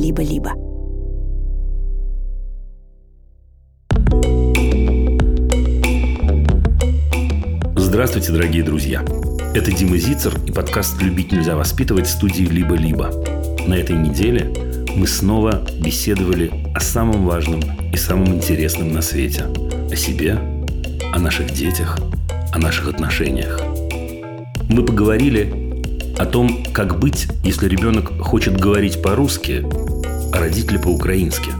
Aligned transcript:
«Либо-либо». 0.00 0.52
Здравствуйте, 7.76 8.32
дорогие 8.32 8.62
друзья! 8.62 9.04
Это 9.54 9.70
Дима 9.70 9.98
Зицер 9.98 10.32
и 10.46 10.52
подкаст 10.52 11.02
«Любить 11.02 11.32
нельзя 11.32 11.54
воспитывать» 11.54 12.08
студии 12.08 12.44
«Либо-либо». 12.44 13.10
На 13.66 13.74
этой 13.74 13.96
неделе 13.96 14.50
мы 14.96 15.06
снова 15.06 15.66
беседовали 15.84 16.50
о 16.74 16.80
самом 16.80 17.26
важном 17.26 17.60
и 17.92 17.96
самом 17.98 18.28
интересном 18.28 18.92
на 18.94 19.02
свете. 19.02 19.44
О 19.92 19.96
себе, 19.96 20.38
о 21.12 21.18
наших 21.18 21.52
детях, 21.52 21.98
о 22.52 22.58
наших 22.58 22.88
отношениях. 22.88 23.60
Мы 24.70 24.82
поговорили 24.82 25.59
о 26.20 26.26
том, 26.26 26.64
как 26.74 26.98
быть, 26.98 27.28
если 27.44 27.66
ребенок 27.66 28.12
хочет 28.20 28.60
говорить 28.60 29.00
по-русски, 29.00 29.64
а 30.34 30.38
родители 30.38 30.76
по-украински. 30.76 31.50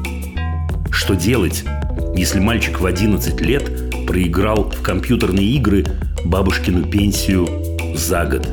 Что 0.90 1.14
делать, 1.14 1.64
если 2.14 2.40
мальчик 2.40 2.78
в 2.78 2.84
11 2.84 3.40
лет 3.40 4.06
проиграл 4.06 4.64
в 4.70 4.82
компьютерные 4.82 5.46
игры 5.46 5.86
бабушкину 6.26 6.84
пенсию 6.84 7.48
за 7.96 8.26
год? 8.26 8.46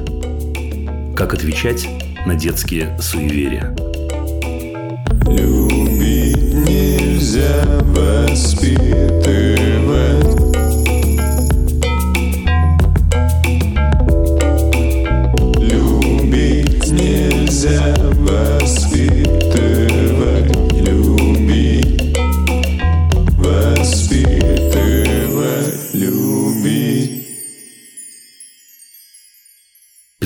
Как 1.13 1.33
отвечать 1.33 1.85
на 2.25 2.35
детские 2.35 2.97
суеверия? 3.01 3.75
Любить 5.25 6.53
нельзя 6.53 7.65
воспитывать 7.81 9.66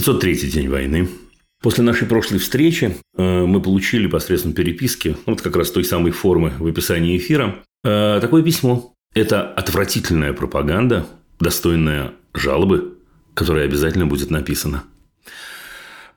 503 0.02 0.50
день 0.50 0.68
войны. 0.68 1.08
После 1.62 1.84
нашей 1.84 2.08
прошлой 2.08 2.40
встречи 2.40 2.96
э, 3.16 3.46
мы 3.46 3.62
получили 3.62 4.08
посредством 4.08 4.54
переписки, 4.54 5.16
вот 5.28 5.44
как 5.44 5.56
раз 5.56 5.70
той 5.70 5.86
самой 5.86 6.12
формы 6.12 6.54
в 6.58 6.66
описании 6.66 7.18
эфира, 7.18 7.60
э, 7.84 8.18
такое 8.20 8.42
письмо. 8.42 8.96
Это 9.14 9.44
отвратительная 9.44 10.34
пропаганда, 10.34 11.06
достойная 11.40 12.14
жалобы, 12.34 12.98
которая 13.36 13.66
обязательно 13.66 14.08
будет 14.08 14.32
написана. 14.32 14.86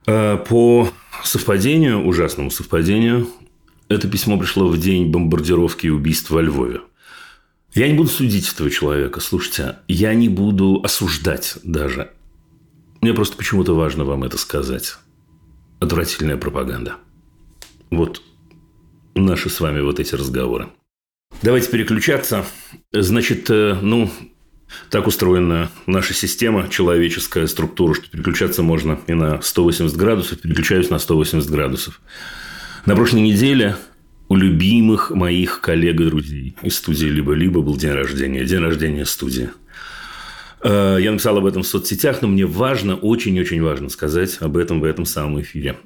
Э, 0.07 0.39
По 0.39 0.89
совпадению, 1.23 2.07
ужасному 2.07 2.51
совпадению, 2.51 3.29
это 3.89 4.09
письмо 4.09 4.39
пришло 4.39 4.67
в 4.69 4.79
день 4.79 5.11
бомбардировки 5.11 5.89
и 5.89 5.91
убийств 5.91 6.31
во 6.31 6.41
Львове. 6.41 6.81
Я 7.75 7.87
не 7.89 7.93
буду 7.95 8.09
судить 8.09 8.51
этого 8.51 8.71
человека, 8.71 9.21
слушайте, 9.21 9.77
я 9.89 10.15
не 10.15 10.31
буду 10.31 10.81
осуждать 10.83 11.59
даже. 11.65 12.13
Мне 13.05 13.13
просто 13.13 13.37
почему-то 13.37 13.77
важно 13.77 14.07
вам 14.07 14.25
это 14.25 14.39
сказать. 14.39 14.97
Отвратительная 15.79 16.39
пропаганда. 16.39 16.95
Вот 17.91 18.23
наши 19.15 19.51
с 19.51 19.61
вами 19.61 19.83
вот 19.83 20.01
эти 20.01 20.15
разговоры. 20.15 20.69
Давайте 21.43 21.71
переключаться. 21.71 22.47
Значит, 22.93 23.51
э, 23.51 23.77
ну, 23.83 24.11
так 24.89 25.07
устроена 25.07 25.71
наша 25.85 26.15
система, 26.15 26.71
человеческая 26.71 27.47
структура, 27.47 27.93
что 27.93 28.09
переключаться 28.09 28.63
можно 28.63 28.99
и 29.07 29.13
на 29.13 29.43
180 29.43 29.95
градусов. 29.99 30.41
Переключаюсь 30.41 30.89
на 30.89 30.99
180 30.99 31.51
градусов. 31.51 32.01
На 32.87 32.97
прошлой 32.97 33.21
неделе 33.21 33.77
у 34.31 34.37
любимых 34.37 35.11
моих 35.11 35.61
коллег 35.61 36.01
и 36.01 36.05
друзей 36.07 36.57
из 36.63 36.79
студии 36.79 37.09
«Либо-либо» 37.09 37.61
был 37.61 37.77
день 37.77 37.93
рождения. 37.93 38.47
День 38.47 38.61
рождения 38.61 39.05
студии. 39.05 39.51
Э, 40.65 40.97
Я 40.99 41.13
написал 41.13 41.37
об 41.37 41.47
этом 41.47 41.63
в 41.63 41.67
соцсетях, 41.67 42.23
но 42.23 42.29
мне 42.29 42.47
важно, 42.47 42.97
очень-очень 42.97 43.63
важно 43.63 43.91
сказать 43.91 44.39
об 44.41 44.57
этом 44.57 44.81
в 44.81 44.85
этом 44.85 45.05
самом 45.05 45.41
эфире. 45.43 45.77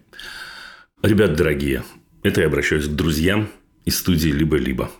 Ребят 1.02 1.34
дорогие, 1.34 1.84
это 2.22 2.40
я 2.40 2.46
обращаюсь 2.46 2.86
к 2.86 2.94
друзьям 2.94 3.48
из 3.84 3.98
студии 3.98 4.30
«Либо-либо». 4.30 4.90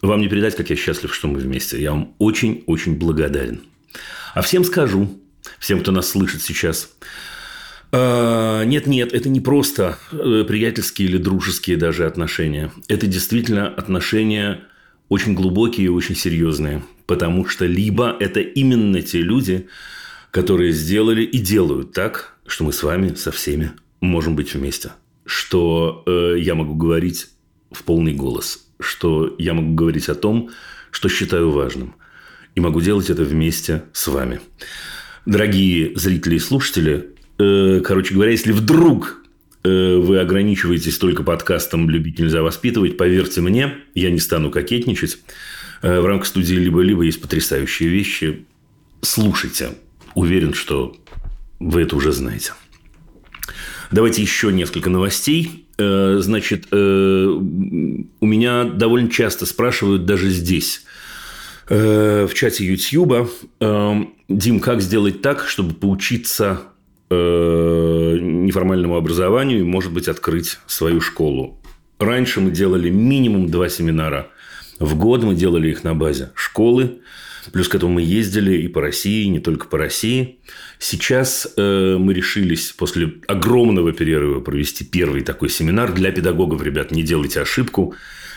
Вам 0.00 0.20
не 0.20 0.28
передать, 0.28 0.56
как 0.56 0.70
я 0.70 0.76
счастлив, 0.76 1.14
что 1.14 1.28
мы 1.28 1.38
вместе. 1.38 1.80
Я 1.80 1.92
вам 1.92 2.14
очень-очень 2.18 2.96
благодарен. 2.96 3.62
А 4.34 4.42
всем 4.42 4.64
скажу, 4.64 5.20
всем, 5.58 5.80
кто 5.80 5.92
нас 5.92 6.08
слышит 6.08 6.42
сейчас, 6.42 6.90
э, 7.92 8.64
нет-нет, 8.64 9.12
это 9.12 9.28
не 9.28 9.40
просто 9.40 9.98
э, 10.10 10.44
приятельские 10.48 11.08
или 11.08 11.18
дружеские 11.18 11.76
даже 11.76 12.06
отношения. 12.06 12.72
Это 12.88 13.06
действительно 13.06 13.68
отношения 13.68 14.64
очень 15.08 15.34
глубокие 15.34 15.86
и 15.86 15.90
очень 15.90 16.16
серьезные. 16.16 16.82
Потому 17.06 17.46
что 17.46 17.66
либо 17.66 18.16
это 18.18 18.40
именно 18.40 19.02
те 19.02 19.20
люди, 19.20 19.68
которые 20.30 20.72
сделали 20.72 21.22
и 21.22 21.38
делают 21.38 21.92
так, 21.92 22.38
что 22.46 22.64
мы 22.64 22.72
с 22.72 22.82
вами 22.82 23.14
со 23.14 23.30
всеми 23.30 23.72
можем 24.00 24.36
быть 24.36 24.54
вместе. 24.54 24.92
Что 25.24 26.02
э, 26.06 26.36
я 26.38 26.54
могу 26.54 26.74
говорить 26.74 27.28
в 27.70 27.82
полный 27.84 28.14
голос. 28.14 28.66
Что 28.80 29.34
я 29.38 29.54
могу 29.54 29.74
говорить 29.74 30.08
о 30.08 30.14
том, 30.14 30.50
что 30.90 31.08
считаю 31.08 31.50
важным. 31.50 31.94
И 32.54 32.60
могу 32.60 32.80
делать 32.80 33.10
это 33.10 33.24
вместе 33.24 33.84
с 33.92 34.06
вами. 34.08 34.40
Дорогие 35.24 35.92
зрители 35.96 36.36
и 36.36 36.40
слушатели, 36.40 37.10
э, 37.38 37.80
короче 37.84 38.14
говоря, 38.14 38.32
если 38.32 38.52
вдруг 38.52 39.21
вы 39.64 40.18
ограничиваетесь 40.18 40.98
только 40.98 41.22
подкастом 41.22 41.88
«Любить 41.88 42.18
нельзя 42.18 42.42
воспитывать», 42.42 42.96
поверьте 42.96 43.40
мне, 43.40 43.74
я 43.94 44.10
не 44.10 44.18
стану 44.18 44.50
кокетничать. 44.50 45.18
Э, 45.82 46.00
В 46.00 46.06
рамках 46.06 46.26
студии 46.26 46.54
«Либо-либо» 46.54 47.02
есть 47.02 47.20
потрясающие 47.20 47.88
вещи. 47.88 48.46
Слушайте. 49.02 49.70
Уверен, 50.14 50.54
что 50.54 50.96
вы 51.58 51.82
это 51.82 51.96
уже 51.96 52.12
знаете. 52.12 52.52
Давайте 53.90 54.22
еще 54.22 54.52
несколько 54.52 54.90
новостей. 54.90 55.66
Э, 55.78 56.18
Значит, 56.20 56.66
э, 56.70 56.76
у 57.26 58.26
меня 58.26 58.64
довольно 58.64 59.10
часто 59.10 59.46
спрашивают 59.46 60.06
даже 60.06 60.30
здесь, 60.30 60.84
э, 61.68 62.26
в 62.28 62.34
чате 62.34 62.64
э, 63.60 63.94
Дим, 64.28 64.60
как 64.60 64.80
сделать 64.80 65.22
так, 65.22 65.46
чтобы 65.46 65.74
поучиться 65.74 66.60
э, 66.62 66.71
неформальному 68.20 68.96
образованию 68.96 69.60
и, 69.60 69.64
может 69.64 69.92
быть, 69.92 70.08
открыть 70.08 70.58
свою 70.66 71.00
школу? 71.00 71.58
Раньше 71.98 72.40
мы 72.40 72.50
делали 72.50 72.90
минимум 72.90 73.48
два 73.48 73.68
семинара 73.68 74.28
в 74.78 74.96
год, 74.96 75.22
мы 75.22 75.34
делали 75.34 75.70
их 75.70 75.84
на 75.84 75.94
базе 75.94 76.30
школы, 76.34 77.00
Плюс 77.50 77.68
к 77.68 77.74
этому 77.74 77.94
мы 77.94 78.02
ездили 78.02 78.56
и 78.56 78.68
по 78.68 78.80
России, 78.80 79.24
и 79.24 79.28
не 79.28 79.40
только 79.40 79.66
по 79.66 79.76
России. 79.76 80.38
Сейчас 80.78 81.52
э, 81.56 81.96
мы 81.98 82.14
решились 82.14 82.70
после 82.70 83.14
огромного 83.26 83.92
перерыва 83.92 84.40
провести 84.40 84.84
первый 84.84 85.22
такой 85.22 85.48
семинар 85.48 85.92
для 85.92 86.12
педагогов. 86.12 86.62
Ребят, 86.62 86.92
не 86.92 87.02
делайте 87.02 87.40
ошибку. 87.40 87.94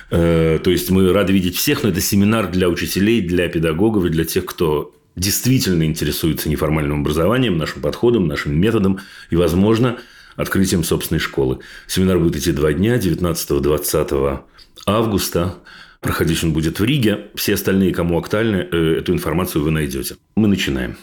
Э, 0.09 0.59
то 0.63 0.71
есть 0.71 0.89
мы 0.89 1.13
рады 1.13 1.33
видеть 1.33 1.55
всех, 1.55 1.83
но 1.83 1.89
это 1.89 2.01
семинар 2.01 2.49
для 2.49 2.67
учителей, 2.67 3.21
для 3.21 3.47
педагогов 3.47 4.05
и 4.05 4.09
для 4.09 4.25
тех, 4.25 4.45
кто 4.45 4.91
действительно 5.15 5.83
интересуется 5.83 6.49
неформальным 6.49 7.01
образованием, 7.01 7.57
нашим 7.57 7.81
подходом, 7.81 8.27
нашим 8.27 8.59
методом 8.59 8.99
и, 9.29 9.35
возможно, 9.35 9.97
открытием 10.35 10.83
собственной 10.83 11.19
школы. 11.19 11.59
Семинар 11.87 12.19
будет 12.19 12.35
идти 12.35 12.51
два 12.51 12.73
дня, 12.73 12.97
19-20 12.97 14.41
августа. 14.85 15.55
Проходить 16.01 16.43
он 16.43 16.53
будет 16.53 16.79
в 16.79 16.83
Риге. 16.83 17.27
Все 17.35 17.55
остальные, 17.55 17.93
кому 17.93 18.19
актуальны, 18.19 18.67
э, 18.71 18.97
эту 18.99 19.13
информацию 19.13 19.63
вы 19.63 19.71
найдете. 19.71 20.17
Мы 20.35 20.47
начинаем. 20.47 20.97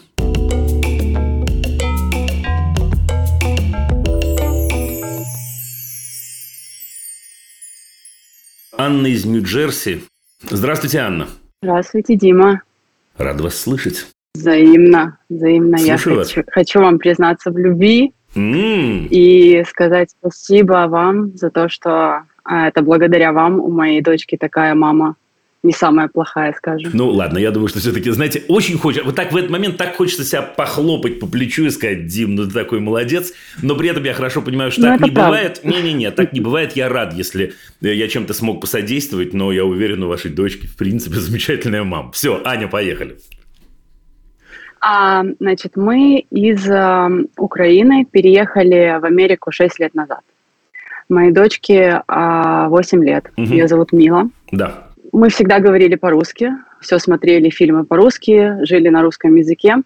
Анна 8.76 9.06
из 9.06 9.24
Нью-Джерси. 9.24 10.02
Здравствуйте, 10.50 10.98
Анна. 10.98 11.28
Здравствуйте, 11.62 12.16
Дима. 12.16 12.62
Рад 13.18 13.40
вас 13.40 13.56
слышать. 13.58 14.06
Взаимно, 14.34 15.18
взаимно. 15.28 15.76
Я 15.76 15.98
Слушаю 15.98 16.16
вас. 16.16 16.28
хочу, 16.32 16.44
хочу 16.50 16.80
вам 16.80 16.98
признаться 16.98 17.50
в 17.50 17.58
любви 17.58 18.14
М, 18.34 19.06
и 19.10 19.62
сказать 19.68 20.10
спасибо 20.18 20.86
вам 20.88 21.36
за 21.36 21.50
то, 21.50 21.68
что 21.68 22.22
а, 22.44 22.68
это 22.68 22.82
благодаря 22.82 23.32
вам 23.32 23.60
у 23.60 23.70
моей 23.70 24.00
дочки 24.00 24.36
такая 24.36 24.74
мама 24.74 25.16
не 25.62 25.72
самая 25.72 26.08
плохая, 26.08 26.52
скажем. 26.56 26.90
Ну, 26.92 27.08
ладно, 27.10 27.38
я 27.38 27.50
думаю, 27.50 27.68
что 27.68 27.78
все-таки, 27.78 28.10
знаете, 28.10 28.42
очень 28.48 28.76
хочется, 28.78 29.04
вот 29.04 29.14
так 29.14 29.32
в 29.32 29.36
этот 29.36 29.50
момент 29.50 29.76
так 29.76 29.94
хочется 29.94 30.24
себя 30.24 30.42
похлопать 30.42 31.20
по 31.20 31.26
плечу 31.26 31.64
и 31.64 31.70
сказать, 31.70 32.06
Дим, 32.06 32.34
ну 32.34 32.46
ты 32.46 32.52
такой 32.52 32.80
молодец, 32.80 33.32
но 33.62 33.76
при 33.76 33.88
этом 33.88 34.02
я 34.04 34.12
хорошо 34.12 34.42
понимаю, 34.42 34.72
что 34.72 34.80
Ну, 34.80 34.86
так 34.88 34.96
это 34.96 35.04
не 35.04 35.10
бывает. 35.10 35.60
Не-не-не, 35.64 36.10
так 36.10 36.32
не 36.32 36.40
бывает. 36.40 36.72
Я 36.74 36.88
рад, 36.88 37.14
если 37.14 37.54
э, 37.80 37.94
я 37.94 38.08
чем-то 38.08 38.34
смог 38.34 38.60
посодействовать, 38.60 39.34
но 39.34 39.52
я 39.52 39.64
уверен, 39.64 40.02
у 40.02 40.08
вашей 40.08 40.30
дочки, 40.30 40.66
в 40.66 40.76
принципе, 40.76 41.16
замечательная 41.20 41.84
мама. 41.84 42.10
Все, 42.12 42.40
Аня, 42.44 42.66
поехали. 42.66 43.16
А, 44.80 45.22
значит, 45.38 45.76
мы 45.76 46.24
из 46.30 46.68
а, 46.68 47.08
Украины 47.36 48.04
переехали 48.04 48.98
в 49.00 49.04
Америку 49.04 49.52
6 49.52 49.78
лет 49.78 49.94
назад. 49.94 50.20
Моей 51.08 51.30
дочке 51.30 52.02
а, 52.08 52.68
8 52.68 53.04
лет. 53.04 53.30
Мгм. 53.36 53.52
Ее 53.52 53.68
зовут 53.68 53.92
Мила. 53.92 54.28
Да. 54.50 54.88
Мы 55.12 55.28
всегда 55.28 55.60
говорили 55.60 55.94
по-русски, 55.94 56.52
все 56.80 56.98
смотрели 56.98 57.50
фильмы 57.50 57.84
по-русски, 57.84 58.64
жили 58.64 58.88
на 58.88 59.02
русском 59.02 59.36
языке. 59.36 59.76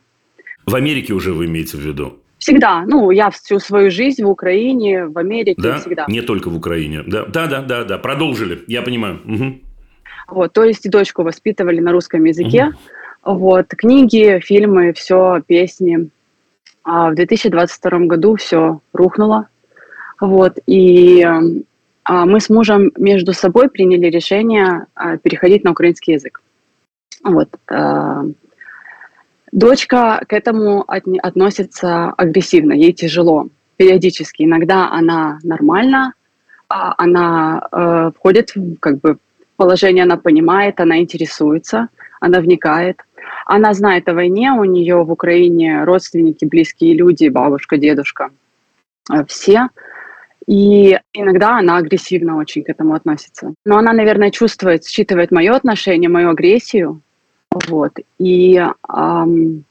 В 0.64 0.74
Америке 0.74 1.14
уже 1.14 1.32
вы 1.32 1.46
имеете 1.46 1.76
в 1.76 1.80
виду? 1.80 2.20
Всегда. 2.38 2.84
Ну, 2.86 3.10
я 3.10 3.30
всю 3.30 3.58
свою 3.58 3.90
жизнь 3.90 4.22
в 4.22 4.28
Украине, 4.28 5.06
в 5.06 5.18
Америке, 5.18 5.60
Да? 5.60 5.78
всегда. 5.78 6.06
Не 6.08 6.20
только 6.22 6.48
в 6.48 6.56
Украине. 6.56 7.02
Да, 7.06 7.24
да, 7.26 7.46
да, 7.46 7.62
да. 7.62 7.84
да. 7.84 7.98
Продолжили. 7.98 8.62
Я 8.68 8.82
понимаю. 8.82 9.20
Мгм. 9.24 9.62
Вот, 10.28 10.52
то 10.52 10.64
есть 10.64 10.86
и 10.86 10.88
дочку 10.88 11.22
воспитывали 11.22 11.80
на 11.80 11.92
русском 11.92 12.24
языке. 12.24 12.72
Вот, 13.24 13.66
книги, 13.68 14.40
фильмы, 14.44 14.92
все, 14.92 15.42
песни. 15.44 16.10
А 16.84 17.10
в 17.10 17.16
2022 17.16 17.98
году 18.06 18.36
все 18.36 18.80
рухнуло. 18.92 19.48
Вот, 20.20 20.58
и 20.66 21.26
мы 22.08 22.40
с 22.40 22.48
мужем 22.48 22.92
между 22.96 23.32
собой 23.32 23.68
приняли 23.68 24.06
решение 24.06 24.86
а, 24.94 25.16
переходить 25.16 25.64
на 25.64 25.72
украинский 25.72 26.14
язык. 26.14 26.40
Вот. 27.24 27.48
а, 27.68 28.24
Дочка 29.52 30.22
к 30.28 30.32
этому 30.32 30.84
относится 31.22 32.10
агрессивно, 32.10 32.72
ей 32.72 32.92
тяжело, 32.92 33.48
периодически. 33.76 34.42
Иногда 34.42 34.90
она 34.90 35.38
нормально, 35.42 36.12
а, 36.68 36.94
она 36.98 37.68
э, 37.70 38.10
входит 38.16 38.54
в 38.54 38.76
как 38.76 38.98
бы 38.98 39.18
положение, 39.56 40.04
она 40.04 40.16
понимает, 40.16 40.80
она 40.80 40.98
интересуется, 40.98 41.88
она 42.20 42.40
вникает. 42.40 43.00
Она 43.46 43.72
знает 43.74 44.08
о 44.08 44.14
войне, 44.14 44.52
у 44.52 44.64
нее 44.64 45.02
в 45.04 45.10
Украине 45.10 45.84
родственники, 45.84 46.44
близкие 46.44 46.94
люди, 46.94 47.28
бабушка, 47.28 47.76
дедушка, 47.76 48.30
э, 49.12 49.24
все. 49.26 49.68
И 50.46 50.98
иногда 51.12 51.58
она 51.58 51.76
агрессивно 51.76 52.36
очень 52.36 52.62
к 52.62 52.68
этому 52.68 52.94
относится. 52.94 53.52
Но 53.64 53.78
она, 53.78 53.92
наверное, 53.92 54.30
чувствует, 54.30 54.84
считывает 54.86 55.32
мое 55.32 55.52
отношение, 55.52 56.08
мою 56.08 56.30
агрессию. 56.30 57.00
Вот. 57.50 57.92
И, 58.18 58.62
ам, 58.82 59.64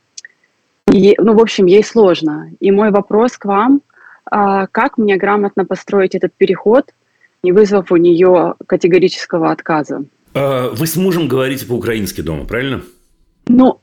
и, 0.92 1.16
ну, 1.18 1.34
в 1.34 1.40
общем, 1.42 1.66
ей 1.66 1.84
сложно. 1.84 2.52
И 2.60 2.72
мой 2.72 2.92
вопрос 2.92 3.38
к 3.38 3.46
вам, 3.46 3.82
а, 4.26 4.68
как 4.68 4.98
мне 4.98 5.18
грамотно 5.18 5.66
построить 5.66 6.16
этот 6.16 6.34
переход, 6.34 6.94
не 7.42 7.52
вызвав 7.52 7.92
у 7.92 7.96
нее 7.96 8.56
категорического 8.68 9.52
отказа? 9.52 10.04
А, 10.34 10.70
Вы 10.72 10.88
с 10.88 10.98
мужем 10.98 11.28
говорите 11.28 11.66
по-украински 11.66 12.22
дома, 12.22 12.46
правильно? 12.46 12.82
Ну, 13.48 13.80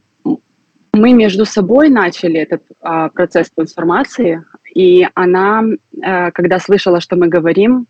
мы 0.92 1.12
между 1.14 1.46
собой 1.46 1.88
начали 1.88 2.38
этот 2.38 2.62
а, 2.80 3.08
процесс 3.08 3.50
трансформации, 3.50 4.44
и 4.74 5.06
она, 5.14 5.64
э, 6.02 6.30
когда 6.32 6.58
слышала, 6.58 7.00
что 7.00 7.16
мы 7.16 7.28
говорим, 7.28 7.86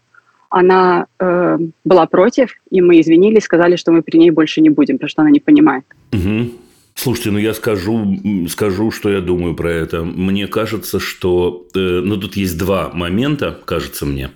она 0.51 1.07
э, 1.19 1.59
была 1.85 2.07
против, 2.07 2.55
и 2.71 2.81
мы 2.83 3.01
извинились, 3.01 3.45
сказали, 3.45 3.77
что 3.77 3.93
мы 3.93 4.03
при 4.03 4.19
ней 4.19 4.31
больше 4.31 4.61
не 4.61 4.71
будем, 4.71 4.97
потому 4.97 5.09
что 5.09 5.23
она 5.23 5.31
не 5.31 5.41
понимает. 5.41 5.85
Мгм. 6.13 6.53
Слушайте, 6.95 7.31
ну 7.31 7.39
я 7.39 7.55
скажу, 7.55 8.19
скажу, 8.49 8.91
что 8.91 9.11
я 9.11 9.21
думаю 9.21 9.55
про 9.55 9.71
это. 9.71 10.03
Мне 10.03 10.47
кажется, 10.47 11.01
что... 11.01 11.67
э, 11.75 12.01
ну, 12.05 12.17
тут 12.19 12.37
есть 12.37 12.59
два 12.59 12.91
момента, 12.93 13.59
кажется 13.65 14.05
мне. 14.05 14.31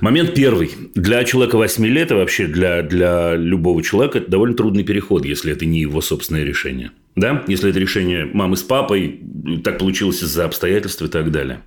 Момент 0.00 0.34
первый. 0.34 0.70
Для 0.94 1.24
человека 1.24 1.56
8 1.56 1.86
лет 1.86 2.10
и 2.10 2.14
вообще 2.14 2.46
для, 2.46 2.82
для 2.82 3.34
любого 3.34 3.82
человека 3.82 4.18
это 4.18 4.30
довольно 4.30 4.56
трудный 4.56 4.84
переход, 4.84 5.24
если 5.24 5.52
это 5.52 5.66
не 5.66 5.80
его 5.80 6.00
собственное 6.00 6.44
решение. 6.44 6.92
Да? 7.16 7.44
Если 7.46 7.70
это 7.70 7.78
решение 7.78 8.24
мамы 8.26 8.56
с 8.56 8.62
папой, 8.62 9.20
так 9.64 9.78
получилось 9.78 10.22
из-за 10.22 10.44
обстоятельств 10.44 11.02
и 11.02 11.08
так 11.08 11.30
далее. 11.30 11.62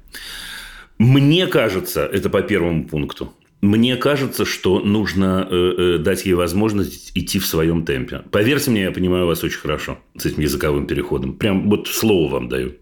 Мне 0.97 1.47
кажется, 1.47 2.05
это 2.05 2.29
по 2.29 2.41
первому 2.41 2.85
пункту, 2.85 3.33
мне 3.61 3.95
кажется, 3.95 4.45
что 4.45 4.79
нужно 4.79 5.47
э, 5.49 5.55
э, 5.55 5.97
дать 5.97 6.25
ей 6.25 6.33
возможность 6.33 7.11
идти 7.15 7.39
в 7.39 7.45
своем 7.45 7.83
темпе. 7.83 8.21
Поверьте 8.31 8.69
мне, 8.69 8.83
я 8.83 8.91
понимаю 8.91 9.25
вас 9.25 9.43
очень 9.43 9.59
хорошо 9.59 9.97
с 10.17 10.25
этим 10.25 10.41
языковым 10.41 10.85
переходом. 10.87 11.33
Прям 11.33 11.69
вот 11.69 11.87
слово 11.87 12.33
вам 12.33 12.47
даю. 12.47 12.75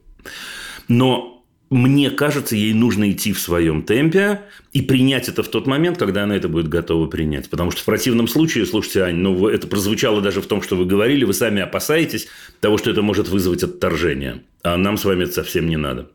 Но 0.88 1.43
мне 1.70 2.12
кажется, 2.12 2.56
ей 2.56 2.74
нужно 2.74 3.12
идти 3.12 3.34
в 3.34 3.40
своем 3.40 3.82
темпе 3.84 4.42
и 4.74 4.82
принять 4.82 5.28
это 5.28 5.42
в 5.42 5.48
тот 5.48 5.66
момент, 5.66 5.98
когда 5.98 6.24
она 6.24 6.36
это 6.36 6.48
будет 6.48 6.68
готова 6.68 7.08
принять. 7.08 7.50
Потому 7.50 7.72
что 7.72 7.82
в 7.82 7.86
противном 7.86 8.28
случае, 8.28 8.66
слушайте, 8.66 9.04
Ань, 9.04 9.16
ну 9.16 9.48
это 9.48 9.68
прозвучало 9.68 10.22
даже 10.22 10.42
в 10.42 10.46
том, 10.46 10.62
что 10.62 10.76
вы 10.76 10.86
говорили, 10.86 11.26
вы 11.26 11.34
сами 11.34 11.62
опасаетесь 11.62 12.28
того, 12.60 12.78
что 12.78 12.92
это 12.92 13.02
может 13.02 13.28
вызвать 13.28 13.64
отторжение. 13.64 14.44
А 14.62 14.78
нам 14.78 14.98
с 14.98 15.06
вами 15.06 15.24
это 15.24 15.34
совсем 15.34 15.68
не 15.68 15.78
надо. 15.78 16.12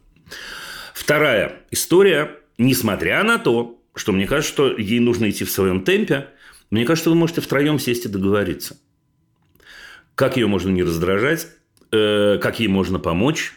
Вторая 0.95 1.63
история, 1.71 2.37
несмотря 2.57 3.23
на 3.25 3.39
то, 3.39 3.81
что 3.95 4.13
мне 4.13 4.27
кажется, 4.27 4.53
что 4.53 4.77
ей 4.77 5.01
нужно 5.01 5.29
идти 5.29 5.45
в 5.45 5.51
своем 5.51 5.83
темпе, 5.83 6.29
мне 6.71 6.85
кажется, 6.85 7.11
вы 7.11 7.17
можете 7.17 7.41
втроем 7.41 7.79
сесть 7.79 8.05
и 8.05 8.09
договориться. 8.09 8.77
Как 10.15 10.37
ее 10.37 10.47
можно 10.47 10.71
не 10.71 10.83
раздражать, 10.83 11.49
э, 11.91 12.39
как 12.41 12.61
ей 12.61 12.69
можно 12.69 12.99
помочь, 12.99 13.55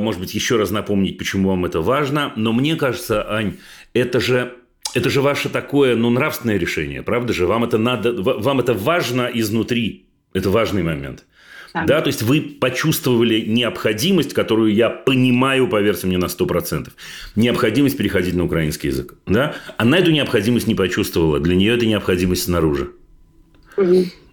может 0.00 0.20
быть, 0.20 0.34
еще 0.34 0.56
раз 0.56 0.70
напомнить, 0.70 1.18
почему 1.18 1.48
вам 1.50 1.64
это 1.64 1.80
важно. 1.80 2.32
Но 2.36 2.52
мне 2.52 2.76
кажется, 2.76 3.24
Ань, 3.30 3.54
это 3.92 4.20
же, 4.20 4.54
это 4.94 5.10
же 5.10 5.20
ваше 5.20 5.48
такое, 5.48 5.96
ну, 5.96 6.10
нравственное 6.10 6.58
решение, 6.58 7.02
правда 7.02 7.32
же? 7.32 7.46
Вам 7.46 7.64
это 7.64 7.78
надо, 7.78 8.12
ва- 8.12 8.38
вам 8.38 8.60
это 8.60 8.74
важно 8.74 9.30
изнутри. 9.32 10.06
Это 10.32 10.50
важный 10.50 10.82
момент. 10.82 11.24
Так. 11.72 11.86
Да, 11.86 12.00
то 12.00 12.06
есть 12.06 12.22
вы 12.22 12.40
почувствовали 12.40 13.40
необходимость, 13.40 14.32
которую 14.32 14.72
я 14.72 14.90
понимаю, 14.90 15.66
поверьте 15.66 16.06
мне, 16.06 16.18
на 16.18 16.26
100%. 16.26 16.88
Необходимость 17.34 17.96
переходить 17.96 18.34
на 18.34 18.44
украинский 18.44 18.90
язык. 18.90 19.14
Да? 19.26 19.56
Она 19.76 19.98
эту 19.98 20.12
необходимость 20.12 20.68
не 20.68 20.76
почувствовала. 20.76 21.40
Для 21.40 21.56
нее 21.56 21.74
это 21.74 21.84
необходимость 21.84 22.44
снаружи. 22.44 22.90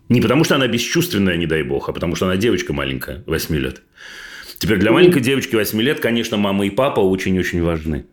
Не 0.09 0.21
потому, 0.21 0.43
что 0.43 0.55
она 0.55 0.67
бесчувственная, 0.67 1.37
не 1.37 1.47
дай 1.47 1.63
бог, 1.63 1.89
а 1.89 1.93
потому, 1.93 2.15
что 2.15 2.25
она 2.25 2.35
девочка 2.37 2.73
маленькая, 2.73 3.23
8 3.25 3.55
лет. 3.55 3.81
Теперь 4.61 4.77
для 4.77 4.91
маленькой 4.91 5.23
девочки 5.23 5.55
8 5.55 5.81
лет, 5.81 5.99
конечно, 5.99 6.37
мама 6.37 6.67
и 6.67 6.69
папа 6.69 6.99
очень-очень 6.99 7.63
важны. 7.63 8.05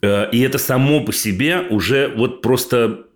Э, 0.00 0.30
И 0.30 0.40
это 0.40 0.58
само 0.58 1.00
по 1.00 1.12
себе 1.12 1.58
уже 1.58 2.06
вот 2.16 2.40
просто, 2.40 3.06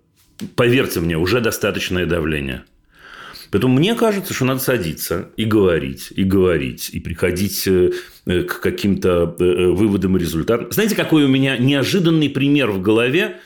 поверьте 0.57 0.99
мне, 0.99 1.17
уже 1.17 1.41
достаточное 1.41 2.07
давление. 2.07 2.65
Поэтому 3.53 3.75
мне 3.75 3.95
кажется, 3.95 4.35
что 4.35 4.47
надо 4.47 4.59
садиться 4.59 5.31
и 5.37 5.45
говорить, 5.45 6.09
и 6.11 6.25
говорить, 6.25 6.91
и 6.93 6.99
приходить 6.99 7.69
э, 7.69 7.93
э, 8.27 8.43
к 8.43 8.61
каким-то 8.61 9.27
выводам 9.39 10.17
и 10.17 10.21
результатам. 10.21 10.73
Знаете, 10.73 10.97
какой 10.97 11.23
у 11.27 11.29
меня 11.29 11.57
неожиданный 11.57 12.29
пример 12.29 12.73
в 12.73 12.83
голове 12.83 13.39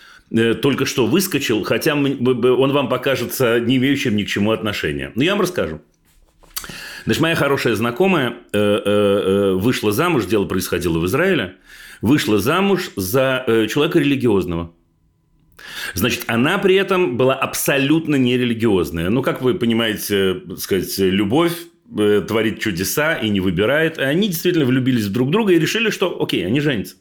только 0.63 0.87
что 0.87 1.07
выскочил, 1.07 1.63
хотя 1.63 1.95
он 1.95 2.73
вам 2.73 2.89
покажется 2.89 3.61
не 3.61 3.77
имеющим 3.77 4.17
ни 4.17 4.25
к 4.25 4.29
чему 4.29 4.53
отношения. 4.53 5.13
Но 5.15 5.23
я 5.23 5.33
вам 5.33 5.43
расскажу. 5.43 5.83
Значит, 7.05 7.23
моя 7.23 7.35
хорошая 7.35 7.75
знакомая 7.75 8.31
э, 8.31 8.35
э, 8.53 8.81
э, 8.85 9.53
вышла 9.55 9.93
замуж, 9.93 10.25
дело 10.25 10.47
происходило 10.47 10.99
в 10.99 11.07
Израиле, 11.07 11.57
вышла 12.01 12.39
замуж 12.39 12.91
за 12.97 13.45
человека 13.71 13.99
религиозного. 13.99 14.73
Значит, 15.95 16.25
она 16.27 16.59
при 16.59 16.77
этом 16.77 17.17
была 17.17 17.35
абсолютно 17.35 18.17
нерелигиозная. 18.17 19.11
Ну, 19.11 19.23
как 19.23 19.43
вы 19.43 19.55
понимаете, 19.55 20.43
сказать, 20.57 20.99
любовь 20.99 21.53
творит 22.27 22.61
чудеса 22.61 23.15
и 23.15 23.29
не 23.29 23.41
выбирает. 23.41 23.99
И 23.99 24.03
они 24.03 24.29
действительно 24.29 24.65
влюбились 24.65 25.07
друг 25.09 25.31
друга 25.31 25.53
и 25.53 25.59
решили, 25.59 25.91
что 25.91 26.21
окей, 26.23 26.47
они 26.47 26.61
женятся. 26.61 26.97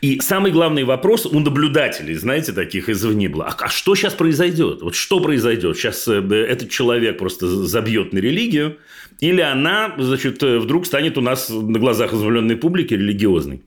И 0.00 0.18
самый 0.20 0.50
главный 0.50 0.84
вопрос 0.84 1.26
у 1.26 1.38
наблюдателей, 1.40 2.14
знаете, 2.14 2.52
таких 2.52 2.88
извне 2.88 3.28
был, 3.28 3.42
а, 3.42 3.54
а 3.58 3.68
что 3.68 3.94
сейчас 3.94 4.14
произойдет? 4.14 4.80
Вот 4.80 4.94
что 4.94 5.20
произойдет? 5.20 5.76
Сейчас 5.76 6.08
э, 6.08 6.20
этот 6.48 6.70
человек 6.70 7.18
просто 7.18 7.46
забьет 7.66 8.14
на 8.14 8.18
религию, 8.18 8.78
или 9.20 9.42
она, 9.42 9.94
значит, 9.98 10.42
э, 10.42 10.58
вдруг 10.58 10.86
станет 10.86 11.18
у 11.18 11.20
нас 11.20 11.50
на 11.50 11.78
глазах 11.78 12.14
изволенной 12.14 12.56
публики 12.56 12.94
религиозной. 12.94 13.62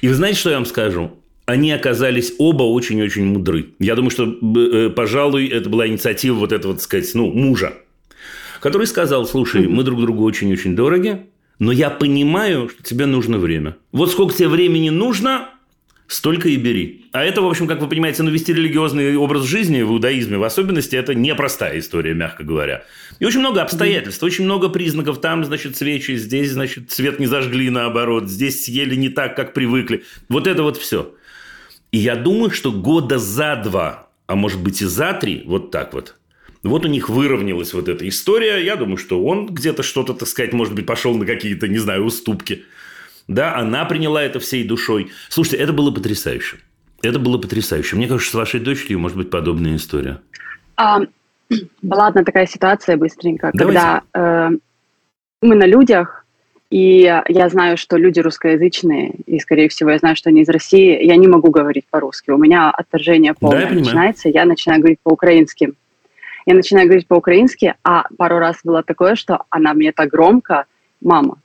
И 0.00 0.06
вы 0.06 0.14
знаете, 0.14 0.38
что 0.38 0.50
я 0.50 0.56
вам 0.56 0.66
скажу? 0.66 1.10
Они 1.46 1.72
оказались 1.72 2.34
оба 2.38 2.62
очень-очень 2.62 3.24
мудры. 3.24 3.70
Я 3.80 3.96
думаю, 3.96 4.10
что, 4.10 4.24
э, 4.26 4.90
пожалуй, 4.90 5.48
это 5.48 5.68
была 5.68 5.88
инициатива 5.88 6.36
вот 6.36 6.52
этого, 6.52 6.74
так 6.74 6.82
сказать, 6.82 7.10
ну, 7.14 7.32
мужа, 7.32 7.74
который 8.60 8.86
сказал, 8.86 9.26
слушай, 9.26 9.66
мы 9.66 9.82
друг 9.82 10.00
другу 10.00 10.22
очень-очень 10.22 10.76
дороги, 10.76 11.26
но 11.58 11.72
я 11.72 11.90
понимаю, 11.90 12.68
что 12.68 12.82
тебе 12.82 13.06
нужно 13.06 13.38
время. 13.38 13.76
Вот 13.92 14.10
сколько 14.10 14.34
тебе 14.34 14.48
времени 14.48 14.90
нужно, 14.90 15.48
столько 16.14 16.48
и 16.48 16.56
бери. 16.56 17.06
А 17.12 17.24
это, 17.24 17.42
в 17.42 17.46
общем, 17.46 17.66
как 17.66 17.80
вы 17.80 17.88
понимаете, 17.88 18.22
ну, 18.22 18.30
вести 18.30 18.52
религиозный 18.52 19.16
образ 19.16 19.44
жизни 19.44 19.82
в 19.82 19.90
иудаизме, 19.90 20.38
в 20.38 20.44
особенности, 20.44 20.94
это 20.96 21.14
непростая 21.14 21.78
история, 21.78 22.14
мягко 22.14 22.44
говоря. 22.44 22.84
И 23.18 23.24
очень 23.24 23.40
много 23.40 23.62
обстоятельств, 23.62 24.22
очень 24.22 24.44
много 24.44 24.68
признаков. 24.68 25.20
Там, 25.20 25.44
значит, 25.44 25.76
свечи, 25.76 26.16
здесь, 26.16 26.50
значит, 26.52 26.92
свет 26.92 27.18
не 27.18 27.26
зажгли, 27.26 27.68
наоборот, 27.68 28.28
здесь 28.28 28.64
съели 28.64 28.94
не 28.94 29.08
так, 29.08 29.34
как 29.34 29.54
привыкли. 29.54 30.04
Вот 30.28 30.46
это 30.46 30.62
вот 30.62 30.76
все. 30.76 31.14
И 31.90 31.98
я 31.98 32.16
думаю, 32.16 32.50
что 32.50 32.72
года 32.72 33.18
за 33.18 33.56
два, 33.56 34.08
а 34.26 34.36
может 34.36 34.62
быть 34.62 34.82
и 34.82 34.84
за 34.84 35.12
три, 35.14 35.42
вот 35.46 35.70
так 35.70 35.94
вот, 35.94 36.16
вот 36.62 36.84
у 36.84 36.88
них 36.88 37.08
выровнялась 37.10 37.74
вот 37.74 37.88
эта 37.88 38.08
история. 38.08 38.64
Я 38.64 38.76
думаю, 38.76 38.96
что 38.96 39.22
он 39.22 39.46
где-то 39.46 39.82
что-то, 39.82 40.14
так 40.14 40.28
сказать, 40.28 40.52
может 40.52 40.74
быть, 40.74 40.86
пошел 40.86 41.14
на 41.14 41.26
какие-то, 41.26 41.68
не 41.68 41.78
знаю, 41.78 42.04
уступки. 42.04 42.64
Да, 43.28 43.56
она 43.56 43.84
приняла 43.84 44.22
это 44.22 44.38
всей 44.38 44.64
душой. 44.64 45.10
Слушайте, 45.28 45.62
это 45.62 45.72
было 45.72 45.90
потрясающе. 45.90 46.58
Это 47.02 47.18
было 47.18 47.38
потрясающе. 47.38 47.96
Мне 47.96 48.06
кажется, 48.06 48.30
с 48.30 48.34
вашей 48.34 48.60
дочерью 48.60 48.98
может 48.98 49.16
быть 49.16 49.30
подобная 49.30 49.76
история. 49.76 50.20
А, 50.76 51.00
была 51.82 52.08
одна 52.08 52.24
такая 52.24 52.46
ситуация 52.46 52.96
быстренько, 52.96 53.50
Давайте. 53.54 53.80
когда 53.80 54.02
э, 54.14 54.50
мы 55.42 55.54
на 55.54 55.66
людях, 55.66 56.24
и 56.70 57.02
я 57.28 57.48
знаю, 57.50 57.76
что 57.76 57.96
люди 57.96 58.20
русскоязычные, 58.20 59.10
и, 59.26 59.38
скорее 59.38 59.68
всего, 59.68 59.90
я 59.90 59.98
знаю, 59.98 60.16
что 60.16 60.30
они 60.30 60.42
из 60.42 60.48
России, 60.48 61.04
я 61.04 61.16
не 61.16 61.28
могу 61.28 61.50
говорить 61.50 61.84
по-русски. 61.88 62.30
У 62.30 62.38
меня 62.38 62.70
отторжение 62.70 63.34
полное 63.34 63.60
я 63.60 63.66
понимаю. 63.66 63.84
начинается, 63.84 64.28
я 64.28 64.44
начинаю 64.44 64.80
говорить 64.80 64.98
по-украински. 65.02 65.72
Я 66.46 66.54
начинаю 66.54 66.86
говорить 66.86 67.06
по-украински, 67.06 67.74
а 67.84 68.06
пару 68.18 68.38
раз 68.38 68.56
было 68.64 68.82
такое, 68.82 69.14
что 69.14 69.44
она 69.50 69.72
мне 69.72 69.92
так 69.92 70.10
громко, 70.10 70.64
мама, 71.00 71.38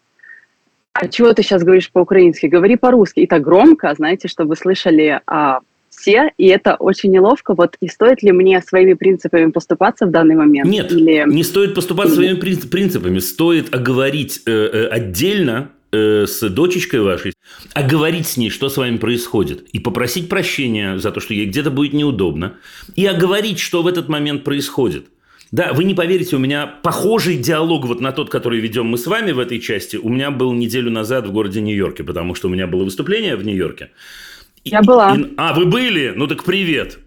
а 0.93 1.07
чего 1.07 1.33
ты 1.33 1.43
сейчас 1.43 1.63
говоришь 1.63 1.91
по-украински? 1.91 2.47
Говори 2.47 2.75
по-русски. 2.75 3.21
И 3.21 3.27
так 3.27 3.41
громко, 3.41 3.93
знаете, 3.95 4.27
чтобы 4.27 4.55
слышали 4.55 5.21
а, 5.27 5.59
все, 5.89 6.31
и 6.37 6.47
это 6.47 6.75
очень 6.75 7.11
неловко. 7.11 7.53
Вот 7.53 7.75
и 7.81 7.87
стоит 7.87 8.23
ли 8.23 8.31
мне 8.31 8.61
своими 8.61 8.93
принципами 8.93 9.51
поступаться 9.51 10.05
в 10.05 10.11
данный 10.11 10.35
момент? 10.35 10.69
Нет, 10.69 10.91
Или... 10.91 11.25
не 11.27 11.43
стоит 11.43 11.75
поступать 11.75 12.09
своими 12.09 12.37
принц- 12.37 12.67
принципами. 12.67 13.19
Стоит 13.19 13.73
оговорить 13.73 14.41
э, 14.45 14.51
э, 14.51 14.87
отдельно 14.87 15.71
э, 15.91 16.25
с 16.25 16.47
дочечкой 16.49 17.01
вашей, 17.01 17.33
оговорить 17.73 18.27
с 18.27 18.37
ней, 18.37 18.49
что 18.49 18.69
с 18.69 18.77
вами 18.77 18.97
происходит, 18.97 19.67
и 19.73 19.79
попросить 19.79 20.29
прощения 20.29 20.97
за 20.97 21.11
то, 21.11 21.19
что 21.19 21.33
ей 21.33 21.45
где-то 21.45 21.69
будет 21.69 21.93
неудобно, 21.93 22.55
и 22.95 23.05
оговорить, 23.05 23.59
что 23.59 23.81
в 23.81 23.87
этот 23.87 24.09
момент 24.09 24.43
происходит. 24.43 25.07
Да, 25.51 25.73
вы 25.73 25.83
не 25.83 25.95
поверите, 25.95 26.35
у 26.35 26.39
меня 26.39 26.67
похожий 26.67 27.37
диалог 27.37 27.85
вот 27.85 28.01
на 28.01 28.11
тот, 28.11 28.29
который 28.29 28.59
ведем 28.59 28.85
мы 28.85 28.97
с 28.97 29.07
вами 29.07 29.31
в 29.31 29.39
этой 29.39 29.59
части, 29.59 29.97
у 29.97 30.07
меня 30.09 30.29
был 30.29 30.53
неделю 30.53 30.91
назад 30.91 31.25
в 31.27 31.31
городе 31.31 31.59
Нью-Йорке, 31.61 32.03
потому 32.03 32.35
что 32.35 32.47
у 32.47 32.51
меня 32.51 32.67
было 32.67 32.83
выступление 32.83 33.35
в 33.35 33.43
Нью-Йорке. 33.43 33.89
И- 34.63 34.69
Я 34.69 34.81
была. 34.83 35.15
и- 35.15 35.25
а, 35.37 35.53
вы 35.53 35.65
были? 35.65 36.13
Ну 36.15 36.27
так 36.27 36.43
привет. 36.43 36.99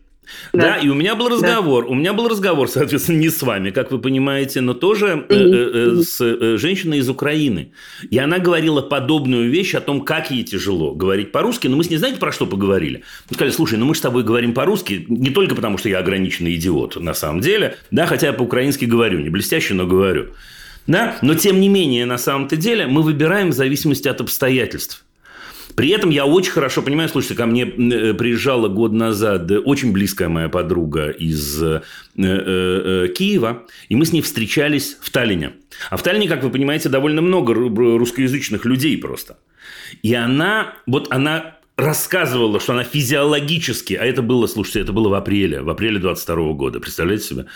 Да. 0.53 0.63
Да. 0.63 0.77
и 0.77 0.89
у 0.89 0.95
меня 0.95 1.15
был 1.15 1.29
разговор. 1.29 1.87
У 1.87 1.95
меня 1.95 2.13
был 2.13 2.29
разговор, 2.29 2.69
соответственно, 2.69 3.19
не 3.19 3.31
с 3.31 3.43
вами, 3.43 3.71
как 3.71 3.91
вы 3.91 3.99
понимаете, 3.99 4.61
но 4.61 4.75
тоже 4.75 5.25
э, 5.29 5.35
э, 5.35 5.99
э, 5.99 6.03
с 6.03 6.21
э, 6.21 6.57
женщиной 6.59 6.99
из 6.99 7.09
Украины. 7.09 7.73
И 8.11 8.19
она 8.19 8.39
говорила 8.39 8.83
подобную 8.83 9.51
вещь 9.51 9.75
о 9.75 9.81
том, 9.81 10.03
как 10.03 10.31
ей 10.31 10.45
тяжело 10.45 10.95
говорить 10.95 11.33
по-русски. 11.33 11.69
Но 11.69 11.77
мы 11.77 11.85
с 11.85 11.91
ней, 11.91 11.97
знаете, 11.97 12.19
про 12.19 12.33
что 12.33 12.47
поговорили? 12.47 13.03
Мы 13.31 13.35
сказали, 13.35 13.53
слушай, 13.53 13.79
ну 13.79 13.87
мы 13.87 13.95
с 13.95 14.01
тобой 14.01 14.25
говорим 14.25 14.55
по-русски, 14.55 15.05
не 15.09 15.31
только 15.31 15.55
потому, 15.55 15.79
что 15.79 15.89
я 15.89 15.99
ограниченный 15.99 16.55
идиот, 16.55 16.97
на 16.97 17.15
самом 17.15 17.41
деле, 17.41 17.77
да, 17.91 18.07
хотя 18.07 18.29
я 18.29 18.33
по-украински 18.33 18.85
говорю, 18.85 19.21
не 19.21 19.31
блестяще, 19.31 19.75
но 19.75 19.87
говорю. 19.87 20.29
Да? 20.87 21.17
Но 21.23 21.35
тем 21.35 21.61
не 21.61 21.69
менее, 21.69 22.07
на 22.07 22.19
самом-то 22.19 22.57
деле, 22.57 22.87
мы 22.87 23.03
выбираем 23.03 23.51
в 23.51 23.55
зависимости 23.55 24.09
от 24.09 24.21
обстоятельств. 24.21 25.05
При 25.77 25.89
этом 25.91 26.11
я 26.11 26.27
очень 26.27 26.53
хорошо 26.53 26.83
понимаю, 26.83 27.09
слушайте, 27.09 27.35
ко 27.35 27.47
мне 27.47 27.65
э, 27.65 28.15
приезжала 28.15 28.69
год 28.69 28.93
назад 28.93 29.51
э, 29.51 29.59
очень 29.59 29.93
близкая 29.93 30.29
моя 30.29 30.49
подруга 30.49 31.11
из 31.11 31.63
э, 31.63 31.81
Киева, 32.17 33.67
и 33.89 33.97
мы 33.97 34.05
с 34.05 34.13
ней 34.13 34.23
встречались 34.23 34.97
в 35.01 35.11
Таллине. 35.11 35.53
А 35.91 35.97
в 35.97 36.03
Таллине, 36.03 36.29
как 36.29 36.43
вы 36.43 36.51
понимаете, 36.51 36.89
довольно 36.89 37.23
много 37.23 37.53
ру- 37.55 37.97
русскоязычных 37.99 38.65
людей 38.65 38.97
просто. 38.99 39.39
И 40.03 40.15
она, 40.15 40.75
вот 40.87 41.09
она 41.11 41.57
рассказывала, 41.77 42.61
что 42.61 42.73
она 42.75 42.85
физиологически, 42.85 43.95
а 43.95 44.05
это 44.05 44.23
было, 44.23 44.47
слушайте, 44.47 44.81
это 44.81 44.93
было 44.93 45.09
в 45.09 45.15
апреле, 45.15 45.63
в 45.63 45.71
апреле 45.71 45.99
22 45.99 46.53
года, 46.53 46.81
представляете 46.81 47.25
себе? 47.25 47.47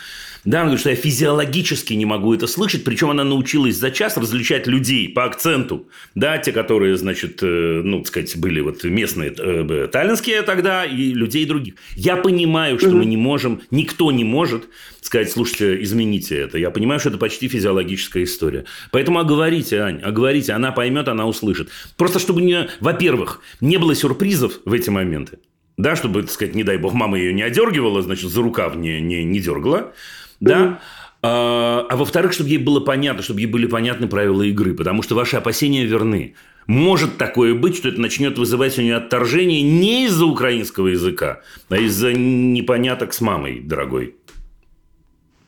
Да, 0.47 0.59
она 0.59 0.67
говорит, 0.67 0.81
что 0.81 0.91
я 0.91 0.97
физиологически 0.97 1.93
не 1.95 2.07
могу 2.07 2.33
это 2.33 2.47
слышать, 2.47 2.85
причем 2.85 3.11
она 3.11 3.25
научилась 3.25 3.77
за 3.77 3.91
час 3.91 4.17
различать 4.17 4.69
людей 4.69 5.09
по 5.09 5.25
акценту, 5.25 5.89
да, 6.15 6.39
те, 6.39 6.53
которые, 6.53 6.97
значит, 6.97 7.41
э, 7.43 7.83
ну, 7.83 7.99
так 7.99 8.07
сказать, 8.07 8.37
были 8.37 8.61
вот 8.61 8.85
местные 8.85 9.35
э, 9.37 9.89
таллинские 9.91 10.43
тогда, 10.43 10.85
и 10.85 11.13
людей 11.13 11.47
других. 11.47 11.75
Я 11.97 12.17
понимаю, 12.17 12.79
что 12.79 12.91
мы 12.91 13.07
не 13.07 13.17
можем, 13.17 13.61
никто 13.73 14.13
не 14.13 14.23
может 14.23 14.69
сказать, 15.01 15.33
слушайте, 15.33 15.83
измените 15.83 16.37
это. 16.37 16.59
Я 16.59 16.71
понимаю, 16.71 17.01
что 17.01 17.09
это 17.09 17.19
почти 17.19 17.49
физиологическая 17.49 18.23
история. 18.23 18.67
Поэтому 18.93 19.19
оговорите, 19.19 19.81
Ань, 19.81 20.01
оговорите, 20.01 20.53
она 20.53 20.71
поймет, 20.71 21.09
она 21.09 21.27
услышит. 21.27 21.71
Просто 21.97 22.21
чтобы, 22.21 22.43
не, 22.43 22.69
во-первых, 22.79 23.41
не 23.61 23.79
было 23.79 23.97
сюрпризов 23.97 24.61
в 24.65 24.73
эти 24.73 24.91
моменты. 24.91 25.39
Да, 25.77 25.97
чтобы, 25.97 26.23
так 26.23 26.31
сказать, 26.31 26.55
не 26.55 26.63
дай 26.63 26.79
бог, 26.79 26.95
мама 26.95 27.19
ее 27.19 27.35
не 27.35 27.43
одергивала, 27.43 28.01
значит, 28.01 28.31
за 28.31 28.43
рукав 28.43 28.77
не, 28.77 29.01
не, 29.01 29.25
не 29.25 29.41
дергала. 29.41 29.93
Да. 30.41 30.81
А, 31.23 31.87
а 31.89 31.97
во-вторых, 31.97 32.33
чтобы 32.33 32.51
ей 32.51 32.59
было 32.59 32.81
понятно, 32.81 33.23
чтобы 33.23 33.41
ей 33.41 33.47
были 33.47 33.67
понятны 33.67 34.07
правила 34.07 34.43
игры, 34.43 34.75
потому 34.75 35.03
что 35.03 35.15
ваши 35.15 35.37
опасения 35.37 35.85
верны. 35.85 36.35
Может 36.67 37.17
такое 37.17 37.55
быть, 37.55 37.77
что 37.77 37.89
это 37.89 38.01
начнет 38.01 38.39
вызывать 38.39 38.79
у 38.79 38.83
нее 38.83 38.97
отторжение 38.97 39.63
не 39.63 40.07
из-за 40.07 40.27
украинского 40.27 40.89
языка, 40.89 41.41
а 41.69 41.77
из-за 41.77 42.13
непоняток 42.13 43.13
с 43.13 43.21
мамой, 43.21 43.61
дорогой. 43.61 44.17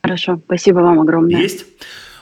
Хорошо, 0.01 0.41
спасибо 0.45 0.79
вам 0.79 1.01
огромное. 1.01 1.39
Есть? 1.39 1.65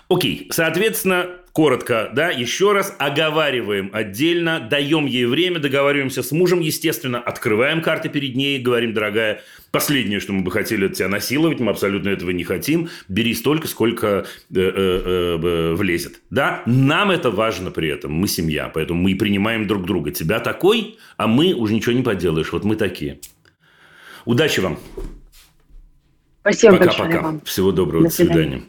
Окей, 0.10 0.48
соответственно, 0.52 1.28
коротко, 1.58 2.12
да, 2.14 2.30
еще 2.30 2.72
раз 2.72 2.96
оговариваем 3.00 3.90
отдельно, 3.92 4.60
даем 4.60 5.08
ей 5.08 5.26
время, 5.26 5.58
договариваемся 5.58 6.22
с 6.22 6.32
мужем, 6.32 6.60
естественно, 6.60 7.18
открываем 7.20 7.82
карты 7.82 8.10
перед 8.10 8.36
ней, 8.36 8.60
говорим, 8.60 8.94
дорогая, 8.94 9.42
последнее, 9.72 10.20
что 10.20 10.34
мы 10.34 10.44
бы 10.44 10.52
хотели 10.52 10.86
от 10.86 10.94
тебя 10.94 11.08
насиловать, 11.08 11.60
мы 11.60 11.72
абсолютно 11.72 12.10
этого 12.10 12.30
не 12.30 12.44
хотим, 12.44 12.90
бери 13.08 13.34
столько, 13.34 13.68
сколько 13.68 14.08
э, 14.08 14.24
э, 14.54 15.40
э, 15.42 15.74
влезет, 15.74 16.22
да, 16.30 16.62
нам 16.68 17.10
это 17.10 17.32
важно 17.32 17.72
при 17.72 17.90
этом, 17.90 18.14
мы 18.14 18.28
семья, 18.28 18.70
поэтому 18.72 19.02
мы 19.02 19.14
и 19.14 19.16
принимаем 19.16 19.66
друг 19.66 19.88
друга, 19.88 20.12
тебя 20.12 20.40
такой, 20.40 21.00
а 21.18 21.26
мы 21.26 21.54
уже 21.54 21.74
ничего 21.74 21.94
не 21.94 22.04
поделаешь, 22.04 22.52
вот 22.52 22.66
мы 22.66 22.76
такие. 22.76 23.20
Удачи 24.26 24.60
вам. 24.60 24.78
Спасибо 26.42 26.78
большое 26.78 26.98
Пока-пока. 26.98 27.22
вам. 27.22 27.42
Всего 27.42 27.72
доброго. 27.72 28.04
До 28.04 28.10
До 28.10 28.16
свидания. 28.16 28.62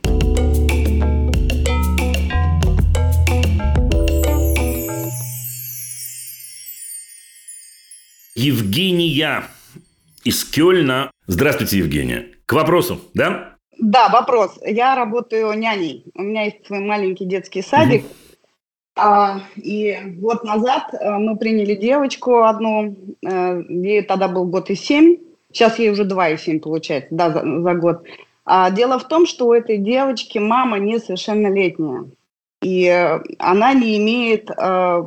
Евгения 8.38 9.42
из 10.22 10.44
Кёльна. 10.44 11.10
Здравствуйте, 11.26 11.78
Евгения. 11.78 12.26
К 12.46 12.52
вопросу, 12.52 13.00
да? 13.12 13.56
Да, 13.80 14.08
вопрос. 14.10 14.60
Я 14.64 14.94
работаю 14.94 15.58
няней. 15.58 16.04
У 16.14 16.22
меня 16.22 16.44
есть 16.44 16.64
свой 16.64 16.78
маленький 16.78 17.24
детский 17.24 17.62
садик. 17.62 18.04
А, 18.96 19.40
и 19.56 19.96
год 20.20 20.44
назад 20.44 20.84
э, 20.92 21.18
мы 21.18 21.36
приняли 21.36 21.74
девочку 21.74 22.44
одну. 22.44 22.96
э, 23.26 23.62
Ей 23.68 24.02
тогда 24.02 24.28
был 24.28 24.44
год 24.44 24.70
и 24.70 24.76
семь. 24.76 25.16
Сейчас 25.52 25.80
ей 25.80 25.90
уже 25.90 26.04
два 26.04 26.28
и 26.28 26.36
семь 26.36 26.60
получается, 26.60 27.08
да, 27.10 27.30
за, 27.30 27.40
за 27.40 27.74
год. 27.74 28.04
А 28.44 28.70
дело 28.70 29.00
в 29.00 29.08
том, 29.08 29.26
что 29.26 29.48
у 29.48 29.52
этой 29.52 29.78
девочки 29.78 30.38
мама 30.38 30.78
несовершеннолетняя. 30.78 32.04
И 32.62 32.84
э, 32.86 33.18
она 33.40 33.74
не 33.74 33.98
имеет 33.98 34.48
э, 34.48 34.54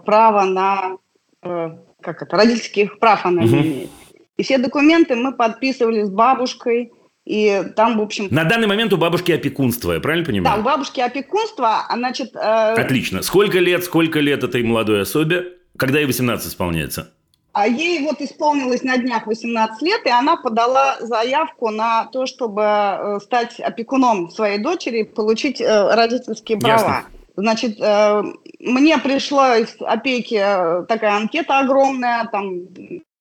права 0.05 0.43
на... 0.43 0.97
э, 1.43 1.77
как 2.01 2.21
это? 2.21 2.35
Родительских 2.35 2.99
прав 2.99 3.25
она 3.25 3.43
не 3.43 3.49
имеет. 3.49 3.89
И 4.37 4.43
все 4.43 4.57
документы 4.57 5.15
мы 5.15 5.33
подписывали 5.33 6.03
с 6.03 6.09
бабушкой. 6.09 6.91
И 7.25 7.63
там, 7.75 7.99
в 7.99 8.01
общем, 8.01 8.27
На 8.31 8.43
данный 8.45 8.67
момент 8.67 8.91
у 8.93 8.97
бабушки 8.97 9.31
опекунство, 9.31 9.93
я 9.93 9.99
правильно 9.99 10.25
да, 10.25 10.31
у 10.31 10.33
понимаю? 10.33 10.63
бабушки 10.63 10.99
опекунство, 10.99 11.85
а 11.87 11.95
значит, 11.95 12.35
э, 12.35 12.39
Отлично. 12.39 13.21
Сколько 13.21 13.59
лет, 13.59 13.83
сколько 13.83 14.19
лет 14.19 14.43
этой 14.43 14.63
молодой 14.63 15.03
особе? 15.03 15.53
Когда 15.77 15.99
ей 15.99 16.05
18 16.07 16.47
исполняется? 16.47 17.11
а 17.53 17.67
ей 17.67 18.01
вот 18.03 18.21
исполнилось 18.21 18.83
на 18.83 18.97
днях 18.97 19.27
18 19.27 19.81
лет, 19.81 20.05
и 20.05 20.09
она 20.09 20.37
подала 20.37 20.97
заявку 21.01 21.69
на 21.69 22.05
то, 22.05 22.25
чтобы 22.25 22.63
э, 22.63 23.19
стать 23.21 23.59
опекуном 23.59 24.29
своей 24.29 24.57
дочери 24.57 24.99
и 24.99 25.03
получить 25.03 25.59
э, 25.59 25.93
родительские 25.93 26.59
права. 26.59 26.79
Ясно. 26.79 27.05
Значит, 27.35 27.79
э, 27.79 28.23
мне 28.59 28.97
пришла 28.97 29.57
из 29.57 29.75
опеки 29.79 30.35
э, 30.35 30.85
такая 30.85 31.15
анкета 31.17 31.59
огромная, 31.59 32.27
там 32.31 32.67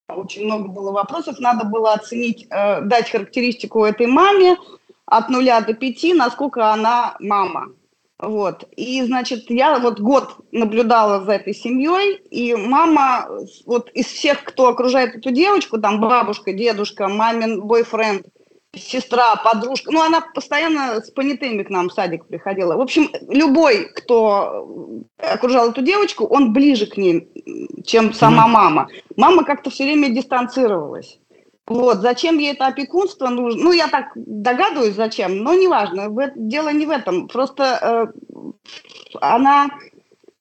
очень 0.09 0.45
много 0.47 0.69
было 0.69 0.91
вопросов, 0.91 1.39
надо 1.39 1.65
было 1.65 1.93
оценить, 1.93 2.47
э, 2.51 2.81
дать 2.83 3.11
характеристику 3.11 3.85
этой 3.85 4.07
маме 4.07 4.57
от 5.07 5.29
нуля 5.29 5.61
до 5.61 5.75
пяти, 5.75 6.13
насколько 6.13 6.73
она 6.73 7.17
мама. 7.21 7.69
Вот. 8.19 8.69
И, 8.77 9.03
значит, 9.03 9.49
я 9.49 9.79
вот 9.79 9.99
год 9.99 10.37
наблюдала 10.53 11.25
за 11.25 11.33
этой 11.33 11.55
семьей, 11.55 12.17
и 12.31 12.55
мама, 12.55 13.27
вот 13.65 13.91
из 13.93 14.07
всех, 14.07 14.45
кто 14.45 14.69
окружает 14.69 15.15
эту 15.15 15.31
девочку, 15.31 15.81
там 15.81 16.01
бабушка, 16.01 16.53
дедушка, 16.53 17.09
мамин 17.09 17.63
бойфренд, 17.63 18.27
сестра, 18.75 19.37
подружка, 19.37 19.91
ну, 19.91 20.01
она 20.01 20.21
постоянно 20.21 21.01
с 21.01 21.11
понятыми 21.11 21.63
к 21.63 21.71
нам 21.71 21.89
в 21.89 21.93
садик 21.93 22.27
приходила. 22.27 22.77
В 22.77 22.81
общем, 22.81 23.11
любой, 23.29 23.87
кто 23.95 24.95
окружал 25.19 25.71
эту 25.71 25.83
девочку, 25.83 26.25
он 26.25 26.53
ближе 26.53 26.87
к 26.87 26.97
ним, 26.97 27.29
чем 27.85 28.13
сама 28.13 28.47
мама. 28.47 28.89
Мама 29.17 29.45
как-то 29.45 29.71
все 29.71 29.85
время 29.85 30.11
дистанцировалась. 30.11 31.19
Вот, 31.67 31.99
зачем 31.99 32.39
ей 32.39 32.53
это 32.53 32.67
опекунство 32.67 33.29
нужно? 33.29 33.63
Ну, 33.63 33.73
я 33.73 33.87
так 33.87 34.11
догадываюсь, 34.17 34.97
зачем, 34.97 35.39
но 35.39 35.55
неважно. 35.55 36.09
Дело 36.35 36.73
не 36.73 36.85
в 36.85 36.91
этом. 36.91 37.29
Просто 37.29 38.13
э, 38.13 38.43
она, 39.21 39.71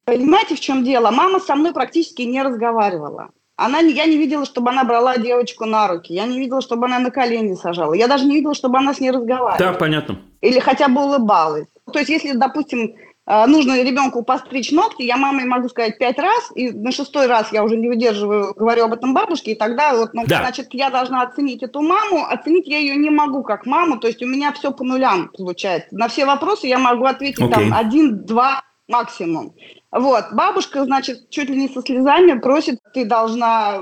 понимаете, 0.05 0.55
в 0.55 0.59
чем 0.59 0.83
дело? 0.83 1.12
Мама 1.12 1.39
со 1.39 1.55
мной 1.55 1.71
практически 1.71 2.24
не 2.24 2.41
разговаривала. 2.41 3.29
Она, 3.59 3.79
я 3.79 4.05
не 4.05 4.17
видела, 4.17 4.45
чтобы 4.45 4.69
она 4.69 4.85
брала 4.85 5.17
девочку 5.17 5.65
на 5.65 5.87
руки. 5.87 6.13
Я 6.13 6.25
не 6.25 6.39
видела, 6.39 6.61
чтобы 6.61 6.85
она 6.85 6.99
на 6.99 7.11
колени 7.11 7.55
сажала. 7.55 7.93
Я 7.93 8.07
даже 8.07 8.25
не 8.25 8.35
видела, 8.35 8.55
чтобы 8.55 8.77
она 8.77 8.93
с 8.93 9.01
ней 9.01 9.11
разговаривала. 9.11 9.57
Да, 9.59 9.77
понятно. 9.77 10.19
Или 10.39 10.59
хотя 10.59 10.87
бы 10.87 11.03
улыбалась. 11.03 11.67
То 11.91 11.99
есть, 11.99 12.09
если, 12.09 12.31
допустим, 12.31 12.95
э, 13.27 13.45
нужно 13.47 13.83
ребенку 13.83 14.23
постричь 14.23 14.71
ногти, 14.71 15.01
я 15.01 15.17
маме 15.17 15.43
могу 15.43 15.67
сказать 15.67 15.97
пять 15.97 16.17
раз, 16.19 16.51
и 16.55 16.71
на 16.71 16.93
шестой 16.93 17.27
раз 17.27 17.51
я 17.51 17.65
уже 17.65 17.75
не 17.75 17.89
выдерживаю, 17.89 18.53
говорю 18.55 18.85
об 18.85 18.93
этом 18.93 19.13
бабушке, 19.13 19.51
и 19.51 19.55
тогда 19.55 19.93
вот, 19.93 20.13
ну, 20.13 20.23
Да. 20.25 20.37
значит, 20.37 20.69
я 20.71 20.89
должна 20.89 21.21
оценить 21.23 21.61
эту 21.61 21.81
маму, 21.81 22.25
оценить 22.29 22.67
я 22.67 22.77
ее 22.77 22.95
не 22.95 23.09
могу 23.09 23.43
как 23.43 23.65
маму, 23.65 23.97
то 23.99 24.07
есть 24.07 24.23
у 24.23 24.27
меня 24.27 24.53
все 24.53 24.71
по 24.71 24.85
нулям 24.85 25.31
получается. 25.37 25.89
На 25.91 26.07
все 26.07 26.25
вопросы 26.25 26.67
я 26.67 26.79
могу 26.79 27.03
ответить 27.03 27.41
Окей. 27.41 27.53
там 27.53 27.73
один, 27.73 28.23
два 28.25 28.61
максимум. 28.87 29.53
Вот, 29.91 30.25
бабушка, 30.34 30.86
значит, 30.86 31.31
чуть 31.31 31.50
ли 31.50 31.55
не 31.55 31.67
со 31.67 31.81
слезами 31.81 32.38
просит, 32.39 32.79
ты 32.93 33.05
должна 33.05 33.79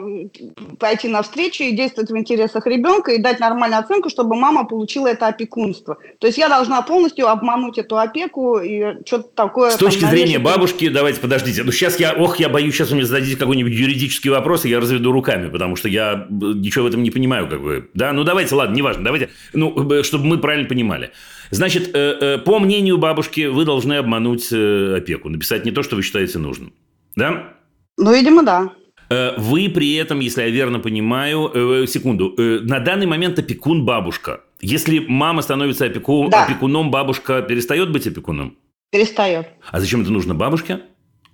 пойти 0.79 1.09
навстречу 1.09 1.63
и 1.63 1.73
действовать 1.73 2.09
в 2.09 2.17
интересах 2.17 2.65
ребенка 2.65 3.11
и 3.11 3.21
дать 3.21 3.41
нормальную 3.41 3.81
оценку, 3.81 4.09
чтобы 4.09 4.37
мама 4.37 4.63
получила 4.63 5.07
это 5.07 5.27
опекунство. 5.27 5.97
То 6.19 6.27
есть 6.27 6.37
я 6.37 6.47
должна 6.47 6.81
полностью 6.81 7.27
обмануть 7.27 7.77
эту 7.77 7.97
опеку 7.97 8.57
и 8.59 9.03
что-то 9.05 9.29
такое... 9.35 9.71
С 9.71 9.75
там 9.75 9.89
точки 9.89 10.05
зрения 10.05 10.37
навешать. 10.37 10.55
бабушки, 10.55 10.87
давайте 10.87 11.19
подождите. 11.19 11.63
Ну, 11.63 11.73
сейчас 11.73 11.99
я, 11.99 12.13
ох, 12.13 12.39
я 12.39 12.47
боюсь, 12.47 12.73
сейчас 12.73 12.89
вы 12.89 12.95
мне 12.95 13.05
зададите 13.05 13.35
какой-нибудь 13.35 13.73
юридический 13.73 14.29
вопрос, 14.29 14.63
и 14.63 14.69
я 14.69 14.79
разведу 14.79 15.11
руками, 15.11 15.49
потому 15.49 15.75
что 15.75 15.89
я 15.89 16.13
э, 16.13 16.25
ничего 16.29 16.85
в 16.85 16.87
этом 16.87 17.03
не 17.03 17.11
понимаю, 17.11 17.49
как 17.49 17.61
бы. 17.61 17.89
Да, 17.93 18.13
ну 18.13 18.23
давайте, 18.23 18.55
ладно, 18.55 18.73
неважно, 18.73 19.03
давайте, 19.03 19.29
ну, 19.51 20.03
чтобы 20.03 20.25
мы 20.25 20.37
правильно 20.37 20.69
понимали. 20.69 21.11
Значит, 21.51 21.91
э, 21.93 22.17
э, 22.19 22.37
по 22.39 22.59
мнению 22.59 22.97
бабушки, 22.97 23.47
вы 23.47 23.65
должны 23.65 23.93
обмануть 23.93 24.47
э, 24.51 24.95
опеку, 24.97 25.29
написать 25.29 25.65
не 25.65 25.71
то, 25.71 25.83
что 25.83 25.95
вы 25.95 26.01
считаете 26.03 26.39
нужным. 26.39 26.73
Да? 27.15 27.53
Ну, 27.97 28.13
видимо, 28.13 28.43
да. 28.43 28.69
Вы 29.37 29.69
при 29.69 29.95
этом, 29.95 30.19
если 30.19 30.41
я 30.41 30.49
верно 30.49 30.79
понимаю, 30.79 31.87
секунду, 31.87 32.35
на 32.37 32.81
данный 32.81 33.05
момент 33.05 33.39
опекун 33.39 33.85
бабушка. 33.85 34.41
Если 34.59 34.99
мама 34.99 35.41
становится 35.41 35.85
опеку- 35.85 36.29
Да. 36.29 36.43
опекуном, 36.43 36.91
бабушка 36.91 37.41
перестает 37.41 37.89
быть 37.89 38.05
опекуном? 38.05 38.57
Перестает. 38.91 39.47
А 39.71 39.79
зачем 39.79 40.01
это 40.01 40.11
нужно 40.11 40.33
бабушке? 40.35 40.81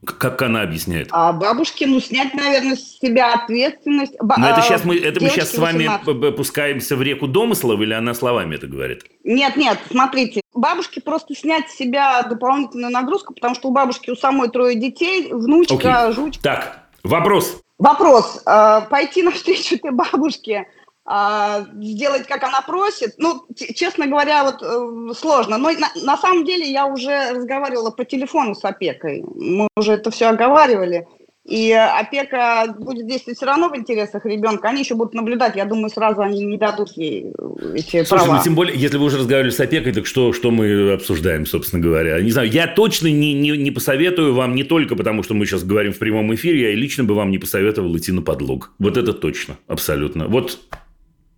Как 0.05 0.41
она 0.41 0.61
объясняет? 0.61 1.07
А 1.11 1.31
бабушке, 1.31 1.87
ну, 1.87 1.99
снять, 1.99 2.33
наверное, 2.33 2.75
с 2.75 2.99
себя 2.99 3.33
ответственность. 3.33 4.13
Ба- 4.19 4.35
Но 4.37 4.47
это 4.49 4.57
а, 4.57 4.61
сейчас 4.61 4.83
мы, 4.83 4.97
это 4.97 5.23
мы 5.23 5.29
сейчас 5.29 5.51
с 5.51 5.57
вами 5.57 5.87
18. 5.87 6.05
п- 6.05 6.13
п- 6.15 6.31
пускаемся 6.31 6.95
в 6.95 7.01
реку 7.01 7.27
домыслов, 7.27 7.79
или 7.79 7.93
она 7.93 8.13
словами 8.13 8.55
это 8.55 8.67
говорит? 8.67 9.03
Нет, 9.23 9.55
нет, 9.55 9.77
смотрите, 9.89 10.41
бабушке 10.53 10.99
просто 11.01 11.35
снять 11.35 11.69
с 11.69 11.75
себя 11.77 12.21
дополнительную 12.23 12.91
нагрузку, 12.91 13.33
потому 13.33 13.55
что 13.55 13.69
у 13.69 13.71
бабушки 13.71 14.09
у 14.09 14.15
самой 14.15 14.49
трое 14.49 14.75
детей, 14.75 15.29
внучка, 15.31 16.11
жучка. 16.11 16.41
Так, 16.43 16.79
вопрос. 17.03 17.61
Вопрос. 17.79 18.41
э, 18.45 18.81
пойти 18.89 19.23
навстречу 19.23 19.75
этой 19.75 19.91
бабушке, 19.91 20.67
сделать, 21.05 22.27
как 22.27 22.43
она 22.43 22.61
просит, 22.61 23.15
ну, 23.17 23.45
честно 23.55 24.07
говоря, 24.07 24.45
вот 24.45 24.61
э, 24.61 25.13
сложно. 25.13 25.57
Но 25.57 25.69
на, 25.71 25.91
на 26.01 26.17
самом 26.17 26.45
деле 26.45 26.71
я 26.71 26.85
уже 26.85 27.31
разговаривала 27.31 27.91
по 27.91 28.05
телефону 28.05 28.55
с 28.55 28.63
опекой. 28.63 29.23
Мы 29.35 29.67
уже 29.75 29.93
это 29.93 30.11
все 30.11 30.27
оговаривали. 30.27 31.05
И 31.45 31.73
опека 31.73 32.73
будет 32.79 33.05
действовать 33.05 33.35
все 33.35 33.45
равно 33.45 33.67
в 33.67 33.75
интересах 33.75 34.25
ребенка. 34.25 34.69
Они 34.69 34.79
еще 34.79 34.95
будут 34.95 35.13
наблюдать. 35.13 35.57
Я 35.57 35.65
думаю, 35.65 35.89
сразу 35.89 36.21
они 36.21 36.45
не 36.45 36.57
дадут 36.57 36.95
ей 36.95 37.33
э, 37.37 37.73
эти 37.75 38.05
Слушай, 38.05 38.23
права. 38.23 38.37
ну 38.37 38.43
тем 38.43 38.55
более, 38.55 38.79
если 38.79 38.97
вы 38.97 39.05
уже 39.05 39.17
разговаривали 39.17 39.51
с 39.51 39.59
опекой, 39.59 39.91
так 39.91 40.05
что, 40.05 40.31
что 40.31 40.51
мы 40.51 40.93
обсуждаем, 40.93 41.45
собственно 41.45 41.83
говоря? 41.83 42.21
Не 42.21 42.31
знаю, 42.31 42.49
я 42.49 42.67
точно 42.67 43.07
не, 43.07 43.33
не, 43.33 43.57
не 43.57 43.71
посоветую 43.71 44.33
вам, 44.33 44.55
не 44.55 44.63
только 44.63 44.95
потому, 44.95 45.21
что 45.21 45.33
мы 45.33 45.45
сейчас 45.45 45.65
говорим 45.65 45.91
в 45.91 45.99
прямом 45.99 46.33
эфире, 46.33 46.61
я 46.61 46.69
и 46.71 46.75
лично 46.75 47.03
бы 47.03 47.13
вам 47.13 47.29
не 47.29 47.39
посоветовал 47.39 47.97
идти 47.97 48.13
на 48.13 48.21
подлог. 48.21 48.71
Вот 48.79 48.95
это 48.95 49.11
точно, 49.11 49.57
абсолютно. 49.67 50.29
Вот 50.29 50.59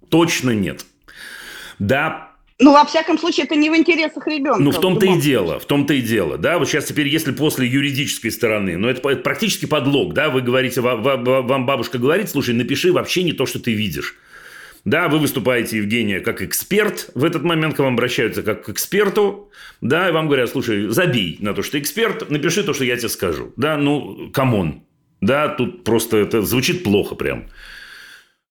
точно 0.09 0.51
нет. 0.51 0.85
Да, 1.79 2.31
Ну, 2.57 2.71
во 2.71 2.85
всяком 2.85 3.17
случае, 3.19 3.45
это 3.45 3.55
не 3.57 3.69
в 3.69 3.75
интересах 3.75 4.25
ребенка. 4.27 4.61
Ну, 4.61 4.71
в 4.71 4.79
том-то 4.79 5.05
и 5.05 5.19
дело, 5.19 5.59
в 5.59 5.65
том-то 5.65 5.93
и 5.93 5.99
дело, 6.01 6.37
да, 6.37 6.57
вот 6.57 6.69
сейчас 6.69 6.85
теперь, 6.85 7.07
если 7.09 7.33
после 7.33 7.67
юридической 7.67 8.29
стороны, 8.31 8.77
ну, 8.77 8.87
это, 8.87 9.09
это 9.09 9.21
практически 9.21 9.65
подлог, 9.65 10.13
да, 10.13 10.29
вы 10.29 10.41
говорите, 10.41 10.79
ва- 10.79 10.95
ва- 10.95 11.17
ва- 11.17 11.41
вам 11.41 11.65
бабушка 11.65 11.97
говорит, 11.97 12.29
слушай, 12.29 12.55
напиши 12.55 12.93
вообще 12.93 13.23
не 13.23 13.33
то, 13.33 13.45
что 13.45 13.59
ты 13.59 13.73
видишь. 13.73 14.15
Да, 14.85 15.09
вы 15.09 15.17
выступаете, 15.17 15.77
Евгения, 15.77 16.19
как 16.21 16.41
эксперт, 16.43 17.09
в 17.15 17.25
этот 17.25 17.43
момент 17.43 17.75
к 17.75 17.79
вам 17.79 17.95
обращаются 17.95 18.41
как 18.43 18.63
к 18.65 18.69
эксперту, 18.69 19.49
да, 19.81 20.07
и 20.07 20.11
вам 20.13 20.27
говорят, 20.27 20.49
слушай, 20.49 20.87
забей 20.89 21.37
на 21.41 21.53
то, 21.53 21.61
что 21.61 21.73
ты 21.73 21.79
эксперт, 21.79 22.29
напиши 22.29 22.63
то, 22.63 22.73
что 22.73 22.85
я 22.85 22.95
тебе 22.95 23.09
скажу, 23.09 23.51
да, 23.57 23.75
ну, 23.77 24.29
come 24.31 24.61
on, 24.61 24.83
да, 25.19 25.49
тут 25.49 25.83
просто 25.83 26.17
это 26.17 26.41
звучит 26.43 26.83
плохо 26.83 27.15
прям. 27.15 27.49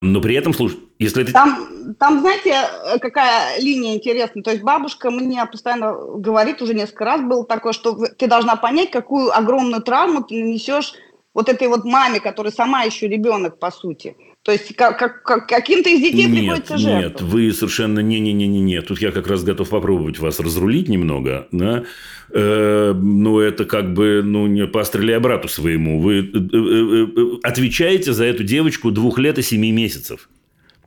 Но 0.03 0.21
при 0.21 0.35
этом, 0.35 0.53
слушай, 0.53 0.79
если 0.99 1.23
это... 1.23 1.33
Там, 1.33 1.95
там, 1.99 2.21
знаете, 2.21 2.55
какая 3.01 3.59
линия 3.61 3.95
интересная? 3.95 4.43
То 4.43 4.51
есть 4.51 4.63
бабушка 4.63 5.11
мне 5.11 5.45
постоянно 5.47 5.95
говорит, 6.19 6.61
уже 6.61 6.75
несколько 6.75 7.05
раз 7.05 7.23
было 7.23 7.47
такое, 7.47 7.73
что 7.73 7.95
ты 8.07 8.27
должна 8.27 8.57
понять, 8.57 8.91
какую 8.91 9.35
огромную 9.37 9.83
травму 9.83 10.23
ты 10.23 10.43
нанесешь 10.43 10.93
вот 11.33 11.49
этой 11.49 11.69
вот 11.69 11.85
маме, 11.85 12.21
которая 12.21 12.53
сама 12.53 12.83
еще 12.83 13.09
ребенок, 13.09 13.59
по 13.59 13.71
сути. 13.71 14.17
То 14.45 14.53
есть 14.53 14.77
как, 14.77 14.99
как- 14.99 15.23
как- 15.23 15.49
каким-то 15.49 15.89
из 15.89 16.01
детей 16.03 16.27
Нет, 16.27 16.39
приходится 16.39 16.75
нет, 16.75 16.83
жертвовать. 16.83 17.33
вы 17.33 17.53
совершенно 17.53 18.01
не-не-не-не-не. 18.01 18.83
Тут 18.83 19.01
я 19.01 19.11
как 19.11 19.27
раз 19.27 19.43
готов 19.43 19.71
попробовать 19.71 20.19
вас 20.19 20.39
разрулить 20.39 20.87
немного. 20.89 21.49
Да? 21.51 21.85
Э, 22.31 22.93
ну, 22.95 23.39
это 23.41 23.65
как 23.65 23.95
бы, 23.95 24.21
ну, 24.23 24.47
не 24.47 24.67
пострели 24.67 25.17
брату 25.17 25.49
своему. 25.49 25.99
Вы 25.99 26.19
э, 26.19 26.23
э, 26.37 27.07
э, 27.17 27.37
отвечаете 27.43 28.13
за 28.13 28.25
эту 28.27 28.45
девочку 28.45 28.91
двух 28.91 29.19
лет 29.19 29.39
и 29.39 29.43
семи 29.43 29.73
месяцев. 29.73 30.29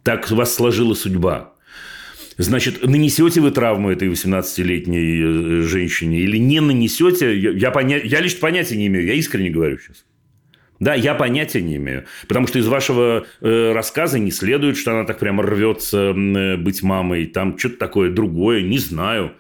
Так 0.04 0.30
вас 0.30 0.54
сложила 0.54 0.93
судьба. 0.93 1.54
Значит, 2.38 2.86
нанесете 2.86 3.41
вы 3.41 3.50
травму 3.50 3.89
этой 3.89 4.08
18-летней 4.10 5.22
э, 5.24 5.62
женщине 5.63 6.20
или 6.20 6.38
не 6.38 6.60
нанесете, 6.62 7.36
я, 7.36 7.50
я, 7.50 7.72
поня- 7.72 8.06
я 8.06 8.22
лично 8.22 8.39
понятия 8.39 8.78
не 8.78 8.86
имею, 8.86 9.08
я 9.08 9.13
искренне 9.15 9.50
говорю 9.50 9.80
сейчас. 9.80 10.06
Да, 10.80 10.94
я 10.94 11.16
понятия 11.16 11.62
не 11.62 11.78
имею. 11.78 12.06
Потому 12.28 12.48
что 12.48 12.60
из 12.60 12.68
вашего 12.68 13.26
э, 13.42 13.72
рассказа 13.74 14.20
не 14.20 14.32
следует, 14.32 14.78
что 14.78 14.92
она 14.92 15.06
так 15.06 15.20
прямо 15.20 15.44
рвется 15.44 16.13
э, 16.16 16.58
быть 16.58 16.84
мамой. 16.84 17.26
Там 17.26 17.58
что-то 17.58 17.78
такое 17.78 18.12
другое, 18.12 18.62
не 18.62 18.78
знаю. 18.78 19.34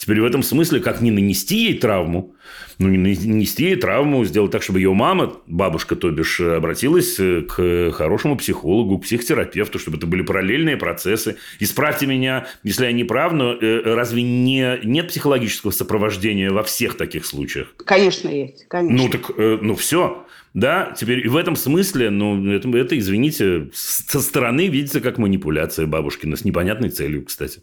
Теперь 0.00 0.22
в 0.22 0.24
этом 0.24 0.42
смысле, 0.42 0.80
как 0.80 1.02
не 1.02 1.10
нанести 1.10 1.56
ей 1.56 1.74
травму, 1.78 2.34
ну, 2.78 2.88
не 2.88 2.96
нанести 2.96 3.64
ей 3.64 3.76
травму, 3.76 4.24
сделать 4.24 4.50
так, 4.50 4.62
чтобы 4.62 4.78
ее 4.78 4.94
мама, 4.94 5.36
бабушка, 5.46 5.94
то 5.94 6.10
бишь, 6.10 6.40
э, 6.40 6.56
обратилась 6.56 7.20
э, 7.20 7.42
к 7.42 7.92
хорошему 7.92 8.38
психологу, 8.38 8.98
к 8.98 9.02
психотерапевту, 9.02 9.78
чтобы 9.78 9.98
это 9.98 10.06
были 10.06 10.22
параллельные 10.22 10.78
процессы. 10.78 11.36
Исправьте 11.58 12.06
меня, 12.06 12.46
если 12.62 12.86
я 12.86 12.92
не 12.92 13.04
прав, 13.04 13.34
но 13.34 13.52
э, 13.52 13.82
разве 13.94 14.22
не, 14.22 14.80
нет 14.84 15.08
психологического 15.08 15.70
сопровождения 15.70 16.50
во 16.50 16.62
всех 16.62 16.96
таких 16.96 17.26
случаях? 17.26 17.74
Конечно, 17.76 18.30
есть. 18.30 18.68
Конечно. 18.68 18.96
Ну, 18.96 19.10
так, 19.10 19.36
ну, 19.36 19.74
все. 19.74 20.26
Да, 20.54 20.94
теперь 20.96 21.28
в 21.28 21.36
этом 21.36 21.56
смысле, 21.56 22.08
ну, 22.08 22.50
это, 22.50 22.70
это, 22.70 22.98
извините, 22.98 23.68
со 23.74 24.22
стороны 24.22 24.68
видится 24.68 25.02
как 25.02 25.18
манипуляция 25.18 25.86
бабушкина 25.86 26.36
с 26.36 26.44
непонятной 26.46 26.88
целью, 26.88 27.26
кстати. 27.26 27.60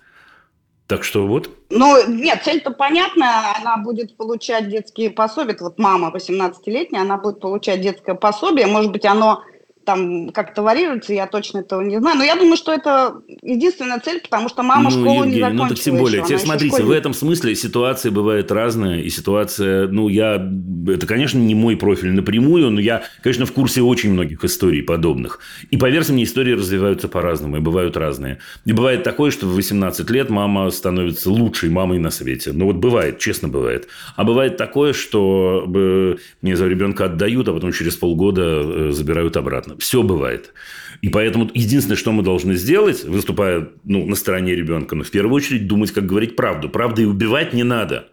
Так 0.87 1.03
что 1.03 1.27
вот. 1.27 1.49
Ну, 1.69 2.07
нет, 2.07 2.41
цель-то 2.45 2.71
понятная, 2.71 3.53
она 3.59 3.77
будет 3.77 4.15
получать 4.15 4.69
детские 4.69 5.09
пособия. 5.09 5.57
Вот 5.59 5.77
мама 5.77 6.11
18-летняя, 6.15 7.01
она 7.01 7.17
будет 7.17 7.41
получать 7.41 7.81
детское 7.81 8.15
пособие. 8.15 8.67
Может 8.67 8.91
быть, 8.91 9.03
оно 9.03 9.43
там 9.87 10.31
как-то 10.31 10.63
варьируется, 10.63 11.13
я 11.13 11.27
точно 11.27 11.59
этого 11.59 11.79
не 11.81 11.97
знаю. 11.97 12.17
Но 12.17 12.23
я 12.25 12.35
думаю, 12.35 12.57
что 12.57 12.73
это 12.73 13.21
единственная 13.41 14.01
цель, 14.01 14.19
потому 14.19 14.49
что 14.49 14.61
мама 14.61 14.91
ну, 14.91 14.91
школу 14.91 15.23
не 15.23 15.37
Евгений, 15.37 15.39
закончила 15.39 15.63
ну, 15.63 15.69
так 15.69 15.79
тем 15.79 15.97
более. 15.97 16.17
еще, 16.17 16.27
Теперь 16.27 16.39
смотрите, 16.39 16.75
в 16.75 16.79
школьник. 16.79 16.99
этом 16.99 17.13
смысле 17.13 17.55
ситуация 17.55 18.11
бывает 18.11 18.51
разная. 18.51 18.99
И 18.99 19.09
ситуация, 19.09 19.87
ну, 19.87 20.09
я... 20.09 20.45
Это, 20.87 21.07
конечно, 21.07 21.39
не 21.39 21.55
мой 21.55 21.77
профиль 21.77 22.11
напрямую, 22.11 22.69
но 22.69 22.81
я, 22.81 23.03
конечно, 23.23 23.45
в 23.45 23.53
курсе 23.53 23.81
очень 23.81 24.11
многих 24.11 24.43
историй 24.43 24.83
подобных. 24.83 25.39
И, 25.71 25.77
поверьте 25.77 26.11
мне, 26.11 26.25
истории 26.25 26.51
развиваются 26.51 27.07
по-разному, 27.07 27.55
и 27.55 27.59
бывают 27.61 27.95
разные. 27.95 28.39
И 28.65 28.73
бывает 28.73 29.03
такое, 29.03 29.31
что 29.31 29.47
в 29.47 29.55
18 29.55 30.09
лет 30.09 30.29
мама 30.29 30.69
становится 30.69 31.31
лучшей 31.31 31.69
мамой 31.69 31.99
на 31.99 32.09
свете. 32.09 32.51
Ну, 32.51 32.65
вот 32.65 32.75
бывает, 32.75 33.19
честно 33.19 33.47
бывает. 33.47 33.87
А 34.17 34.25
бывает 34.25 34.57
такое, 34.57 34.91
что 34.91 35.65
э, 35.73 36.15
мне 36.41 36.57
за 36.57 36.67
ребенка 36.67 37.05
отдают, 37.05 37.47
а 37.47 37.53
потом 37.53 37.71
через 37.71 37.95
полгода 37.95 38.41
э, 38.43 38.91
забирают 38.91 39.37
обратно. 39.37 39.76
Все 39.79 40.03
бывает. 40.03 40.53
И 41.01 41.09
поэтому 41.09 41.49
единственное, 41.53 41.97
что 41.97 42.11
мы 42.11 42.23
должны 42.23 42.55
сделать, 42.55 43.03
выступая 43.03 43.69
ну, 43.83 44.05
на 44.05 44.15
стороне 44.15 44.55
ребенка, 44.55 44.95
ну, 44.95 45.03
в 45.03 45.11
первую 45.11 45.35
очередь 45.35 45.67
думать, 45.67 45.91
как 45.91 46.05
говорить 46.05 46.35
правду. 46.35 46.69
Правда 46.69 47.01
и 47.01 47.05
убивать 47.05 47.53
не 47.53 47.63
надо. 47.63 48.07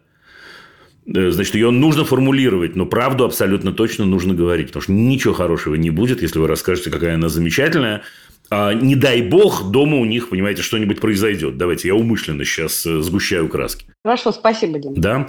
Э, 1.06 1.30
Значит, 1.30 1.54
ее 1.54 1.70
нужно 1.70 2.04
формулировать, 2.04 2.76
но 2.76 2.86
правду 2.86 3.24
абсолютно 3.24 3.72
точно 3.72 4.04
нужно 4.04 4.34
говорить. 4.34 4.68
Потому 4.68 4.82
что 4.82 4.92
ничего 4.92 5.34
хорошего 5.34 5.74
не 5.74 5.90
будет, 5.90 6.22
если 6.22 6.38
вы 6.38 6.46
расскажете, 6.46 6.90
какая 6.90 7.14
она 7.14 7.28
замечательная. 7.28 8.02
А 8.50 8.74
не 8.74 8.94
дай 8.94 9.22
бог, 9.22 9.70
дома 9.70 9.96
у 9.96 10.04
них, 10.04 10.28
понимаете, 10.28 10.62
что-нибудь 10.62 11.00
произойдет. 11.00 11.56
Давайте, 11.56 11.88
я 11.88 11.94
умышленно 11.94 12.44
сейчас 12.44 12.84
э, 12.84 13.00
сгущаю 13.00 13.48
краски. 13.48 13.86
Хорошо, 14.04 14.32
спасибо, 14.32 14.78
Дим. 14.78 14.94
Да? 14.94 15.28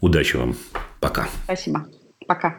Удачи 0.00 0.36
вам. 0.36 0.56
Пока. 1.00 1.28
Спасибо. 1.44 1.86
Пока. 2.26 2.58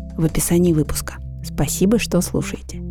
в 0.17 0.25
описании 0.25 0.73
выпуска. 0.73 1.17
Спасибо, 1.43 1.99
что 1.99 2.21
слушаете. 2.21 2.81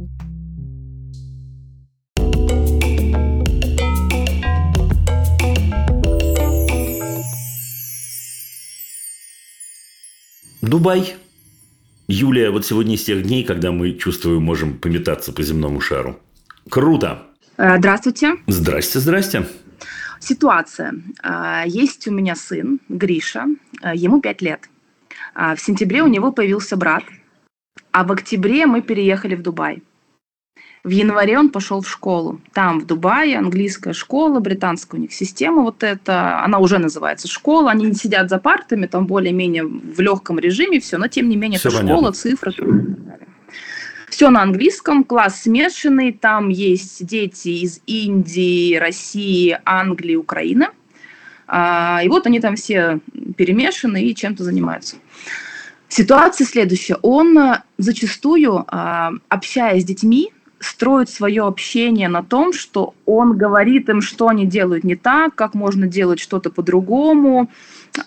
Дубай. 10.62 11.14
Юлия, 12.06 12.50
вот 12.50 12.66
сегодня 12.66 12.94
из 12.96 13.04
тех 13.04 13.22
дней, 13.22 13.44
когда 13.44 13.70
мы, 13.70 13.92
чувствую, 13.92 14.40
можем 14.40 14.78
пометаться 14.78 15.32
по 15.32 15.42
земному 15.42 15.80
шару. 15.80 16.18
Круто. 16.68 17.22
Э, 17.56 17.78
Здравствуйте. 17.78 18.34
Здрасте, 18.46 18.98
здрасте. 18.98 19.46
Ситуация. 20.18 20.94
А, 21.22 21.64
Есть 21.66 22.06
у 22.08 22.10
меня 22.12 22.34
сын 22.34 22.80
Гриша, 22.88 23.46
а, 23.80 23.94
ему 23.94 24.20
5 24.20 24.42
лет. 24.42 24.68
А, 25.34 25.54
В 25.54 25.60
сентябре 25.60 26.02
у 26.02 26.06
него 26.06 26.32
появился 26.32 26.76
брат, 26.76 27.04
а 27.92 28.04
в 28.04 28.12
октябре 28.12 28.66
мы 28.66 28.82
переехали 28.82 29.34
в 29.34 29.42
Дубай. 29.42 29.82
В 30.82 30.88
январе 30.88 31.38
он 31.38 31.50
пошел 31.50 31.82
в 31.82 31.88
школу. 31.88 32.40
Там, 32.54 32.80
в 32.80 32.86
Дубае, 32.86 33.36
английская 33.36 33.92
школа, 33.92 34.40
британская 34.40 34.96
у 34.96 35.00
них 35.00 35.12
система 35.12 35.60
вот 35.62 35.82
эта. 35.82 36.42
Она 36.42 36.58
уже 36.58 36.78
называется 36.78 37.28
школа. 37.28 37.70
Они 37.70 37.84
не 37.84 37.94
сидят 37.94 38.30
за 38.30 38.38
партами, 38.38 38.86
там 38.86 39.06
более-менее 39.06 39.64
в 39.64 40.00
легком 40.00 40.38
режиме 40.38 40.80
все, 40.80 40.96
но 40.96 41.06
тем 41.08 41.28
не 41.28 41.36
менее 41.36 41.58
Всё 41.58 41.68
это 41.68 41.78
понятно. 41.78 41.96
школа, 41.96 42.12
цифры. 42.12 42.54
Все 44.08 44.30
на 44.30 44.42
английском, 44.42 45.04
класс 45.04 45.42
смешанный, 45.42 46.12
там 46.12 46.48
есть 46.48 47.04
дети 47.06 47.48
из 47.62 47.80
Индии, 47.86 48.74
России, 48.76 49.58
Англии, 49.64 50.16
Украины. 50.16 50.68
А, 51.52 52.00
И 52.04 52.08
вот 52.08 52.26
они 52.26 52.40
там 52.40 52.54
все 52.54 53.00
перемешаны 53.36 54.04
и 54.04 54.14
чем-то 54.14 54.44
занимаются. 54.44 54.96
Ситуация 55.88 56.46
следующая. 56.46 56.96
Он 57.02 57.36
э, 57.36 57.62
зачастую, 57.76 58.64
а, 58.68 59.10
общаясь 59.28 59.82
с 59.82 59.84
детьми, 59.84 60.30
строит 60.60 61.10
свое 61.10 61.42
общение 61.42 62.08
на 62.08 62.22
том, 62.22 62.52
что 62.52 62.94
он 63.04 63.36
говорит 63.36 63.88
им, 63.88 64.00
что 64.00 64.28
они 64.28 64.46
делают 64.46 64.84
не 64.84 64.94
так, 64.94 65.34
как 65.34 65.54
можно 65.54 65.88
делать 65.88 66.20
что-то 66.20 66.50
по-другому. 66.50 67.50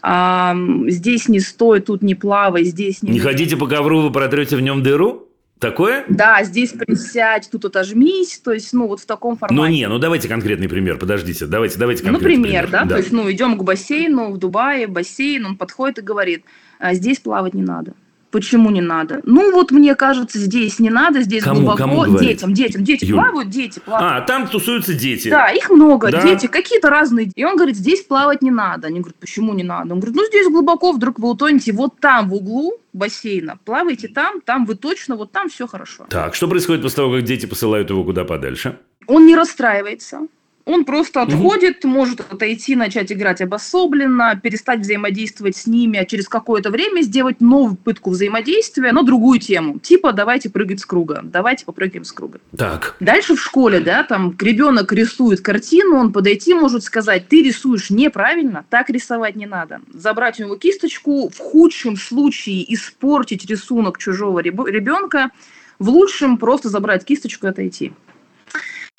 А, 0.01 0.55
Здесь 0.87 1.27
не 1.27 1.41
стой, 1.41 1.81
тут 1.81 2.01
не 2.01 2.15
плавай, 2.15 2.63
здесь 2.63 3.01
не... 3.01 3.11
Не 3.11 3.19
ходите 3.19 3.57
по 3.57 3.67
ковру, 3.67 3.99
вы 3.99 4.11
протрете 4.11 4.55
в 4.55 4.61
нем 4.61 4.81
дыру? 4.81 5.27
Такое? 5.63 6.03
Да, 6.09 6.43
здесь 6.43 6.71
присядь, 6.73 7.47
тут 7.49 7.63
отожмись, 7.63 8.37
то 8.43 8.51
есть, 8.51 8.73
ну, 8.73 8.85
вот 8.87 8.99
в 8.99 9.05
таком 9.05 9.37
формате. 9.37 9.61
Ну 9.61 9.65
не, 9.73 9.87
ну 9.87 9.97
давайте 9.97 10.27
конкретный 10.27 10.67
пример, 10.67 10.97
подождите, 10.97 11.45
давайте, 11.45 11.79
давайте 11.79 12.03
Ну, 12.03 12.09
конкретный 12.11 12.37
например, 12.37 12.63
пример. 12.65 12.85
да, 12.85 12.85
то 12.85 12.97
есть, 12.97 13.13
ну, 13.13 13.31
идем 13.31 13.57
к 13.57 13.63
бассейну 13.63 14.31
в 14.33 14.37
Дубае, 14.37 14.87
бассейн, 14.87 15.45
он 15.45 15.55
подходит 15.55 15.99
и 15.99 16.01
говорит, 16.01 16.43
«А, 16.79 16.93
здесь 16.93 17.19
плавать 17.19 17.53
не 17.53 17.61
надо. 17.61 17.93
Почему 18.33 18.71
не 18.71 18.81
надо? 18.81 19.21
Ну, 19.25 19.51
вот 19.51 19.69
мне 19.69 19.93
кажется, 19.93 20.39
здесь 20.39 20.79
не 20.79 20.89
надо, 20.89 21.21
здесь 21.21 21.43
Кому- 21.43 21.59
глубоко. 21.59 21.77
кому 21.77 22.01
говорит? 22.01 22.19
детям, 22.31 22.51
детям, 22.51 22.83
дети 22.83 23.05
Юль. 23.05 23.19
плавают, 23.19 23.49
дети 23.51 23.79
плавают. 23.79 24.23
А, 24.23 24.25
там 24.25 24.47
тусуются 24.47 24.95
дети. 24.95 25.29
Да, 25.29 25.49
их 25.51 25.69
много, 25.69 26.09
Да. 26.09 26.19
дети, 26.23 26.47
какие-то 26.47 26.89
разные. 26.89 27.29
И 27.35 27.45
он 27.45 27.55
говорит, 27.55 27.75
здесь 27.75 28.01
плавать 28.01 28.41
не 28.41 28.49
надо. 28.49 28.87
Они 28.87 29.01
говорят, 29.01 29.17
почему 29.19 29.53
не 29.53 29.61
надо? 29.63 29.93
Он 29.93 29.99
говорит, 29.99 30.15
ну 30.15 30.25
здесь 30.25 30.47
глубоко, 30.47 30.93
вдруг 30.93 31.19
вы 31.19 31.29
утонете, 31.29 31.73
вот 31.73 31.99
там 31.99 32.27
в 32.29 32.33
углу 32.33 32.73
бассейна. 32.91 33.59
Плавайте 33.65 34.07
там, 34.07 34.41
там 34.41 34.65
вы 34.65 34.73
точно, 34.73 35.15
вот 35.15 35.31
там 35.31 35.47
все 35.49 35.67
хорошо. 35.67 36.07
Так, 36.09 36.33
что 36.33 36.47
происходит 36.47 36.81
после 36.81 36.95
того, 36.95 37.13
как 37.13 37.21
дети 37.25 37.45
посылают 37.45 37.91
его 37.91 38.03
куда 38.03 38.25
подальше? 38.25 38.79
Он 39.05 39.27
не 39.27 39.35
расстраивается. 39.35 40.21
Он 40.65 40.85
просто 40.85 41.21
отходит, 41.21 41.83
может 41.83 42.21
отойти, 42.21 42.75
начать 42.75 43.11
играть 43.11 43.41
обособленно, 43.41 44.39
перестать 44.41 44.79
взаимодействовать 44.79 45.57
с 45.57 45.67
ними, 45.67 45.99
а 45.99 46.05
через 46.05 46.29
какое-то 46.29 46.69
время 46.69 47.01
сделать 47.01 47.41
новую 47.41 47.75
попытку 47.75 48.11
взаимодействия, 48.11 48.93
но 48.93 49.03
другую 49.03 49.39
тему. 49.39 49.79
Типа, 49.79 50.13
давайте 50.13 50.49
прыгать 50.49 50.79
с 50.79 50.85
круга, 50.85 51.21
давайте 51.23 51.65
попрыгаем 51.65 52.05
с 52.05 52.11
круга. 52.13 52.39
Так, 52.57 52.95
Дальше 52.99 53.35
в 53.35 53.41
школе, 53.41 53.81
да, 53.81 54.03
там 54.03 54.35
ребенок 54.39 54.93
рисует 54.93 55.41
картину, 55.41 55.97
он 55.97 56.13
подойти 56.13 56.53
может 56.53 56.83
сказать, 56.83 57.27
ты 57.27 57.43
рисуешь 57.43 57.89
неправильно, 57.89 58.65
так 58.69 58.89
рисовать 58.89 59.35
не 59.35 59.45
надо. 59.45 59.81
Забрать 59.93 60.39
у 60.39 60.43
него 60.43 60.55
кисточку, 60.55 61.29
в 61.29 61.37
худшем 61.37 61.97
случае 61.97 62.73
испортить 62.73 63.45
рисунок 63.45 63.97
чужого 63.97 64.39
ребенка, 64.39 65.31
в 65.79 65.89
лучшем 65.89 66.37
просто 66.37 66.69
забрать 66.69 67.03
кисточку 67.03 67.47
и 67.47 67.49
отойти. 67.49 67.91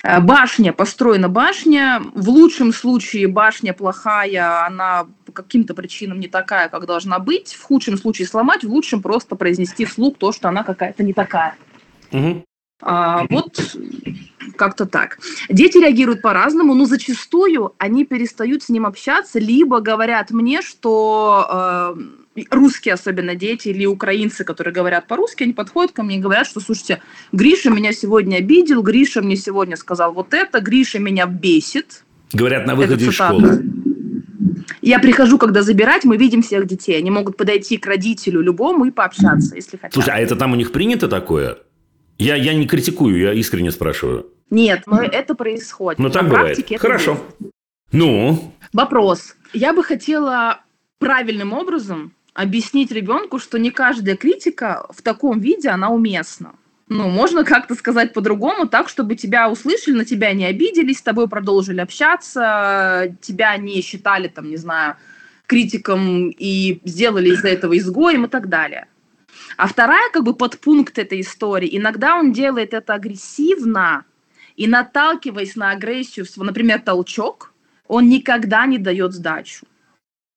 Э, 0.05 0.19
Башня, 0.19 0.71
построена 0.71 1.29
башня. 1.29 2.01
В 2.13 2.29
лучшем 2.29 2.71
случае 2.73 3.27
башня 3.27 3.73
плохая, 3.73 4.65
она 4.65 5.07
по 5.25 5.31
каким-то 5.31 5.73
причинам 5.73 6.19
не 6.19 6.27
такая, 6.27 6.69
как 6.69 6.85
должна 6.85 7.17
быть. 7.17 7.53
В 7.55 7.63
худшем 7.63 7.97
случае 7.97 8.27
сломать, 8.27 8.63
в 8.63 8.69
лучшем 8.69 9.01
просто 9.01 9.35
произнести 9.35 9.85
вслух 9.85 10.17
то, 10.17 10.31
что 10.31 10.47
она 10.47 10.63
какая-то 10.63 11.03
не 11.03 11.13
такая. 11.13 11.55
Мгм. 12.11 12.43
А, 12.81 13.23
вот 13.29 13.75
как-то 14.55 14.85
так. 14.85 15.17
Дети 15.49 15.79
реагируют 15.79 16.21
по-разному, 16.21 16.75
но 16.75 16.85
зачастую 16.85 17.73
они 17.79 18.05
перестают 18.05 18.61
с 18.61 18.69
ним 18.69 18.85
общаться, 18.85 19.39
либо 19.39 19.79
говорят 19.79 20.29
мне, 20.29 20.61
что 20.61 21.95
э, 21.97 22.24
русские 22.51 22.93
особенно 22.93 23.35
дети 23.35 23.69
или 23.69 23.85
украинцы, 23.85 24.43
которые 24.43 24.73
говорят 24.73 25.07
по-русски, 25.07 25.43
они 25.43 25.53
подходят 25.53 25.91
ко 25.93 26.03
мне 26.03 26.17
и 26.17 26.19
говорят, 26.19 26.47
что, 26.47 26.59
слушайте, 26.59 27.01
Гриша 27.31 27.69
меня 27.69 27.93
сегодня 27.93 28.37
обидел, 28.37 28.81
Гриша 28.81 29.21
мне 29.21 29.35
сегодня 29.35 29.75
сказал 29.77 30.13
вот 30.13 30.33
это, 30.33 30.59
Гриша 30.59 30.99
меня 30.99 31.25
бесит. 31.25 32.03
говорят 32.33 32.67
на 32.67 32.75
выходе 32.75 33.05
из 33.05 33.13
школы. 33.13 33.63
Я 34.81 34.99
прихожу, 34.99 35.37
когда 35.37 35.61
забирать, 35.63 36.03
мы 36.03 36.17
видим 36.17 36.41
всех 36.41 36.67
детей. 36.67 36.97
Они 36.97 37.09
могут 37.09 37.37
подойти 37.37 37.77
к 37.77 37.85
родителю 37.87 38.41
любому 38.41 38.85
и 38.85 38.91
пообщаться, 38.91 39.55
если 39.55 39.77
хотят. 39.77 39.93
Слушай, 39.93 40.13
а 40.15 40.19
это 40.19 40.35
там 40.35 40.51
у 40.53 40.55
них 40.55 40.71
принято 40.71 41.07
такое? 41.07 41.57
Я, 42.17 42.35
я 42.35 42.53
не 42.53 42.67
критикую, 42.67 43.17
я 43.17 43.33
искренне 43.33 43.71
спрашиваю. 43.71 44.27
Нет, 44.49 44.83
но 44.85 45.01
это 45.01 45.33
происходит. 45.35 45.99
Ну, 45.99 46.09
так 46.09 46.23
На 46.23 46.29
бывает. 46.29 46.55
практике 46.55 46.77
Хорошо. 46.77 47.17
есть. 47.39 47.51
Ну, 47.91 48.53
Вопрос. 48.73 49.35
Я 49.53 49.73
бы 49.73 49.83
хотела 49.83 50.61
правильным 50.99 51.53
образом 51.53 52.13
объяснить 52.35 52.91
ребенку, 52.91 53.39
что 53.39 53.57
не 53.57 53.71
каждая 53.71 54.15
критика 54.15 54.85
в 54.91 55.01
таком 55.01 55.39
виде, 55.39 55.69
она 55.69 55.89
уместна. 55.89 56.53
Ну, 56.87 57.09
можно 57.09 57.43
как-то 57.43 57.73
сказать 57.73 58.13
по-другому, 58.13 58.67
так, 58.67 58.89
чтобы 58.89 59.15
тебя 59.15 59.49
услышали, 59.49 59.95
на 59.95 60.05
тебя 60.05 60.33
не 60.33 60.45
обиделись, 60.45 60.99
с 60.99 61.01
тобой 61.01 61.27
продолжили 61.27 61.81
общаться, 61.81 63.15
тебя 63.21 63.57
не 63.57 63.81
считали, 63.81 64.27
там, 64.27 64.49
не 64.49 64.57
знаю, 64.57 64.97
критиком 65.47 66.29
и 66.29 66.81
сделали 66.83 67.29
из-за 67.29 67.47
этого 67.47 67.75
изгоем 67.75 68.25
и 68.25 68.27
так 68.27 68.49
далее. 68.49 68.87
А 69.57 69.67
вторая, 69.67 70.11
как 70.11 70.23
бы, 70.23 70.35
подпункт 70.35 70.99
этой 70.99 71.21
истории, 71.21 71.75
иногда 71.75 72.17
он 72.17 72.33
делает 72.33 72.73
это 72.73 72.93
агрессивно, 72.93 74.03
и 74.55 74.67
наталкиваясь 74.67 75.55
на 75.55 75.71
агрессию, 75.71 76.25
например, 76.35 76.81
толчок, 76.81 77.53
он 77.87 78.09
никогда 78.09 78.65
не 78.65 78.77
дает 78.77 79.13
сдачу. 79.13 79.65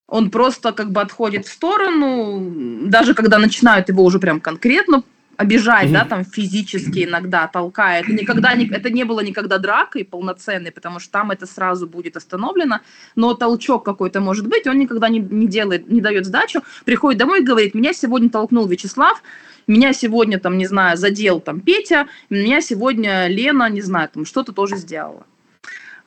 Он 0.09 0.31
просто 0.31 0.73
как 0.73 0.91
бы 0.91 1.03
отходит 1.03 1.47
в 1.47 1.53
сторону, 1.53 2.43
даже 2.89 3.15
когда 3.15 3.39
начинают 3.39 3.91
его 3.91 4.03
уже 4.03 4.19
прям 4.19 4.41
конкретно 4.41 5.03
обижать, 5.37 5.85
Мгм. 5.85 5.93
да, 5.93 6.05
там 6.05 6.25
физически 6.25 7.05
иногда 7.05 7.47
толкает. 7.47 8.09
Никогда 8.09 8.55
не, 8.55 8.67
это 8.67 8.91
не 8.91 9.05
было 9.05 9.21
никогда 9.21 9.59
дракой 9.59 10.05
полноценной, 10.05 10.73
потому 10.73 10.99
что 10.99 11.13
там 11.13 11.31
это 11.31 11.47
сразу 11.47 11.87
будет 11.87 12.17
остановлено, 12.17 12.81
но 13.15 13.35
толчок 13.35 13.85
какой-то 13.85 14.21
может 14.21 14.49
быть, 14.49 14.67
он 14.67 14.79
никогда 14.79 15.09
не, 15.09 15.21
не 15.21 15.47
делает, 15.47 15.89
не 15.89 16.01
дает 16.01 16.27
сдачу, 16.27 16.63
приходит 16.85 17.21
домой 17.21 17.41
и 17.41 17.45
говорит, 17.45 17.75
меня 17.75 17.93
сегодня 17.93 18.31
толкнул 18.31 18.67
Вячеслав, 18.67 19.23
меня 19.69 19.93
сегодня, 19.93 20.41
там, 20.41 20.59
не 20.59 20.67
знаю, 20.67 20.97
задел 20.97 21.39
там 21.39 21.61
Петя, 21.61 22.09
меня 22.31 22.61
сегодня 22.61 23.29
Лена, 23.29 23.69
не 23.69 23.83
знаю, 23.83 24.09
там 24.09 24.25
что-то 24.25 24.53
тоже 24.53 24.77
сделала. 24.77 25.25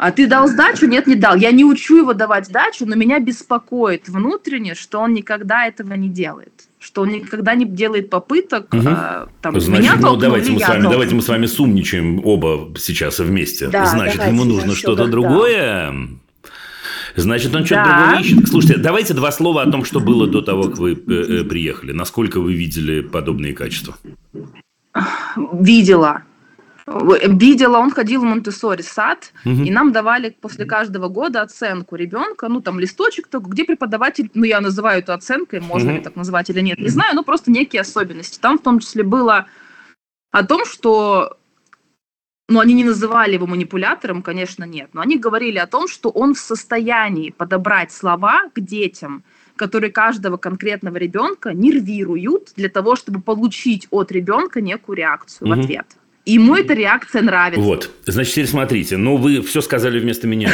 А 0.02 0.12
ты 0.12 0.26
дал 0.26 0.48
сдачу? 0.48 0.88
Нет, 0.88 1.06
не 1.06 1.14
дал. 1.14 1.36
Я 1.36 1.52
не 1.52 1.64
учу 1.64 1.96
его 1.96 2.16
давать 2.16 2.48
сдачу, 2.48 2.88
но 2.88 2.96
меня 2.96 3.20
беспокоит 3.20 4.10
внутренне, 4.10 4.74
что 4.74 5.00
он 5.00 5.14
никогда 5.14 5.68
этого 5.68 5.94
не 5.94 6.10
делает. 6.10 6.52
Что 6.80 7.04
он 7.04 7.10
никогда 7.10 7.54
не 7.54 7.66
делает 7.66 8.10
попыток 8.10 8.74
Мгм. 8.74 8.88
а, 8.88 9.28
там, 9.44 9.62
значит, 9.62 9.80
меня 9.80 9.96
ну, 10.02 10.16
давайте 10.16 10.54
мы, 10.54 10.60
с 10.60 10.68
вами, 10.68 10.82
давайте 10.82 11.14
мы 11.14 11.22
с 11.22 11.28
вами 11.28 11.46
сумничаем 11.46 12.20
оба 12.26 12.74
сейчас 12.80 13.20
вместе. 13.20 13.68
Да, 13.68 13.86
значит, 13.86 14.26
ему 14.26 14.44
нужно 14.44 14.74
что-то 14.74 15.06
другое. 15.06 15.94
Значит, 17.16 17.56
он 17.56 17.64
что-то 17.64 17.84
Да. 17.84 18.06
другое 18.06 18.22
ищет. 18.22 18.50
Слушайте, 18.50 18.82
давайте 18.82 19.14
два 19.14 19.32
слова 19.32 19.62
о 19.62 19.70
том, 19.70 19.86
что 19.86 20.00
было 20.00 20.26
до 20.26 20.42
того, 20.42 20.64
как 20.64 20.80
вы 20.80 20.94
э, 20.94 20.96
э, 20.96 21.44
приехали. 21.44 21.92
Насколько 21.92 22.42
вы 22.42 22.54
видели 22.56 23.02
подобные 23.02 23.54
качества? 23.54 23.96
Видела. 25.54 26.24
Видела, 27.00 27.78
он 27.78 27.92
ходил 27.92 28.22
в 28.22 28.26
Монтессори 28.26 28.82
сад, 28.82 29.32
Мгм. 29.46 29.64
и 29.64 29.72
нам 29.72 29.92
давали 29.92 30.36
после 30.42 30.66
каждого 30.66 31.08
года 31.08 31.42
оценку 31.42 31.96
ребенка, 31.96 32.48
ну 32.48 32.62
там 32.62 32.80
листочек 32.80 33.28
только, 33.28 33.50
где 33.50 33.64
преподаватель, 33.64 34.30
ну 34.34 34.44
я 34.44 34.62
называю 34.62 35.00
это 35.00 35.14
оценкой, 35.14 35.60
можно 35.62 35.90
Мгм. 35.90 35.98
ли 35.98 36.04
так 36.04 36.16
назвать 36.16 36.50
или 36.50 36.62
нет, 36.62 36.80
не 36.80 36.90
знаю, 36.90 37.16
но 37.16 37.24
просто 37.24 37.52
некие 37.52 37.82
особенности. 37.82 38.40
Там 38.40 38.58
в 38.58 38.62
том 38.62 38.80
числе 38.80 39.04
было 39.04 39.46
о 40.32 40.44
том, 40.44 40.66
что 40.66 41.38
ну, 42.50 42.60
они 42.60 42.74
не 42.74 42.84
называли 42.84 43.36
его 43.36 43.48
манипулятором, 43.48 44.22
конечно, 44.22 44.66
нет, 44.66 44.90
но 44.94 45.02
они 45.02 45.18
говорили 45.18 45.58
о 45.58 45.68
том, 45.68 45.88
что 45.88 46.10
он 46.10 46.34
в 46.34 46.40
состоянии 46.40 47.32
подобрать 47.32 47.92
слова 47.94 48.50
к 48.54 48.60
детям, 48.60 49.24
которые 49.56 49.92
каждого 49.92 50.38
конкретного 50.38 50.98
ребенка 50.98 51.54
нервируют 51.54 52.52
для 52.58 52.68
того, 52.68 52.96
чтобы 52.98 53.22
получить 53.22 53.88
от 53.92 54.12
ребенка 54.12 54.60
некую 54.60 54.98
реакцию 54.98 55.48
Мгм. 55.48 55.62
в 55.62 55.64
ответ. 55.64 55.86
Ему 56.26 56.56
эта 56.56 56.74
реакция 56.74 57.24
нравится. 57.24 57.62
Вот. 57.62 57.90
Значит, 58.06 58.34
теперь 58.34 58.48
смотрите. 58.48 58.98
Ну, 58.98 59.18
вы 59.18 59.42
все 59.42 59.62
сказали 59.62 60.00
вместо 60.00 60.28
меня. 60.28 60.52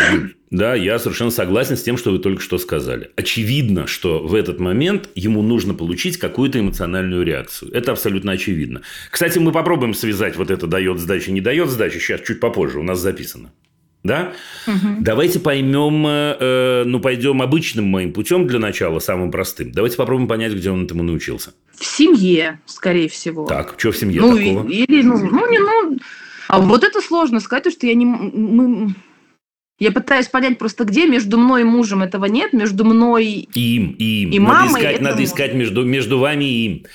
Да, 0.49 0.75
я 0.75 0.97
совершенно 0.97 1.29
согласен 1.31 1.75
с 1.75 1.83
тем, 1.83 1.97
что 1.97 2.11
вы 2.11 2.19
только 2.19 2.41
что 2.41 2.57
сказали. 2.57 3.11
Очевидно, 3.17 3.85
что 3.85 4.19
в 4.25 4.33
этот 4.33 4.59
момент 4.59 5.09
ему 5.13 5.41
нужно 5.41 5.73
получить 5.73 6.17
какую-то 6.17 6.59
эмоциональную 6.59 7.23
реакцию. 7.23 7.71
Это 7.73 7.91
абсолютно 7.91 8.31
очевидно. 8.31 8.81
Кстати, 9.11 9.39
мы 9.39 9.51
попробуем 9.51 9.93
связать 9.93 10.37
вот 10.37 10.49
это 10.49 10.67
дает 10.67 10.99
сдачи, 10.99 11.31
не 11.31 11.41
дает 11.41 11.69
сдачи. 11.69 11.99
Сейчас, 11.99 12.21
чуть 12.21 12.39
попозже, 12.39 12.79
у 12.79 12.83
нас 12.83 12.99
записано. 12.99 13.51
Да? 14.03 14.33
Мгм. 14.67 15.03
Давайте 15.03 15.39
поймем, 15.39 16.05
э, 16.07 16.37
э, 16.39 16.83
ну, 16.85 16.99
пойдем 16.99 17.41
обычным 17.41 17.85
моим 17.85 18.13
путем 18.13 18.47
для 18.47 18.59
начала, 18.59 18.99
самым 18.99 19.31
простым. 19.31 19.71
Давайте 19.71 19.97
попробуем 19.97 20.27
понять, 20.27 20.53
где 20.53 20.71
он 20.71 20.85
этому 20.85 21.03
научился. 21.03 21.53
В 21.75 21.85
семье, 21.85 22.59
скорее 22.65 23.09
всего. 23.09 23.45
Так, 23.47 23.75
что 23.77 23.91
в 23.91 23.97
семье 23.97 24.21
ну, 24.21 24.37
такого? 24.37 24.67
или, 24.67 25.01
ну, 25.01 25.17
ну, 25.17 25.51
не, 25.51 25.59
ну, 25.59 25.97
а 26.47 26.61
вот 26.61 26.83
это 26.83 27.01
сложно 27.01 27.39
сказать, 27.39 27.63
потому 27.65 27.77
что 27.77 27.87
я 27.87 27.93
не, 27.93 28.05
мы, 28.05 28.95
я 29.79 29.91
пытаюсь 29.91 30.27
понять 30.27 30.57
просто, 30.57 30.85
где 30.85 31.05
между 31.05 31.37
мной 31.37 31.61
и 31.61 31.65
мужем 31.65 32.01
этого 32.01 32.25
нет, 32.25 32.53
между 32.53 32.83
мной 32.83 33.47
И 33.53 33.75
им, 33.75 33.95
и 33.99 34.23
им. 34.23 34.31
И 34.31 34.39
надо 34.39 34.51
мамой 34.51 34.81
искать, 34.81 35.01
надо 35.01 35.23
искать 35.23 35.53
между, 35.53 35.83
между 35.83 36.19
вами 36.19 36.45
и 36.45 36.65
им. 36.65 36.85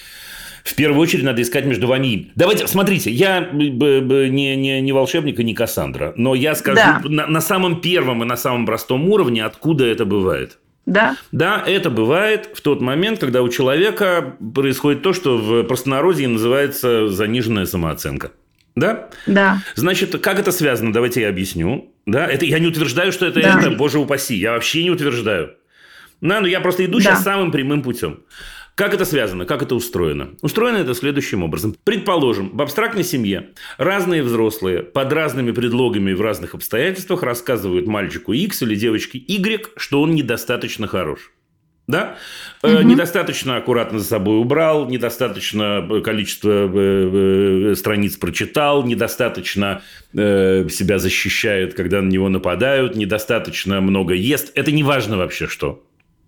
В 0.64 0.74
первую 0.76 1.00
очередь 1.00 1.24
надо 1.24 1.42
искать 1.42 1.64
между 1.66 1.86
вами 1.88 2.06
им. 2.06 2.30
Давайте, 2.36 2.66
смотрите, 2.68 3.10
я 3.10 3.40
б- 3.52 4.28
не, 4.28 4.54
не, 4.56 4.80
не 4.80 4.92
волшебник 4.92 5.40
и 5.40 5.44
не 5.44 5.54
Кассандра, 5.54 6.12
но 6.16 6.34
я 6.34 6.54
скажу 6.54 6.76
Да. 6.76 7.00
на, 7.04 7.26
на 7.26 7.40
самом 7.40 7.80
первом 7.80 8.22
и 8.22 8.26
на 8.26 8.36
самом 8.36 8.64
простом 8.66 9.08
уровне, 9.08 9.44
откуда 9.44 9.84
это 9.86 10.04
бывает. 10.04 10.58
да, 10.86 11.16
Да, 11.32 11.62
это 11.66 11.90
бывает 11.90 12.48
в 12.54 12.60
тот 12.60 12.80
момент, 12.80 13.18
когда 13.20 13.42
у 13.42 13.48
человека 13.48 14.36
происходит 14.54 15.02
то, 15.02 15.12
что 15.12 15.36
в 15.38 15.62
простонародье 15.64 16.28
называется 16.28 17.08
заниженная 17.08 17.66
самооценка. 17.66 18.30
Да? 18.74 19.10
да, 19.26 19.58
Значит, 19.74 20.18
как 20.22 20.38
это 20.38 20.50
связано? 20.50 20.92
Давайте 20.92 21.20
я 21.20 21.28
объясню. 21.28 21.92
Да, 22.06 22.26
это 22.26 22.46
я 22.46 22.58
не 22.58 22.66
утверждаю, 22.68 23.12
что 23.12 23.26
это 23.26 23.40
Да. 23.42 23.58
это, 23.60 23.70
боже 23.72 23.98
упаси. 23.98 24.34
Я 24.36 24.52
вообще 24.52 24.82
не 24.84 24.90
утверждаю. 24.90 25.54
Да, 26.22 26.40
но 26.40 26.46
я 26.46 26.60
просто 26.60 26.84
иду 26.86 26.98
Да. 26.98 27.04
сейчас 27.04 27.22
самым 27.22 27.50
прямым 27.52 27.82
путем. 27.82 28.20
Как 28.74 28.94
это 28.94 29.04
связано? 29.04 29.44
Как 29.44 29.62
это 29.62 29.74
устроено? 29.74 30.30
Устроено 30.40 30.78
это 30.78 30.94
следующим 30.94 31.42
образом. 31.42 31.76
Предположим, 31.84 32.50
в 32.56 32.62
абстрактной 32.62 33.04
семье 33.04 33.50
разные 33.76 34.22
взрослые 34.22 34.82
под 34.82 35.12
разными 35.12 35.52
предлогами 35.52 36.12
в 36.12 36.20
разных 36.20 36.54
обстоятельствах 36.54 37.22
рассказывают 37.22 37.86
мальчику 37.86 38.32
X 38.32 38.62
или 38.62 38.74
девочке 38.74 39.18
Y, 39.18 39.72
что 39.76 40.00
он 40.00 40.14
недостаточно 40.14 40.86
хорош. 40.86 41.32
Да? 41.88 42.16
Э, 42.62 42.78
Мгм. 42.78 42.88
недостаточно 42.88 43.56
аккуратно 43.56 43.98
за 43.98 44.06
собой 44.06 44.38
убрал, 44.38 44.88
недостаточно 44.88 45.86
э, 45.90 46.00
количество 46.00 46.70
э, 46.72 47.70
э, 47.72 47.74
страниц 47.74 48.16
прочитал, 48.16 48.84
недостаточно 48.84 49.82
себя 50.14 50.98
защищает, 50.98 51.74
когда 51.74 52.00
на 52.02 52.08
него 52.08 52.28
нападают, 52.28 52.94
недостаточно 52.96 53.80
много 53.80 54.14
ест. 54.14 54.52
Это 54.54 54.70
не 54.70 54.82
важно 54.82 55.16
вообще 55.16 55.46
что. 55.46 55.82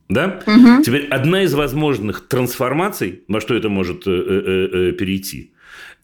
Да? 0.09 0.43
Мгм. 0.47 0.83
Теперь 0.83 1.07
одна 1.09 1.43
из 1.43 1.55
возможных 1.55 2.29
трансформаций, 2.29 3.23
во 3.29 3.41
что 3.41 3.55
это 3.55 3.69
может 3.69 4.07
э, 4.07 4.11
э, 4.11 4.69
э, 4.91 4.93
перейти, 4.93 5.55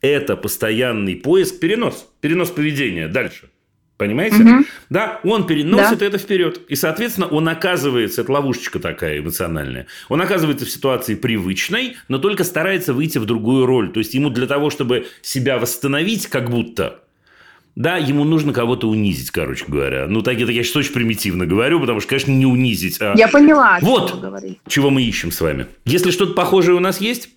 это 0.00 0.36
постоянный 0.36 1.16
поиск, 1.16 1.60
перенос, 1.60 2.08
перенос 2.20 2.50
поведения 2.50 3.08
дальше. 3.08 3.50
Понимаете? 3.98 4.36
Мгм. 4.36 4.66
Да, 4.88 5.20
он 5.24 5.46
переносит 5.46 6.00
это 6.00 6.16
вперед. 6.16 6.62
И, 6.68 6.74
соответственно, 6.74 7.26
он 7.26 7.46
оказывается, 7.50 8.22
это 8.22 8.32
ловушечка 8.32 8.78
такая 8.78 9.18
эмоциональная, 9.18 9.88
он 10.08 10.22
оказывается 10.22 10.64
в 10.64 10.70
ситуации 10.70 11.14
привычной, 11.14 11.96
но 12.08 12.16
только 12.16 12.44
старается 12.44 12.94
выйти 12.94 13.18
в 13.18 13.26
другую 13.26 13.66
роль. 13.66 13.92
То 13.92 13.98
есть, 13.98 14.14
ему 14.14 14.30
для 14.30 14.46
того, 14.46 14.70
чтобы 14.70 15.06
себя 15.20 15.58
восстановить, 15.58 16.28
как 16.28 16.48
будто, 16.48 17.00
да, 17.80 17.96
ему 17.96 18.24
нужно 18.24 18.52
кого-то 18.52 18.88
унизить, 18.90 19.30
короче 19.30 19.64
говоря. 19.66 20.06
Ну, 20.06 20.20
так 20.20 20.38
это 20.38 20.52
я 20.52 20.62
сейчас 20.62 20.76
очень 20.76 20.92
примитивно 20.92 21.46
говорю, 21.46 21.80
потому 21.80 22.00
что, 22.00 22.10
конечно, 22.10 22.30
не 22.30 22.44
унизить, 22.44 23.00
а 23.00 23.14
я 23.16 23.26
поняла, 23.26 23.78
Вот. 23.80 24.20
говорите. 24.20 24.58
чего 24.68 24.90
мы 24.90 25.02
ищем 25.02 25.32
с 25.32 25.40
вами. 25.40 25.66
Если 25.86 26.10
что-то 26.10 26.34
похожее 26.34 26.76
у 26.76 26.80
нас 26.80 27.00
есть, 27.00 27.30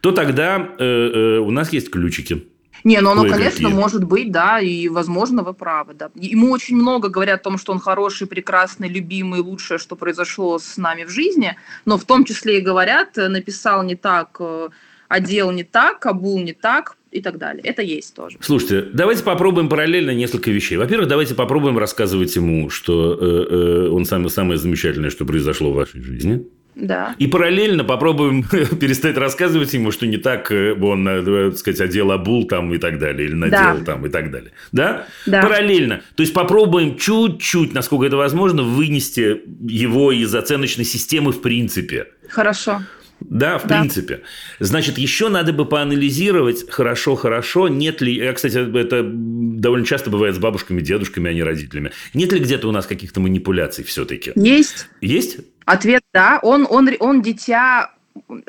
то 0.00 0.12
тогда 0.12 0.68
э, 0.78 0.84
э, 0.84 1.38
у 1.38 1.50
нас 1.50 1.72
есть 1.72 1.90
ключики. 1.90 2.46
Не, 2.84 3.00
ну 3.00 3.10
оно, 3.10 3.24
конечно, 3.24 3.68
может 3.68 4.04
быть, 4.04 4.30
да, 4.30 4.60
и, 4.60 4.86
возможно, 4.88 5.42
вы 5.42 5.54
правы, 5.54 5.94
да. 5.94 6.10
Ему 6.14 6.52
очень 6.52 6.76
много 6.76 7.08
говорят 7.08 7.40
о 7.40 7.42
том, 7.42 7.58
что 7.58 7.72
он 7.72 7.80
хороший, 7.80 8.28
прекрасный, 8.28 8.88
любимый, 8.88 9.40
лучшее, 9.40 9.78
что 9.78 9.96
произошло 9.96 10.60
с 10.60 10.76
нами 10.76 11.02
в 11.02 11.10
жизни, 11.10 11.56
но 11.84 11.98
в 11.98 12.04
том 12.04 12.24
числе 12.24 12.58
и 12.58 12.60
говорят, 12.60 13.18
э, 13.18 13.26
написал 13.26 13.82
не 13.82 13.96
так, 13.96 14.36
э, 14.38 14.68
одел 15.08 15.50
не 15.50 15.64
так, 15.64 16.06
обул 16.06 16.40
не 16.40 16.52
так 16.52 16.96
и 17.10 17.20
так 17.20 17.38
далее. 17.38 17.62
Это 17.64 17.82
есть 17.82 18.14
тоже. 18.14 18.36
Слушайте, 18.40 18.86
давайте 18.92 19.24
попробуем 19.24 19.68
параллельно 19.68 20.12
несколько 20.12 20.50
вещей. 20.50 20.76
Во-первых, 20.76 21.08
давайте 21.08 21.34
попробуем 21.34 21.76
рассказывать 21.78 22.34
ему, 22.36 22.70
что 22.70 23.18
э, 23.20 23.46
э, 23.50 23.88
он 23.88 24.04
самое, 24.04 24.30
самое 24.30 24.58
замечательное, 24.58 25.10
что 25.10 25.24
произошло 25.24 25.72
в 25.72 25.74
вашей 25.76 26.02
жизни. 26.02 26.46
Да. 26.76 27.16
И 27.18 27.26
параллельно 27.26 27.84
попробуем 27.84 28.44
перестать 28.80 29.16
рассказывать 29.16 29.74
ему, 29.74 29.90
что 29.90 30.06
не 30.06 30.18
так 30.18 30.50
э, 30.52 30.72
он, 30.80 31.06
э, 31.06 31.50
так 31.50 31.58
сказать, 31.58 31.80
одел 31.80 32.12
обул 32.12 32.46
там 32.46 32.72
и 32.72 32.78
так 32.78 32.98
далее, 32.98 33.28
или 33.28 33.34
надел 33.34 33.78
Да. 33.78 33.84
там 33.84 34.06
и 34.06 34.08
так 34.08 34.30
далее. 34.30 34.52
Да? 34.72 35.06
Да. 35.26 35.42
Параллельно. 35.42 36.02
То 36.14 36.22
есть 36.22 36.32
попробуем 36.32 36.96
чуть-чуть, 36.96 37.74
насколько 37.74 38.06
это 38.06 38.16
возможно, 38.16 38.62
вынести 38.62 39.42
его 39.68 40.12
из 40.12 40.34
оценочной 40.34 40.84
системы 40.84 41.32
в 41.32 41.42
принципе. 41.42 42.06
Хорошо. 42.28 42.82
Да, 43.20 43.58
в 43.58 43.66
Да. 43.66 43.80
принципе. 43.80 44.22
Значит, 44.58 44.98
еще 44.98 45.28
надо 45.28 45.52
бы 45.52 45.66
поанализировать 45.66 46.70
хорошо-хорошо, 46.70 47.68
нет 47.68 48.00
ли, 48.00 48.14
я, 48.14 48.32
кстати, 48.32 48.56
это 48.56 49.02
довольно 49.04 49.86
часто 49.86 50.10
бывает 50.10 50.34
с 50.34 50.38
бабушками, 50.38 50.80
дедушками, 50.80 51.30
а 51.30 51.34
не 51.34 51.42
родителями, 51.42 51.92
нет 52.14 52.32
ли 52.32 52.40
где-то 52.40 52.68
у 52.68 52.72
нас 52.72 52.86
каких-то 52.86 53.20
манипуляций 53.20 53.84
все-таки? 53.84 54.32
Есть. 54.36 54.88
Есть? 55.00 55.38
Ответ 55.64 56.02
да. 56.12 56.40
Он, 56.42 56.66
он, 56.68 56.90
он 56.98 57.22
дитя 57.22 57.92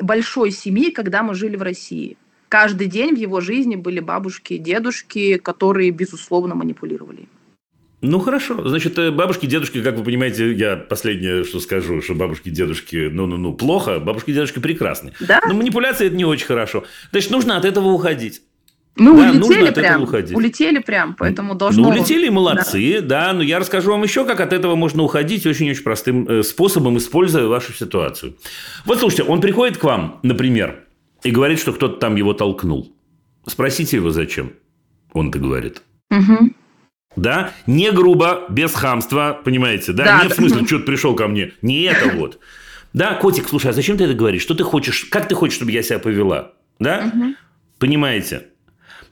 большой 0.00 0.50
семьи, 0.50 0.90
когда 0.90 1.22
мы 1.22 1.34
жили 1.34 1.56
в 1.56 1.62
России. 1.62 2.16
Каждый 2.48 2.86
день 2.86 3.14
в 3.14 3.18
его 3.18 3.40
жизни 3.40 3.76
были 3.76 4.00
бабушки 4.00 4.54
и 4.54 4.58
дедушки, 4.58 5.38
которые, 5.38 5.90
безусловно, 5.90 6.54
манипулировали. 6.54 7.28
Ну, 8.02 8.18
хорошо. 8.18 8.68
Значит, 8.68 8.98
э, 8.98 9.12
бабушки, 9.12 9.46
дедушки, 9.46 9.80
как 9.80 9.96
вы 9.96 10.02
понимаете, 10.02 10.52
я 10.52 10.76
последнее, 10.76 11.44
что 11.44 11.60
скажу, 11.60 12.02
что 12.02 12.14
бабушки, 12.14 12.48
дедушки, 12.50 13.08
ну-ну-ну, 13.10 13.54
плохо, 13.54 14.00
бабушки, 14.00 14.32
дедушки 14.32 14.58
прекрасны. 14.58 15.12
Да? 15.20 15.40
Но 15.46 15.54
манипуляция– 15.54 16.06
это 16.08 16.16
не 16.16 16.24
очень 16.24 16.46
хорошо. 16.46 16.82
Значит, 17.12 17.30
нужно 17.30 17.56
от 17.56 17.64
этого 17.64 17.88
уходить. 17.88 18.42
Мы 18.96 19.16
Да, 19.16 19.30
улетели 19.30 19.70
прям. 19.70 20.02
Улетели 20.34 20.78
прям, 20.80 21.14
поэтому 21.14 21.54
должно... 21.54 21.84
Ну, 21.84 21.88
улетели, 21.90 22.28
молодцы, 22.28 23.00
да. 23.00 23.32
но 23.32 23.42
я 23.42 23.60
расскажу 23.60 23.92
вам 23.92 24.02
еще, 24.02 24.26
как 24.26 24.40
от 24.40 24.52
этого 24.52 24.74
можно 24.74 25.02
уходить 25.04 25.46
очень-очень 25.46 25.82
простым 25.82 26.28
э, 26.28 26.42
способом, 26.42 26.98
используя 26.98 27.46
вашу 27.46 27.72
ситуацию. 27.72 28.36
Вот 28.84 28.98
слушайте, 28.98 29.22
он 29.22 29.40
приходит 29.40 29.78
к 29.78 29.84
вам, 29.84 30.18
например, 30.24 30.84
и 31.22 31.30
говорит, 31.30 31.60
что 31.60 31.72
кто-то 31.72 32.00
там 32.00 32.16
его 32.16 32.34
толкнул. 32.34 32.92
Спросите 33.46 33.96
его, 33.96 34.10
зачем. 34.10 34.52
Он 35.12 35.28
это 35.28 35.38
говорит. 35.38 35.82
Мгм. 36.10 36.54
Да? 37.16 37.50
Не 37.66 37.90
грубо, 37.90 38.44
без 38.48 38.74
хамства, 38.74 39.38
понимаете, 39.44 39.92
да? 39.92 40.04
Да, 40.04 40.18
Нет 40.20 40.28
да. 40.28 40.34
в 40.34 40.36
смысле, 40.38 40.66
что 40.66 40.78
ты 40.78 40.84
пришел 40.84 41.14
ко 41.14 41.28
мне. 41.28 41.52
Не 41.62 41.82
это 41.82 42.08
вот. 42.16 42.38
Да, 42.92 43.14
котик, 43.14 43.48
слушай, 43.48 43.68
а 43.70 43.72
зачем 43.72 43.96
ты 43.96 44.04
это 44.04 44.14
говоришь? 44.14 44.42
Что 44.42 44.54
ты 44.54 44.64
хочешь? 44.64 45.04
Как 45.10 45.28
ты 45.28 45.34
хочешь, 45.34 45.56
чтобы 45.56 45.72
я 45.72 45.82
себя 45.82 45.98
повела? 45.98 46.52
Да? 46.78 47.10
Мгм. 47.14 47.36
Понимаете? 47.78 48.44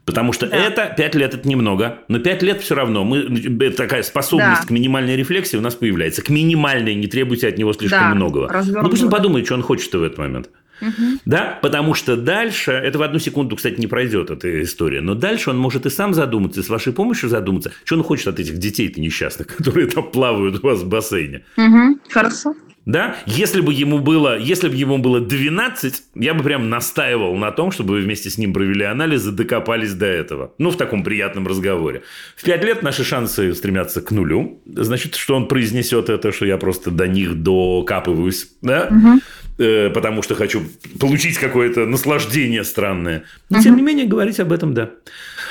Потому 0.07 0.33
что 0.33 0.47
Да. 0.47 0.57
это 0.57 0.93
5 0.97 1.15
лет 1.15 1.35
это 1.35 1.49
немного, 1.49 1.99
но 2.09 2.19
5 2.19 2.43
лет 2.43 2.63
все 2.63 2.75
равно. 2.75 3.05
Мы, 3.05 3.19
э, 3.19 3.71
такая 3.71 4.03
способность 4.03 4.63
Да. 4.63 4.67
к 4.67 4.71
минимальной 4.71 5.15
рефлексии 5.17 5.57
у 5.57 5.61
нас 5.61 5.75
появляется. 5.75 6.23
К 6.23 6.31
минимальной, 6.31 6.95
не 6.95 7.07
требуйте 7.07 7.49
от 7.49 7.59
него 7.59 7.73
слишком 7.73 8.01
Да, 8.01 8.15
многого. 8.15 8.49
развернуто. 8.49 8.83
Ну 8.85 8.91
пусть 8.91 9.03
он 9.05 9.11
подумает, 9.11 9.47
что 9.47 9.55
он 9.55 9.63
хочет 9.63 9.93
в 9.93 10.03
этот 10.03 10.19
момент. 10.19 10.51
Мгм. 10.81 11.21
Да, 11.25 11.59
потому 11.63 11.95
что 11.95 12.17
дальше, 12.17 12.73
это 12.73 12.99
в 12.99 13.03
одну 13.03 13.19
секунду, 13.19 13.57
кстати, 13.57 13.81
не 13.81 13.87
пройдет 13.87 14.31
эта 14.31 14.63
история, 14.63 15.01
но 15.01 15.15
дальше 15.15 15.51
он 15.51 15.59
может 15.59 15.87
и 15.87 15.91
сам 15.91 16.15
задуматься, 16.15 16.61
и 16.61 16.63
с 16.63 16.69
вашей 16.69 16.93
помощью 16.93 17.29
задуматься, 17.29 17.73
что 17.85 17.97
он 17.97 18.03
хочет 18.03 18.29
от 18.29 18.41
этих 18.41 18.59
детей-то 18.59 19.01
несчастных, 19.01 19.47
которые 19.57 19.87
там 19.87 20.11
плавают 20.11 20.63
у 20.63 20.67
вас 20.67 20.81
в 20.81 20.89
бассейне. 20.89 21.45
Мгм. 21.57 22.01
Хорошо. 22.09 22.55
Да, 22.87 23.17
если 23.27 23.61
бы 23.61 23.75
ему 23.75 23.99
было, 23.99 24.39
если 24.39 24.69
бы 24.69 24.75
ему 24.75 24.99
было 24.99 25.21
12, 25.21 26.03
я 26.15 26.35
бы 26.35 26.43
прям 26.43 26.71
настаивал 26.71 27.37
на 27.37 27.53
том, 27.53 27.73
чтобы 27.73 27.95
вы 27.95 28.01
вместе 28.01 28.31
с 28.31 28.39
ним 28.39 28.55
провели 28.55 28.85
анализы, 28.85 29.33
докопались 29.33 29.93
до 29.93 30.07
этого. 30.07 30.55
Ну, 30.59 30.71
в 30.71 30.77
таком 30.77 31.05
приятном 31.05 31.47
разговоре. 31.47 32.03
В 32.37 32.43
5 32.43 32.65
лет 32.65 32.83
наши 32.83 33.05
шансы 33.05 33.55
стремятся 33.55 34.01
к 34.01 34.11
нулю. 34.11 34.63
Значит, 34.67 35.15
что 35.15 35.37
он 35.37 35.47
произнесет 35.47 36.09
это, 36.09 36.33
что 36.33 36.47
я 36.47 36.57
просто 36.57 36.91
до 36.91 37.07
них 37.07 37.43
докапываюсь, 37.43 38.49
да? 38.63 38.89
Мгм. 38.91 39.21
Э, 39.61 39.91
потому 39.91 40.23
что 40.23 40.35
хочу 40.35 40.63
получить 40.99 41.37
какое-то 41.37 41.85
наслаждение 41.85 42.65
странное. 42.65 43.25
Но, 43.51 43.61
тем 43.61 43.77
не 43.77 43.83
менее, 43.83 44.07
говорить 44.07 44.41
об 44.41 44.53
этом, 44.53 44.73
да. 44.73 44.93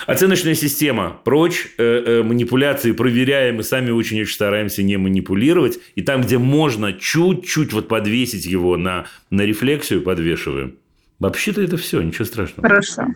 Оценочная 0.08 0.56
система. 0.56 1.22
Прочь 1.24 1.68
э, 1.78 1.84
э, 1.84 2.24
манипуляции 2.24 2.92
проверяем 2.92 3.60
и 3.60 3.64
сами 3.64 3.92
очень-очень 3.92 4.34
стараемся 4.34 4.82
не 4.82 4.98
манипулировать. 4.98 5.78
И 5.94 6.02
там, 6.02 6.22
где 6.24 6.40
можно 6.40 6.92
чуть-чуть 6.92 7.72
вот 7.72 7.88
подвесить 7.88 8.48
его 8.48 8.78
на, 8.78 9.06
на 9.30 9.44
рефлексию, 9.44 10.02
подвешиваем. 10.02 10.78
Вообще-то 11.20 11.62
это 11.62 11.78
все, 11.78 12.02
ничего 12.02 12.26
страшного. 12.26 12.68
Хорошо. 12.68 13.14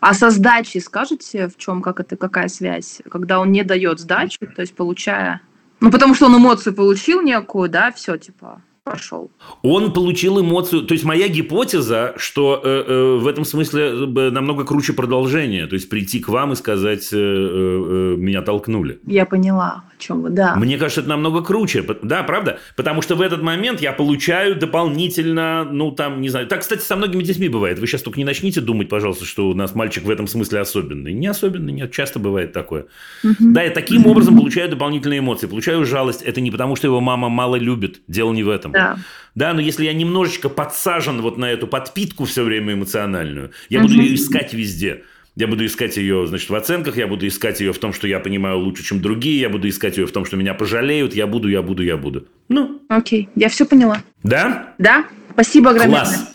А 0.00 0.14
со 0.14 0.30
сдачей 0.30 0.80
скажете, 0.80 1.48
в 1.48 1.58
чем, 1.58 1.82
как 1.82 2.00
это, 2.00 2.16
какая 2.16 2.48
связь? 2.48 3.02
Когда 3.10 3.38
он 3.38 3.52
не 3.52 3.64
дает 3.64 4.00
сдачу, 4.00 4.38
то 4.40 4.62
есть 4.62 4.74
получая... 4.74 5.42
Ну, 5.80 5.90
потому 5.90 6.14
что 6.14 6.24
он 6.26 6.36
эмоцию 6.38 6.74
получил 6.74 7.20
некую, 7.20 7.68
да, 7.68 7.92
все, 7.92 8.16
типа, 8.16 8.62
пошел. 8.84 9.30
Он 9.62 9.92
получил 9.92 10.40
эмоцию. 10.40 10.82
То 10.82 10.94
есть 10.94 11.04
моя 11.04 11.28
гипотеза, 11.28 12.14
что 12.16 12.60
э, 12.62 12.84
э, 12.86 13.16
в 13.16 13.26
этом 13.26 13.44
смысле 13.44 13.82
э, 13.82 14.30
намного 14.30 14.64
круче 14.64 14.92
продолжение. 14.92 15.66
То 15.66 15.74
есть 15.74 15.88
прийти 15.88 16.20
к 16.20 16.28
вам 16.28 16.52
и 16.52 16.56
сказать, 16.56 17.12
э, 17.12 17.16
э, 17.16 17.20
э, 17.20 18.16
меня 18.16 18.42
толкнули. 18.42 19.00
Я 19.06 19.26
поняла, 19.26 19.84
чем 20.02 20.22
вы, 20.22 20.30
да. 20.30 20.56
Мне 20.56 20.76
кажется, 20.78 21.00
это 21.00 21.08
намного 21.10 21.42
круче. 21.42 21.84
Да, 22.02 22.22
правда? 22.22 22.58
Потому 22.76 23.02
что 23.02 23.14
в 23.14 23.20
этот 23.20 23.42
момент 23.42 23.80
я 23.80 23.92
получаю 23.92 24.56
дополнительно, 24.56 25.64
ну, 25.64 25.90
там, 25.92 26.20
не 26.20 26.28
знаю. 26.28 26.46
Так, 26.46 26.60
кстати, 26.60 26.80
со 26.82 26.96
многими 26.96 27.22
детьми 27.22 27.48
бывает. 27.48 27.78
Вы 27.78 27.86
сейчас 27.86 28.02
только 28.02 28.18
не 28.18 28.24
начните 28.24 28.60
думать, 28.60 28.88
пожалуйста, 28.88 29.24
что 29.24 29.48
у 29.48 29.54
нас 29.54 29.74
мальчик 29.74 30.04
в 30.04 30.10
этом 30.10 30.26
смысле 30.26 30.60
особенный. 30.60 31.12
Не 31.12 31.28
особенный, 31.28 31.72
нет, 31.72 31.92
часто 31.92 32.18
бывает 32.18 32.52
такое. 32.52 32.86
Мгм. 33.22 33.52
Да, 33.52 33.62
я 33.62 33.70
таким 33.70 34.06
образом 34.06 34.36
получаю 34.36 34.68
дополнительные 34.68 35.20
эмоции. 35.20 35.46
Получаю 35.46 35.84
жалость. 35.86 36.22
Это 36.22 36.40
не 36.40 36.50
потому, 36.50 36.76
что 36.76 36.86
его 36.88 37.00
мама 37.00 37.28
мало 37.28 37.56
любит. 37.56 38.02
Дело 38.08 38.32
не 38.32 38.42
в 38.42 38.48
этом. 38.48 38.72
Да. 38.72 38.98
Да, 39.34 39.54
но 39.54 39.60
если 39.60 39.84
я 39.84 39.94
немножечко 39.94 40.48
подсажен 40.48 41.22
вот 41.22 41.38
на 41.38 41.50
эту 41.50 41.66
подпитку 41.66 42.24
все 42.24 42.42
время 42.42 42.74
эмоциональную, 42.74 43.52
я 43.68 43.80
буду 43.80 43.94
Мгм. 43.94 44.02
ее 44.02 44.14
искать 44.16 44.52
везде. 44.52 45.04
Я 45.34 45.46
буду 45.46 45.64
искать 45.64 45.96
ее, 45.96 46.26
значит, 46.26 46.50
в 46.50 46.54
оценках, 46.54 46.98
я 46.98 47.06
буду 47.06 47.26
искать 47.26 47.60
ее 47.60 47.72
в 47.72 47.78
том, 47.78 47.94
что 47.94 48.06
я 48.06 48.20
понимаю 48.20 48.58
лучше, 48.58 48.84
чем 48.84 49.00
другие, 49.00 49.40
я 49.40 49.48
буду 49.48 49.66
искать 49.66 49.96
ее 49.96 50.06
в 50.06 50.12
том, 50.12 50.26
что 50.26 50.36
меня 50.36 50.52
пожалеют, 50.52 51.14
я 51.14 51.26
буду, 51.26 51.48
я 51.48 51.62
буду, 51.62 51.82
я 51.82 51.96
буду. 51.96 52.26
Ну, 52.50 52.82
Окей, 52.88 53.30
я 53.34 53.48
все 53.48 53.64
поняла. 53.64 54.02
да? 54.22 54.74
Да? 54.76 55.06
Спасибо 55.32 55.70
огромное. 55.70 56.00
Класс. 56.00 56.34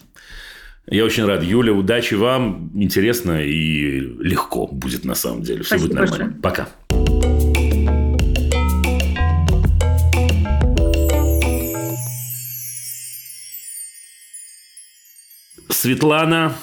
Я 0.90 1.06
очень 1.06 1.26
рад. 1.26 1.44
Юля, 1.44 1.74
удачи 1.74 2.16
вам. 2.16 2.72
Интересно 2.74 3.44
и 3.44 4.00
легко 4.00 4.66
будет 4.66 5.06
на 5.06 5.14
самом 5.14 5.44
деле. 5.44 5.62
Все 5.62 5.78
Спасибо 5.78 5.88
будет 5.90 6.00
нормально. 6.00 6.40
большое. 6.40 6.42
Пока. 6.42 6.68
Светлана 15.70 16.56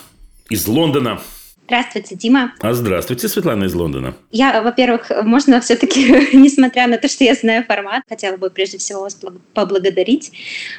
из 0.48 0.66
Лондона. 0.66 1.20
Здравствуйте, 1.66 2.14
Дима. 2.14 2.52
А 2.60 2.74
здравствуйте, 2.74 3.26
Светлана 3.26 3.64
из 3.64 3.74
Лондона. 3.74 4.14
Я, 4.30 4.60
во-первых, 4.60 5.10
можно 5.22 5.62
все-таки, 5.62 6.04
несмотря 6.36 6.86
на 6.86 6.98
то, 6.98 7.08
что 7.08 7.24
я 7.24 7.34
знаю 7.34 7.64
формат, 7.64 8.02
хотела 8.06 8.36
бы 8.36 8.50
прежде 8.50 8.76
всего 8.76 9.00
вас 9.00 9.16
благ- 9.20 9.40
поблагодарить 9.54 10.32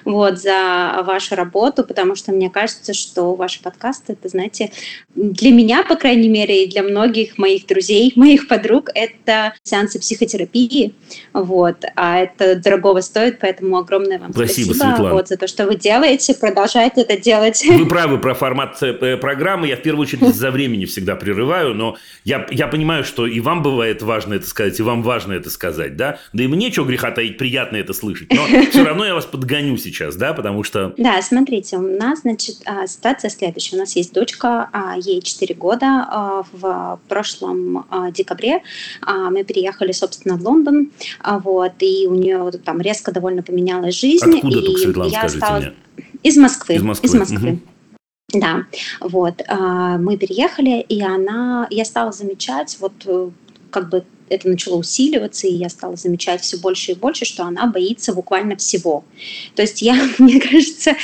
вот, 0.05 0.37
за 0.37 1.01
вашу 1.03 1.33
работу, 1.35 1.83
потому 1.83 2.15
что 2.15 2.31
мне 2.33 2.51
кажется, 2.51 2.93
что 2.93 3.33
ваши 3.33 3.63
подкасты, 3.63 4.13
это, 4.13 4.29
знаете, 4.29 4.71
для 5.15 5.51
меня, 5.51 5.83
по 5.83 5.95
крайней 5.95 6.29
мере, 6.29 6.65
и 6.65 6.69
для 6.69 6.83
многих 6.83 7.39
моих 7.39 7.65
друзей, 7.65 8.13
моих 8.15 8.47
подруг, 8.47 8.91
это 8.93 9.55
сеансы 9.63 9.99
психотерапии, 9.99 10.93
вот, 11.33 11.83
а 11.95 12.19
это 12.19 12.57
дорогого 12.57 13.01
стоит, 13.01 13.39
поэтому 13.39 13.77
огромное 13.77 14.19
вам 14.19 14.33
Спасибо, 14.33 14.73
спасибо, 14.73 14.95
Светлана. 14.95 15.15
вот, 15.15 15.27
за 15.29 15.37
то, 15.37 15.47
что 15.47 15.65
вы 15.65 15.77
делаете, 15.77 16.35
продолжайте 16.35 17.01
это 17.01 17.17
делать. 17.17 17.65
Вы 17.67 17.87
правы 17.87 18.19
про 18.19 18.35
формат 18.35 18.77
э, 18.83 19.17
программы. 19.17 19.67
Я 19.67 19.77
в 19.77 19.81
первую 19.81 20.03
очередь 20.03 20.35
за 20.35 20.51
времени 20.75 20.85
всегда 20.85 21.15
прерываю, 21.15 21.73
но 21.73 21.95
я, 22.23 22.45
я 22.51 22.67
понимаю, 22.67 23.03
что 23.03 23.25
и 23.25 23.39
вам 23.39 23.63
бывает 23.63 24.01
важно 24.01 24.33
это 24.35 24.47
сказать, 24.47 24.79
и 24.79 24.83
вам 24.83 25.01
важно 25.03 25.33
это 25.33 25.49
сказать, 25.49 25.95
да? 25.95 26.19
Да 26.33 26.43
и 26.43 26.47
мне, 26.47 26.71
что 26.71 26.83
греха 26.83 27.11
таить, 27.11 27.38
приятно 27.38 27.77
это 27.77 27.93
слышать. 27.93 28.31
Но 28.33 28.45
все 28.69 28.83
равно 28.83 29.05
я 29.05 29.13
вас 29.13 29.25
подгоню 29.25 29.77
сейчас, 29.77 30.15
да, 30.15 30.33
потому 30.33 30.63
что... 30.63 30.93
Да, 30.97 31.21
смотрите, 31.21 31.77
у 31.77 31.81
нас, 31.81 32.21
значит, 32.21 32.57
а, 32.65 32.88
ситуация 32.88 33.29
следующая. 33.29 33.77
У 33.77 33.79
нас 33.79 33.95
есть 33.95 34.13
дочка, 34.13 34.69
а, 34.71 34.95
ей 34.97 35.21
4 35.21 35.55
года. 35.55 36.05
А, 36.09 36.43
В 36.51 36.99
прошлом 37.07 37.85
декабре 38.11 38.61
мы 39.05 39.43
переехали, 39.43 39.91
собственно, 39.91 40.35
в 40.38 40.41
Лондон, 40.41 40.91
вот, 41.23 41.73
и 41.79 42.07
у 42.07 42.15
нее 42.15 42.51
там 42.63 42.81
резко 42.81 43.11
довольно 43.11 43.41
поменялась 43.43 43.99
жизнь. 43.99 44.35
Откуда 44.35 44.59
и 44.59 44.65
только, 44.65 44.79
Светлана, 44.81 45.09
я 45.09 45.19
скажите 45.19 45.38
осталась- 45.45 45.65
мне? 45.65 45.73
Из 46.23 46.38
Москвы. 46.38 46.75
Из 46.75 46.83
Москвы, 46.83 47.19
мгм. 47.19 47.61
Да, 48.33 48.63
вот, 49.01 49.41
а, 49.47 49.97
мы 49.97 50.17
переехали, 50.17 50.81
и 50.81 51.01
она, 51.01 51.67
я 51.69 51.85
стала 51.85 52.11
замечать, 52.11 52.77
вот, 52.79 52.93
э, 53.05 53.29
как 53.69 53.89
бы 53.89 54.03
это 54.29 54.49
начало 54.49 54.77
усиливаться, 54.77 55.47
и 55.47 55.53
я 55.53 55.69
стала 55.69 55.95
замечать 55.95 56.41
все 56.41 56.57
больше 56.57 56.91
и 56.91 56.95
больше, 56.95 57.25
что 57.25 57.43
она 57.43 57.67
боится 57.67 58.13
буквально 58.13 58.55
всего. 58.55 59.03
То 59.55 59.61
есть 59.61 59.81
я, 59.81 59.95
мне 60.17 60.39
кажется, 60.39 60.95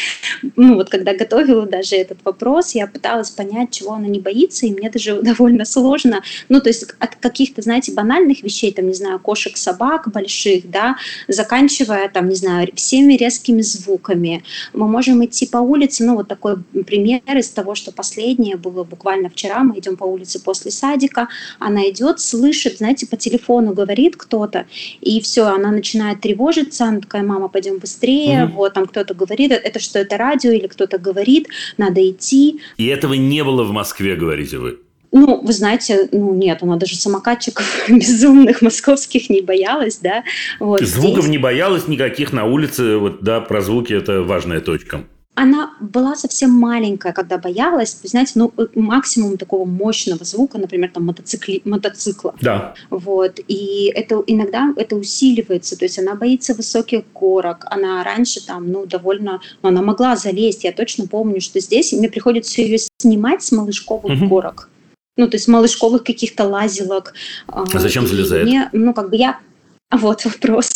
ну 0.55 0.75
вот 0.75 0.89
когда 0.89 1.13
готовила 1.13 1.65
даже 1.65 1.95
этот 1.95 2.19
вопрос, 2.23 2.73
я 2.75 2.87
пыталась 2.87 3.29
понять, 3.29 3.71
чего 3.71 3.93
она 3.93 4.07
не 4.07 4.19
боится, 4.19 4.65
и 4.65 4.71
мне 4.71 4.89
даже 4.89 5.21
довольно 5.21 5.65
сложно. 5.65 6.23
Ну, 6.49 6.59
то 6.61 6.69
есть 6.69 6.85
от 6.99 7.15
каких-то, 7.15 7.61
знаете, 7.61 7.91
банальных 7.93 8.43
вещей, 8.43 8.71
там, 8.71 8.87
не 8.87 8.93
знаю, 8.93 9.19
кошек, 9.19 9.55
собак 9.57 10.11
больших, 10.11 10.69
да, 10.69 10.95
заканчивая, 11.27 12.09
там, 12.09 12.29
не 12.29 12.35
знаю, 12.35 12.69
всеми 12.75 13.13
резкими 13.13 13.61
звуками. 13.61 14.43
Мы 14.73 14.87
можем 14.87 15.23
идти 15.23 15.45
по 15.45 15.57
улице, 15.57 16.03
ну, 16.03 16.15
вот 16.15 16.27
такой 16.27 16.57
пример 16.85 17.21
из 17.37 17.49
того, 17.49 17.75
что 17.75 17.91
последнее 17.91 18.57
было 18.57 18.83
буквально 18.83 19.29
вчера, 19.29 19.63
мы 19.63 19.79
идем 19.79 19.97
по 19.97 20.05
улице 20.05 20.41
после 20.41 20.71
садика, 20.71 21.27
она 21.59 21.89
идет, 21.89 22.19
слышит, 22.19 22.77
знаете, 22.77 23.07
по 23.11 23.17
телефону 23.17 23.73
говорит 23.73 24.15
кто-то, 24.15 24.65
и 25.01 25.21
все, 25.21 25.43
она 25.43 25.69
начинает 25.71 26.21
тревожиться, 26.21 26.85
она 26.85 27.01
такая, 27.01 27.23
мама, 27.23 27.47
пойдем 27.49 27.77
быстрее, 27.77 28.45
Мгм. 28.45 28.53
вот 28.53 28.73
там 28.73 28.87
кто-то 28.87 29.13
говорит, 29.13 29.51
это 29.51 29.79
что, 29.79 29.99
это 29.99 30.17
радио, 30.17 30.51
или 30.51 30.67
кто-то 30.67 30.97
говорит, 30.97 31.47
надо 31.77 32.01
идти. 32.09 32.59
И 32.77 32.87
этого 32.87 33.13
не 33.13 33.43
было 33.43 33.63
в 33.63 33.71
Москве, 33.71 34.15
говорите 34.15 34.57
вы. 34.57 34.79
Ну, 35.13 35.41
вы 35.43 35.51
знаете, 35.51 36.07
ну 36.13 36.33
нет, 36.33 36.59
она 36.63 36.77
даже 36.77 36.95
самокатчиков 36.95 37.65
безумных 37.89 38.61
московских 38.61 39.29
не 39.29 39.41
боялась, 39.41 39.97
да. 39.97 40.23
Вот 40.59 40.79
Звуков 40.81 41.23
здесь. 41.25 41.31
не 41.31 41.37
боялась 41.37 41.87
никаких 41.89 42.31
на 42.31 42.45
улице. 42.45 42.95
Вот, 42.97 43.21
да, 43.21 43.41
про 43.41 43.61
звуки 43.61 43.91
это 43.93 44.21
важная 44.23 44.61
точка. 44.61 45.03
Она 45.41 45.73
была 45.79 46.15
совсем 46.15 46.51
маленькая, 46.51 47.13
когда 47.13 47.39
боялась, 47.39 47.99
знаете, 48.03 48.33
ну 48.35 48.53
э, 48.57 48.67
максимум 48.75 49.37
такого 49.37 49.65
мощного 49.65 50.23
звука, 50.23 50.59
например, 50.59 50.91
там 50.93 51.05
мотоцикли, 51.05 51.63
мотоцикла. 51.65 52.35
Да. 52.41 52.75
Вот. 52.91 53.39
И 53.47 53.91
это 53.95 54.23
иногда 54.27 54.71
это 54.77 54.95
усиливается. 54.95 55.75
То 55.75 55.85
есть 55.85 55.97
она 55.97 56.13
боится 56.13 56.53
высоких 56.53 57.05
горок. 57.15 57.65
Она 57.71 58.03
раньше 58.03 58.45
там, 58.45 58.71
ну, 58.71 58.85
довольно... 58.85 59.41
Ну, 59.63 59.69
она 59.69 59.81
могла 59.81 60.15
залезть. 60.15 60.63
Я 60.63 60.73
точно 60.73 61.07
помню, 61.07 61.41
что 61.41 61.59
здесь 61.59 61.91
мне 61.91 62.07
приходится 62.07 62.61
ее 62.61 62.77
снимать 62.99 63.41
с 63.41 63.51
малышковых 63.51 64.13
Мгм. 64.13 64.29
горок. 64.29 64.69
Ну, 65.17 65.27
то 65.27 65.37
есть 65.37 65.47
малышковых 65.47 66.03
каких-то 66.03 66.47
лазилок. 66.47 67.15
А 67.47 67.65
зачем 67.79 68.03
И 68.03 68.07
залезает? 68.07 68.45
Мне, 68.45 68.69
ну, 68.73 68.93
как 68.93 69.09
бы 69.09 69.15
я... 69.15 69.39
А 69.91 69.97
вот 69.97 70.23
вопрос. 70.23 70.69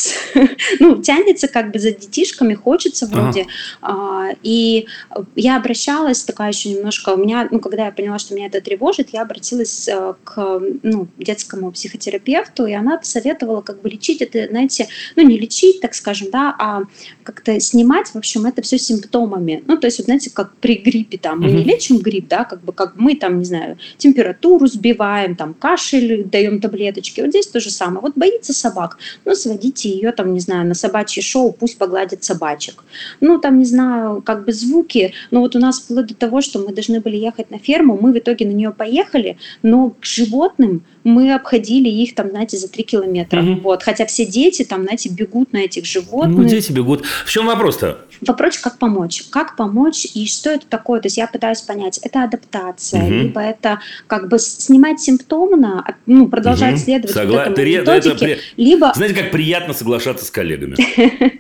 ну, 0.80 1.02
тянется 1.02 1.48
как 1.48 1.72
бы 1.72 1.80
за 1.80 1.92
детишками, 1.92 2.54
хочется 2.54 3.06
Ага. 3.06 3.16
вроде. 3.16 3.48
А, 3.82 4.28
и 4.44 4.88
я 5.36 5.56
обращалась, 5.56 6.24
такая 6.24 6.50
еще 6.52 6.70
немножко, 6.70 7.12
у 7.12 7.18
меня, 7.18 7.48
ну, 7.50 7.60
когда 7.60 7.86
я 7.86 7.92
поняла, 7.92 8.20
что 8.20 8.36
меня 8.36 8.48
это 8.48 8.60
тревожит, 8.60 9.10
я 9.14 9.22
обратилась 9.22 9.88
э, 9.88 10.14
к 10.24 10.62
ну, 10.84 11.08
детскому 11.18 11.72
психотерапевту, 11.72 12.66
и 12.66 12.74
она 12.74 12.98
посоветовала 12.98 13.62
как 13.62 13.82
бы 13.82 13.90
лечить 13.90 14.22
это, 14.22 14.48
знаете, 14.50 14.90
ну, 15.16 15.24
не 15.24 15.40
лечить, 15.40 15.80
так 15.80 15.96
скажем, 15.96 16.30
да, 16.30 16.54
а 16.60 16.82
как-то 17.24 17.58
снимать, 17.62 18.10
в 18.10 18.18
общем, 18.18 18.46
это 18.46 18.62
все 18.62 18.78
симптомами. 18.78 19.64
Ну, 19.66 19.78
то 19.78 19.88
есть, 19.88 20.00
вот, 20.00 20.06
знаете, 20.06 20.30
как 20.30 20.56
при 20.58 20.76
гриппе 20.76 21.18
там, 21.18 21.40
мы 21.40 21.52
не 21.52 21.62
Мгм. 21.62 21.70
лечим 21.70 21.98
грипп, 22.00 22.28
да, 22.28 22.44
как 22.44 22.62
бы 22.62 22.74
как 22.74 22.98
мы 22.98 23.16
там, 23.16 23.40
не 23.40 23.46
знаю, 23.46 23.78
температуру 23.98 24.68
сбиваем, 24.68 25.38
там, 25.38 25.54
кашель, 25.54 26.26
даем 26.26 26.60
таблеточки. 26.60 27.22
Вот 27.22 27.30
здесь 27.30 27.48
то 27.48 27.62
же 27.62 27.70
самое. 27.72 28.02
Вот 28.02 28.18
боится 28.18 28.52
собак. 28.54 28.98
Ну, 29.26 29.36
сводите 29.36 29.90
ее, 29.90 30.12
там, 30.12 30.34
не 30.34 30.40
знаю, 30.40 30.68
на 30.68 30.74
собачье 30.74 31.22
шоу, 31.24 31.52
пусть 31.52 31.78
погладит 31.78 32.24
собачек. 32.24 32.84
Ну, 33.22 33.40
там, 33.40 33.60
не 33.60 33.66
знаю, 33.66 34.22
как 34.22 34.46
бы 34.46 34.54
звуки, 34.54 35.14
но 35.32 35.42
вот 35.42 35.56
у 35.56 35.60
нас 35.60 35.80
вплоть 35.80 36.08
до 36.08 36.16
того, 36.16 36.42
что 36.42 36.60
мы 36.60 36.74
должны 36.74 37.00
были 37.00 37.18
ехать 37.18 37.52
на 37.52 37.60
ферму, 37.60 37.98
мы 38.00 38.12
в 38.12 38.18
итоге 38.18 38.46
на 38.46 38.52
нее 38.52 38.72
поехали, 38.72 39.38
но 39.64 39.90
к 39.90 40.06
животным 40.06 40.84
мы 41.06 41.34
обходили 41.34 41.88
их 41.88 42.16
там, 42.16 42.30
знаете, 42.32 42.58
за 42.58 42.68
три 42.68 42.84
километра. 42.84 43.42
Мгм. 43.42 43.62
Вот. 43.62 43.84
Хотя 43.84 44.06
все 44.06 44.26
дети 44.26 44.64
там, 44.66 44.84
знаете, 44.84 45.08
бегут 45.10 45.54
на 45.54 45.60
этих 45.60 45.86
животных. 45.86 46.36
Ну, 46.38 46.44
дети 46.44 46.72
бегут. 46.74 47.06
В 47.26 47.32
чем 47.32 47.46
вопрос-то? 47.46 48.00
Вопрос, 48.22 48.58
как 48.58 48.80
помочь? 48.80 49.24
Как 49.30 49.56
помочь 49.56 50.06
и 50.14 50.26
что 50.26 50.50
это 50.50 50.66
такое? 50.68 51.00
То 51.00 51.06
есть 51.08 51.18
я 51.18 51.28
пытаюсь 51.28 51.62
понять, 51.62 52.00
это 52.02 52.24
адаптация, 52.24 53.04
Мгм. 53.04 53.22
либо 53.22 53.40
это 53.40 53.80
как 54.08 54.30
бы 54.30 54.40
снимать 54.40 55.00
симптомно, 55.00 55.84
а, 55.88 55.94
ну, 56.08 56.28
продолжать 56.28 56.72
Мгм. 56.76 56.80
следовать 56.80 57.16
вот 57.16 57.24
Согла- 57.24 57.42
этому 57.42 57.56
Ты 57.56 57.64
ре- 57.64 57.76
это 57.76 57.94
методике, 57.96 58.26
при- 58.58 58.64
либо, 58.64 58.92
Знаете, 58.96 59.16
как 59.16 59.32
приятно 59.32 59.74
соглашаться 59.74 60.26
с 60.26 60.32
коллегами. 60.32 60.76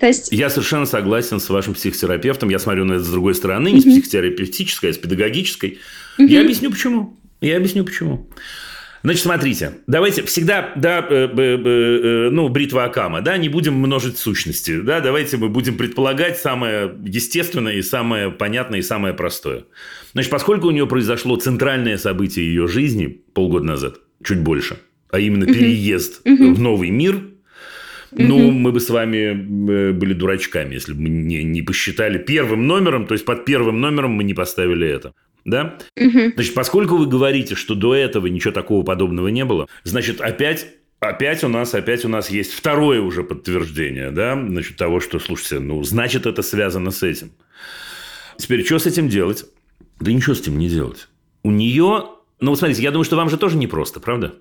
то 0.00 0.06
есть, 0.06 0.32
Я 0.32 0.48
совершенно 0.48 0.86
согласен 0.86 1.38
с 1.38 1.48
вашим 1.50 1.74
психотерапевтом. 1.74 2.48
Я 2.48 2.58
смотрю 2.58 2.84
на 2.86 2.94
это 2.94 3.04
с 3.04 3.08
другой 3.10 3.34
стороны, 3.34 3.68
не 3.70 3.80
с 3.80 3.84
психотерапевтической, 3.84 4.90
а 4.90 4.92
с 4.94 4.98
педагогической. 4.98 5.78
Я 6.18 6.40
объясню 6.40 6.70
почему. 6.70 7.16
Я 7.40 7.56
объясню 7.58 7.84
почему. 7.84 8.26
Значит, 9.02 9.22
смотрите, 9.22 9.72
давайте 9.88 10.22
всегда, 10.22 10.72
да, 10.76 11.04
э, 11.08 11.28
э, 11.36 11.36
э, 11.36 12.30
ну, 12.30 12.48
бритва 12.48 12.84
Акама, 12.84 13.20
да, 13.20 13.36
не 13.36 13.48
будем 13.48 13.74
множить 13.74 14.16
сущности, 14.18 14.80
да, 14.80 15.00
давайте 15.00 15.38
мы 15.38 15.48
будем 15.48 15.76
предполагать 15.76 16.38
самое 16.38 16.92
естественное 17.04 17.74
и 17.74 17.82
самое 17.82 18.30
понятное 18.30 18.78
и 18.78 18.82
самое 18.82 19.12
простое. 19.12 19.64
Значит, 20.12 20.30
поскольку 20.30 20.68
у 20.68 20.70
нее 20.70 20.86
произошло 20.86 21.34
центральное 21.36 21.96
событие 21.96 22.46
ее 22.46 22.68
жизни 22.68 23.06
полгода 23.34 23.64
назад, 23.64 23.96
чуть 24.22 24.38
больше, 24.38 24.78
а 25.10 25.18
именно 25.18 25.46
переезд 25.46 26.20
в 26.24 26.60
новый 26.60 26.90
мир, 26.90 27.22
ну, 28.12 28.50
мы 28.50 28.72
бы 28.72 28.80
с 28.80 28.90
вами 28.90 29.16
э, 29.16 29.92
были 29.92 30.12
дурачками, 30.12 30.74
если 30.74 30.92
бы 30.92 31.00
мы 31.00 31.08
не, 31.08 31.42
не 31.42 31.62
посчитали 31.62 32.18
первым 32.18 32.66
номером, 32.66 33.06
то 33.06 33.14
есть 33.14 33.24
под 33.24 33.44
первым 33.44 33.80
номером 33.80 34.12
мы 34.12 34.24
не 34.24 34.34
поставили 34.34 34.86
это. 34.86 35.14
Да? 35.44 35.78
мгм, 35.96 36.32
Значит, 36.34 36.54
поскольку 36.54 36.96
вы 36.96 37.06
говорите, 37.06 37.54
что 37.54 37.74
до 37.74 37.94
этого 37.94 38.26
ничего 38.26 38.52
такого 38.52 38.84
подобного 38.84 39.28
не 39.28 39.44
было, 39.44 39.68
значит, 39.84 40.20
опять 40.20 40.66
Опять 41.00 41.42
у 41.42 41.48
нас, 41.48 41.74
опять 41.74 42.04
у 42.04 42.08
нас 42.08 42.30
есть 42.30 42.52
второе 42.52 43.00
уже 43.00 43.24
подтверждение, 43.24 44.12
да, 44.12 44.34
значит, 44.34 44.76
того, 44.76 45.00
что, 45.00 45.18
слушайте, 45.18 45.58
ну, 45.58 45.82
значит, 45.82 46.26
это 46.26 46.42
связано 46.42 46.92
с 46.92 47.02
этим. 47.02 47.32
Теперь, 48.36 48.64
что 48.64 48.78
с 48.78 48.86
этим 48.86 49.08
делать? 49.08 49.44
Да 49.98 50.12
ничего 50.12 50.36
с 50.36 50.40
этим 50.42 50.58
не 50.58 50.68
делать. 50.68 51.08
У 51.42 51.50
нее, 51.50 52.06
ну, 52.38 52.50
вот 52.50 52.58
смотрите, 52.60 52.84
я 52.84 52.92
думаю, 52.92 53.04
что 53.04 53.16
вам 53.16 53.30
же 53.30 53.36
тоже 53.36 53.56
непросто, 53.56 53.98
правда? 53.98 54.36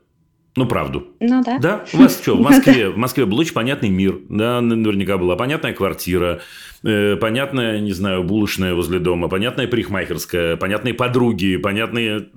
Ну, 0.56 0.66
правду. 0.66 1.08
ну 1.22 1.42
да. 1.44 1.60
Да? 1.60 1.86
У 1.94 1.98
вас 1.98 2.20
что, 2.22 2.36
в 2.36 2.42
Москве, 2.42 2.90
в 2.92 2.98
Москве 2.98 3.26
был 3.26 3.40
очень 3.40 3.54
понятный 3.54 3.90
мир, 3.90 4.20
да, 4.28 4.60
наверняка 4.60 5.18
была 5.18 5.38
понятная 5.38 5.74
квартира, 5.74 6.42
э, 6.84 7.16
понятная, 7.16 7.80
не 7.80 7.94
знаю, 7.94 8.24
булочная 8.24 8.74
возле 8.74 9.00
дома, 9.00 9.30
понятная 9.30 9.68
парикмахерская, 9.68 10.58
понятные 10.58 10.94
подруги, 10.94 11.56
понятные... 11.58 12.28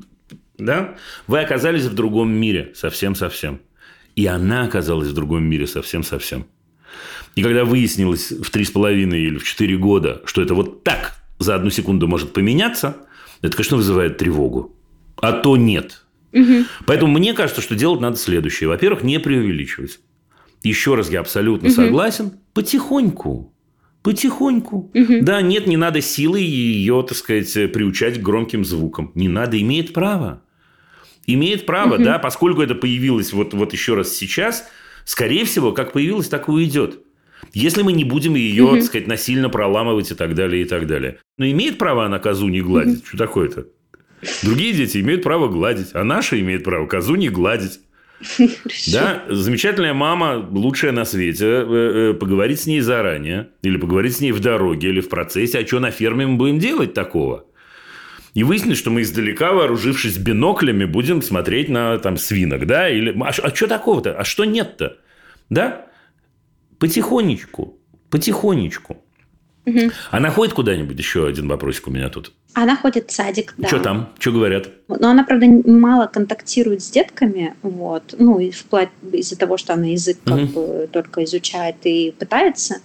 Да? 0.57 0.95
Вы 1.27 1.41
оказались 1.41 1.85
в 1.85 1.95
другом 1.95 2.31
мире 2.31 2.71
совсем-совсем. 2.77 3.61
И 4.15 4.27
она 4.27 4.63
оказалась 4.63 5.09
в 5.09 5.15
другом 5.15 5.43
мире 5.43 5.67
совсем-совсем. 5.67 6.47
И 7.35 7.43
когда 7.43 7.65
выяснилось 7.65 8.31
в 8.31 8.49
три 8.51 8.65
с 8.65 8.71
половиной 8.71 9.23
или 9.23 9.39
в 9.39 9.45
четыре 9.45 9.77
года, 9.77 10.23
что 10.25 10.41
это 10.41 10.55
вот 10.55 10.85
так 10.85 11.17
за 11.41 11.57
одну 11.57 11.71
секунду 11.71 12.07
может 12.07 12.33
поменяться, 12.33 12.97
это, 13.43 13.57
конечно, 13.57 13.77
вызывает 13.77 14.19
тревогу. 14.19 14.73
А 15.21 15.33
то 15.33 15.57
нет. 15.57 16.04
Мгм, 16.35 16.67
Поэтому 16.87 17.13
мне 17.19 17.33
кажется, 17.33 17.63
что 17.63 17.75
делать 17.75 18.01
надо 18.01 18.17
следующее. 18.17 18.69
Во-первых, 18.69 19.03
не 19.05 19.19
преувеличивать. 19.21 20.01
Еще 20.63 20.95
раз, 20.95 21.11
я 21.11 21.21
абсолютно 21.21 21.69
Мгм. 21.69 21.75
согласен. 21.77 22.33
Потихоньку. 22.53 23.55
Потихоньку. 24.03 24.91
мгм. 24.95 25.25
Да, 25.25 25.41
нет, 25.41 25.67
не 25.67 25.77
надо 25.79 26.01
силой 26.03 26.43
ее, 26.43 27.05
так 27.09 27.17
сказать, 27.17 27.53
приучать 27.73 28.19
к 28.19 28.23
громким 28.23 28.65
звукам. 28.65 29.13
Не 29.15 29.29
надо, 29.29 29.59
имеет 29.61 29.93
право. 29.95 30.43
Имеет 31.27 31.65
право, 31.65 31.95
Мгм. 31.95 32.05
да, 32.05 32.19
поскольку 32.19 32.61
это 32.61 32.75
появилось 32.75 33.33
вот, 33.33 33.55
вот 33.55 33.73
еще 33.73 33.95
раз 33.95 34.11
сейчас, 34.15 34.69
скорее 35.07 35.45
всего, 35.47 35.73
как 35.73 35.93
появилось, 35.93 36.29
так 36.29 36.49
и 36.49 36.53
уйдет. 36.53 36.99
Если 37.55 37.83
мы 37.83 37.93
не 37.93 38.05
будем 38.05 38.35
ее, 38.35 38.65
Мгм. 38.65 38.75
так 38.77 38.85
сказать, 38.85 39.07
насильно 39.07 39.49
проламывать 39.49 40.11
и 40.11 40.15
так 40.15 40.35
далее, 40.35 40.63
и 40.63 40.67
так 40.67 40.87
далее. 40.87 41.19
Но 41.39 41.47
имеет 41.47 41.79
право 41.79 42.05
она 42.05 42.19
козу 42.19 42.49
не 42.49 42.61
гладить? 42.61 43.07
Что 43.07 43.17
такое-то? 43.19 43.67
Другие 44.43 44.73
дети 44.73 44.99
имеют 44.99 45.23
право 45.23 45.49
гладить, 45.49 45.89
а 45.95 46.05
наши 46.05 46.41
имеют 46.41 46.65
право 46.65 46.87
козу 46.87 47.15
не 47.17 47.29
гладить. 47.29 47.81
Да, 48.93 49.25
замечательная 49.29 49.95
мама, 49.95 50.49
лучшая 50.51 50.93
на 50.93 51.05
свете, 51.05 51.47
э, 51.47 52.11
э, 52.11 52.15
поговорить 52.15 52.61
с 52.61 52.67
ней 52.67 52.81
заранее, 52.81 53.49
или 53.63 53.77
поговорить 53.77 54.17
с 54.17 54.21
ней 54.21 54.33
в 54.33 54.41
дороге, 54.41 54.89
или 54.89 55.01
в 55.01 55.09
процессе, 55.09 55.59
а 55.59 55.67
что 55.67 55.81
на 55.81 55.91
ферме 55.91 56.27
мы 56.27 56.37
будем 56.37 56.59
делать 56.59 56.95
такого? 56.95 57.45
И 58.33 58.43
выяснить, 58.43 58.77
что 58.77 58.91
мы 58.91 59.03
издалека, 59.03 59.53
вооружившись 59.53 60.19
биноклями, 60.19 60.85
будем 60.85 61.23
смотреть 61.23 61.69
на 61.69 61.99
там 61.99 62.17
свинок, 62.17 62.67
да? 62.67 62.89
Или, 62.89 63.15
а, 63.21 63.33
что 63.33 63.67
такого-то? 63.69 64.15
А 64.15 64.25
что 64.25 64.45
нет-то? 64.45 64.97
Да? 65.51 65.87
Потихонечку, 66.79 67.79
потихонечку. 68.11 69.05
Мгм. 69.67 69.93
Она 70.11 70.31
ходит 70.31 70.55
куда-нибудь? 70.55 70.99
Еще 70.99 71.27
один 71.27 71.49
вопросик 71.49 71.87
у 71.87 71.91
меня 71.91 72.09
тут. 72.09 72.33
Она 72.55 72.77
ходит 72.77 73.11
в 73.11 73.13
садик, 73.15 73.55
да. 73.59 73.67
Что 73.67 73.81
там? 73.81 74.09
Что 74.19 74.31
говорят? 74.31 74.69
Но 74.89 75.11
она, 75.11 75.25
правда, 75.25 75.47
мало 75.69 76.07
контактирует 76.07 76.83
с 76.83 76.91
детками, 76.91 77.55
вот, 77.63 78.15
ну, 78.17 78.39
и 78.39 78.51
вплоть 78.53 78.91
из-за 79.13 79.37
того, 79.37 79.57
что 79.57 79.75
она 79.75 79.87
язык 79.87 80.19
как 80.25 80.37
Мгм. 80.37 80.47
бы 80.53 80.89
только 80.93 81.25
изучает 81.25 81.77
и 81.83 82.15
пытается, 82.17 82.77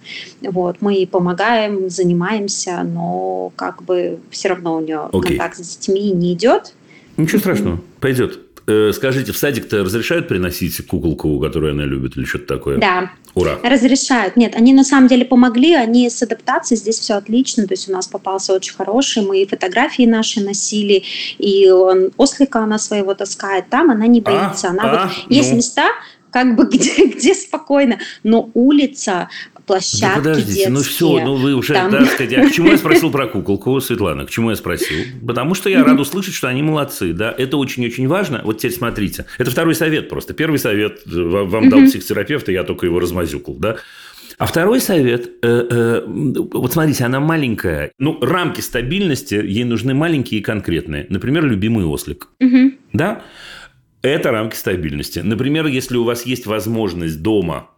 вот, 0.42 0.78
мы 0.80 0.94
ей 0.94 1.06
помогаем, 1.06 1.88
занимаемся, 1.88 2.82
но 2.82 3.52
как 3.54 3.82
бы 3.84 4.18
все 4.30 4.48
равно 4.48 4.76
у 4.76 4.80
нее 4.80 5.08
Окей. 5.12 5.36
контакт 5.38 5.58
с 5.58 5.76
детьми 5.76 6.10
не 6.10 6.32
идет. 6.32 6.74
Ничего 7.16 7.38
страшного, 7.38 7.80
пойдет. 8.00 8.40
Э, 8.70 8.92
Скажите, 8.92 9.32
в 9.32 9.38
садик-то 9.38 9.82
разрешают 9.82 10.28
приносить 10.28 10.86
куколку, 10.86 11.40
которую 11.40 11.72
она 11.72 11.84
любит, 11.84 12.16
или 12.16 12.24
что-то 12.24 12.46
такое? 12.46 12.78
Да, 12.78 13.10
Ура. 13.34 13.58
разрешают. 13.64 14.36
Нет, 14.36 14.54
они 14.54 14.72
на 14.72 14.84
самом 14.84 15.08
деле 15.08 15.24
помогли, 15.24 15.74
они 15.74 16.08
с 16.08 16.22
адаптацией, 16.22 16.78
здесь 16.78 17.00
все 17.00 17.14
отлично, 17.14 17.66
то 17.66 17.74
есть 17.74 17.88
у 17.88 17.92
нас 17.92 18.06
попался 18.06 18.52
очень 18.54 18.74
хороший, 18.74 19.24
мы 19.24 19.42
и 19.42 19.46
фотографии 19.46 20.06
наши 20.06 20.40
носили, 20.40 21.02
и 21.38 21.68
он, 21.68 22.12
ослика 22.16 22.60
она 22.60 22.78
своего 22.78 23.14
таскает, 23.14 23.68
там 23.70 23.90
она 23.90 24.06
не 24.06 24.20
боится, 24.20 24.68
она 24.68 24.82
а, 24.84 25.06
вот, 25.06 25.16
есть 25.28 25.50
ну. 25.50 25.56
места, 25.56 25.86
как 26.30 26.54
бы 26.54 26.64
где, 26.72 27.06
где 27.06 27.34
спокойно, 27.34 27.98
но 28.22 28.50
улица, 28.54 29.28
Да 29.70 29.76
площадки 29.76 30.18
подождите, 30.18 30.52
детские. 30.52 30.70
ну 30.70 30.80
все, 30.80 31.24
ну 31.24 31.34
вы 31.36 31.54
уже, 31.54 31.74
там- 31.74 31.90
да, 31.90 32.04
сказать, 32.06 32.32
а 32.34 32.48
к 32.48 32.52
чему 32.52 32.70
я 32.70 32.78
спросил 32.78 33.10
про 33.10 33.26
куколку, 33.26 33.80
Светлана, 33.80 34.26
к 34.26 34.30
чему 34.30 34.50
я 34.50 34.56
спросил? 34.56 35.04
Потому 35.26 35.54
что 35.54 35.68
я 35.70 35.84
рад 35.84 35.98
услышать, 35.98 36.34
что 36.34 36.48
они 36.48 36.62
молодцы, 36.62 37.12
да, 37.12 37.34
это 37.36 37.56
очень-очень 37.56 38.08
важно. 38.08 38.40
Вот 38.44 38.58
теперь 38.58 38.72
смотрите, 38.72 39.26
это 39.38 39.50
второй 39.50 39.74
совет 39.74 40.08
просто. 40.08 40.34
Первый 40.34 40.58
совет 40.58 41.02
э, 41.06 41.20
вам 41.20 41.68
дал 41.68 41.82
психотерапевт, 41.84 42.48
и 42.48 42.52
я 42.52 42.64
только 42.64 42.86
его 42.86 43.00
размазюкал, 43.00 43.54
да. 43.54 43.76
А 44.38 44.46
второй 44.46 44.80
совет, 44.80 45.28
э, 45.42 45.66
э, 45.70 46.02
вот 46.06 46.72
смотрите, 46.72 47.04
она 47.04 47.20
маленькая, 47.20 47.92
ну, 47.98 48.18
рамки 48.20 48.62
стабильности 48.62 49.34
ей 49.34 49.64
нужны 49.64 49.92
маленькие 49.92 50.40
и 50.40 50.42
конкретные. 50.42 51.06
Например, 51.10 51.44
любимый 51.44 51.84
ослик. 51.84 52.28
Да? 52.92 53.22
Это 54.02 54.30
рамки 54.30 54.56
стабильности. 54.56 55.18
Например, 55.18 55.66
если 55.66 55.98
у 55.98 56.04
вас 56.04 56.24
есть 56.24 56.46
возможность 56.46 57.20
дома, 57.20 57.68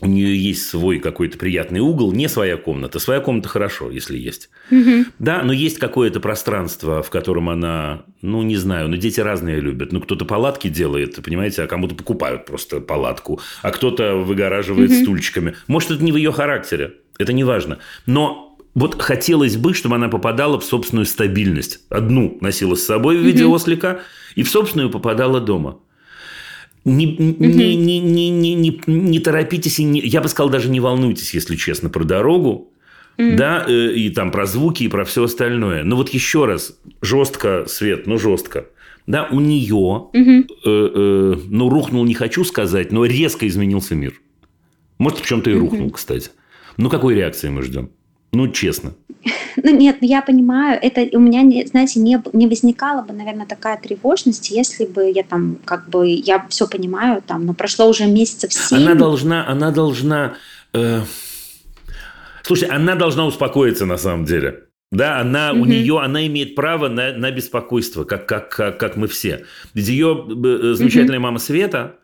у 0.00 0.06
нее 0.06 0.36
есть 0.36 0.66
свой 0.66 0.98
какой-то 0.98 1.36
приятный 1.36 1.80
угол, 1.80 2.12
не 2.12 2.28
своя 2.28 2.56
комната. 2.56 2.98
Своя 2.98 3.20
комната 3.20 3.48
хорошо, 3.48 3.90
если 3.90 4.16
есть. 4.16 4.50
Мгм. 4.70 5.06
Да, 5.18 5.42
но 5.42 5.52
есть 5.52 5.78
какое-то 5.78 6.20
пространство, 6.20 7.02
в 7.02 7.10
котором 7.10 7.50
она, 7.50 8.04
ну, 8.22 8.42
не 8.42 8.56
знаю, 8.56 8.88
ну, 8.88 8.96
дети 8.96 9.20
разные 9.20 9.60
любят. 9.60 9.92
Ну, 9.92 10.00
кто-то 10.00 10.24
палатки 10.24 10.68
делает, 10.68 11.22
понимаете, 11.22 11.62
а 11.62 11.66
кому-то 11.66 11.94
покупают 11.94 12.46
просто 12.46 12.80
палатку, 12.80 13.40
а 13.62 13.70
кто-то 13.70 14.16
выгораживает 14.16 14.92
стульчиками. 14.92 15.54
Может, 15.66 15.90
это 15.90 16.02
не 16.02 16.12
в 16.12 16.16
ее 16.16 16.32
характере, 16.32 16.94
это 17.18 17.32
не 17.32 17.44
важно. 17.44 17.78
Но 18.06 18.56
вот 18.74 19.00
хотелось 19.02 19.56
бы, 19.56 19.74
чтобы 19.74 19.96
она 19.96 20.08
попадала 20.08 20.58
в 20.58 20.64
собственную 20.64 21.06
стабильность. 21.06 21.80
Одну 21.90 22.38
носила 22.40 22.74
с 22.74 22.84
собой 22.84 23.18
в 23.18 23.20
виде 23.20 23.44
ослика, 23.44 24.00
и 24.36 24.42
в 24.42 24.48
собственную 24.48 24.90
попадала 24.90 25.40
дома. 25.40 25.80
Не, 26.84 27.04
не, 27.04 27.76
не, 27.76 27.98
не, 27.98 28.30
не, 28.30 28.54
не, 28.54 28.80
не 28.86 29.18
торопитесь, 29.20 29.78
и 29.78 29.84
не, 29.84 30.00
я 30.00 30.22
бы 30.22 30.28
сказал, 30.28 30.48
даже 30.48 30.70
не 30.70 30.80
волнуйтесь, 30.80 31.34
если 31.34 31.56
честно, 31.56 31.90
про 31.90 32.04
дорогу, 32.04 32.72
да, 33.18 33.64
э, 33.68 33.92
и 33.92 34.10
там 34.10 34.30
про 34.30 34.46
звуки, 34.46 34.84
и 34.84 34.88
про 34.88 35.04
все 35.04 35.24
остальное. 35.24 35.84
Но 35.84 35.96
вот 35.96 36.08
еще 36.10 36.46
раз, 36.46 36.78
жестко, 37.02 37.64
Свет, 37.66 38.06
ну 38.06 38.18
жестко. 38.18 38.66
Да, 39.06 39.28
у 39.30 39.40
нее, 39.40 40.08
э, 40.14 40.44
э, 40.64 41.36
ну, 41.48 41.68
рухнул, 41.68 42.04
не 42.04 42.14
хочу 42.14 42.44
сказать, 42.44 42.92
но 42.92 43.04
резко 43.04 43.46
изменился 43.46 43.94
мир. 43.94 44.14
Может, 44.98 45.18
в 45.18 45.26
чем-то 45.26 45.50
и 45.50 45.54
рухнул, 45.54 45.90
кстати. 45.90 46.30
Ну, 46.76 46.88
какой 46.88 47.14
реакции 47.14 47.48
мы 47.48 47.62
ждем? 47.62 47.90
Ну, 48.32 48.48
честно. 48.48 48.94
Ну 49.62 49.76
нет, 49.76 49.98
ну 50.00 50.06
я 50.08 50.22
понимаю, 50.22 50.78
это 50.80 51.06
у 51.16 51.20
меня, 51.20 51.66
знаете, 51.66 52.00
не, 52.00 52.20
не 52.32 52.46
возникала 52.46 53.02
бы, 53.02 53.12
наверное, 53.12 53.46
такая 53.46 53.78
тревожность, 53.78 54.50
если 54.50 54.86
бы 54.86 55.10
я 55.10 55.22
там, 55.22 55.58
как 55.64 55.88
бы, 55.88 56.08
я 56.08 56.46
все 56.48 56.66
понимаю, 56.66 57.22
там, 57.26 57.46
но 57.46 57.54
прошло 57.54 57.88
уже 57.88 58.06
месяцев 58.06 58.52
семь. 58.52 58.78
Она 58.78 58.94
должна, 58.94 59.46
она 59.48 59.70
должна... 59.70 60.34
э, 60.72 61.02
Слушай, 62.42 62.68
она 62.68 62.94
должна 62.96 63.26
успокоиться 63.26 63.86
на 63.86 63.96
самом 63.96 64.24
деле. 64.24 64.64
Да, 64.92 65.20
она, 65.20 65.52
у 65.52 65.56
Мгм. 65.58 65.68
нее, 65.68 66.00
она 66.00 66.26
имеет 66.26 66.56
право 66.56 66.88
на, 66.88 67.12
на 67.12 67.30
беспокойство, 67.30 68.02
как, 68.04 68.26
как, 68.26 68.48
как, 68.48 68.78
как 68.78 68.96
мы 68.96 69.06
все. 69.06 69.44
Ведь 69.72 69.86
ее 69.86 70.26
э, 70.28 70.74
замечательная 70.74 71.20
мама 71.20 71.38
Света, 71.38 71.96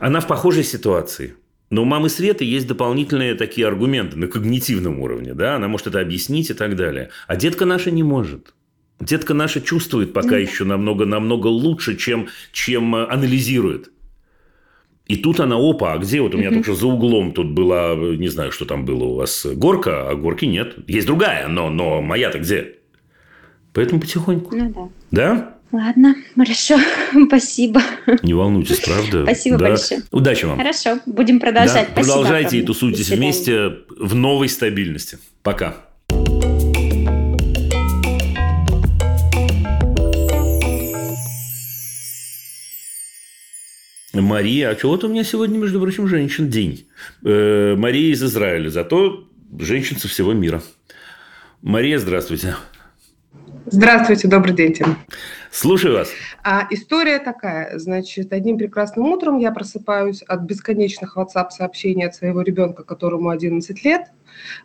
она 0.00 0.20
в 0.20 0.26
похожей 0.26 0.64
ситуации. 0.64 1.36
Но 1.68 1.82
у 1.82 1.84
мамы 1.84 2.08
Светы 2.08 2.44
есть 2.44 2.66
дополнительные 2.66 3.34
такие 3.34 3.66
аргументы 3.66 4.16
на 4.16 4.28
когнитивном 4.28 5.00
уровне. 5.00 5.34
Да? 5.34 5.56
Она 5.56 5.68
может 5.68 5.88
это 5.88 6.00
объяснить 6.00 6.50
и 6.50 6.54
так 6.54 6.76
далее. 6.76 7.10
А 7.26 7.36
детка 7.36 7.64
наша 7.64 7.90
не 7.90 8.02
может. 8.02 8.54
Детка 9.00 9.34
наша 9.34 9.60
чувствует 9.60 10.12
пока 10.12 10.38
еще 10.38 10.64
намного-намного 10.64 11.48
лучше, 11.48 11.96
чем, 11.96 12.28
чем 12.52 12.94
э, 12.94 13.06
анализирует. 13.06 13.90
И 15.06 15.16
тут 15.16 15.38
она, 15.38 15.56
опа, 15.56 15.92
а 15.92 15.98
где 15.98 16.20
вот 16.20 16.34
у 16.34 16.38
меня 16.38 16.50
только 16.50 16.64
что 16.64 16.74
за 16.74 16.86
углом 16.86 17.32
тут 17.32 17.50
была, 17.50 17.92
э, 17.92 18.16
не 18.16 18.28
знаю, 18.28 18.52
что 18.52 18.64
там 18.64 18.84
было 18.84 19.04
у 19.04 19.14
вас, 19.14 19.44
горка, 19.44 20.08
а 20.08 20.14
горки 20.14 20.46
нет. 20.46 20.76
Есть 20.88 21.06
другая, 21.06 21.46
но, 21.46 21.68
но 21.68 22.00
моя-то 22.00 22.38
где? 22.38 22.76
Поэтому 23.74 24.00
потихоньку. 24.00 24.56
Ну 24.56 24.72
да. 24.72 24.88
Да? 25.10 25.55
Ладно, 25.72 26.14
хорошо, 26.36 26.78
спасибо. 27.26 27.82
Не 28.22 28.34
волнуйтесь, 28.34 28.80
правда? 28.84 29.24
Спасибо 29.24 29.58
Да. 29.58 29.68
большое. 29.68 30.02
Удачи 30.10 30.44
вам. 30.44 30.56
Хорошо, 30.58 31.00
будем 31.06 31.40
продолжать. 31.40 31.88
Да, 31.88 31.92
Спасибо 31.92 32.14
Продолжайте 32.14 32.58
и 32.58 32.62
тусуйтесь 32.62 33.08
вместе 33.10 33.70
в 33.98 34.14
новой 34.14 34.48
стабильности. 34.48 35.18
Пока. 35.42 35.76
Мария, 44.14 44.70
а 44.70 44.74
чего-то 44.74 45.06
у 45.06 45.10
меня 45.10 45.24
сегодня, 45.24 45.58
между 45.58 45.80
прочим, 45.80 46.08
женщин 46.08 46.48
день. 46.48 46.86
Э, 47.24 47.74
Мария 47.76 48.12
из 48.12 48.22
Израиля, 48.22 48.70
зато 48.70 49.28
женщин 49.58 49.98
со 49.98 50.08
всего 50.08 50.32
мира. 50.32 50.62
Мария, 51.60 51.98
здравствуйте. 51.98 52.56
Здравствуйте, 53.68 54.28
добрый 54.28 54.54
день, 54.54 54.72
Тим. 54.74 54.96
Слушаю 55.50 55.94
вас. 55.94 56.08
А 56.44 56.68
история 56.70 57.18
такая. 57.18 57.76
Значит, 57.80 58.32
одним 58.32 58.58
прекрасным 58.58 59.06
утром 59.06 59.38
я 59.38 59.50
просыпаюсь 59.50 60.22
от 60.22 60.42
бесконечных 60.42 61.16
WhatsApp-сообщений 61.16 62.06
от 62.06 62.14
своего 62.14 62.42
ребенка, 62.42 62.84
которому 62.84 63.30
11 63.30 63.84
лет, 63.84 64.12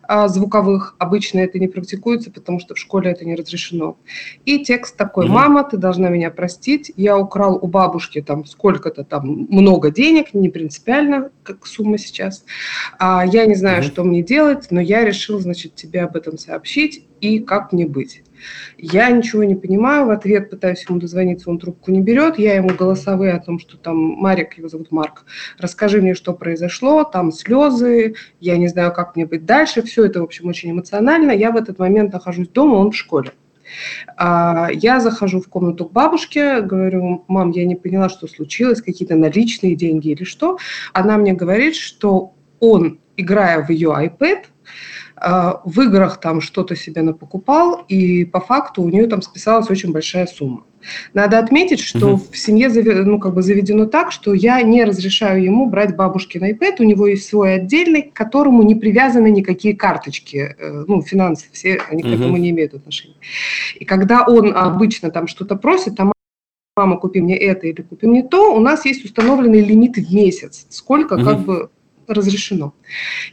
а, 0.04 0.28
звуковых. 0.28 0.94
Обычно 0.98 1.40
это 1.40 1.58
не 1.58 1.66
практикуется, 1.66 2.30
потому 2.30 2.60
что 2.60 2.74
в 2.74 2.78
школе 2.78 3.10
это 3.10 3.24
не 3.24 3.34
разрешено. 3.34 3.96
И 4.44 4.62
текст 4.64 4.96
такой. 4.96 5.24
Мгм. 5.24 5.34
«Мама, 5.34 5.64
ты 5.64 5.78
должна 5.78 6.08
меня 6.08 6.30
простить. 6.30 6.92
Я 6.96 7.18
украл 7.18 7.58
у 7.60 7.66
бабушки 7.66 8.22
там 8.22 8.44
сколько-то 8.44 9.02
там 9.02 9.46
много 9.50 9.90
денег, 9.90 10.32
не 10.32 10.48
принципиально, 10.48 11.30
как 11.42 11.66
сумма 11.66 11.98
сейчас. 11.98 12.44
А, 13.00 13.24
я 13.26 13.46
не 13.46 13.56
знаю, 13.56 13.78
Мгм. 13.78 13.86
что 13.90 14.04
мне 14.04 14.22
делать, 14.22 14.68
но 14.70 14.80
я 14.80 15.04
решил, 15.04 15.40
значит, 15.40 15.74
тебе 15.74 16.02
об 16.02 16.14
этом 16.16 16.38
сообщить 16.38 17.04
и 17.20 17.40
как 17.40 17.72
мне 17.72 17.84
быть. 17.86 18.22
Я 18.78 19.10
ничего 19.10 19.44
не 19.44 19.54
понимаю, 19.54 20.06
в 20.06 20.10
ответ 20.10 20.50
пытаюсь 20.50 20.84
ему 20.88 20.98
дозвониться, 20.98 21.50
он 21.50 21.58
трубку 21.58 21.90
не 21.90 22.00
берет, 22.00 22.38
я 22.38 22.54
ему 22.54 22.70
голосовые 22.70 23.34
о 23.34 23.40
том, 23.40 23.58
что 23.58 23.76
там 23.76 23.96
Марик, 23.96 24.58
его 24.58 24.68
зовут 24.68 24.90
Марк, 24.90 25.24
расскажи 25.58 26.00
мне, 26.00 26.14
что 26.14 26.32
произошло, 26.32 27.04
там 27.04 27.32
слезы, 27.32 28.14
я 28.40 28.56
не 28.56 28.68
знаю, 28.68 28.92
как 28.92 29.16
мне 29.16 29.26
быть 29.26 29.44
дальше, 29.44 29.82
все 29.82 30.04
это, 30.04 30.20
в 30.20 30.24
общем, 30.24 30.48
очень 30.48 30.70
эмоционально. 30.70 31.32
Я 31.32 31.50
в 31.50 31.56
этот 31.56 31.78
момент 31.78 32.12
нахожусь 32.12 32.48
дома, 32.48 32.76
он 32.76 32.90
в 32.90 32.96
школе. 32.96 33.32
А, 34.16 34.68
Я 34.72 35.00
захожу 35.00 35.40
в 35.40 35.48
комнату 35.48 35.86
к 35.86 35.92
бабушке, 35.92 36.60
говорю, 36.60 37.24
мам, 37.28 37.50
я 37.50 37.64
не 37.64 37.76
поняла, 37.76 38.08
что 38.08 38.26
случилось, 38.26 38.82
какие-то 38.82 39.16
наличные 39.16 39.76
деньги 39.76 40.08
или 40.08 40.24
что. 40.24 40.58
Она 40.92 41.16
мне 41.16 41.32
говорит, 41.32 41.74
что 41.74 42.34
он, 42.60 43.00
играя 43.16 43.64
в 43.64 43.70
ее 43.70 43.90
iPad, 43.90 44.44
в 45.64 45.80
играх 45.80 46.20
там 46.20 46.40
что-то 46.40 46.74
себе 46.76 47.02
напокупал, 47.02 47.84
и 47.88 48.24
по 48.24 48.40
факту 48.40 48.82
у 48.82 48.88
нее 48.88 49.06
там 49.06 49.22
списалась 49.22 49.70
очень 49.70 49.92
большая 49.92 50.26
сумма. 50.26 50.64
Надо 51.14 51.38
отметить, 51.38 51.80
что 51.80 52.08
Мгм. 52.08 52.16
в 52.32 52.36
семье 52.36 52.68
ну, 53.04 53.20
как 53.20 53.34
бы 53.34 53.42
заведено 53.42 53.86
так, 53.86 54.10
что 54.10 54.34
я 54.34 54.60
не 54.62 54.84
разрешаю 54.84 55.42
ему 55.44 55.66
брать 55.66 55.94
бабушкин 55.96 56.44
iPad, 56.44 56.76
у 56.80 56.82
него 56.84 57.06
есть 57.06 57.28
свой 57.28 57.54
отдельный, 57.54 58.02
к 58.02 58.12
которому 58.14 58.62
не 58.62 58.74
привязаны 58.74 59.30
никакие 59.30 59.76
карточки, 59.76 60.56
э, 60.58 60.84
ну, 60.88 61.02
финансы, 61.02 61.46
все 61.52 61.80
они 61.88 62.02
к 62.02 62.06
Мгм. 62.06 62.14
этому 62.14 62.36
не 62.36 62.50
имеют 62.50 62.74
отношения. 62.74 63.16
И 63.78 63.84
когда 63.84 64.24
он 64.26 64.56
обычно 64.56 65.10
там 65.10 65.28
что-то 65.28 65.56
просит, 65.56 65.96
там 65.96 66.12
мама, 66.76 66.96
купи 66.96 67.20
мне 67.20 67.36
это 67.36 67.66
или 67.66 67.82
купи 67.82 68.06
мне 68.06 68.22
то, 68.22 68.54
у 68.54 68.58
нас 68.58 68.84
есть 68.86 69.04
установленный 69.04 69.60
лимит 69.60 69.96
в 69.96 70.14
месяц, 70.14 70.66
сколько 70.70 71.16
как 71.16 71.38
Мгм. 71.38 71.44
бы 71.44 71.70
разрешено. 72.14 72.72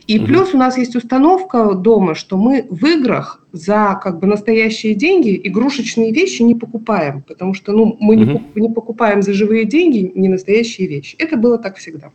И 0.07 0.17
Мгм. 0.17 0.27
плюс 0.27 0.53
у 0.53 0.57
нас 0.57 0.77
есть 0.77 0.95
установка 0.95 1.73
дома, 1.73 2.15
что 2.15 2.37
мы 2.37 2.65
в 2.69 2.85
играх 2.85 3.43
за 3.51 3.99
как 4.03 4.19
бы 4.19 4.27
настоящие 4.27 4.93
деньги 4.95 5.39
игрушечные 5.43 6.11
вещи 6.11 6.41
не 6.43 6.55
покупаем, 6.55 7.21
потому 7.23 7.53
что 7.53 7.71
ну, 7.71 7.97
мы 7.99 8.15
не, 8.15 8.25
Мгм. 8.25 8.35
пок- 8.37 8.59
не 8.59 8.69
покупаем 8.69 9.21
за 9.21 9.33
живые 9.33 9.65
деньги 9.65 10.11
не 10.15 10.29
настоящие 10.29 10.87
вещи. 10.87 11.15
Это 11.19 11.35
было 11.37 11.57
так 11.57 11.77
всегда. 11.77 12.11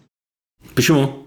Почему? 0.75 1.24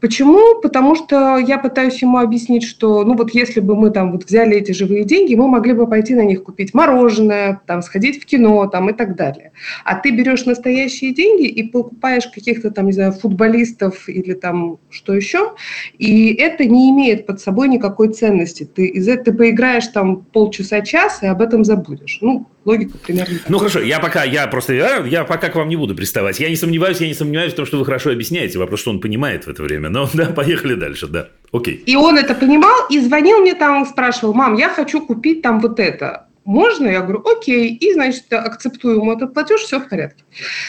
Почему? 0.00 0.60
Потому 0.60 0.94
что 0.94 1.38
я 1.38 1.58
пытаюсь 1.58 2.00
ему 2.02 2.18
объяснить, 2.18 2.64
что, 2.64 3.04
ну 3.04 3.16
вот 3.16 3.34
если 3.34 3.60
бы 3.60 3.74
мы 3.74 3.90
там 3.90 4.12
вот 4.12 4.24
взяли 4.24 4.56
эти 4.56 4.72
живые 4.72 5.04
деньги, 5.04 5.34
мы 5.34 5.48
могли 5.48 5.72
бы 5.72 5.86
пойти 5.86 6.14
на 6.14 6.20
них 6.20 6.44
купить 6.44 6.74
мороженое, 6.74 7.60
там 7.66 7.82
сходить 7.82 8.22
в 8.22 8.26
кино, 8.26 8.66
там 8.66 8.90
и 8.90 8.92
так 8.92 9.16
далее. 9.16 9.52
А 9.84 9.96
ты 9.96 10.10
берешь 10.10 10.44
настоящие 10.44 11.12
деньги 11.12 11.46
и 11.46 11.62
покупаешь 11.62 12.26
каких-то 12.26 12.70
там, 12.70 12.86
не 12.86 12.92
знаю, 12.92 13.12
футболистов 13.12 14.08
или 14.08 14.34
там 14.34 14.78
что 14.90 15.14
еще, 15.14 15.54
и 15.98 16.34
это 16.34 16.64
не 16.64 16.90
имеет 16.90 17.26
под 17.26 17.40
собой 17.40 17.68
никакой 17.68 18.12
ценности. 18.12 18.64
Ты 18.64 18.86
из 18.86 19.08
этого 19.08 19.26
ты 19.26 19.32
поиграешь 19.32 19.88
там 19.88 20.24
полчаса-час 20.24 21.24
и 21.24 21.26
об 21.26 21.42
этом 21.42 21.64
забудешь. 21.64 22.18
Ну, 22.20 22.46
логика 22.66 22.98
примерно 22.98 23.34
Ну 23.48 23.58
такая. 23.58 23.58
хорошо, 23.58 23.80
я 23.80 24.00
пока, 24.00 24.24
я 24.24 24.46
просто, 24.46 24.74
я, 24.74 24.96
я 25.04 25.24
пока 25.24 25.48
к 25.48 25.54
вам 25.54 25.68
не 25.68 25.76
буду 25.76 25.94
приставать. 25.94 26.38
Я 26.40 26.50
не 26.50 26.56
сомневаюсь, 26.56 27.00
я 27.00 27.06
не 27.06 27.14
сомневаюсь 27.14 27.52
в 27.52 27.56
том, 27.56 27.64
что 27.66 27.78
вы 27.78 27.84
хорошо 27.84 28.10
объясняете. 28.10 28.58
Вопрос, 28.58 28.80
что 28.80 28.90
он 28.90 29.00
понимает 29.00 29.46
в 29.46 29.48
это 29.50 29.62
время. 29.62 29.88
Но 29.88 30.08
да, 30.14 30.26
поехали 30.26 30.74
дальше, 30.74 31.06
да. 31.06 31.28
Окей. 31.52 31.74
И 31.86 31.96
он 31.96 32.18
это 32.18 32.34
понимал 32.34 32.86
и 32.90 33.00
звонил 33.00 33.38
мне 33.40 33.54
там, 33.54 33.86
спрашивал, 33.86 34.34
мам, 34.34 34.56
я 34.56 34.68
хочу 34.68 35.00
купить 35.06 35.42
там 35.42 35.60
вот 35.60 35.80
это. 35.80 36.26
Можно? 36.44 36.86
Я 36.88 37.00
говорю, 37.00 37.24
окей. 37.26 37.74
И, 37.74 37.92
значит, 37.92 38.32
акцептую 38.32 38.96
ему 38.98 39.12
этот 39.12 39.34
платеж, 39.34 39.62
все 39.62 39.80
в 39.80 39.88
порядке. 39.88 40.22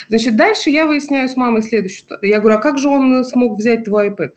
Значит, 0.10 0.36
дальше 0.36 0.72
я 0.72 0.88
выясняю 0.88 1.30
с 1.30 1.36
мамой 1.36 1.62
следующее. 1.62 2.04
Я 2.24 2.39
говорю, 2.39 2.58
а 2.58 2.62
как 2.62 2.80
же 2.80 2.88
он 2.88 3.24
смог 3.24 3.60
взять 3.60 3.84
твой 3.86 4.10
iPad? 4.10 4.32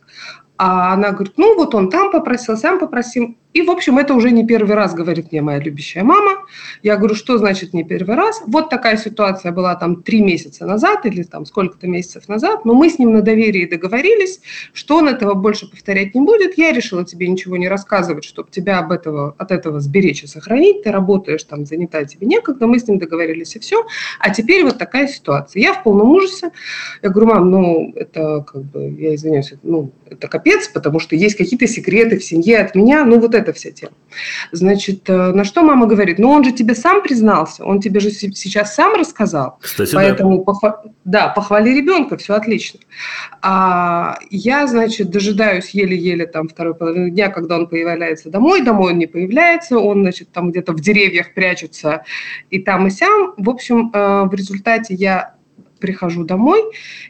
А 0.59 0.93
она 0.93 1.13
говорит, 1.13 1.33
ну 1.39 1.55
вот 1.57 1.75
он 1.75 1.89
там 1.89 2.11
попросил, 2.11 2.59
сам 2.59 2.79
попросил. 2.79 3.35
И, 3.53 3.63
в 3.63 3.71
общем, 3.71 3.99
это 3.99 4.15
уже 4.15 4.31
не 4.31 4.47
первый 4.47 4.77
раз, 4.77 4.95
говорит 4.95 5.33
мне 5.33 5.43
моя 5.43 5.59
любящая 5.59 6.05
мама. 6.05 6.45
Я 6.83 6.97
говорю, 6.97 7.17
что 7.17 7.37
значит 7.37 7.75
не 7.75 7.83
первый 7.83 8.15
раз? 8.15 8.43
Вот 8.47 8.71
такая 8.71 8.97
ситуация 8.97 9.51
была 9.51 9.75
там 9.75 10.03
три 10.03 10.23
месяца 10.23 10.67
назад 10.67 11.05
или 11.05 11.25
там 11.25 11.45
сколько-то 11.45 11.89
месяцев 11.89 12.29
назад, 12.29 12.65
но 12.65 12.75
мы 12.75 12.89
с 12.89 12.99
ним 12.99 13.13
на 13.13 13.23
доверии 13.23 13.67
договорились, 13.67 14.41
что 14.73 14.99
он 14.99 15.09
этого 15.09 15.35
больше 15.35 15.69
повторять 15.69 16.15
не 16.15 16.21
будет. 16.21 16.59
Я 16.59 16.73
решила 16.73 17.05
тебе 17.05 17.27
ничего 17.27 17.57
не 17.57 17.69
рассказывать, 17.69 18.25
чтобы 18.25 18.51
тебя 18.51 18.79
об 18.79 18.93
этого, 18.93 19.35
от 19.37 19.51
этого 19.51 19.81
сберечь 19.81 20.23
и 20.23 20.29
сохранить. 20.29 20.85
Ты 20.85 20.93
работаешь 20.93 21.43
там, 21.43 21.67
занята, 21.67 22.05
тебе 22.05 22.29
некогда. 22.29 22.69
Мы 22.69 22.79
с 22.79 22.87
ним 22.87 22.99
договорились 22.99 23.57
и 23.57 23.59
все. 23.59 23.85
А 24.21 24.31
теперь 24.31 24.63
вот 24.63 24.79
такая 24.79 25.09
ситуация. 25.09 25.61
Я 25.61 25.75
в 25.75 25.83
полном 25.83 26.11
ужасе. 26.11 26.53
Я 27.03 27.11
говорю, 27.11 27.33
мам, 27.33 27.51
ну, 27.51 27.93
это 27.97 28.45
как 28.47 28.63
бы, 28.63 28.95
я 28.97 29.17
извиняюсь, 29.17 29.53
это, 29.53 29.61
ну, 29.65 29.91
это 30.09 30.29
капец, 30.29 30.69
потому 30.69 31.01
что 31.01 31.17
есть 31.17 31.37
какие-то 31.37 31.67
секреты 31.67 32.19
в 32.19 32.25
семье 32.25 32.59
от 32.59 32.77
меня. 32.77 33.05
Ну, 33.05 33.19
вот 33.19 33.35
эта 33.41 33.53
вся 33.53 33.71
тема. 33.71 33.93
Значит, 34.53 35.09
э, 35.09 35.33
на 35.33 35.45
что 35.45 35.63
мама 35.63 35.87
говорит? 35.87 36.19
Ну, 36.19 36.31
он 36.31 36.45
же 36.45 36.53
тебе 36.53 36.75
сам 36.75 37.03
признался, 37.03 37.65
он 37.65 37.81
тебе 37.81 38.01
же 38.01 38.11
се- 38.11 38.33
сейчас 38.33 38.75
сам 38.75 38.95
рассказал. 38.95 39.59
Кстати, 39.61 39.93
да. 39.93 39.97
Поэтому, 39.99 40.45
похва- 40.45 40.91
да, 41.05 41.29
похвали 41.29 41.71
ребенка, 41.71 42.17
все 42.17 42.35
отлично. 42.35 42.81
А 43.43 44.19
я, 44.31 44.67
значит, 44.67 45.11
дожидаюсь 45.11 45.71
еле-еле 45.71 46.27
там 46.27 46.49
второй 46.49 46.75
половины 46.75 47.11
дня, 47.11 47.29
когда 47.29 47.57
он 47.57 47.67
появляется 47.67 48.31
домой. 48.31 48.63
Домой 48.63 48.93
он 48.93 48.99
не 48.99 49.07
появляется, 49.07 49.79
он, 49.79 50.03
значит, 50.03 50.31
там 50.33 50.51
где-то 50.51 50.73
в 50.73 50.81
деревьях 50.81 51.35
прячется 51.35 52.05
и 52.51 52.59
там, 52.61 52.87
и 52.87 52.91
сям. 52.91 53.35
В 53.37 53.49
общем, 53.51 53.91
э, 53.93 54.25
в 54.25 54.35
результате 54.35 54.95
я 54.95 55.35
прихожу 55.81 56.25
домой 56.25 56.63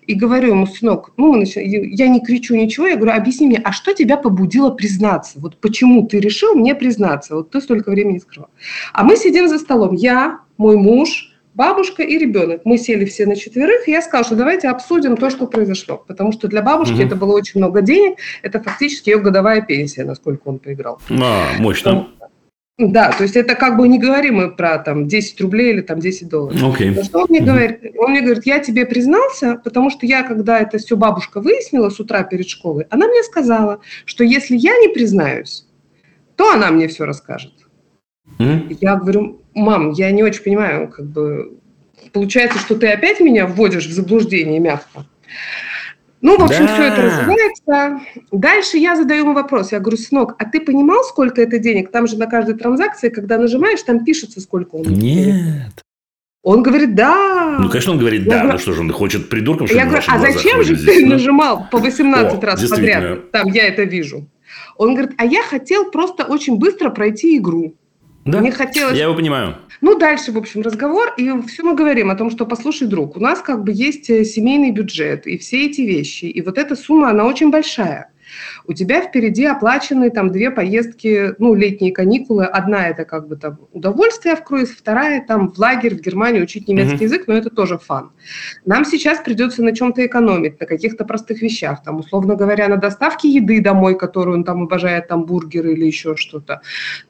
и 0.07 0.15
говорю 0.15 0.51
ему, 0.51 0.67
сынок, 0.67 1.13
ну, 1.17 1.33
мы 1.33 1.45
я 1.55 2.09
не 2.09 2.21
кричу 2.21 2.55
ничего, 2.55 2.87
я 2.87 2.97
говорю, 2.97 3.13
объясни 3.13 3.47
мне, 3.47 3.61
а 3.63 3.73
что 3.73 3.93
тебя 3.93 4.17
побудило 4.17 4.71
признаться? 4.71 5.39
Вот 5.41 5.61
почему 5.61 6.07
ты 6.07 6.21
решил 6.21 6.55
мне 6.55 6.75
признаться? 6.75 7.35
Вот 7.35 7.51
ты 7.51 7.61
столько 7.61 7.91
времени 7.91 8.19
скрывал. 8.19 8.51
А 8.93 9.05
мы 9.05 9.17
сидим 9.17 9.49
за 9.49 9.59
столом, 9.59 9.95
я, 9.95 10.41
мой 10.57 10.77
муж, 10.77 11.31
бабушка 11.55 12.03
и 12.03 12.17
ребенок. 12.17 12.63
Мы 12.65 12.79
сели 12.79 13.05
все 13.05 13.27
на 13.27 13.37
четверых, 13.37 13.89
и 13.89 13.91
я 13.91 14.03
сказала, 14.03 14.25
что 14.25 14.37
давайте 14.37 14.69
обсудим 14.69 15.17
то, 15.17 15.31
что 15.31 15.47
произошло. 15.47 16.03
Потому 16.07 16.33
что 16.33 16.49
для 16.49 16.63
бабушки 16.63 16.95
Мгм. 16.95 17.07
это 17.07 17.17
было 17.17 17.33
очень 17.33 17.61
много 17.61 17.83
денег. 17.83 18.19
Это 18.43 18.61
фактически 18.63 19.11
ее 19.11 19.19
годовая 19.19 19.61
пенсия, 19.61 20.05
насколько 20.05 20.43
он 20.49 20.59
проиграл. 20.59 21.01
А, 21.11 21.49
мощно. 21.59 22.09
Да, 22.81 23.13
то 23.13 23.25
есть 23.25 23.37
это 23.37 23.55
как 23.57 23.77
бы 23.77 23.87
не 23.89 23.99
говорим 23.99 24.37
мы 24.37 24.51
про 24.51 24.79
там 24.79 25.07
10 25.07 25.39
рублей 25.43 25.75
или 25.75 25.81
там 25.83 26.01
10 26.01 26.29
долларов. 26.29 26.63
Окей. 26.63 26.91
Но 26.91 27.03
что 27.05 27.21
он 27.21 27.27
мне 27.29 27.41
Мгм. 27.41 27.49
говорит? 27.49 27.81
Он 27.99 28.11
мне 28.11 28.23
говорит, 28.23 28.47
я 28.47 28.59
тебе 28.61 28.87
признался, 28.87 29.61
потому 29.63 29.91
что 29.91 30.07
я, 30.07 30.23
когда 30.23 30.59
это 30.61 30.79
все 30.79 30.97
бабушка 30.97 31.41
выяснила 31.41 31.91
с 31.91 32.01
утра 32.01 32.23
перед 32.23 32.49
школой, 32.49 32.87
она 32.89 33.07
мне 33.07 33.23
сказала, 33.23 33.81
что 34.07 34.25
если 34.25 34.57
я 34.57 34.79
не 34.79 34.89
признаюсь, 34.89 35.67
то 36.37 36.53
она 36.53 36.71
мне 36.71 36.89
все 36.89 37.05
расскажет. 37.05 37.53
М? 38.39 38.75
Я 38.81 38.97
говорю, 38.97 39.43
мам, 39.55 39.91
я 39.93 40.11
не 40.11 40.23
очень 40.23 40.43
понимаю, 40.43 40.89
как 40.89 41.05
бы 41.05 41.59
получается, 42.15 42.59
что 42.59 42.77
ты 42.77 42.89
опять 42.89 43.21
меня 43.21 43.47
вводишь 43.47 43.87
в 43.87 43.93
заблуждение 43.93 44.59
мягко. 44.59 45.05
Ну, 46.23 46.37
в 46.39 46.43
общем, 46.45 46.67
Да. 46.67 46.75
все 46.75 46.83
это 46.85 47.03
развивается. 47.03 48.01
Дальше 48.31 48.77
я 48.77 48.95
задаю 48.97 49.23
ему 49.25 49.33
вопрос. 49.33 49.73
Я 49.73 49.81
говорю, 49.81 49.97
сынок, 49.97 50.35
а 50.39 50.45
ты 50.45 50.61
понимал, 50.61 51.03
сколько 51.05 51.41
это 51.41 51.59
денег? 51.59 51.91
Там 51.91 52.07
же 52.07 52.19
на 52.19 52.27
каждой 52.27 52.55
транзакции, 52.57 53.09
когда 53.09 53.39
нажимаешь, 53.39 53.83
там 53.83 54.05
пишется, 54.05 54.41
сколько 54.41 54.75
он. 54.77 54.83
Нет. 54.83 55.83
Он 56.43 56.63
говорит, 56.63 56.95
да. 56.95 57.57
Ну, 57.61 57.69
конечно, 57.69 57.93
он 57.93 57.99
говорит, 57.99 58.23
Я 58.25 58.31
да, 58.31 58.37
говорю- 58.39 58.53
ну 58.53 58.59
что 58.59 58.73
же, 58.73 58.81
он 58.81 58.93
хочет 58.93 59.29
придурком, 59.29 59.67
чтобы 59.67 59.81
Я 59.81 59.87
говорю, 59.87 60.03
а 60.07 60.19
зачем 60.19 60.63
же 60.63 60.77
ты 60.77 61.05
ну? 61.05 61.13
нажимал 61.13 61.69
по 61.71 61.79
18 61.79 62.43
О, 62.43 62.47
раз 62.47 62.69
подряд? 62.69 63.31
Там 63.31 63.49
я 63.49 63.67
это 63.69 63.83
вижу. 63.85 64.27
Он 64.77 64.95
говорит, 64.95 65.13
а 65.19 65.25
я 65.27 65.43
хотел 65.43 65.91
просто 65.91 66.25
очень 66.25 66.59
быстро 66.59 66.91
пройти 66.91 67.37
игру. 67.37 67.75
Да, 68.31 68.41
Мне 68.41 68.53
хотелось... 68.53 68.97
я 68.97 69.05
его 69.05 69.15
понимаю. 69.15 69.57
Ну, 69.81 69.99
дальше, 69.99 70.33
в 70.33 70.39
общем, 70.39 70.61
разговор, 70.63 71.15
и 71.17 71.31
все 71.47 71.63
мы 71.63 71.75
говорим 71.75 72.11
о 72.11 72.15
том, 72.15 72.31
что, 72.31 72.45
послушай, 72.45 72.87
друг, 72.87 73.17
у 73.17 73.21
нас 73.21 73.41
как 73.41 73.65
бы 73.65 73.73
есть 73.73 74.11
э, 74.11 74.25
семейный 74.25 74.71
бюджет, 74.71 75.27
и 75.27 75.39
все 75.39 75.67
эти 75.67 75.81
вещи, 75.81 76.27
и 76.27 76.43
вот 76.43 76.59
эта 76.59 76.77
сумма, 76.77 77.11
она 77.11 77.25
очень 77.25 77.51
большая. 77.51 78.10
У 78.67 78.73
тебя 78.73 79.01
впереди 79.03 79.45
оплачены 79.45 80.11
там 80.11 80.31
две 80.31 80.51
поездки, 80.51 81.35
ну, 81.39 81.55
летние 81.55 81.93
каникулы. 81.93 82.45
Одна 82.45 82.89
это 82.89 83.05
как 83.05 83.29
бы 83.29 83.37
там 83.37 83.59
удовольствие 83.73 84.37
в 84.37 84.45
круиз, 84.45 84.71
вторая 84.71 85.25
там 85.27 85.51
в 85.51 85.59
лагерь 85.59 85.97
в 85.97 86.01
Германию 86.01 86.45
учить 86.45 86.69
немецкий 86.69 86.95
Мгм. 86.95 87.05
язык, 87.05 87.25
но 87.27 87.35
это 87.35 87.51
тоже 87.51 87.79
фан. 87.79 88.11
Нам 88.65 88.85
сейчас 88.85 89.19
придется 89.21 89.63
на 89.63 89.75
чем-то 89.75 90.05
экономить, 90.07 90.61
на 90.61 90.67
каких-то 90.67 91.05
простых 91.05 91.43
вещах, 91.43 91.83
там, 91.83 91.99
условно 92.01 92.35
говоря, 92.37 92.69
на 92.69 92.77
доставке 92.77 93.29
еды 93.29 93.61
домой, 93.61 93.97
которую 93.97 94.39
он 94.39 94.45
там 94.45 94.63
обожает, 94.63 95.09
там 95.09 95.25
бургеры 95.25 95.73
или 95.73 95.87
еще 95.87 96.17
что-то. 96.17 96.61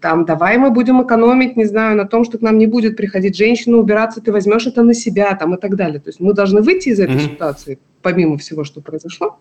Там, 0.00 0.24
давай 0.24 0.58
мы 0.58 0.70
будем 0.70 1.02
экономить, 1.02 1.56
не 1.56 1.64
знаю, 1.64 1.96
на 1.96 2.04
том, 2.06 2.24
что 2.24 2.38
к 2.38 2.42
нам 2.42 2.58
не 2.58 2.66
будет 2.66 2.96
приходить 2.96 3.36
женщина 3.36 3.76
убираться, 3.76 4.20
ты 4.20 4.32
возьмешь 4.32 4.66
это 4.66 4.82
на 4.82 4.94
себя, 4.94 5.34
там, 5.34 5.54
и 5.54 5.58
так 5.58 5.76
далее. 5.76 6.00
То 6.00 6.08
есть 6.08 6.20
мы 6.20 6.32
должны 6.32 6.62
выйти 6.62 6.90
из 6.90 7.00
этой 7.00 7.16
Мгм. 7.16 7.20
ситуации, 7.34 7.78
помимо 8.02 8.38
всего, 8.38 8.64
что 8.64 8.80
произошло. 8.80 9.38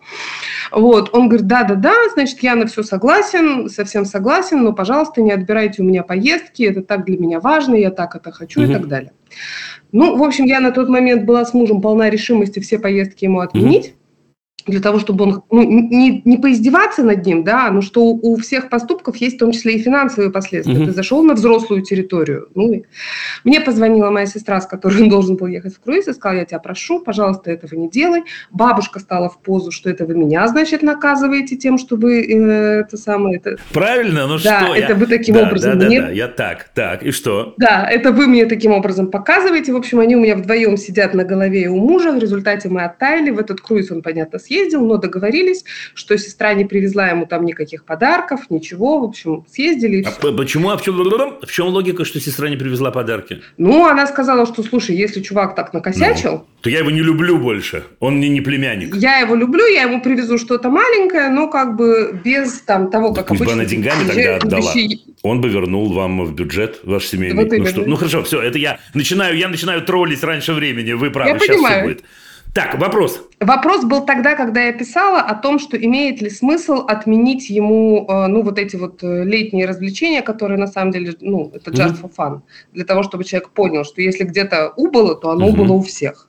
Вот, 0.70 1.14
он 1.14 1.28
говорит, 1.28 1.46
да-да-да, 1.46 1.94
значит, 2.12 2.42
я 2.42 2.54
на 2.54 2.66
все 2.66 2.82
согласен, 2.82 3.68
совсем 3.68 4.04
согласен, 4.04 4.62
но, 4.62 4.72
пожалуйста, 4.72 5.20
не 5.22 5.32
отбирайте 5.32 5.82
у 5.82 5.84
меня 5.84 6.02
поездки, 6.02 6.62
это 6.62 6.82
так 6.82 7.04
для 7.04 7.18
меня 7.18 7.40
важно, 7.40 7.74
я 7.74 7.90
так 7.90 8.14
это 8.16 8.30
хочу 8.30 8.60
Мгм. 8.60 8.70
и 8.70 8.74
так 8.74 8.88
далее. 8.88 9.12
Ну, 9.92 10.16
в 10.16 10.22
общем, 10.22 10.44
я 10.44 10.60
на 10.60 10.70
тот 10.70 10.88
момент 10.88 11.24
была 11.24 11.44
с 11.44 11.52
мужем 11.54 11.80
полна 11.80 12.10
решимости 12.10 12.60
все 12.60 12.78
поездки 12.78 13.24
ему 13.24 13.40
отменить, 13.40 13.94
для 14.70 14.80
того, 14.80 14.98
чтобы 14.98 15.24
он 15.24 15.42
ну, 15.50 15.62
не, 15.62 16.22
не 16.24 16.36
поиздеваться 16.38 17.02
над 17.02 17.24
ним, 17.26 17.44
да, 17.44 17.70
но 17.70 17.82
что 17.82 18.04
у, 18.04 18.32
у 18.32 18.36
всех 18.36 18.68
поступков 18.68 19.16
есть 19.16 19.36
в 19.36 19.38
том 19.38 19.52
числе 19.52 19.74
и 19.74 19.78
финансовые 19.82 20.30
последствия. 20.30 20.74
Мгм. 20.74 20.86
Ты 20.86 20.92
зашел 20.92 21.22
на 21.22 21.34
взрослую 21.34 21.82
территорию. 21.82 22.48
Ну, 22.54 22.72
и 22.72 22.82
мне 23.44 23.60
позвонила 23.60 24.10
моя 24.10 24.26
сестра, 24.26 24.60
с 24.60 24.66
которой 24.66 25.02
он 25.02 25.08
должен 25.08 25.36
был 25.36 25.46
ехать 25.46 25.74
в 25.74 25.80
круиз, 25.80 26.08
и 26.08 26.12
сказала, 26.12 26.38
я 26.38 26.44
тебя 26.44 26.58
прошу, 26.60 27.00
пожалуйста, 27.00 27.50
этого 27.50 27.74
не 27.78 27.88
делай. 27.90 28.22
Бабушка 28.50 28.98
стала 29.00 29.28
в 29.28 29.38
позу, 29.40 29.70
что 29.70 29.90
это 29.90 30.06
вы 30.06 30.14
меня, 30.14 30.46
значит, 30.48 30.82
наказываете 30.82 31.56
тем, 31.56 31.78
что 31.78 31.96
вы 31.96 32.22
э, 32.22 32.80
это 32.80 32.96
самое... 32.96 33.36
Это... 33.36 33.56
Правильно? 33.72 34.26
Ну 34.26 34.38
Да, 34.42 34.62
что? 34.64 34.74
это 34.74 34.92
я- 34.92 34.94
вы 34.94 35.06
таким 35.06 35.34
Да, 35.34 35.46
образом 35.46 35.72
Да, 35.72 35.80
да, 35.80 35.86
мне- 35.86 36.00
да, 36.02 36.10
я 36.10 36.28
так, 36.28 36.70
так, 36.74 37.02
и 37.02 37.10
что? 37.10 37.54
Да, 37.58 37.88
это 37.90 38.12
вы 38.12 38.26
мне 38.26 38.46
таким 38.46 38.72
образом 38.72 39.10
показываете. 39.10 39.72
В 39.72 39.76
общем, 39.76 40.00
они 40.00 40.16
у 40.16 40.20
меня 40.20 40.36
вдвоем 40.36 40.76
сидят 40.76 41.14
на 41.14 41.24
голове 41.24 41.68
у 41.68 41.76
мужа. 41.76 42.12
В 42.12 42.18
результате 42.18 42.68
мы 42.68 42.82
оттаяли. 42.84 43.30
В 43.30 43.38
этот 43.38 43.60
круиз 43.60 43.90
он, 43.90 44.02
понятно, 44.02 44.38
съездил, 44.60 44.86
но 44.86 44.96
договорились, 44.96 45.64
что 45.94 46.16
сестра 46.18 46.54
не 46.54 46.64
привезла 46.64 47.08
ему 47.08 47.26
там 47.26 47.44
никаких 47.44 47.84
подарков, 47.84 48.40
ничего. 48.50 49.00
В 49.00 49.04
общем, 49.04 49.44
съездили 49.50 50.02
А 50.02 50.10
всё. 50.10 50.20
п- 50.20 50.32
почему? 50.36 50.70
А 50.70 50.76
в 50.76 50.82
чем, 50.82 50.96
в 51.42 51.50
чем 51.52 51.66
логика, 51.68 52.04
что 52.04 52.20
сестра 52.20 52.48
не 52.48 52.56
привезла 52.56 52.90
подарки? 52.90 53.40
Ну, 53.58 53.86
она 53.86 54.06
сказала, 54.06 54.46
что, 54.46 54.62
слушай, 54.62 54.96
если 54.96 55.20
чувак 55.20 55.54
так 55.54 55.72
накосячил, 55.72 56.44
То 56.60 56.70
я 56.70 56.78
его 56.80 56.90
не 56.90 57.00
люблю 57.02 57.38
больше. 57.38 57.84
Он 58.00 58.16
мне 58.16 58.28
не 58.28 58.40
племянник. 58.40 58.94
я 58.96 59.18
его 59.18 59.34
люблю, 59.34 59.64
я 59.66 59.82
ему 59.82 60.02
привезу 60.02 60.38
что-то 60.38 60.68
маленькое, 60.70 61.30
но 61.30 61.48
как 61.48 61.76
бы 61.76 62.20
без 62.24 62.60
там 62.60 62.90
того, 62.90 63.12
как 63.14 63.28
пусть 63.28 63.38
бы 63.40 63.44
обычно 63.46 63.62
она 63.62 63.64
деньгами 63.70 64.06
тогда 64.08 64.36
отдала. 64.36 64.72
вещей- 64.74 65.04
Он 65.22 65.40
бы 65.40 65.48
вернул 65.48 65.92
вам 65.92 66.24
в 66.24 66.34
бюджет 66.34 66.80
ваш 66.84 67.06
семейный. 67.06 67.44
Вот 67.44 67.52
ну, 67.58 67.66
что? 67.66 67.82
ну 67.86 67.96
хорошо, 67.96 68.22
все, 68.22 68.40
это 68.42 68.58
я 68.58 68.78
начинаю, 68.94 69.36
я 69.36 69.48
начинаю 69.48 69.82
троллить 69.82 70.22
раньше 70.22 70.52
времени. 70.52 70.92
Вы 70.92 71.10
правы, 71.10 71.30
Я 71.30 71.38
сейчас 71.38 71.44
все 71.44 71.54
понимаю. 71.56 71.82
будет. 71.84 72.04
Так, 72.54 72.78
вопрос. 72.80 73.28
Вопрос 73.38 73.84
был 73.84 74.04
тогда, 74.04 74.34
когда 74.34 74.62
я 74.62 74.72
писала 74.72 75.20
о 75.20 75.34
том, 75.34 75.58
что 75.58 75.76
имеет 75.76 76.20
ли 76.20 76.30
смысл 76.30 76.84
отменить 76.88 77.48
ему, 77.48 78.06
э, 78.08 78.26
ну, 78.26 78.42
вот 78.42 78.58
эти 78.58 78.76
вот 78.76 79.02
э, 79.04 79.24
летние 79.24 79.66
развлечения, 79.66 80.20
которые 80.20 80.58
на 80.58 80.66
самом 80.66 80.90
деле, 80.90 81.14
ну, 81.20 81.52
это 81.54 81.70
just 81.70 82.00
for 82.00 82.12
fun, 82.12 82.40
для 82.72 82.84
того, 82.84 83.04
чтобы 83.04 83.24
человек 83.24 83.50
понял, 83.50 83.84
что 83.84 84.02
если 84.02 84.24
где-то 84.24 84.72
убыло, 84.76 85.14
то 85.14 85.30
оно 85.30 85.48
убыло 85.48 85.74
у 85.74 85.82
всех. 85.82 86.28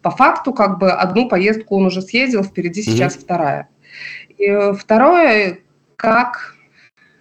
По 0.00 0.10
факту, 0.10 0.54
как 0.54 0.78
бы, 0.78 0.90
одну 0.90 1.28
поездку 1.28 1.76
он 1.76 1.86
уже 1.86 2.00
съездил, 2.00 2.44
впереди 2.44 2.82
сейчас 2.82 3.14
вторая. 3.14 3.68
И 4.38 4.46
э, 4.46 4.72
второе, 4.72 5.58
как... 5.96 6.54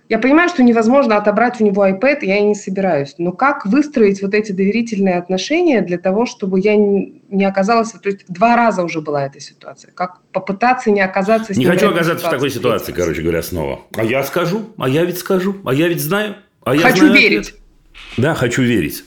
Я 0.10 0.20
понимаю, 0.20 0.48
что 0.48 0.64
невозможно 0.64 1.18
отобрать 1.18 1.60
у 1.60 1.66
него 1.66 1.86
iPad, 1.86 2.20
я 2.22 2.38
и 2.38 2.44
не 2.44 2.56
собираюсь. 2.56 3.16
Но 3.18 3.34
как 3.34 3.66
выстроить 3.66 4.22
вот 4.22 4.34
эти 4.34 4.54
доверительные 4.54 5.18
отношения 5.18 5.82
для 5.82 5.98
того, 5.98 6.26
чтобы 6.26 6.62
я 6.62 6.78
не 6.78 7.46
оказалась... 7.46 7.92
То 7.92 8.10
есть 8.10 8.26
два 8.30 8.56
раза 8.56 8.84
уже 8.84 9.02
была 9.02 9.26
эта 9.26 9.42
ситуация. 9.42 9.92
Как 9.92 10.22
попытаться 10.32 10.92
не 10.92 11.02
оказаться... 11.02 11.54
с 11.54 11.58
Не 11.58 11.66
хочу 11.66 11.90
оказаться 11.90 12.28
в 12.28 12.30
такой 12.30 12.50
ситуации, 12.50 12.94
короче 12.94 13.22
говоря, 13.22 13.42
снова. 13.44 13.82
А 13.96 14.04
я 14.04 14.24
скажу, 14.24 14.70
а 14.78 14.88
я 14.88 15.04
ведь 15.04 15.18
скажу, 15.18 15.58
а 15.66 15.74
я 15.74 15.90
ведь 15.90 16.02
знаю. 16.02 16.38
А 16.64 16.74
я 16.76 16.82
Хочу 16.82 16.98
знаю 16.98 17.14
ответ. 17.14 17.32
верить. 17.32 17.56
Да, 18.18 18.34
хочу 18.34 18.62
верить. 18.62 19.04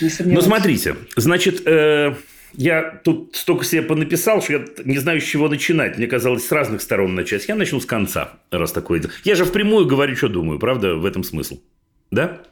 Не 0.00 0.10
Ну, 0.20 0.40
смотрите, 0.40 0.96
значит, 1.16 1.66
э, 1.66 2.14
я 2.52 3.00
тут 3.04 3.34
столько 3.36 3.64
себе 3.64 3.82
понаписал, 3.82 4.42
что 4.42 4.54
я 4.54 4.64
не 4.84 4.98
знаю, 4.98 5.20
с 5.20 5.24
чего 5.24 5.48
начинать. 5.48 5.98
Мне 5.98 6.06
казалось, 6.06 6.46
с 6.46 6.52
разных 6.52 6.82
сторон 6.82 7.14
начать. 7.14 7.46
Я 7.48 7.54
начну 7.54 7.80
с 7.80 7.86
конца, 7.86 8.40
раз 8.50 8.72
такое 8.72 9.00
дело. 9.00 9.12
Я 9.24 9.34
же 9.34 9.44
впрямую 9.44 9.86
говорю, 9.86 10.16
что 10.16 10.28
думаю, 10.28 10.58
правда, 10.58 10.94
в 10.94 11.04
этом 11.04 11.24
смысл. 11.24 11.60
Да? 12.10 12.42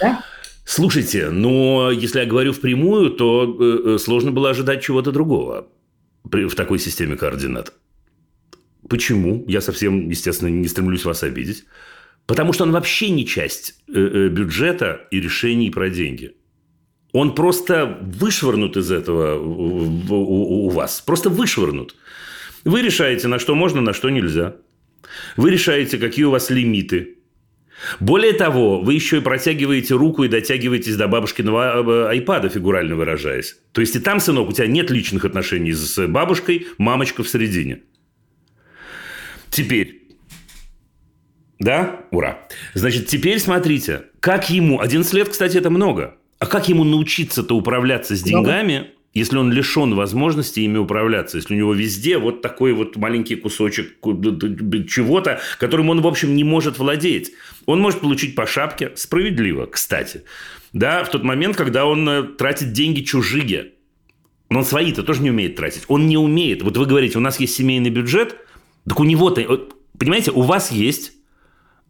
Да? 0.00 0.24
Слушайте, 0.64 1.30
но 1.30 1.90
если 1.90 2.20
я 2.20 2.26
говорю 2.26 2.52
впрямую, 2.52 3.10
то 3.10 3.56
э, 3.58 3.94
э, 3.94 3.98
сложно 3.98 4.30
было 4.30 4.50
ожидать 4.50 4.82
чего-то 4.82 5.10
другого 5.10 5.68
в 6.22 6.54
такой 6.54 6.78
системе 6.78 7.16
координат. 7.16 7.72
Почему? 8.88 9.44
Я 9.48 9.60
совсем, 9.60 10.08
естественно, 10.08 10.48
не 10.48 10.68
стремлюсь 10.68 11.04
вас 11.04 11.22
обидеть. 11.22 11.64
Потому 12.26 12.52
что 12.52 12.64
он 12.64 12.72
вообще 12.72 13.10
не 13.10 13.26
часть 13.26 13.74
э, 13.88 14.28
бюджета 14.28 15.08
и 15.10 15.20
решений 15.20 15.70
про 15.70 15.90
деньги. 15.90 16.36
Он 17.12 17.34
просто 17.34 17.98
вышвырнут 18.02 18.76
из 18.76 18.90
этого 18.90 19.38
у, 19.38 20.68
вас. 20.68 21.00
Просто 21.00 21.28
вышвырнут. 21.28 21.96
Вы 22.64 22.82
решаете, 22.82 23.28
на 23.28 23.38
что 23.38 23.54
можно, 23.54 23.80
на 23.80 23.92
что 23.92 24.10
нельзя. 24.10 24.56
Вы 25.36 25.50
решаете, 25.50 25.98
какие 25.98 26.24
у 26.24 26.30
вас 26.30 26.50
лимиты. 26.50 27.16
Более 27.98 28.34
того, 28.34 28.80
вы 28.80 28.94
еще 28.94 29.18
и 29.18 29.20
протягиваете 29.20 29.94
руку 29.94 30.24
и 30.24 30.28
дотягиваетесь 30.28 30.96
до 30.96 31.08
бабушкиного 31.08 31.82
э, 31.82 32.08
айпада, 32.10 32.50
фигурально 32.50 32.94
выражаясь. 32.94 33.56
То 33.72 33.80
есть 33.80 33.96
и 33.96 34.00
там, 34.00 34.20
сынок, 34.20 34.50
у 34.50 34.52
тебя 34.52 34.66
нет 34.66 34.90
личных 34.90 35.24
отношений 35.24 35.72
с 35.72 36.06
бабушкой, 36.06 36.66
мамочка 36.76 37.22
в 37.22 37.28
середине. 37.28 37.80
Теперь. 39.50 40.02
Да? 41.58 42.04
Ура. 42.10 42.46
Значит, 42.74 43.06
теперь 43.06 43.38
смотрите, 43.38 44.04
как 44.20 44.50
ему... 44.50 44.80
11 44.80 45.12
лет, 45.14 45.28
кстати, 45.30 45.56
это 45.56 45.70
много. 45.70 46.19
А 46.40 46.46
как 46.46 46.68
ему 46.70 46.84
научиться-то 46.84 47.54
управляться 47.54 48.16
с 48.16 48.22
деньгами, 48.22 48.92
если 49.12 49.36
он 49.36 49.52
лишен 49.52 49.94
возможности 49.94 50.60
ими 50.60 50.78
управляться, 50.78 51.36
если 51.36 51.54
у 51.54 51.56
него 51.58 51.74
везде 51.74 52.16
вот 52.16 52.40
такой 52.40 52.72
вот 52.72 52.96
маленький 52.96 53.36
кусочек 53.36 53.98
чего-то, 54.00 55.40
которым 55.58 55.90
он, 55.90 56.00
в 56.00 56.06
общем, 56.06 56.34
не 56.34 56.42
может 56.42 56.78
владеть. 56.78 57.32
Он 57.66 57.80
может 57.80 58.00
получить 58.00 58.34
по 58.34 58.46
шапке, 58.46 58.92
справедливо, 58.94 59.66
кстати, 59.66 60.22
да, 60.72 61.04
в 61.04 61.10
тот 61.10 61.24
момент, 61.24 61.56
когда 61.56 61.84
он 61.84 62.08
э, 62.08 62.22
тратит 62.22 62.72
деньги 62.72 63.02
чужие. 63.02 63.72
Но 64.48 64.60
он 64.60 64.64
свои-то 64.64 65.02
тоже 65.02 65.22
не 65.22 65.30
умеет 65.30 65.56
тратить. 65.56 65.82
Он 65.88 66.06
не 66.06 66.16
умеет. 66.16 66.62
Вот 66.62 66.76
вы 66.76 66.86
говорите, 66.86 67.18
у 67.18 67.20
нас 67.20 67.38
есть 67.38 67.54
семейный 67.54 67.90
бюджет, 67.90 68.36
так 68.88 68.98
у 68.98 69.04
него-то, 69.04 69.68
понимаете, 69.98 70.30
у 70.30 70.40
вас 70.40 70.70
есть, 70.70 71.12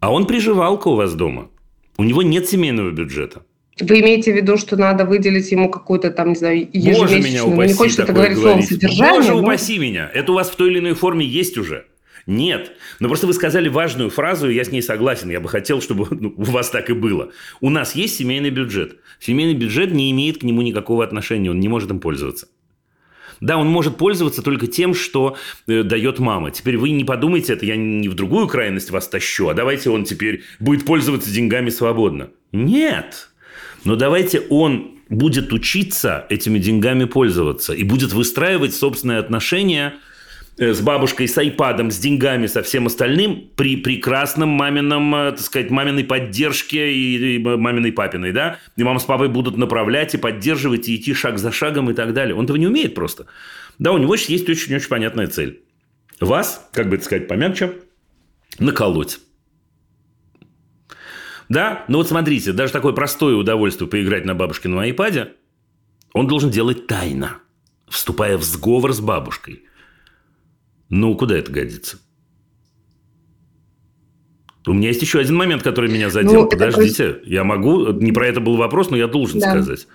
а 0.00 0.12
он 0.12 0.26
приживалка 0.26 0.88
у 0.88 0.96
вас 0.96 1.14
дома. 1.14 1.50
У 1.98 2.04
него 2.04 2.22
нет 2.22 2.48
семейного 2.48 2.90
бюджета. 2.90 3.44
Вы 3.80 4.00
имеете 4.00 4.32
в 4.32 4.36
виду, 4.36 4.56
что 4.56 4.76
надо 4.76 5.04
выделить 5.04 5.50
ему 5.50 5.70
какую-то 5.70 6.10
там, 6.10 6.30
не 6.30 6.34
знаю, 6.34 6.66
Боже 6.66 6.78
меня 6.78 6.92
ежемесячную, 6.92 7.46
ну, 7.46 7.54
упаси 7.54 7.68
не 7.68 7.74
хочется 7.74 8.02
это 8.02 8.12
говорить 8.12 8.38
говорить. 8.38 8.68
содержание. 8.68 9.14
Боже 9.14 9.32
но- 9.32 9.40
упаси 9.40 9.78
меня. 9.78 10.10
Это 10.12 10.32
у 10.32 10.34
вас 10.34 10.50
в 10.50 10.56
той 10.56 10.70
или 10.70 10.78
иной 10.78 10.94
форме 10.94 11.26
есть 11.26 11.58
уже. 11.58 11.86
Нет. 12.26 12.72
Но 13.00 13.08
просто 13.08 13.26
вы 13.26 13.32
сказали 13.32 13.68
важную 13.68 14.10
фразу, 14.10 14.48
и 14.48 14.54
я 14.54 14.64
с 14.64 14.70
ней 14.70 14.82
согласен. 14.82 15.30
Я 15.30 15.40
бы 15.40 15.48
хотел, 15.48 15.80
чтобы 15.80 16.06
ну, 16.10 16.34
у 16.36 16.42
вас 16.42 16.70
так 16.70 16.90
и 16.90 16.92
было. 16.92 17.30
У 17.60 17.70
нас 17.70 17.94
есть 17.94 18.16
семейный 18.16 18.50
бюджет. 18.50 18.98
Семейный 19.18 19.54
бюджет 19.54 19.92
не 19.92 20.10
имеет 20.10 20.38
к 20.38 20.42
нему 20.42 20.62
никакого 20.62 21.02
отношения. 21.02 21.50
Он 21.50 21.58
не 21.58 21.68
может 21.68 21.90
им 21.90 21.98
пользоваться. 21.98 22.48
Да, 23.40 23.56
он 23.56 23.68
может 23.68 23.96
пользоваться 23.96 24.42
только 24.42 24.66
тем, 24.66 24.94
что 24.94 25.36
э, 25.66 25.82
дает 25.82 26.18
мама. 26.18 26.50
Теперь 26.50 26.76
вы 26.76 26.90
не 26.90 27.04
подумайте, 27.04 27.54
это 27.54 27.64
я 27.64 27.76
не 27.76 28.08
в 28.08 28.14
другую 28.14 28.48
крайность 28.48 28.90
вас 28.90 29.08
тащу, 29.08 29.48
а 29.48 29.54
давайте 29.54 29.88
он 29.88 30.04
теперь 30.04 30.42
будет 30.58 30.84
пользоваться 30.84 31.30
деньгами 31.30 31.70
свободно. 31.70 32.30
Нет. 32.52 33.29
Но 33.84 33.96
давайте 33.96 34.40
он 34.50 35.00
будет 35.08 35.52
учиться 35.52 36.26
этими 36.28 36.58
деньгами 36.58 37.04
пользоваться 37.04 37.72
и 37.74 37.82
будет 37.82 38.12
выстраивать 38.12 38.74
собственные 38.74 39.18
отношения 39.18 39.94
э, 40.56 40.72
с 40.72 40.80
бабушкой, 40.80 41.26
с 41.26 41.36
айпадом, 41.36 41.90
с 41.90 41.98
деньгами, 41.98 42.46
со 42.46 42.62
всем 42.62 42.86
остальным 42.86 43.50
при 43.56 43.76
прекрасном 43.76 44.50
мамином, 44.50 45.14
э, 45.14 45.30
так 45.32 45.40
сказать, 45.40 45.70
маминой 45.70 46.04
поддержке 46.04 46.92
и, 46.92 47.36
и 47.36 47.38
маминой 47.38 47.92
папиной, 47.92 48.32
да? 48.32 48.58
И 48.76 48.84
мама 48.84 49.00
с 49.00 49.04
папой 49.04 49.28
будут 49.28 49.56
направлять 49.56 50.14
и 50.14 50.18
поддерживать, 50.18 50.88
и 50.88 50.96
идти 50.96 51.12
шаг 51.12 51.38
за 51.38 51.50
шагом 51.50 51.90
и 51.90 51.94
так 51.94 52.14
далее. 52.14 52.36
Он 52.36 52.44
этого 52.44 52.56
не 52.56 52.68
умеет 52.68 52.94
просто. 52.94 53.26
Да, 53.78 53.92
у 53.92 53.98
него 53.98 54.14
есть 54.14 54.48
очень-очень 54.48 54.88
понятная 54.88 55.26
цель. 55.26 55.62
Вас, 56.20 56.68
как 56.72 56.88
бы 56.88 56.96
это 56.96 57.04
сказать 57.04 57.26
помягче, 57.26 57.72
наколоть. 58.58 59.18
Да, 61.50 61.84
ну 61.88 61.98
вот 61.98 62.08
смотрите, 62.08 62.52
даже 62.52 62.72
такое 62.72 62.92
простое 62.92 63.34
удовольствие 63.34 63.90
поиграть 63.90 64.24
на 64.24 64.36
бабушкином 64.36 64.78
айпаде, 64.78 65.32
он 66.14 66.28
должен 66.28 66.50
делать 66.50 66.86
тайно, 66.86 67.38
вступая 67.88 68.38
в 68.38 68.44
сговор 68.44 68.92
с 68.92 69.00
бабушкой. 69.00 69.64
Ну, 70.88 71.16
куда 71.16 71.36
это 71.36 71.50
годится? 71.50 71.98
У 74.64 74.72
меня 74.72 74.88
есть 74.88 75.02
еще 75.02 75.18
один 75.18 75.34
момент, 75.34 75.64
который 75.64 75.90
меня 75.90 76.08
задел. 76.08 76.42
Ну, 76.44 76.48
Подождите, 76.48 77.20
я 77.24 77.42
могу... 77.42 77.92
Не 77.92 78.12
про 78.12 78.28
это 78.28 78.40
был 78.40 78.56
вопрос, 78.56 78.90
но 78.90 78.96
я 78.96 79.08
должен 79.08 79.40
Да. 79.40 79.50
сказать. 79.50 79.88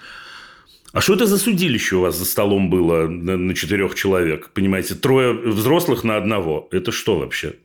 А 0.92 1.02
что 1.02 1.14
это 1.14 1.26
за 1.26 1.38
судилище 1.38 1.98
у 1.98 2.02
вас 2.02 2.18
за 2.18 2.26
столом 2.26 2.70
было 2.70 3.08
на, 3.08 3.38
на 3.38 3.54
четырех 3.54 3.96
человек? 3.96 4.50
Понимаете, 4.54 4.96
трое 4.96 5.34
взрослых 5.34 6.04
на 6.04 6.18
одного. 6.18 6.68
Это 6.72 6.92
что 6.92 7.18
вообще? 7.20 7.56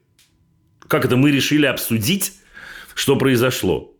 Как 0.87 1.05
это 1.05 1.17
мы 1.17 1.31
решили 1.31 1.67
обсудить, 1.67 2.35
что 2.95 3.17
произошло? 3.17 3.95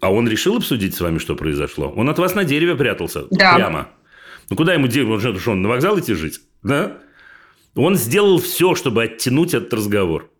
А 0.00 0.12
он 0.12 0.28
решил 0.28 0.56
обсудить 0.56 0.94
с 0.94 1.00
вами, 1.00 1.18
что 1.18 1.34
произошло? 1.34 1.92
Он 1.96 2.08
от 2.08 2.18
вас 2.18 2.34
на 2.34 2.44
дереве 2.44 2.76
прятался. 2.76 3.26
Да. 3.30 3.56
Прямо. 3.56 3.88
Ну, 4.50 4.56
куда 4.56 4.74
ему 4.74 4.86
дерево? 4.86 5.14
Он 5.14 5.38
что, 5.38 5.50
он 5.50 5.62
на 5.62 5.68
вокзал 5.68 5.98
идти 5.98 6.14
жить? 6.14 6.40
Да? 6.62 6.98
Он 7.74 7.96
сделал 7.96 8.38
все, 8.38 8.74
чтобы 8.74 9.04
оттянуть 9.04 9.54
этот 9.54 9.72
разговор. 9.74 10.30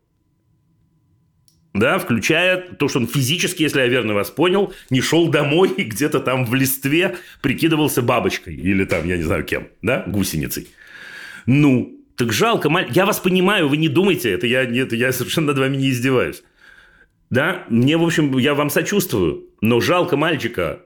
Да, 1.75 1.99
включая 1.99 2.61
то, 2.61 2.89
что 2.89 2.99
он 2.99 3.07
физически, 3.07 3.63
если 3.63 3.81
я 3.81 3.87
верно 3.87 4.15
вас 4.15 4.31
понял, 4.31 4.73
не 4.91 5.01
шел 5.01 5.29
домой 5.29 5.71
и 5.77 5.85
где-то 5.85 6.19
там 6.19 6.45
в 6.45 6.55
листве 6.55 7.17
прикидывался 7.43 8.03
бабочкой 8.03 8.57
или 8.57 8.85
там, 8.85 9.07
я 9.07 9.17
не 9.17 9.23
знаю 9.23 9.45
кем, 9.45 9.69
да, 9.83 10.03
гусеницей. 10.07 10.69
Ну, 11.47 11.97
так 12.17 12.33
жалко, 12.33 12.69
я 12.91 13.07
вас 13.07 13.21
понимаю, 13.21 13.69
вы 13.69 13.77
не 13.77 13.89
думайте, 13.89 14.31
это 14.31 14.47
я, 14.47 14.65
нет, 14.65 14.93
я 14.93 15.13
совершенно 15.13 15.49
над 15.49 15.59
вами 15.59 15.77
не 15.77 15.91
издеваюсь. 15.91 16.43
Да, 17.31 17.65
мне, 17.69 17.97
в 17.97 18.05
общем, 18.05 18.37
я 18.39 18.55
вам 18.55 18.71
сочувствую, 18.71 19.45
но 19.61 19.81
жалко 19.81 20.17
мальчика. 20.17 20.81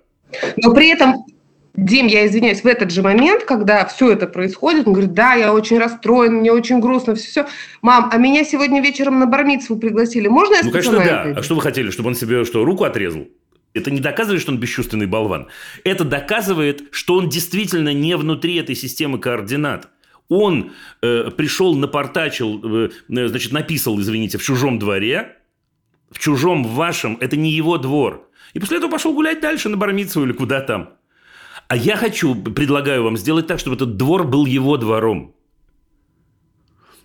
Но 0.57 0.75
при 0.75 0.89
этом, 0.89 1.25
Дим, 1.75 2.07
я 2.07 2.27
извиняюсь, 2.27 2.63
в 2.63 2.67
этот 2.67 2.91
же 2.91 3.03
момент, 3.03 3.45
когда 3.45 3.85
все 3.87 4.13
это 4.13 4.27
происходит, 4.27 4.87
он 4.87 4.95
говорит, 4.95 5.13
да, 5.13 5.35
я 5.35 5.55
очень 5.55 5.79
расстроен, 5.79 6.35
мне 6.35 6.53
очень 6.53 6.81
грустно, 6.81 7.15
все, 7.15 7.27
все. 7.45 7.47
Мам, 7.81 8.11
а 8.13 8.17
меня 8.19 8.45
сегодня 8.45 8.83
вечером 8.83 9.21
на 9.21 9.27
бармицу 9.27 9.77
пригласили, 9.77 10.29
можно 10.29 10.55
я 10.57 10.63
Ну, 10.65 10.71
конечно, 10.71 10.99
да. 10.99 11.23
пойду?» 11.23 11.41
А 11.41 11.43
что 11.43 11.55
вы 11.55 11.63
хотели, 11.63 11.91
чтобы 11.91 12.09
он 12.09 12.15
себе 12.15 12.45
что, 12.45 12.65
руку 12.65 12.85
отрезал? 12.85 13.29
Это 13.75 13.91
не 13.91 14.01
доказывает, 14.01 14.43
что 14.43 14.53
он 14.53 14.59
бесчувственный 14.59 15.07
болван. 15.07 15.49
Это 15.85 16.05
доказывает, 16.05 16.83
что 16.91 17.15
он 17.15 17.31
действительно 17.31 17.95
не 17.95 18.17
внутри 18.17 18.57
этой 18.57 18.75
системы 18.75 19.19
координат. 19.19 19.89
Он 20.29 20.73
э, 21.03 21.31
пришел, 21.37 21.75
напортачил, 21.75 22.61
э, 22.63 22.91
э, 23.09 23.29
значит, 23.29 23.53
написал, 23.53 23.99
извините, 23.99 24.39
в 24.39 24.43
чужом 24.43 24.79
дворе, 24.79 25.37
в 26.13 26.19
чужом, 26.19 26.65
в 26.65 26.75
вашем, 26.75 27.17
это 27.21 27.37
не 27.37 27.51
его 27.51 27.79
двор. 27.79 28.29
И 28.55 28.61
после 28.61 28.79
этого 28.79 28.91
пошел 28.91 29.15
гулять 29.15 29.41
дальше 29.41 29.69
на 29.69 29.77
Бармицу 29.77 30.25
или 30.25 30.33
куда 30.33 30.61
там. 30.61 30.91
А 31.69 31.77
я 31.77 31.97
хочу, 31.97 32.35
предлагаю 32.35 33.03
вам 33.03 33.17
сделать 33.17 33.47
так, 33.47 33.59
чтобы 33.59 33.77
этот 33.77 33.97
двор 33.97 34.25
был 34.25 34.45
его 34.47 34.77
двором. 34.77 35.35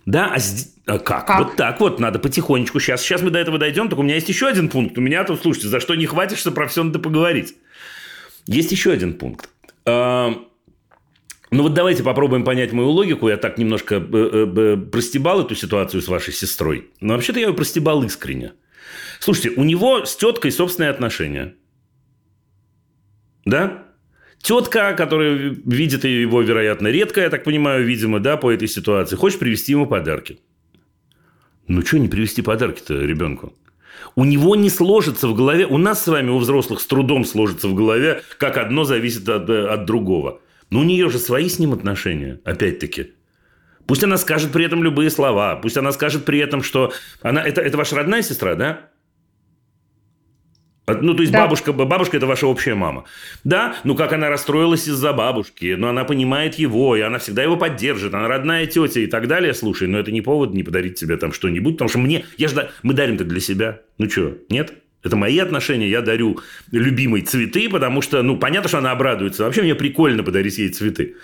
Да, 0.06 0.32
а, 0.34 0.38
сд- 0.38 0.68
а 0.86 0.98
как? 0.98 1.26
Как? 1.26 1.38
Вот 1.38 1.56
так 1.56 1.80
вот, 1.80 2.00
надо 2.00 2.18
потихонечку. 2.18 2.80
Сейчас, 2.80 3.02
сейчас 3.02 3.20
мы 3.22 3.30
до 3.30 3.38
этого 3.38 3.58
дойдем, 3.58 3.88
только 3.88 4.00
у 4.00 4.02
меня 4.02 4.14
есть 4.14 4.28
еще 4.28 4.46
один 4.46 4.68
пункт. 4.68 4.96
У 4.96 5.00
меня 5.00 5.24
тут, 5.24 5.40
слушайте, 5.42 5.68
за 5.68 5.80
что 5.80 5.94
не 5.94 6.06
хватишься, 6.06 6.50
про 6.50 6.66
все 6.66 6.82
надо 6.82 6.98
поговорить. 6.98 7.54
Есть 8.46 8.72
еще 8.72 8.90
один 8.92 9.14
пункт. 9.14 9.50
А, 9.86 10.32
Ну 11.50 11.62
вот 11.62 11.74
давайте 11.74 12.02
попробуем 12.02 12.44
понять 12.44 12.72
мою 12.72 12.88
логику. 12.90 13.28
Я 13.28 13.36
так 13.36 13.58
немножко 13.58 13.96
э, 13.96 14.00
э, 14.10 14.46
э, 14.56 14.76
простебал 14.76 15.42
эту 15.42 15.54
ситуацию 15.54 16.00
с 16.02 16.08
вашей 16.08 16.32
сестрой. 16.32 16.90
Но 17.00 17.14
вообще-то 17.14 17.40
я 17.40 17.48
ее 17.48 17.54
простебал 17.54 18.02
искренне. 18.02 18.52
Слушайте, 19.20 19.50
у 19.56 19.64
него 19.64 20.04
с 20.04 20.16
теткой 20.16 20.52
собственные 20.52 20.90
отношения. 20.90 21.54
Да? 23.44 23.84
Тетка, 24.40 24.94
которая 24.94 25.34
видит 25.64 26.04
его, 26.04 26.42
вероятно, 26.42 26.88
редко, 26.88 27.20
я 27.20 27.30
так 27.30 27.44
понимаю, 27.44 27.84
видимо, 27.84 28.20
да, 28.20 28.36
по 28.36 28.52
этой 28.52 28.68
ситуации, 28.68 29.16
хочет 29.16 29.40
привезти 29.40 29.72
ему 29.72 29.86
подарки. 29.86 30.38
Ну, 31.66 31.84
что 31.84 31.98
не 31.98 32.08
привезти 32.08 32.40
подарки-то 32.40 32.94
ребенку? 33.04 33.52
У 34.14 34.24
него 34.24 34.54
не 34.56 34.70
сложится 34.70 35.28
в 35.28 35.34
голове, 35.34 35.66
у 35.66 35.76
нас 35.76 36.04
с 36.04 36.06
вами, 36.06 36.30
у 36.30 36.38
взрослых, 36.38 36.80
с 36.80 36.86
трудом 36.86 37.24
сложится 37.24 37.68
в 37.68 37.74
голове, 37.74 38.22
как 38.38 38.56
одно 38.56 38.84
зависит 38.84 39.28
от, 39.28 39.50
от 39.50 39.84
другого. 39.84 40.40
Но 40.70 40.80
у 40.80 40.84
нее 40.84 41.10
же 41.10 41.18
свои 41.18 41.48
с 41.48 41.58
ним 41.58 41.72
отношения, 41.72 42.40
опять-таки. 42.44 43.12
Пусть 43.86 44.04
она 44.04 44.18
скажет 44.18 44.52
при 44.52 44.64
этом 44.64 44.84
любые 44.84 45.10
слова, 45.10 45.56
пусть 45.56 45.76
она 45.76 45.92
скажет 45.92 46.24
при 46.24 46.38
этом, 46.38 46.62
что 46.62 46.92
она... 47.22 47.42
Это, 47.42 47.60
это 47.60 47.76
ваша 47.76 47.96
родная 47.96 48.22
сестра, 48.22 48.54
да? 48.54 48.90
А, 50.88 50.98
Ну, 51.00 51.14
то 51.14 51.20
есть 51.22 51.32
Да. 51.32 51.42
бабушка, 51.42 51.72
бабушка 51.72 52.16
это 52.16 52.26
ваша 52.26 52.46
общая 52.46 52.74
мама. 52.74 53.04
Да, 53.44 53.76
ну 53.84 53.94
как 53.94 54.12
она 54.12 54.28
расстроилась 54.28 54.88
из-за 54.88 55.12
бабушки, 55.12 55.74
но 55.78 55.88
она 55.88 56.04
понимает 56.04 56.54
его, 56.56 56.96
и 56.96 57.00
она 57.00 57.18
всегда 57.18 57.42
его 57.42 57.56
поддержит, 57.56 58.14
она 58.14 58.28
родная 58.28 58.66
тетя 58.66 59.00
и 59.00 59.06
так 59.06 59.28
далее. 59.28 59.54
Слушай, 59.54 59.88
но 59.88 59.98
это 59.98 60.10
не 60.10 60.22
повод 60.22 60.54
не 60.54 60.62
подарить 60.62 60.94
тебе 60.98 61.16
там 61.16 61.32
что-нибудь, 61.32 61.74
потому 61.74 61.88
что 61.88 61.98
мне, 61.98 62.24
я 62.36 62.48
же, 62.48 62.70
мы 62.82 62.94
дарим-то 62.94 63.24
для 63.24 63.40
себя. 63.40 63.80
Ну 63.98 64.08
что, 64.08 64.38
нет? 64.48 64.72
Это 65.04 65.14
мои 65.14 65.38
отношения, 65.38 65.88
я 65.88 66.00
дарю 66.00 66.40
любимой 66.72 67.20
цветы, 67.20 67.68
потому 67.68 68.02
что, 68.02 68.20
ну, 68.22 68.36
понятно, 68.36 68.68
что 68.68 68.78
она 68.78 68.90
обрадуется. 68.90 69.44
Вообще 69.44 69.62
мне 69.62 69.74
прикольно 69.76 70.24
подарить 70.24 70.58
ей 70.58 70.70
цветы. 70.70 71.14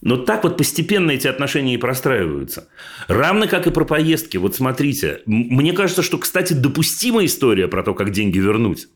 Но 0.00 0.16
так 0.16 0.44
вот 0.44 0.56
постепенно 0.56 1.10
эти 1.10 1.26
отношения 1.26 1.74
и 1.74 1.78
простраиваются. 1.78 2.68
Равно 3.08 3.48
как 3.48 3.66
и 3.66 3.70
про 3.72 3.84
поездки. 3.84 4.36
Вот 4.36 4.54
смотрите, 4.54 5.22
мне 5.26 5.72
кажется, 5.72 6.02
что, 6.02 6.18
кстати, 6.18 6.52
допустима 6.52 7.24
история 7.24 7.66
про 7.66 7.82
то, 7.82 7.94
как 7.94 8.10
деньги 8.10 8.38
вернуть. 8.38 8.86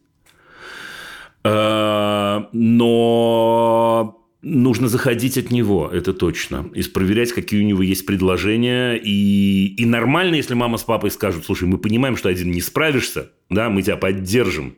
Э, 1.45 2.43
Но 2.53 4.19
нужно 4.43 4.89
заходить 4.89 5.39
от 5.39 5.51
него, 5.51 5.89
это 5.89 6.13
точно. 6.13 6.69
И 6.75 6.83
проверять, 6.83 7.33
какие 7.33 7.61
у 7.63 7.67
него 7.67 7.83
есть 7.83 8.05
предложения. 8.05 8.95
И, 8.97 9.75
и 9.77 9.87
нормально, 9.87 10.35
если 10.35 10.55
мама 10.55 10.79
с 10.79 10.85
папой 10.85 11.11
скажут, 11.11 11.45
слушай, 11.45 11.69
мы 11.69 11.79
понимаем, 11.79 12.17
что 12.17 12.29
один 12.29 12.51
не 12.51 12.61
справишься, 12.61 13.31
да, 13.49 13.71
мы 13.71 13.83
тебя 13.83 13.97
поддержим. 13.97 14.77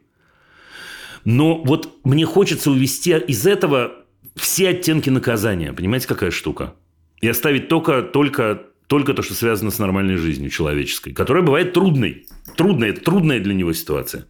Но 1.25 1.63
вот 1.65 2.01
мне 2.05 2.27
хочется 2.27 2.71
увести 2.71 3.13
из 3.13 3.47
этого 3.47 4.05
все 4.37 4.69
оттенки 4.71 5.09
наказания. 5.09 5.73
Понимаете, 5.73 6.07
какая 6.07 6.31
штука? 6.31 6.75
И 7.23 7.29
оставить 7.29 7.69
только, 7.69 8.03
только, 8.03 8.63
только 8.87 9.15
то, 9.15 9.23
что 9.23 9.33
связано 9.33 9.71
с 9.71 9.79
нормальной 9.79 10.17
жизнью 10.17 10.51
человеческой, 10.51 11.13
которая 11.13 11.43
бывает 11.43 11.73
трудной. 11.73 12.27
Трудная, 12.57 12.93
трудная 12.93 13.41
для 13.41 13.55
него 13.55 13.73
ситуация. 13.73 14.27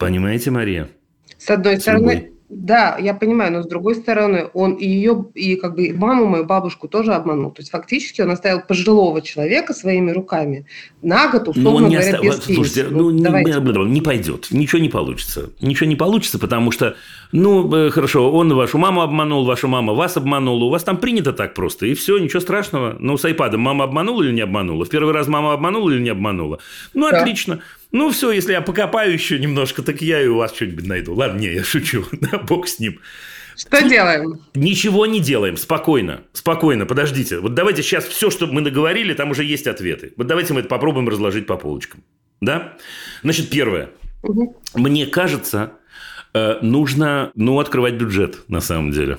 Понимаете, 0.00 0.50
Мария? 0.50 0.88
С 1.38 1.48
одной 1.50 1.76
С 1.76 1.82
стороны, 1.82 2.12
любой. 2.12 2.32
да, 2.48 2.96
я 2.98 3.14
понимаю, 3.14 3.52
но 3.52 3.62
с 3.62 3.66
другой 3.66 3.94
стороны, 3.94 4.48
он 4.54 4.72
и 4.74 4.86
ее, 4.86 5.26
и 5.34 5.56
как 5.56 5.74
бы 5.74 5.84
и 5.84 5.92
маму, 5.92 6.26
мою 6.26 6.44
бабушку 6.44 6.88
тоже 6.88 7.12
обманул. 7.14 7.50
То 7.50 7.60
есть 7.60 7.70
фактически 7.70 8.20
он 8.22 8.30
оставил 8.30 8.60
пожилого 8.60 9.22
человека 9.22 9.72
своими 9.72 10.10
руками 10.10 10.66
на 11.02 11.28
год, 11.28 11.48
условно 11.48 11.70
Ну, 11.70 11.76
он 11.76 11.88
не 11.88 11.96
говоря, 11.96 12.12
оста- 12.18 12.22
без 12.26 12.34
Слушайте, 12.56 12.82
пенсии. 12.82 12.94
ну, 12.94 13.10
не, 13.10 13.22
давайте. 13.22 13.52
не- 13.60 13.84
не 13.90 14.00
пойдет. 14.02 14.48
Ничего 14.50 14.80
не 14.82 14.88
получится. 14.90 15.50
Ничего 15.62 15.86
не 15.88 15.96
получится, 15.96 16.38
потому 16.38 16.72
что, 16.72 16.94
ну, 17.32 17.72
э, 17.74 17.90
хорошо, 17.90 18.30
он 18.32 18.52
вашу 18.54 18.76
маму 18.78 19.00
обманул, 19.02 19.44
ваша 19.46 19.66
мама 19.68 19.94
вас 19.94 20.16
обманула. 20.16 20.64
У 20.64 20.70
вас 20.70 20.82
там 20.84 20.96
принято 20.98 21.32
так 21.32 21.54
просто, 21.54 21.86
и 21.86 21.94
все, 21.94 22.18
ничего 22.18 22.40
страшного. 22.40 22.96
Ну, 22.98 23.16
с 23.16 23.24
айпадом 23.24 23.60
мама 23.60 23.84
обманула 23.84 24.22
или 24.24 24.32
не 24.32 24.40
обманула? 24.42 24.84
В 24.84 24.88
первый 24.90 25.14
раз 25.14 25.28
мама 25.28 25.52
обманула 25.54 25.90
или 25.90 26.02
не 26.02 26.10
обманула? 26.10 26.58
Ну, 26.94 27.10
Да. 27.10 27.20
отлично. 27.20 27.60
Ну, 27.92 28.10
все, 28.10 28.30
если 28.30 28.52
я 28.52 28.60
покопаю 28.60 29.12
еще 29.12 29.38
немножко, 29.38 29.82
так 29.82 30.00
я 30.00 30.22
и 30.22 30.26
у 30.28 30.36
вас 30.36 30.54
что-нибудь 30.54 30.86
найду. 30.86 31.14
Ладно, 31.14 31.38
не, 31.40 31.52
я 31.52 31.64
шучу. 31.64 32.04
Да, 32.12 32.38
бог 32.38 32.68
с 32.68 32.78
ним. 32.78 33.00
Что 33.56 33.82
делаем? 33.86 34.40
Ничего 34.54 35.06
не 35.06 35.20
делаем, 35.20 35.56
спокойно, 35.56 36.22
спокойно, 36.32 36.86
подождите. 36.86 37.40
Вот 37.40 37.54
давайте 37.54 37.82
сейчас 37.82 38.06
все, 38.06 38.30
что 38.30 38.46
мы 38.46 38.60
наговорили, 38.60 39.12
там 39.12 39.32
уже 39.32 39.44
есть 39.44 39.66
ответы. 39.66 40.12
Вот 40.16 40.26
давайте 40.28 40.54
мы 40.54 40.60
это 40.60 40.68
попробуем 40.68 41.08
разложить 41.08 41.46
по 41.46 41.56
полочкам. 41.56 42.02
Да? 42.40 42.78
Значит, 43.22 43.50
первое. 43.50 43.90
Мгм. 44.22 44.54
Мне 44.74 45.06
кажется, 45.06 45.72
э, 46.32 46.58
нужно, 46.62 47.32
ну, 47.34 47.58
открывать 47.58 47.94
бюджет, 47.94 48.44
на 48.48 48.60
самом 48.60 48.92
деле. 48.92 49.18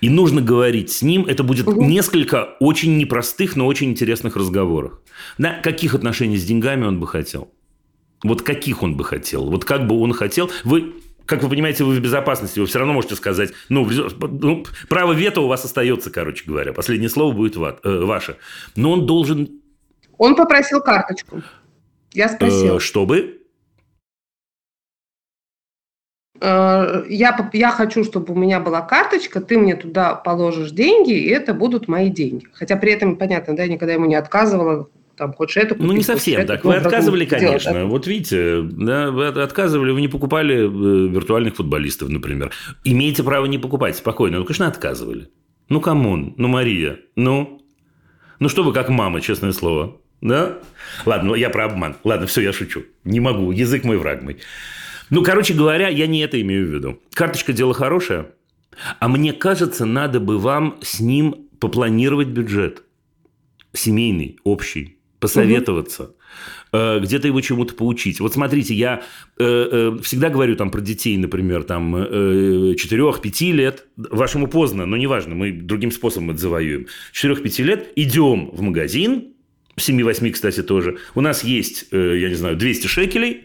И 0.00 0.08
нужно 0.08 0.40
говорить 0.40 0.92
с 0.92 1.02
ним. 1.02 1.24
Это 1.26 1.42
будет 1.42 1.66
Мгм. 1.66 1.88
несколько 1.88 2.56
очень 2.60 2.96
непростых, 2.96 3.56
но 3.56 3.66
очень 3.66 3.90
интересных 3.90 4.36
разговоров. 4.36 5.00
Да, 5.38 5.60
каких 5.62 5.94
отношений 5.94 6.36
с 6.38 6.44
деньгами 6.44 6.84
он 6.84 7.00
бы 7.00 7.06
хотел? 7.06 7.52
Вот 8.22 8.42
каких 8.42 8.82
он 8.82 8.96
бы 8.96 9.04
хотел? 9.04 9.50
Вот 9.50 9.64
как 9.64 9.86
бы 9.86 10.00
он 10.00 10.12
хотел? 10.12 10.50
Вы, 10.64 10.94
как 11.26 11.42
вы 11.42 11.48
понимаете, 11.48 11.84
вы 11.84 11.96
в 11.96 12.00
безопасности. 12.00 12.60
Вы 12.60 12.66
все 12.66 12.78
равно 12.78 12.94
можете 12.94 13.14
сказать, 13.16 13.52
ну, 13.68 13.86
ну, 13.88 14.64
право 14.88 15.12
вето 15.12 15.40
у 15.42 15.48
вас 15.48 15.64
остается, 15.64 16.10
короче 16.10 16.44
говоря. 16.46 16.72
Последнее 16.72 17.10
слово 17.10 17.32
будет 17.32 17.56
ва- 17.56 17.78
э, 17.82 18.04
ваше. 18.04 18.36
Но 18.74 18.92
он 18.92 19.06
должен, 19.06 19.60
Он 20.18 20.34
попросил 20.34 20.80
карточку. 20.80 21.42
Я 22.12 22.26
э, 22.26 22.28
спросила. 22.30 22.80
чтобы... 22.80 23.42
Э, 26.40 27.04
я, 27.08 27.50
я 27.52 27.70
хочу, 27.70 28.04
чтобы 28.04 28.32
у 28.32 28.36
меня 28.36 28.60
была 28.60 28.80
карточка, 28.82 29.40
ты 29.40 29.58
мне 29.58 29.76
туда 29.76 30.14
положишь 30.14 30.70
деньги, 30.70 31.12
и 31.12 31.28
это 31.28 31.54
будут 31.54 31.88
мои 31.88 32.08
деньги. 32.08 32.46
Хотя 32.52 32.76
при 32.76 32.92
этом, 32.92 33.16
понятно, 33.16 33.56
да, 33.56 33.64
я 33.64 33.68
никогда 33.68 33.94
ему 33.94 34.06
не 34.06 34.14
отказывала, 34.14 34.88
там, 35.16 35.32
хочешь 35.32 35.56
это 35.56 35.74
Ну, 35.76 35.84
не 35.84 35.88
купить, 35.90 36.06
совсем 36.06 36.40
это, 36.40 36.54
так. 36.54 36.64
Вы 36.64 36.74
отказывали, 36.76 37.24
конечно. 37.24 37.72
да. 37.72 37.84
Вот 37.86 38.06
видите, 38.06 38.62
да, 38.62 39.10
вы 39.10 39.26
от- 39.28 39.36
отказывали, 39.38 39.90
вы 39.92 40.00
не 40.00 40.08
покупали 40.08 40.56
э, 40.56 41.08
виртуальных 41.08 41.56
футболистов, 41.56 42.08
например. 42.08 42.50
Имеете 42.84 43.22
право 43.22 43.46
не 43.46 43.58
покупать, 43.58 43.96
спокойно. 43.96 44.38
Ну, 44.38 44.44
конечно, 44.44 44.66
отказывали. 44.68 45.28
Ну, 45.68 45.80
come 45.80 46.11
on, 46.11 46.34
ну, 46.36 46.48
Мария, 46.48 47.00
ну... 47.16 47.62
Ну, 48.38 48.48
что 48.50 48.62
вы 48.62 48.72
как 48.74 48.90
мама, 48.90 49.20
честное 49.22 49.52
слово. 49.52 49.98
Да? 50.20 50.58
Ладно, 51.06 51.34
я 51.34 51.48
про 51.50 51.64
обман. 51.66 51.96
Ладно, 52.04 52.26
все, 52.26 52.42
я 52.42 52.52
шучу. 52.52 52.84
Не 53.04 53.20
могу, 53.20 53.50
язык 53.50 53.84
мой, 53.84 53.96
враг 53.96 54.22
мой. 54.22 54.38
Ну, 55.08 55.22
короче 55.22 55.54
говоря, 55.54 55.88
я 55.88 56.06
не 56.06 56.20
это 56.20 56.40
имею 56.40 56.66
в 56.66 56.70
виду. 56.70 57.00
Карточка– 57.14 57.52
дело 57.54 57.72
хорошее, 57.74 58.26
а 59.00 59.08
мне 59.08 59.32
кажется, 59.32 59.86
надо 59.86 60.20
бы 60.20 60.38
вам 60.38 60.78
с 60.82 61.00
ним 61.00 61.48
попланировать 61.60 62.28
бюджет. 62.28 62.82
Семейный, 63.72 64.38
общий, 64.44 64.95
посоветоваться. 65.26 66.14
э, 66.72 67.00
Где-то 67.00 67.26
его 67.28 67.40
чему-то 67.40 67.74
поучить. 67.74 68.20
Вот 68.20 68.34
смотрите, 68.34 68.74
я 68.74 69.02
э, 69.38 69.44
э, 69.44 69.98
всегда 70.02 70.28
говорю 70.28 70.56
там 70.56 70.70
про 70.70 70.80
детей, 70.80 71.16
например, 71.16 71.64
там 71.64 71.94
4-5 71.96 73.52
лет. 73.52 73.86
Вашему 73.96 74.48
поздно, 74.48 74.86
но 74.86 74.96
неважно, 74.96 75.34
мы 75.34 75.52
другим 75.52 75.90
способом 75.90 76.30
это 76.30 76.40
завоюем. 76.40 76.86
4-5 77.12 77.62
лет 77.62 77.88
идем 77.96 78.50
в 78.52 78.60
магазин, 78.62 79.32
7-8, 79.78 80.30
кстати, 80.30 80.62
тоже. 80.62 80.98
У 81.14 81.20
нас 81.20 81.44
есть, 81.44 81.86
э, 81.92 82.18
я 82.18 82.28
не 82.28 82.34
знаю, 82.34 82.56
200 82.56 82.86
шекелей. 82.86 83.44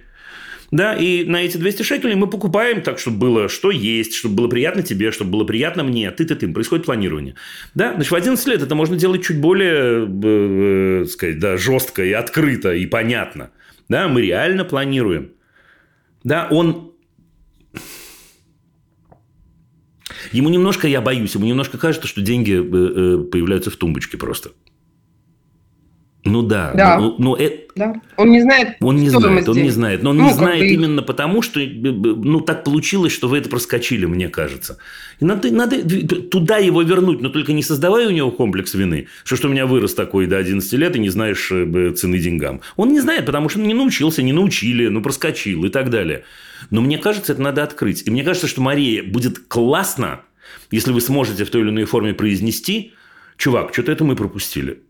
Да, 0.72 0.96
и 0.96 1.26
на 1.26 1.44
эти 1.44 1.58
200 1.58 1.84
шекелей 1.84 2.16
мы 2.16 2.28
покупаем 2.28 2.82
так, 2.82 2.98
чтобы 2.98 3.18
было 3.18 3.50
что 3.50 3.72
есть, 3.72 4.14
чтобы 4.14 4.36
было 4.36 4.48
приятно 4.48 4.84
тебе, 4.84 5.12
чтобы 5.12 5.32
было 5.32 5.44
приятно 5.44 5.84
мне, 5.84 6.10
ты 6.12 6.24
ты 6.24 6.36
ты 6.36 6.48
Происходит 6.48 6.86
планирование. 6.86 7.36
Да, 7.76 7.94
значит, 7.94 8.12
в 8.12 8.16
11 8.16 8.48
лет 8.48 8.62
это 8.62 8.74
можно 8.74 8.96
делать 8.96 9.24
чуть 9.24 9.42
более, 9.42 10.08
э, 10.08 11.02
э, 11.04 11.06
сказать, 11.08 11.40
да, 11.40 11.58
жестко 11.58 12.06
и 12.06 12.14
открыто 12.14 12.74
и 12.74 12.86
понятно. 12.86 13.52
Да, 13.90 14.08
мы 14.08 14.22
реально 14.22 14.64
планируем. 14.64 15.34
Да, 16.24 16.48
он... 16.50 16.94
Ему 20.32 20.48
немножко, 20.48 20.88
я 20.88 21.02
боюсь, 21.02 21.36
ему 21.36 21.46
немножко 21.46 21.78
кажется, 21.78 22.08
что 22.08 22.22
деньги 22.22 22.54
э, 22.54 22.60
э, 22.62 23.24
появляются 23.30 23.72
в 23.72 23.76
тумбочке 23.76 24.18
просто. 24.18 24.52
Ну 26.32 26.42
да. 26.42 26.72
Да. 26.74 26.98
Ну, 27.00 27.16
ну, 27.18 27.36
э- 27.36 27.68
Да? 27.76 27.94
Он 28.18 28.32
не 28.32 28.42
знает, 28.42 28.78
он 28.82 28.98
не 28.98 29.10
знает, 29.10 29.48
он 29.48 29.56
не 29.56 29.62
денег. 29.62 29.74
знает. 29.74 30.04
Но 30.04 30.10
он 30.10 30.18
Ну, 30.18 30.28
не 30.28 30.34
знает 30.34 30.60
бы 30.60 30.68
именно 30.68 31.02
потому, 31.02 31.42
что 31.42 31.60
э, 31.60 31.66
ну, 31.66 32.42
так 32.42 32.64
получилось, 32.64 33.14
что 33.14 33.28
вы 33.28 33.38
это 33.38 33.50
проскочили, 33.50 34.06
мне 34.06 34.30
кажется. 34.30 34.78
И 35.20 35.26
надо, 35.26 35.52
надо 35.52 35.78
туда 36.30 36.58
его 36.58 36.82
вернуть, 36.82 37.22
но 37.22 37.30
только 37.30 37.54
не 37.54 37.64
создавая 37.64 38.08
у 38.08 38.12
него 38.12 38.32
комплекс 38.32 38.74
вины, 38.74 39.08
что, 39.24 39.36
что 39.36 39.48
у 39.48 39.52
меня 39.52 39.66
вырос 39.66 39.94
такой 39.94 40.28
до 40.28 40.38
11 40.38 40.72
лет 40.74 40.96
и 40.96 41.00
не 41.00 41.10
знаешь 41.10 41.50
э, 41.52 41.94
цены 41.96 42.20
деньгам. 42.20 42.62
Он 42.76 42.90
не 42.92 43.00
знает, 43.00 43.26
потому 43.26 43.50
что 43.50 43.60
не 43.60 43.74
научился, 43.74 44.22
не 44.24 44.34
научили, 44.34 44.88
ну, 44.88 45.02
проскочил 45.02 45.64
и 45.66 45.70
так 45.70 45.90
далее. 45.90 46.24
Но 46.70 46.82
мне 46.82 46.98
кажется, 46.98 47.34
это 47.34 47.42
надо 47.42 47.64
открыть. 47.64 48.04
И 48.06 48.12
мне 48.12 48.24
кажется, 48.24 48.48
что 48.48 48.62
Мария 48.62 49.04
будет 49.04 49.40
классно, 49.48 50.22
если 50.72 50.92
вы 50.92 51.02
сможете 51.02 51.46
в 51.46 51.50
той 51.50 51.62
или 51.62 51.70
иной 51.70 51.86
форме 51.86 52.14
произнести, 52.14 52.94
чувак, 53.38 53.74
что-то 53.74 53.92
это 53.92 54.04
мы 54.04 54.16
пропустили. 54.16 54.82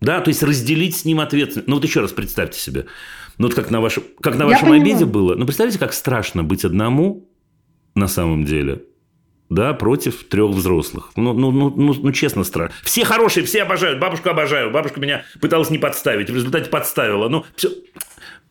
Да, 0.00 0.20
то 0.20 0.28
есть 0.28 0.42
разделить 0.42 0.96
с 0.96 1.04
ним 1.04 1.20
ответственность. 1.20 1.68
Ну 1.68 1.76
вот 1.76 1.84
еще 1.84 2.00
раз 2.00 2.12
представьте 2.12 2.60
себе. 2.60 2.86
Ну 3.38 3.46
вот 3.46 3.54
как 3.54 3.70
на 3.70 3.80
вашем, 3.80 4.04
как 4.20 4.36
на 4.36 4.46
вашем 4.46 4.72
обеде 4.72 5.04
было. 5.04 5.34
Ну 5.34 5.46
представьте, 5.46 5.78
как 5.78 5.92
страшно 5.92 6.44
быть 6.44 6.64
одному 6.64 7.28
на 7.94 8.08
самом 8.08 8.44
деле. 8.44 8.82
Да, 9.48 9.74
против 9.74 10.24
трех 10.24 10.50
взрослых. 10.50 11.12
Ну, 11.14 11.32
ну, 11.32 11.52
ну, 11.52 11.70
ну, 11.70 11.94
ну, 11.94 12.12
честно, 12.12 12.42
страшно. 12.42 12.74
Все 12.82 13.04
хорошие, 13.04 13.46
все 13.46 13.62
обожают. 13.62 14.00
Бабушку 14.00 14.28
обожаю. 14.28 14.72
Бабушка 14.72 14.98
меня 14.98 15.24
пыталась 15.40 15.70
не 15.70 15.78
подставить. 15.78 16.28
В 16.28 16.34
результате 16.34 16.68
подставила. 16.68 17.28
Ну, 17.28 17.44
все. 17.54 17.70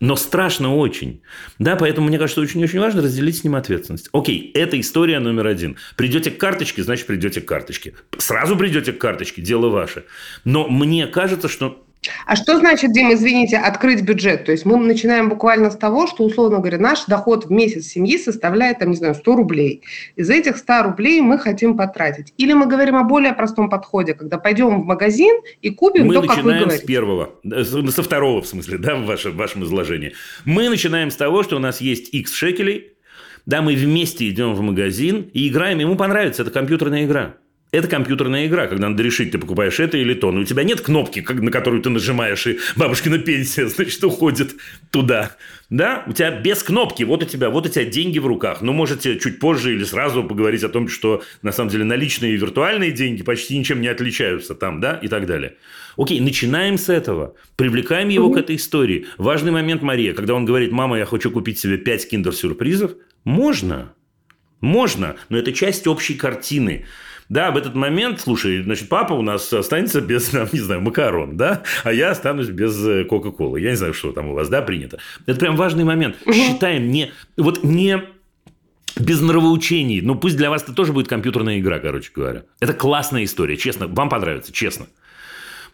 Но 0.02 0.16
страшно 0.18 0.76
очень. 0.76 1.22
Да, 1.58 1.78
поэтому 1.78 2.08
мне 2.08 2.18
кажется, 2.18 2.42
очень-очень 2.42 2.80
важно 2.80 3.02
разделить 3.02 3.38
с 3.38 3.44
ним 3.44 3.56
ответственность. 3.56 4.10
Окей, 4.12 4.52
это 4.54 4.80
история 4.80 5.20
номер 5.20 5.48
один. 5.48 5.78
Придете 5.96 6.32
к 6.32 6.38
карточке, 6.38 6.84
значит, 6.84 7.08
придете 7.08 7.40
к 7.40 7.46
карточке. 7.46 7.94
Сразу 8.18 8.58
придете 8.58 8.92
к 8.92 8.98
карточке, 8.98 9.42
дело 9.42 9.70
ваше. 9.70 10.04
Но 10.44 10.68
мне 10.68 11.08
кажется, 11.08 11.48
что 11.48 11.85
А 12.26 12.36
что 12.36 12.58
значит, 12.58 12.92
Дим, 12.92 13.14
извините, 13.14 13.58
открыть 13.58 14.02
бюджет? 14.02 14.46
То 14.46 14.52
есть 14.52 14.66
мы 14.66 14.78
начинаем 14.78 15.30
буквально 15.30 15.70
с 15.72 15.76
того, 15.78 16.08
что, 16.08 16.24
условно 16.24 16.60
говоря, 16.60 16.78
наш 16.78 17.06
доход 17.06 17.46
в 17.46 17.52
месяц 17.52 17.86
семьи 17.88 18.18
составляет, 18.18 18.80
там, 18.80 18.90
не 18.92 18.96
знаю, 18.98 19.16
100 19.16 19.36
рублей. 19.36 19.82
Из 20.16 20.30
этих 20.30 20.58
100 20.58 20.84
рублей 20.84 21.22
мы 21.22 21.38
хотим 21.38 21.78
потратить. 21.78 22.34
Или 22.38 22.54
мы 22.54 22.68
говорим 22.68 22.96
о 22.96 23.04
более 23.04 23.34
простом 23.34 23.70
подходе, 23.70 24.14
когда 24.14 24.38
пойдем 24.38 24.82
в 24.82 24.86
магазин 24.86 25.36
и 25.62 25.70
купим 25.70 26.08
мы 26.08 26.14
то, 26.16 26.22
как 26.22 26.30
вы 26.30 26.36
начинаем 26.38 26.62
с 26.62 26.66
говорите. 26.66 26.86
первого, 26.88 27.30
с- 27.44 27.92
со 27.96 28.04
второго, 28.04 28.42
в 28.42 28.48
смысле, 28.48 28.78
да, 28.78 28.96
в 28.96 29.06
вашем, 29.06 29.32
в 29.32 29.36
вашем 29.36 29.64
изложении. 29.64 30.14
Мы 30.46 30.70
начинаем 30.70 31.12
с 31.12 31.16
того, 31.16 31.44
что 31.44 31.56
у 31.56 31.60
нас 31.60 31.82
есть 31.82 32.14
X 32.14 32.34
шекелей, 32.34 32.92
да, 33.46 33.62
мы 33.62 33.76
вместе 33.76 34.28
идем 34.30 34.56
в 34.56 34.62
магазин 34.62 35.30
и 35.34 35.48
играем, 35.48 35.78
ему 35.80 35.96
понравится, 35.96 36.42
это 36.42 36.52
компьютерная 36.52 37.06
игра. 37.06 37.36
Это 37.72 37.88
компьютерная 37.88 38.48
игра, 38.48 38.68
когда 38.68 38.88
надо 38.88 39.04
решить, 39.04 39.32
ты 39.32 39.38
покупаешь 39.38 39.80
это 39.80 39.98
или 39.98 40.14
то. 40.14 40.32
Но 40.32 40.42
у 40.42 40.44
тебя 40.44 40.64
нет 40.64 40.82
кнопки, 40.82 41.26
на 41.28 41.52
которую 41.52 41.82
ты 41.82 41.90
нажимаешь, 41.90 42.48
и 42.48 42.60
бабушкина 42.76 43.18
пенсия, 43.18 43.68
значит, 43.68 44.02
уходит 44.04 44.56
туда. 44.92 45.36
Да? 45.70 46.04
У 46.08 46.14
тебя 46.14 46.32
без 46.32 46.64
кнопки, 46.64 47.04
вот 47.04 47.24
у 47.24 47.26
тебя, 47.26 47.50
вот 47.50 47.66
у 47.66 47.70
тебя 47.70 47.84
деньги 47.86 48.20
в 48.20 48.28
руках. 48.28 48.62
Но 48.62 48.72
можете 48.72 49.20
чуть 49.20 49.40
позже 49.40 49.74
или 49.74 49.84
сразу 49.84 50.24
поговорить 50.24 50.64
о 50.64 50.70
том, 50.70 50.88
что 50.88 51.24
на 51.42 51.52
самом 51.52 51.70
деле 51.70 51.84
наличные 51.84 52.36
и 52.36 52.38
виртуальные 52.38 52.92
деньги 52.92 53.24
почти 53.24 53.58
ничем 53.58 53.82
не 53.82 53.88
отличаются 53.88 54.56
там, 54.56 54.80
да, 54.80 54.98
и 55.02 55.08
так 55.08 55.26
далее. 55.26 55.56
Окей, 55.98 56.20
начинаем 56.20 56.78
с 56.78 56.90
этого. 56.90 57.36
Привлекаем 57.56 58.10
его 58.10 58.30
к 58.32 58.38
этой 58.38 58.58
истории. 58.58 59.08
Важный 59.18 59.52
момент, 59.52 59.82
Мария, 59.82 60.14
когда 60.14 60.34
он 60.34 60.46
говорит, 60.46 60.72
мама, 60.72 60.98
я 60.98 61.06
хочу 61.06 61.32
купить 61.32 61.60
себе 61.60 61.78
5 61.78 62.10
киндер-сюрпризов, 62.10 62.92
можно. 63.24 63.94
Можно, 64.62 65.16
но 65.30 65.38
это 65.38 65.52
часть 65.52 65.88
общей 65.88 66.16
картины. 66.16 66.86
Да, 67.30 67.52
в 67.52 67.58
этот 67.58 67.74
момент, 67.74 68.22
слушай, 68.22 68.62
значит, 68.62 68.88
папа 68.88 69.14
у 69.14 69.22
нас 69.22 69.52
останется 69.52 70.00
без, 70.02 70.30
там, 70.30 70.48
не 70.52 70.60
знаю, 70.60 70.82
макарон, 70.82 71.38
да, 71.38 71.64
а 71.84 71.92
я 71.92 72.12
останусь 72.12 72.50
без 72.50 72.86
э, 72.86 73.04
Кока-Колы. 73.06 73.62
Я 73.62 73.72
не 73.72 73.78
знаю, 73.78 73.94
что 73.94 74.12
там 74.12 74.30
у 74.30 74.34
вас, 74.34 74.48
да, 74.50 74.62
принято. 74.62 75.00
Это 75.26 75.40
прям 75.40 75.56
важный 75.56 75.84
момент. 75.84 76.18
Считаем 76.32 76.92
не, 76.92 77.12
вот 77.36 77.64
не 77.64 78.04
без 79.00 79.22
нравоучений. 79.22 80.02
Ну, 80.02 80.16
пусть 80.16 80.38
для 80.38 80.50
вас 80.50 80.64
это 80.64 80.74
тоже 80.74 80.94
будет 80.94 81.08
компьютерная 81.08 81.60
игра, 81.60 81.80
короче 81.80 82.12
говоря. 82.14 82.44
Это 82.60 82.74
классная 82.74 83.24
история, 83.24 83.58
честно. 83.58 83.88
Вам 83.88 84.10
понравится, 84.10 84.54
честно. 84.54 84.88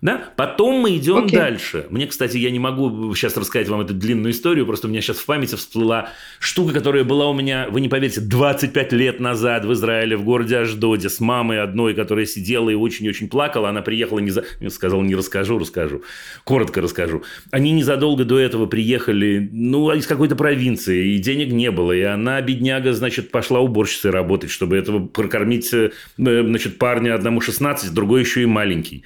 Да? 0.02 0.32
Потом 0.36 0.76
мы 0.82 0.98
идем 0.98 1.26
Окей. 1.26 1.38
дальше. 1.38 1.86
Мне, 1.92 2.08
кстати, 2.08 2.36
я 2.38 2.50
не 2.50 2.58
могу 2.58 3.14
сейчас 3.14 3.38
рассказать 3.38 3.70
вам 3.70 3.82
эту 3.82 3.94
длинную 3.94 4.32
историю, 4.32 4.66
просто 4.66 4.88
у 4.88 4.90
меня 4.90 5.00
сейчас 5.00 5.18
в 5.18 5.26
памяти 5.26 5.56
всплыла 5.56 6.10
штука, 6.40 6.74
которая 6.74 7.04
была 7.04 7.30
у 7.30 7.34
меня, 7.34 7.68
вы 7.70 7.82
не 7.82 7.90
поверите, 7.90 8.20
25 8.20 8.94
лет 8.94 9.20
назад 9.20 9.64
в 9.64 9.72
Израиле, 9.74 10.18
в 10.18 10.24
городе 10.24 10.58
Аждоде, 10.58 11.08
с 11.08 11.20
мамой 11.20 11.62
одной, 11.62 11.94
которая 11.94 12.26
сидела 12.26 12.72
и 12.72 12.74
очень-очень 12.74 13.30
плакала. 13.30 13.70
Она 13.70 13.84
приехала, 13.84 14.18
не 14.18 14.32
за... 14.32 14.44
я 14.60 14.72
сказал, 14.72 15.04
не 15.04 15.14
расскажу, 15.14 15.60
расскажу. 15.60 16.02
Коротко 16.46 16.82
расскажу. 16.82 17.22
Они 17.52 17.72
незадолго 17.72 18.26
до 18.26 18.40
этого 18.40 18.66
приехали, 18.66 19.50
ну, 19.52 19.92
из 19.92 20.08
какой-то 20.08 20.36
провинции, 20.36 21.14
и 21.14 21.20
денег 21.20 21.52
не 21.52 21.70
было. 21.70 21.92
И 21.92 22.02
она, 22.02 22.42
бедняга, 22.42 22.94
значит, 22.94 23.30
пошла 23.30 23.60
уборщицей 23.60 24.10
работать, 24.10 24.50
чтобы 24.50 24.78
этого 24.78 25.06
прокормить, 25.06 25.72
э, 25.72 25.92
значит, 26.18 26.80
парня 26.80 27.14
одному 27.14 27.40
16, 27.40 27.94
другой 27.94 28.22
еще 28.22 28.42
и 28.42 28.46
маленький. 28.48 29.04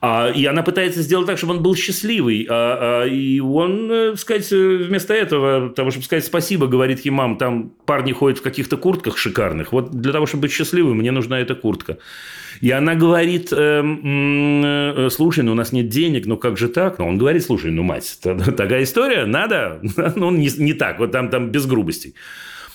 А, 0.00 0.30
и 0.30 0.44
она 0.44 0.62
пытается 0.62 1.02
сделать 1.02 1.26
так, 1.26 1.38
чтобы 1.38 1.54
он 1.54 1.62
был 1.62 1.74
счастливый. 1.74 2.46
А, 2.48 3.02
а, 3.02 3.06
и 3.06 3.40
он, 3.40 3.90
э, 3.90 4.16
сказать, 4.16 4.52
э, 4.52 4.76
вместо 4.76 5.12
этого, 5.12 5.70
того, 5.70 5.90
чтобы 5.90 6.04
сказать 6.04 6.24
спасибо, 6.24 6.66
говорит 6.68 7.00
ей, 7.00 7.10
мам, 7.10 7.36
там 7.36 7.72
парни 7.84 8.12
ходят 8.12 8.38
в 8.38 8.42
каких-то 8.42 8.76
куртках 8.76 9.18
шикарных. 9.18 9.72
Вот 9.72 9.90
для 9.90 10.12
того, 10.12 10.26
чтобы 10.26 10.42
быть 10.42 10.52
счастливым, 10.52 10.98
мне 10.98 11.10
нужна 11.10 11.40
эта 11.40 11.54
куртка. 11.54 11.98
И 12.60 12.70
она 12.70 12.94
говорит, 12.94 13.48
э, 13.52 15.08
слушай, 15.10 15.44
ну 15.44 15.52
у 15.52 15.56
нас 15.56 15.72
нет 15.72 15.88
денег, 15.88 16.26
ну 16.26 16.36
как 16.36 16.58
же 16.58 16.68
так? 16.68 16.98
Ну 16.98 17.08
он 17.08 17.18
говорит, 17.18 17.44
слушай, 17.44 17.70
ну 17.70 17.82
мать, 17.82 18.18
такая 18.22 18.84
история, 18.84 19.26
надо? 19.26 19.80
Ну 20.16 20.30
не, 20.30 20.48
не 20.58 20.74
так, 20.74 20.98
вот 20.98 21.12
там, 21.12 21.28
там 21.28 21.50
без 21.50 21.66
грубостей. 21.66 22.14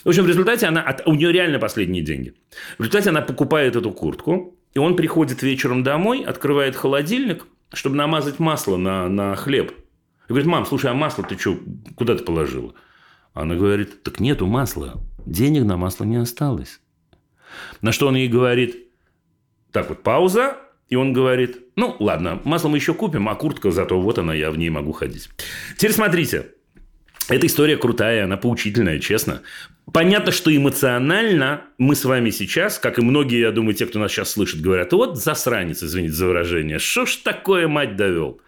В 0.04 0.10
общем, 0.10 0.24
в 0.24 0.28
результате 0.28 0.68
она, 0.68 0.96
у 1.06 1.16
нее 1.16 1.32
реально 1.32 1.60
последние 1.60 2.04
деньги. 2.04 2.34
В 2.78 2.82
результате 2.82 3.10
она 3.10 3.22
покупает 3.22 3.76
эту 3.76 3.92
куртку, 3.92 4.56
и 4.74 4.80
он 4.80 4.96
приходит 4.96 5.42
вечером 5.44 5.84
домой, 5.84 6.24
открывает 6.24 6.76
холодильник, 6.76 7.46
чтобы 7.72 7.96
намазать 7.96 8.40
масло 8.40 8.78
на, 8.78 9.08
на 9.08 9.36
хлеб. 9.36 9.72
И 9.72 10.30
говорит, 10.30 10.48
мам, 10.48 10.66
слушай, 10.66 10.90
а 10.90 10.94
масло 10.94 11.24
ты 11.24 11.38
что, 11.38 11.58
куда 11.96 12.16
ты 12.16 12.24
положила? 12.24 12.74
Она 13.34 13.56
говорит, 13.56 14.04
так 14.04 14.20
нету 14.20 14.46
масла, 14.46 15.02
денег 15.26 15.64
на 15.64 15.78
масло 15.78 16.06
не 16.06 16.18
осталось. 16.18 16.80
На 17.82 17.92
что 17.92 18.08
он 18.08 18.16
ей 18.16 18.28
говорит, 18.28 18.88
так 19.72 19.90
вот, 19.90 20.04
пауза, 20.04 20.58
и 20.88 20.96
он 20.96 21.14
говорит, 21.14 21.58
ну, 21.76 21.96
ладно, 22.00 22.40
масло 22.44 22.70
мы 22.70 22.78
еще 22.78 22.94
купим, 22.94 23.28
а 23.30 23.36
куртка 23.36 23.72
зато 23.72 24.00
вот 24.00 24.20
она, 24.20 24.34
я 24.34 24.52
в 24.52 24.58
ней 24.58 24.70
могу 24.70 24.92
ходить. 24.92 25.30
Теперь 25.78 25.94
смотрите, 25.94 26.52
эта 27.30 27.48
история 27.48 27.78
крутая, 27.78 28.26
она 28.26 28.38
поучительная, 28.38 29.00
честно. 29.00 29.42
Понятно, 29.92 30.32
что 30.32 30.56
эмоционально 30.56 31.62
мы 31.78 31.96
с 31.96 32.06
вами 32.06 32.30
сейчас, 32.30 32.80
как 32.80 33.00
и 33.00 33.02
многие, 33.02 33.40
я 33.40 33.52
думаю, 33.52 33.74
те, 33.74 33.86
кто 33.86 34.00
нас 34.00 34.12
сейчас 34.12 34.32
слышит, 34.32 34.62
говорят, 34.62 34.94
вот 34.94 35.18
засранец, 35.18 35.84
извините 35.84 36.14
за 36.14 36.28
выражение, 36.28 36.80
что 36.80 37.06
ж 37.06 37.18
такое 37.18 37.68
мать 37.68 37.96
довел? 37.96 38.40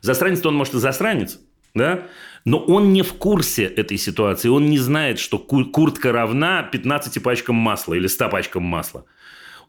Засранец 0.00 0.44
он, 0.44 0.54
может, 0.54 0.74
и 0.74 0.78
засранец, 0.78 1.38
да? 1.74 2.06
Но 2.44 2.58
он 2.58 2.92
не 2.92 3.02
в 3.02 3.14
курсе 3.14 3.64
этой 3.64 3.98
ситуации, 3.98 4.48
он 4.48 4.66
не 4.66 4.78
знает, 4.78 5.18
что 5.18 5.38
куртка 5.38 6.12
равна 6.12 6.62
15 6.62 7.22
пачкам 7.22 7.56
масла 7.56 7.94
или 7.94 8.06
100 8.06 8.28
пачкам 8.28 8.62
масла. 8.62 9.04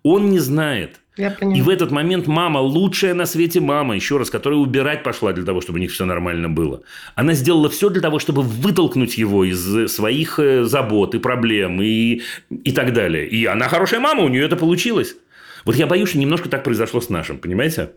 Он 0.03 0.29
не 0.29 0.39
знает. 0.39 1.01
Я 1.19 1.35
И 1.41 1.61
в 1.61 1.67
этот 1.67 1.91
момент 1.91 2.27
мама, 2.27 2.59
лучшая 2.59 3.13
на 3.13 3.25
свете 3.25 3.59
мама, 3.59 3.93
еще 3.93 4.17
раз, 4.17 4.29
которая 4.29 4.57
убирать 4.57 5.03
пошла 5.03 5.33
для 5.33 5.43
того, 5.43 5.59
чтобы 5.59 5.77
у 5.77 5.81
них 5.81 5.91
все 5.91 6.05
нормально 6.05 6.47
было. 6.47 6.81
Она 7.15 7.33
сделала 7.33 7.67
все 7.67 7.89
для 7.89 8.01
того, 8.01 8.19
чтобы 8.19 8.41
вытолкнуть 8.41 9.17
его 9.17 9.43
из 9.43 9.91
своих 9.91 10.39
э, 10.39 10.63
забот 10.63 11.15
и 11.15 11.19
проблем 11.19 11.81
и, 11.81 12.21
и 12.49 12.71
так 12.71 12.93
далее. 12.93 13.27
И 13.27 13.45
она 13.45 13.67
хорошая 13.67 13.99
мама, 13.99 14.23
у 14.23 14.29
нее 14.29 14.45
это 14.45 14.55
получилось. 14.55 15.17
Вот 15.65 15.75
я 15.75 15.87
боюсь, 15.87 16.07
что 16.07 16.19
немножко 16.19 16.47
так 16.47 16.63
произошло 16.63 17.01
с 17.01 17.09
нашим, 17.09 17.37
понимаете? 17.37 17.91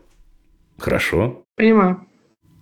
Хорошо. 0.77 1.45
Понимаю. 1.55 2.05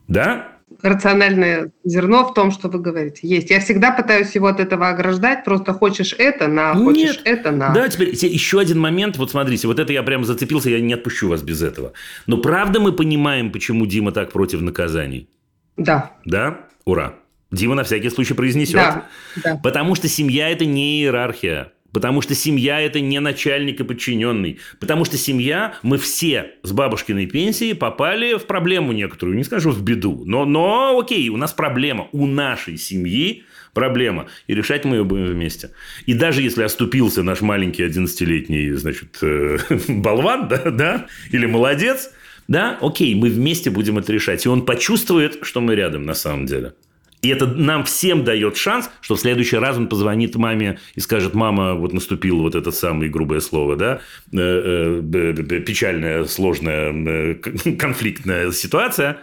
Да? 0.07 0.59
Рациональное 0.83 1.71
зерно 1.83 2.25
в 2.25 2.33
том, 2.33 2.51
что 2.51 2.67
вы 2.69 2.79
говорите. 2.79 3.27
Есть. 3.27 3.49
Я 3.49 3.59
всегда 3.59 3.91
пытаюсь 3.91 4.33
его 4.35 4.47
от 4.47 4.59
этого 4.59 4.89
ограждать. 4.89 5.43
Просто 5.43 5.73
хочешь 5.73 6.13
это 6.17 6.47
на, 6.47 6.73
хочешь 6.73 7.17
Нет. 7.17 7.21
это 7.25 7.51
на. 7.51 7.69
Да, 7.69 7.87
теперь 7.87 8.09
еще 8.09 8.59
один 8.59 8.79
момент. 8.79 9.17
Вот 9.17 9.31
смотрите, 9.31 9.67
вот 9.67 9.79
это 9.79 9.93
я 9.93 10.03
прям 10.03 10.23
зацепился, 10.25 10.69
я 10.69 10.79
не 10.79 10.93
отпущу 10.93 11.29
вас 11.29 11.41
без 11.41 11.61
этого. 11.61 11.93
Но 12.27 12.37
правда 12.37 12.79
мы 12.79 12.93
понимаем, 12.93 13.51
почему 13.51 13.85
Дима 13.85 14.11
так 14.11 14.31
против 14.31 14.61
наказаний? 14.61 15.29
Да. 15.77 16.11
Да? 16.25 16.59
Ура. 16.85 17.15
Дима 17.51 17.75
на 17.75 17.83
всякий 17.83 18.09
случай 18.09 18.33
произнесет. 18.33 18.75
Да, 18.75 19.05
да. 19.43 19.59
Потому 19.61 19.95
что 19.95 20.07
семья– 20.07 20.49
это 20.51 20.65
не 20.65 21.01
иерархия. 21.01 21.73
Потому 21.91 22.21
что 22.21 22.35
семья– 22.35 22.79
это 22.81 22.99
не 22.99 23.19
начальник 23.19 23.79
и 23.79 23.83
подчиненный. 23.83 24.59
Потому 24.79 25.05
что 25.05 25.17
семья, 25.17 25.75
мы 25.83 25.97
все 25.97 26.51
с 26.63 26.71
бабушкиной 26.71 27.27
пенсии 27.27 27.73
попали 27.73 28.35
в 28.37 28.45
проблему 28.45 28.91
некоторую. 28.91 29.37
Не 29.37 29.43
скажу 29.43 29.71
в 29.71 29.81
беду, 29.81 30.23
но, 30.25 30.45
но 30.45 30.97
окей, 30.99 31.29
у 31.29 31.37
нас 31.37 31.53
проблема. 31.53 32.07
У 32.11 32.27
нашей 32.27 32.77
семьи 32.77 33.43
проблема. 33.73 34.27
И 34.47 34.55
решать 34.55 34.85
мы 34.85 34.97
ее 34.97 35.03
будем 35.03 35.25
вместе. 35.25 35.71
И 36.05 36.13
даже 36.13 36.41
если 36.41 36.63
оступился 36.63 37.23
наш 37.23 37.41
маленький 37.41 37.83
11-летний, 37.83 38.71
значит, 38.71 39.17
э, 39.21 39.57
болван, 39.87 40.47
да, 40.47 40.71
да, 40.71 41.07
или 41.31 41.45
молодец, 41.45 42.11
да, 42.47 42.77
окей, 42.81 43.15
мы 43.15 43.29
вместе 43.29 43.69
будем 43.69 43.97
это 43.97 44.11
решать. 44.11 44.45
И 44.45 44.49
он 44.49 44.65
почувствует, 44.65 45.39
что 45.43 45.61
мы 45.61 45.75
рядом 45.75 46.03
на 46.03 46.13
самом 46.13 46.45
деле. 46.45 46.73
И 47.21 47.29
это 47.29 47.45
нам 47.45 47.83
всем 47.83 48.23
дает 48.23 48.57
шанс, 48.57 48.89
что 48.99 49.15
в 49.15 49.19
следующий 49.19 49.57
раз 49.57 49.77
он 49.77 49.87
позвонит 49.87 50.35
маме 50.35 50.79
и 50.95 50.99
скажет, 50.99 51.35
мама, 51.35 51.75
вот 51.75 51.93
наступило 51.93 52.41
вот 52.41 52.55
это 52.55 52.71
самое 52.71 53.11
грубое 53.11 53.41
слово, 53.41 53.75
да, 53.75 54.01
э, 54.33 55.01
э, 55.03 55.59
печальная, 55.61 56.25
сложная, 56.25 56.91
э, 56.91 57.33
конфликтная 57.79 58.51
ситуация, 58.51 59.19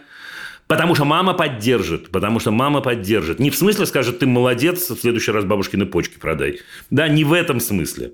Потому 0.67 0.93
что 0.93 1.03
мама 1.03 1.33
поддержит, 1.33 2.11
потому 2.11 2.39
что 2.39 2.51
мама 2.51 2.81
поддержит. 2.81 3.39
Не 3.39 3.49
в 3.49 3.55
смысле 3.55 3.87
скажет, 3.87 4.19
ты 4.19 4.27
молодец, 4.27 4.87
в 4.87 4.99
следующий 4.99 5.31
раз 5.31 5.43
бабушкины 5.43 5.87
почки 5.87 6.19
продай. 6.19 6.59
Да, 6.91 7.07
не 7.07 7.23
в 7.23 7.33
этом 7.33 7.59
смысле. 7.59 8.11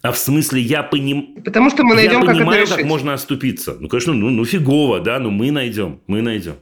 А 0.00 0.12
в 0.12 0.18
смысле, 0.18 0.60
я 0.60 0.84
поним... 0.84 1.42
Потому 1.44 1.68
что 1.68 1.82
мы 1.82 1.96
найдем, 1.96 2.20
я 2.20 2.26
как 2.26 2.36
понимаю, 2.36 2.62
это 2.62 2.76
как 2.76 2.84
можно 2.84 3.12
оступиться. 3.12 3.76
Ну, 3.80 3.88
конечно, 3.88 4.12
ну, 4.12 4.30
ну 4.30 4.44
фигово, 4.44 5.00
да, 5.00 5.18
но 5.18 5.30
мы 5.30 5.50
найдем, 5.50 6.00
мы 6.06 6.22
найдем. 6.22 6.54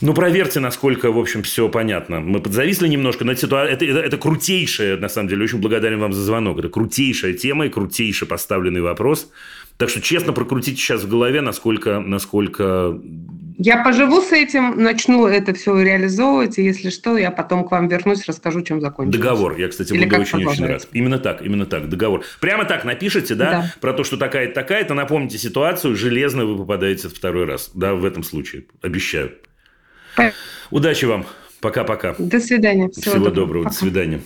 Ну, 0.00 0.12
проверьте, 0.12 0.60
насколько, 0.60 1.10
в 1.10 1.18
общем, 1.18 1.42
все 1.42 1.68
понятно. 1.68 2.20
Мы 2.20 2.40
подзависли 2.40 2.86
немножко, 2.86 3.24
но 3.24 3.32
это, 3.32 3.46
это, 3.46 3.84
это, 3.84 4.00
это 4.00 4.16
крутейшая, 4.18 4.98
на 4.98 5.08
самом 5.08 5.28
деле, 5.28 5.44
очень 5.44 5.58
благодарен 5.58 5.98
вам 5.98 6.12
за 6.12 6.22
звонок. 6.22 6.58
Это 6.58 6.68
крутейшая 6.68 7.32
тема 7.32 7.66
и 7.66 7.70
крутейший 7.70 8.28
поставленный 8.28 8.82
вопрос. 8.82 9.30
Так 9.78 9.88
что 9.88 10.00
честно 10.00 10.32
прокрутите 10.32 10.76
сейчас 10.76 11.02
в 11.02 11.08
голове, 11.08 11.40
насколько, 11.40 12.00
насколько... 12.00 12.98
Я 13.58 13.82
поживу 13.82 14.20
с 14.20 14.32
этим, 14.32 14.82
начну 14.82 15.26
это 15.26 15.54
все 15.54 15.78
реализовывать, 15.82 16.58
и 16.58 16.62
если 16.62 16.90
что, 16.90 17.16
я 17.16 17.30
потом 17.30 17.66
к 17.66 17.70
вам 17.70 17.88
вернусь, 17.88 18.26
расскажу, 18.26 18.60
чем 18.60 18.82
закончилось. 18.82 19.16
Договор. 19.16 19.56
Я, 19.56 19.68
кстати, 19.68 19.94
Или 19.94 20.04
буду 20.04 20.20
очень-очень 20.20 20.66
рад. 20.66 20.86
Именно 20.92 21.18
так, 21.18 21.40
именно 21.40 21.64
так, 21.64 21.88
договор. 21.88 22.22
Прямо 22.40 22.66
так 22.66 22.84
напишите, 22.84 23.34
да, 23.34 23.50
да. 23.50 23.74
про 23.80 23.94
то, 23.94 24.04
что 24.04 24.18
такая-то, 24.18 24.54
такая-то, 24.54 24.92
напомните 24.92 25.38
ситуацию, 25.38 25.96
железно 25.96 26.44
вы 26.44 26.58
попадаете 26.58 27.08
второй 27.08 27.46
раз, 27.46 27.70
да, 27.72 27.94
в 27.94 28.04
этом 28.04 28.22
случае. 28.22 28.66
Обещаю. 28.82 29.32
Удачи 30.70 31.04
вам. 31.04 31.26
Пока-пока. 31.60 32.14
До 32.18 32.40
свидания. 32.40 32.88
Всего, 32.90 33.00
Всего 33.02 33.24
доброго. 33.24 33.34
доброго. 33.34 33.64
До 33.66 33.72
свидания. 33.74 34.20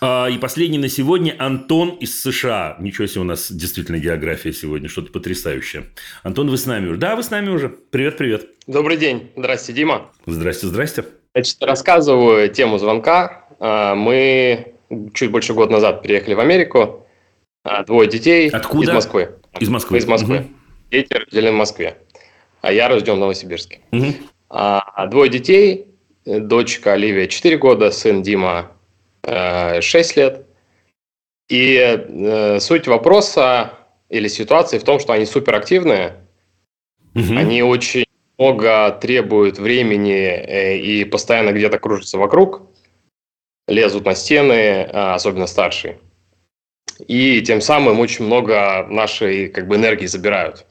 А, 0.00 0.28
и 0.28 0.38
последний 0.38 0.78
на 0.78 0.88
сегодня 0.88 1.34
Антон 1.38 1.90
из 1.90 2.20
США. 2.20 2.76
Ничего 2.78 3.06
себе, 3.08 3.22
у 3.22 3.24
нас 3.24 3.50
действительно 3.50 3.98
география 3.98 4.52
сегодня, 4.52 4.88
что-то 4.88 5.10
потрясающее. 5.10 5.86
Антон, 6.22 6.48
вы 6.50 6.56
с 6.56 6.66
нами 6.66 6.88
уже? 6.88 6.98
Да, 6.98 7.16
вы 7.16 7.22
с 7.24 7.30
нами 7.30 7.50
уже. 7.50 7.68
Привет, 7.68 8.16
привет. 8.16 8.46
Добрый 8.68 8.96
день. 8.96 9.30
Здрасте, 9.36 9.72
Дима. 9.72 10.10
Здрасте, 10.26 10.68
здрасте. 10.68 11.04
Значит, 11.34 11.56
рассказываю 11.62 12.48
тему 12.48 12.78
звонка. 12.78 13.44
А, 13.58 13.96
мы 13.96 14.74
чуть 15.14 15.30
больше 15.30 15.54
года 15.54 15.72
назад 15.72 16.02
приехали 16.02 16.34
в 16.34 16.40
Америку. 16.40 17.06
А, 17.64 17.84
двое 17.84 18.08
детей 18.08 18.48
Откуда? 18.48 18.84
из 18.84 18.94
Москвы. 18.94 19.34
Из 19.58 19.68
Москвы. 19.68 19.98
Из 19.98 20.06
Москвы. 20.06 20.36
Угу. 20.36 20.48
Дети 20.90 21.12
рождены 21.12 21.52
в 21.52 21.54
Москве. 21.54 21.98
А 22.60 22.72
я 22.72 22.88
рожден 22.88 23.16
в 23.16 23.18
Новосибирске. 23.18 23.80
Угу. 23.92 24.06
А, 24.50 25.06
двое 25.06 25.30
детей. 25.30 25.86
Дочка 26.24 26.92
Оливия 26.92 27.26
4 27.26 27.56
года, 27.56 27.90
сын 27.90 28.22
Дима 28.22 28.72
6 29.24 29.24
э, 29.24 30.20
лет. 30.20 30.46
И 31.48 31.76
э, 31.78 32.60
суть 32.60 32.86
вопроса 32.86 33.72
или 34.10 34.28
ситуации 34.28 34.78
в 34.78 34.84
том, 34.84 35.00
что 35.00 35.14
они 35.14 35.24
суперактивные. 35.24 36.16
Угу. 37.14 37.34
Они 37.34 37.62
очень 37.62 38.04
много 38.36 38.90
требуют 39.00 39.58
времени 39.58 40.20
э, 40.20 40.76
и 40.76 41.04
постоянно 41.04 41.52
где-то 41.52 41.78
кружатся 41.78 42.18
вокруг 42.18 42.62
лезут 43.68 44.04
на 44.04 44.14
стены, 44.14 44.88
а, 44.92 45.14
особенно 45.14 45.46
старшие. 45.46 45.98
И 47.06 47.40
тем 47.42 47.60
самым 47.60 48.00
очень 48.00 48.24
много 48.24 48.86
нашей 48.88 49.48
как 49.48 49.68
бы, 49.68 49.76
энергии 49.76 50.06
забирают. 50.06 50.66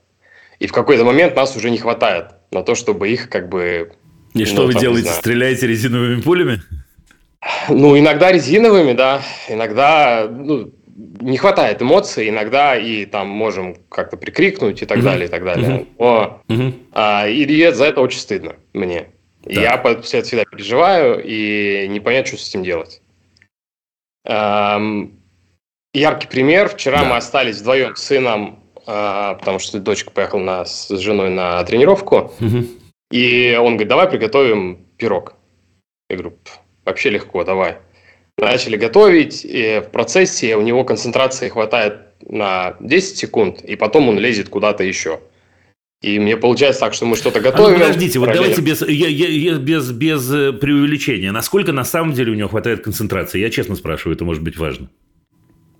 И 0.60 0.68
в 0.68 0.74
какой-то 0.74 1.06
момент 1.06 1.36
нас 1.36 1.56
уже 1.56 1.70
не 1.70 1.78
хватает 1.78 2.32
на 2.52 2.64
то, 2.64 2.76
чтобы 2.76 3.10
их 3.10 3.30
как 3.30 3.48
бы... 3.48 3.91
И 4.34 4.39
ну, 4.39 4.45
что 4.45 4.66
вы 4.66 4.74
там, 4.74 4.82
делаете? 4.82 5.10
Стреляете 5.10 5.68
резиновыми 5.68 6.22
пулями? 6.22 6.62
Ну, 7.70 7.98
иногда 7.98 8.32
резиновыми, 8.32 8.93
да. 8.93 9.22
Иногда 9.48 10.28
ну, 10.30 10.74
не 11.22 11.38
хватает 11.38 11.82
эмоций, 11.82 12.30
иногда 12.30 12.76
и 12.76 13.06
там 13.06 13.30
можем 13.30 13.78
как-то 13.89 14.18
прикрикнуть 14.18 14.82
и 14.82 14.86
так 14.86 14.98
uh-huh. 14.98 15.04
далее, 15.04 15.26
и 15.28 15.30
так 15.30 15.43
далее. 15.43 15.70
Uh-huh. 15.70 15.88
Но, 16.00 16.43
uh-huh. 16.48 16.74
а, 16.93 17.28
и 17.28 17.72
за 17.72 17.86
это 17.86 18.02
очень 18.02 18.20
стыдно 18.20 18.56
мне. 18.74 19.08
Да. 19.44 19.62
Я 19.62 19.78
по 19.78 19.90
это 19.90 20.02
всегда 20.02 20.46
переживаю 20.46 21.24
и 21.24 21.88
не 21.88 22.00
понять, 22.00 22.28
что 22.28 22.38
с 22.38 22.50
этим 22.50 22.64
делать. 22.64 23.02
Эм, 24.26 25.20
яркий 25.94 26.28
пример. 26.28 26.70
Вчера 26.70 27.00
да. 27.00 27.06
мы 27.06 27.16
остались 27.18 27.60
вдвоем 27.60 27.96
с 27.96 28.04
сыном, 28.04 28.64
э, 28.86 29.36
потому 29.40 29.60
что 29.60 29.80
дочка 29.80 30.12
поехала 30.12 30.42
на, 30.42 30.66
с 30.66 30.90
женой 30.98 31.30
на 31.30 31.64
тренировку. 31.64 32.34
Угу. 32.40 32.66
И 33.12 33.58
он 33.60 33.74
говорит, 33.74 33.88
давай 33.88 34.10
приготовим 34.10 34.86
пирог. 34.98 35.36
Я 36.10 36.18
говорю, 36.18 36.38
вообще 36.86 37.10
легко, 37.10 37.44
давай. 37.44 37.78
Начали 38.38 38.76
готовить, 38.78 39.46
и 39.46 39.80
в 39.80 39.90
процессе 39.92 40.56
у 40.56 40.62
него 40.62 40.84
концентрации 40.84 41.50
хватает 41.50 42.02
на 42.22 42.76
10 42.80 43.18
секунд, 43.18 43.62
и 43.62 43.76
потом 43.76 44.10
он 44.10 44.20
лезет 44.20 44.50
куда-то 44.50 44.84
еще. 44.84 45.20
И 46.02 46.20
мне 46.20 46.38
получается 46.38 46.82
так, 46.82 46.93
что 46.93 47.06
мы 47.06 47.16
что-то 47.16 47.39
А 47.39 47.41
ну, 47.41 47.50
готовим. 47.52 47.80
подождите, 47.80 48.20
вот 48.20 48.30
давайте 48.32 48.62
без, 48.62 48.82
я- 48.82 49.08
я- 49.08 49.28
я- 49.30 49.58
без, 49.58 49.91
без 49.91 50.32
э, 50.32 50.54
преувеличения. 50.54 51.32
Насколько 51.32 51.72
на 51.72 51.84
самом 51.84 52.14
деле 52.14 52.32
у 52.34 52.36
него 52.36 52.50
хватает 52.50 52.84
концентрации? 52.84 53.39
Я 53.39 53.50
честно 53.50 53.76
спрашиваю, 53.76 54.16
это 54.16 54.24
может 54.24 54.43
быть 54.43 54.58
важно. 54.58 54.89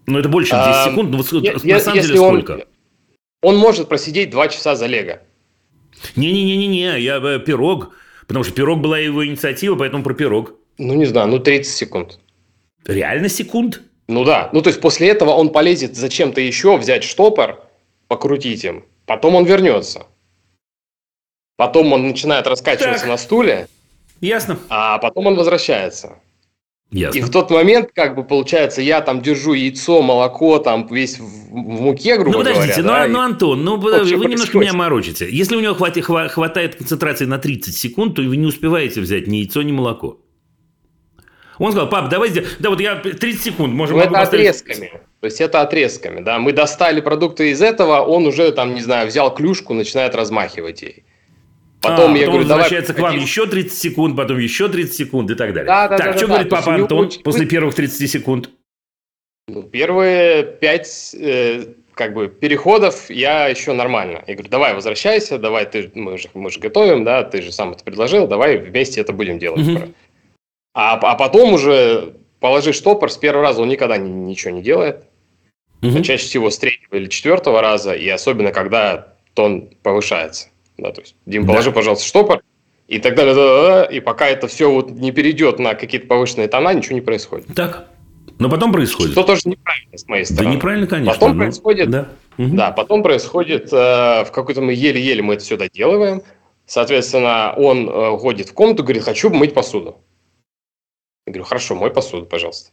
Ну, 0.08 0.18
это 0.18 0.28
больше, 0.28 0.50
чем 0.52 0.60
10 0.60 0.72
А, 0.74 0.90
секунд. 0.90 1.12
Ну, 1.12 1.18
вот 1.18 1.32
Е- 1.44 1.54
на 1.74 1.80
самом 1.80 2.02
деле 2.02 2.20
он- 2.20 2.30
сколько? 2.42 2.66
Он 3.44 3.58
может 3.58 3.88
просидеть 3.90 4.32
2 4.32 4.48
часа 4.48 4.76
за 4.76 4.88
Лего. 4.88 5.20
Не-не-не-не, 6.16 7.00
я 7.00 7.18
э, 7.18 7.40
пирог. 7.40 7.94
Потому 8.28 8.44
что 8.44 8.54
пирог 8.54 8.82
была 8.82 8.98
его 9.00 9.26
инициатива, 9.26 9.76
поэтому 9.76 10.04
про 10.04 10.14
пирог. 10.14 10.56
Ну, 10.80 10.96
не 10.96 11.06
знаю, 11.06 11.28
ну 11.28 11.40
30 11.40 11.74
секунд. 11.76 12.20
Реально 12.86 13.30
секунд? 13.30 13.82
Ну 14.08 14.26
да. 14.26 14.50
Ну, 14.54 14.62
то 14.62 14.70
есть 14.70 14.82
после 14.82 15.10
этого 15.10 15.32
он 15.32 15.50
полезет 15.50 15.96
зачем-то 15.96 16.42
еще 16.42 16.78
взять 16.78 17.04
штопор, 17.04 17.64
покрутить 18.08 18.64
им. 18.64 18.86
Потом 19.08 19.34
он 19.36 19.46
вернется. 19.46 20.06
Потом 21.56 21.92
он 21.94 22.08
начинает 22.08 22.46
раскачиваться 22.46 23.00
Так. 23.02 23.10
на 23.10 23.18
стуле, 23.18 23.68
Ясно. 24.22 24.60
а 24.70 25.00
потом 25.00 25.26
он 25.28 25.36
возвращается. 25.36 26.20
И 26.92 27.00
Ясно. 27.00 27.22
в 27.26 27.32
тот 27.32 27.50
момент, 27.50 27.90
как 27.94 28.16
бы, 28.16 28.24
получается, 28.24 28.82
я 28.82 29.02
там 29.02 29.22
держу 29.22 29.54
яйцо, 29.54 30.02
молоко, 30.02 30.60
там 30.60 30.88
весь 30.88 31.18
в, 31.20 31.24
в 31.24 31.82
муке, 31.82 32.16
грубо 32.18 32.32
Ну, 32.38 32.44
подождите, 32.46 32.82
говоря. 32.82 32.84
ну, 32.84 32.88
да, 32.88 33.04
а- 33.04 33.08
ну, 33.08 33.20
и- 33.20 33.26
Антон, 33.26 33.64
ну, 33.66 33.78
что 33.82 33.90
вы 33.90 34.06
немножко 34.06 34.36
происходит? 34.36 34.54
меня 34.54 34.74
морочите. 34.74 35.28
Если 35.30 35.56
у 35.56 35.60
него 35.60 35.74
хватит, 35.74 36.06
хва- 36.06 36.30
хватает 36.30 36.76
концентрации 36.76 37.26
на 37.26 37.40
30 37.40 37.76
секунд, 37.76 38.16
то 38.16 38.22
вы 38.22 38.38
не 38.38 38.46
успеваете 38.46 39.02
взять 39.02 39.28
ни 39.28 39.38
яйцо, 39.38 39.64
ни 39.64 39.72
молоко. 39.72 40.20
Он 41.60 41.72
сказал, 41.72 41.90
пап, 41.90 42.10
давай 42.10 42.30
сделаем. 42.30 42.52
Да 42.60 42.70
вот 42.70 42.80
я 42.80 42.96
30 42.96 43.42
секунд, 43.44 43.74
можем 43.74 43.98
Ну, 43.98 44.04
это 44.04 44.12
поставить- 44.12 44.48
отрезками. 44.48 44.92
То 45.20 45.26
есть 45.26 45.42
это 45.42 45.62
отрезками, 45.62 46.22
да. 46.22 46.38
Мы 46.40 46.54
достали 46.54 47.02
продукты 47.02 47.50
из 47.50 47.62
этого, 47.62 48.02
он 48.02 48.28
уже 48.28 48.52
там, 48.52 48.76
не 48.76 48.82
знаю, 48.82 49.08
взял 49.08 49.34
клюшку, 49.34 49.74
начинает 49.74 50.14
размахивать 50.16 50.82
ей. 50.84 51.04
Потом 51.82 52.14
А, 52.14 52.18
я 52.18 52.26
говорю, 52.26 52.42
он 52.42 52.48
давай... 52.48 52.64
возвращается 52.64 52.94
к 52.94 53.00
вам 53.00 53.18
еще 53.18 53.46
30 53.46 53.78
секунд, 53.78 54.16
потом 54.18 54.38
еще 54.40 54.68
30 54.68 54.94
секунд 54.96 55.32
и 55.32 55.36
так 55.36 55.54
далее. 55.54 55.68
Да, 55.68 55.88
да, 55.88 55.98
так, 55.98 56.06
да, 56.08 56.18
что 56.18 56.28
да, 56.28 56.34
говорит 56.34 56.50
да. 56.50 56.56
Папа 56.58 56.74
Антон 56.74 56.98
получилось- 56.98 57.24
после 57.24 57.46
первых 57.46 57.76
30 57.76 58.08
секунд? 58.12 58.50
Ну, 59.48 59.64
первые 59.64 60.44
пять 60.44 61.16
э, 61.18 61.66
как 61.94 62.14
бы 62.14 62.28
переходов 62.28 63.10
я 63.10 63.48
еще 63.48 63.74
нормально. 63.74 64.24
Я 64.28 64.34
говорю, 64.34 64.50
давай 64.50 64.74
возвращайся, 64.74 65.38
давай 65.38 65.66
ты, 65.66 65.90
мы 65.96 66.18
же, 66.18 66.28
мы 66.34 66.50
же 66.52 66.60
готовим, 66.60 67.04
да, 67.04 67.24
ты 67.24 67.42
же 67.42 67.52
сам 67.52 67.72
это 67.72 67.84
предложил, 67.84 68.28
давай 68.28 68.58
вместе 68.58 69.02
это 69.02 69.14
будем 69.14 69.40
делать. 69.40 69.66
Мгм. 69.66 69.94
Скоро». 70.78 70.92
А, 71.02 71.12
а 71.12 71.16
потом 71.16 71.54
уже 71.54 72.14
положи 72.40 72.74
штопор, 72.74 73.12
с 73.12 73.18
первого 73.18 73.44
раза 73.44 73.62
он 73.62 73.70
никогда 73.70 73.98
ни- 73.98 74.10
ничего 74.10 74.52
не 74.52 74.62
делает. 74.62 75.04
Мгм. 75.82 76.04
Чаще 76.04 76.26
всего 76.26 76.50
с 76.50 76.58
третьего 76.58 76.96
или 76.96 77.08
четвертого 77.08 77.62
раза, 77.62 77.94
и 77.94 78.08
особенно 78.10 78.52
когда 78.52 79.14
тон 79.34 79.70
повышается. 79.84 80.50
Да, 80.78 80.92
то 80.92 81.02
есть, 81.02 81.16
Дим, 81.26 81.44
Да. 81.46 81.50
положи, 81.54 81.72
пожалуйста, 81.72 82.06
штопор, 82.06 82.42
и 82.88 83.00
так 83.00 83.16
далее, 83.16 83.36
да-да-да, 83.36 83.86
и 83.86 84.00
пока 84.00 84.28
это 84.28 84.48
все 84.48 84.72
вот 84.72 84.90
не 84.92 85.12
перейдет 85.12 85.60
на 85.60 85.76
какие-то 85.76 86.08
повышенные 86.08 86.48
тона, 86.48 86.74
ничего 86.74 86.96
не 86.96 87.02
происходит. 87.02 87.48
Так. 87.56 87.88
Но 88.40 88.50
потом 88.50 88.72
происходит. 88.72 89.12
Что 89.14 89.24
тоже 89.24 89.42
неправильно 89.46 89.98
с 89.98 90.08
моей 90.08 90.24
Да 90.26 90.34
стороны. 90.36 90.56
неправильно, 90.56 90.88
конечно. 90.88 91.14
Потом 91.14 91.38
ну, 91.38 91.44
происходит- 91.44 91.90
Да. 91.90 92.08
Мгм. 92.38 92.56
Да, 92.56 92.72
потом 92.72 93.02
происходит, 93.04 93.74
э, 93.74 94.24
в 94.26 94.32
какой-то 94.32 94.62
мы 94.62 94.74
еле-еле 94.74 95.22
мы 95.24 95.34
это 95.36 95.44
все 95.44 95.58
доделываем. 95.58 96.22
Соответственно, 96.68 97.54
он 97.58 97.90
э, 97.90 98.10
уходит 98.10 98.50
в 98.50 98.54
комнату, 98.54 98.84
говорит, 98.84 99.04
хочу 99.04 99.30
мыть 99.32 99.54
посуду. 99.54 99.98
Я 101.28 101.34
говорю, 101.34 101.44
хорошо, 101.44 101.76
мой 101.76 101.92
посуду, 101.92 102.26
пожалуйста. 102.26 102.72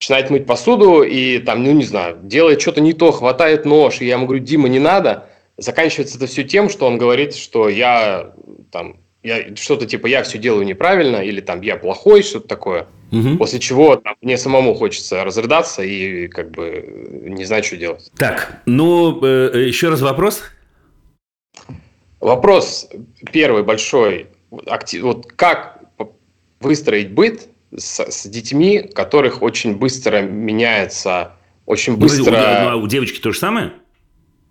Начинает 0.00 0.30
мыть 0.30 0.46
посуду 0.46 1.02
и 1.02 1.38
там, 1.38 1.62
ну 1.62 1.72
не 1.72 1.84
знаю, 1.84 2.18
делает 2.22 2.60
что-то 2.60 2.80
не 2.80 2.94
то, 2.94 3.12
хватает 3.12 3.66
нож. 3.66 4.00
И 4.00 4.06
я 4.06 4.14
ему 4.14 4.24
говорю, 4.26 4.42
Дима, 4.42 4.68
не 4.68 4.78
надо. 4.78 5.28
Заканчивается 5.58 6.16
это 6.16 6.26
все 6.26 6.44
тем, 6.44 6.70
что 6.70 6.86
он 6.86 6.96
говорит, 6.96 7.34
что 7.36 7.68
я 7.68 8.32
там, 8.72 8.96
я 9.22 9.54
что-то 9.54 9.84
типа 9.86 10.06
я 10.06 10.22
все 10.22 10.38
делаю 10.38 10.64
неправильно, 10.66 11.18
или 11.18 11.42
там 11.42 11.60
я 11.60 11.76
плохой, 11.76 12.22
что-то 12.22 12.48
такое. 12.48 12.86
Мгм. 13.12 13.36
После 13.36 13.60
чего 13.60 13.96
там, 13.96 14.16
мне 14.22 14.38
самому 14.38 14.74
хочется 14.74 15.22
разрыдаться 15.22 15.82
и 15.82 16.26
как 16.28 16.50
бы 16.52 17.20
не 17.26 17.44
знать, 17.44 17.66
что 17.66 17.76
делать. 17.76 18.10
Так, 18.18 18.62
ну, 18.64 19.22
э, 19.24 19.50
э, 19.52 19.62
еще 19.68 19.90
раз 19.90 20.00
вопрос. 20.00 20.42
Вопрос 22.20 22.88
первый 23.30 23.62
большой. 23.62 24.28
Акти- 24.66 25.00
Вот 25.00 25.26
как 25.32 25.80
выстроить 26.60 27.10
быт 27.12 27.48
с, 27.76 28.00
с 28.00 28.26
детьми, 28.26 28.80
которых 28.80 29.42
очень 29.42 29.76
быстро 29.76 30.22
меняется, 30.22 31.32
очень 31.66 31.96
быстро... 31.96 32.30
У, 32.30 32.34
ну, 32.34 32.68
а 32.70 32.76
у 32.76 32.86
девочки 32.86 33.18
то 33.20 33.32
же 33.32 33.38
самое? 33.38 33.72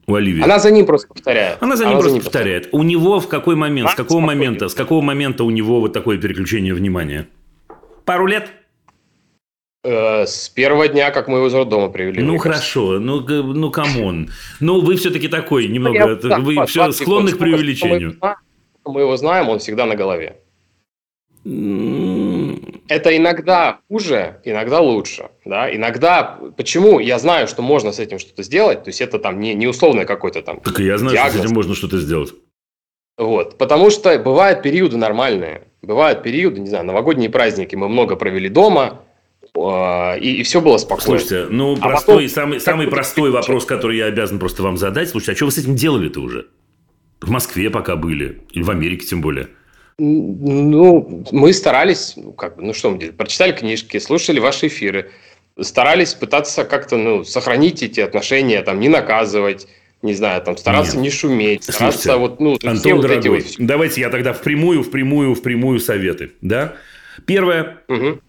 У 0.06 0.16
Оливии? 0.16 0.44
Она 0.44 0.60
за 0.60 0.72
ним 0.72 0.86
просто 0.86 1.08
повторяет. 1.08 1.58
Она 1.62 1.76
за 1.76 1.86
ним 1.86 2.00
просто 2.00 2.20
повторяет. 2.20 2.70
У 2.74 2.84
него 2.84 3.20
в 3.20 3.28
какой 3.28 3.56
момент, 3.56 3.90
с 3.90 3.94
Она 3.94 3.98
какого 3.98 4.20
спокойно. 4.20 4.28
момента, 4.28 4.70
с 4.70 4.74
какого 4.74 5.02
момента 5.02 5.44
у 5.44 5.50
него 5.50 5.80
вот 5.80 5.94
такое 5.94 6.18
переключение 6.18 6.74
внимания? 6.74 7.28
Пару 8.04 8.26
лет? 8.26 8.52
Э, 9.86 10.26
с 10.26 10.50
первого 10.50 10.88
дня, 10.88 11.12
как 11.12 11.28
мы 11.28 11.38
его 11.38 11.48
из 11.48 11.54
роддома 11.54 11.90
привели. 11.90 12.22
Ну 12.22 12.38
хорошо, 12.38 13.00
ну, 13.00 13.22
ну 13.22 13.72
come 13.72 14.05
on. 14.05 14.30
Ну 14.60 14.82
вы 14.82 14.96
все-таки 14.98 15.28
такой 15.30 15.68
немного, 15.68 15.98
Я- 15.98 16.16
да, 16.16 16.40
вы 16.40 16.56
да, 16.56 16.66
все 16.66 16.84
20 16.86 17.02
склонны 17.02 17.32
к 17.32 17.38
преувеличению. 17.38 18.18
Мы 18.86 19.02
его 19.02 19.16
знаем, 19.16 19.48
он 19.50 19.60
всегда 19.60 19.86
на 19.86 19.96
голове. 19.96 20.38
Это 22.88 23.16
иногда 23.16 23.80
хуже, 23.88 24.40
иногда 24.44 24.80
лучше. 24.80 25.30
Да? 25.46 25.74
Иногда, 25.74 26.40
почему 26.58 27.00
я 27.00 27.20
знаю, 27.20 27.48
что 27.48 27.62
можно 27.62 27.92
с 27.92 28.00
этим 28.00 28.20
что-то 28.20 28.44
сделать, 28.44 28.84
то 28.84 28.90
есть 28.90 29.02
это 29.02 29.20
там 29.20 29.40
не, 29.40 29.54
не 29.54 29.68
условное 29.68 30.06
какой-то 30.06 30.42
там 30.42 30.60
Так 30.60 30.80
и 30.80 30.86
я 30.86 30.98
знаю, 30.98 31.16
что 31.16 31.26
с 31.26 31.30
диагноз. 31.32 31.46
этим 31.46 31.56
можно 31.56 31.76
что-то 31.76 31.98
сделать. 32.00 32.34
Вот, 33.18 33.58
потому 33.58 33.90
что 33.92 34.18
бывают 34.18 34.64
периоды 34.64 34.98
нормальные, 34.98 35.68
бывают 35.82 36.24
периоды, 36.24 36.60
не 36.60 36.68
знаю, 36.70 36.86
новогодние 36.86 37.30
праздники, 37.30 37.76
мы 37.76 37.88
много 37.88 38.16
провели 38.16 38.50
дома, 38.50 39.02
э, 39.56 40.20
и, 40.20 40.42
все 40.44 40.62
было 40.62 40.78
спокойно. 40.78 41.20
Слушайте, 41.20 41.48
ну 41.52 41.74
А 41.80 41.90
простой, 41.90 42.16
потом- 42.16 42.30
самый, 42.30 42.60
самый 42.60 42.88
простой 42.88 43.30
вопрос, 43.30 43.66
который 43.66 43.98
я 43.98 44.06
обязан 44.06 44.40
просто 44.40 44.64
вам 44.64 44.78
задать. 44.78 45.10
Слушайте, 45.10 45.34
а 45.34 45.36
что 45.36 45.46
вы 45.46 45.52
с 45.52 45.58
этим 45.60 45.76
делали-то 45.76 46.22
уже? 46.22 46.48
В 47.22 47.30
Москве 47.30 47.70
пока 47.70 47.96
были, 47.96 48.42
или 48.52 48.64
в 48.64 48.70
Америке 48.72 49.06
тем 49.06 49.22
более. 49.22 49.50
Ну, 49.98 51.24
мы 51.32 51.54
старались, 51.54 52.14
ну, 52.16 52.34
как 52.34 52.58
бы, 52.58 52.64
ну 52.64 52.74
что 52.74 52.90
мы 52.92 52.98
делали, 52.98 53.16
прочитали 53.16 53.52
книжки, 53.52 54.00
слушали 54.00 54.40
ваши 54.40 54.68
эфиры, 54.68 55.12
старались 55.60 56.14
пытаться 56.14 56.66
как-то, 56.66 56.98
ну, 56.98 57.24
сохранить 57.24 57.84
эти 57.84 58.00
отношения, 58.00 58.62
там, 58.62 58.80
не 58.80 58.90
наказывать, 58.90 59.68
не 60.02 60.14
знаю, 60.14 60.42
там, 60.42 60.58
стараться 60.58 60.96
Нет. 60.96 61.04
не 61.04 61.10
шуметь, 61.12 61.64
стараться 61.64 62.00
Слушайте, 62.00 62.20
вот, 62.20 62.40
ну, 62.40 62.58
все 62.58 62.70
Антон, 62.70 62.96
вот 62.98 63.06
эти 63.06 63.22
дорогой, 63.22 63.42
вот... 63.42 63.56
давайте 63.60 64.02
я 64.02 64.10
тогда 64.10 64.34
впрямую, 64.34 64.84
впрямую, 64.84 65.36
впрямую 65.36 65.80
советы. 65.80 66.32
Да? 66.42 66.76
Первое, 67.26 67.78
Мгм. 67.88 68.20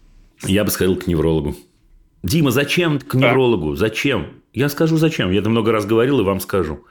я 0.43 0.63
бы 0.63 0.71
сходил 0.71 0.95
к 0.95 1.07
неврологу. 1.07 1.55
Дима, 2.23 2.51
зачем 2.51 2.99
к 2.99 3.13
неврологу? 3.13 3.75
Зачем? 3.75 4.41
Я 4.53 4.69
скажу, 4.69 4.97
зачем. 4.97 5.31
Я 5.31 5.41
это 5.41 5.49
много 5.49 5.71
раз 5.71 5.85
говорил 5.85 6.21
и 6.21 6.23
вам 6.23 6.39
скажу. 6.39 6.85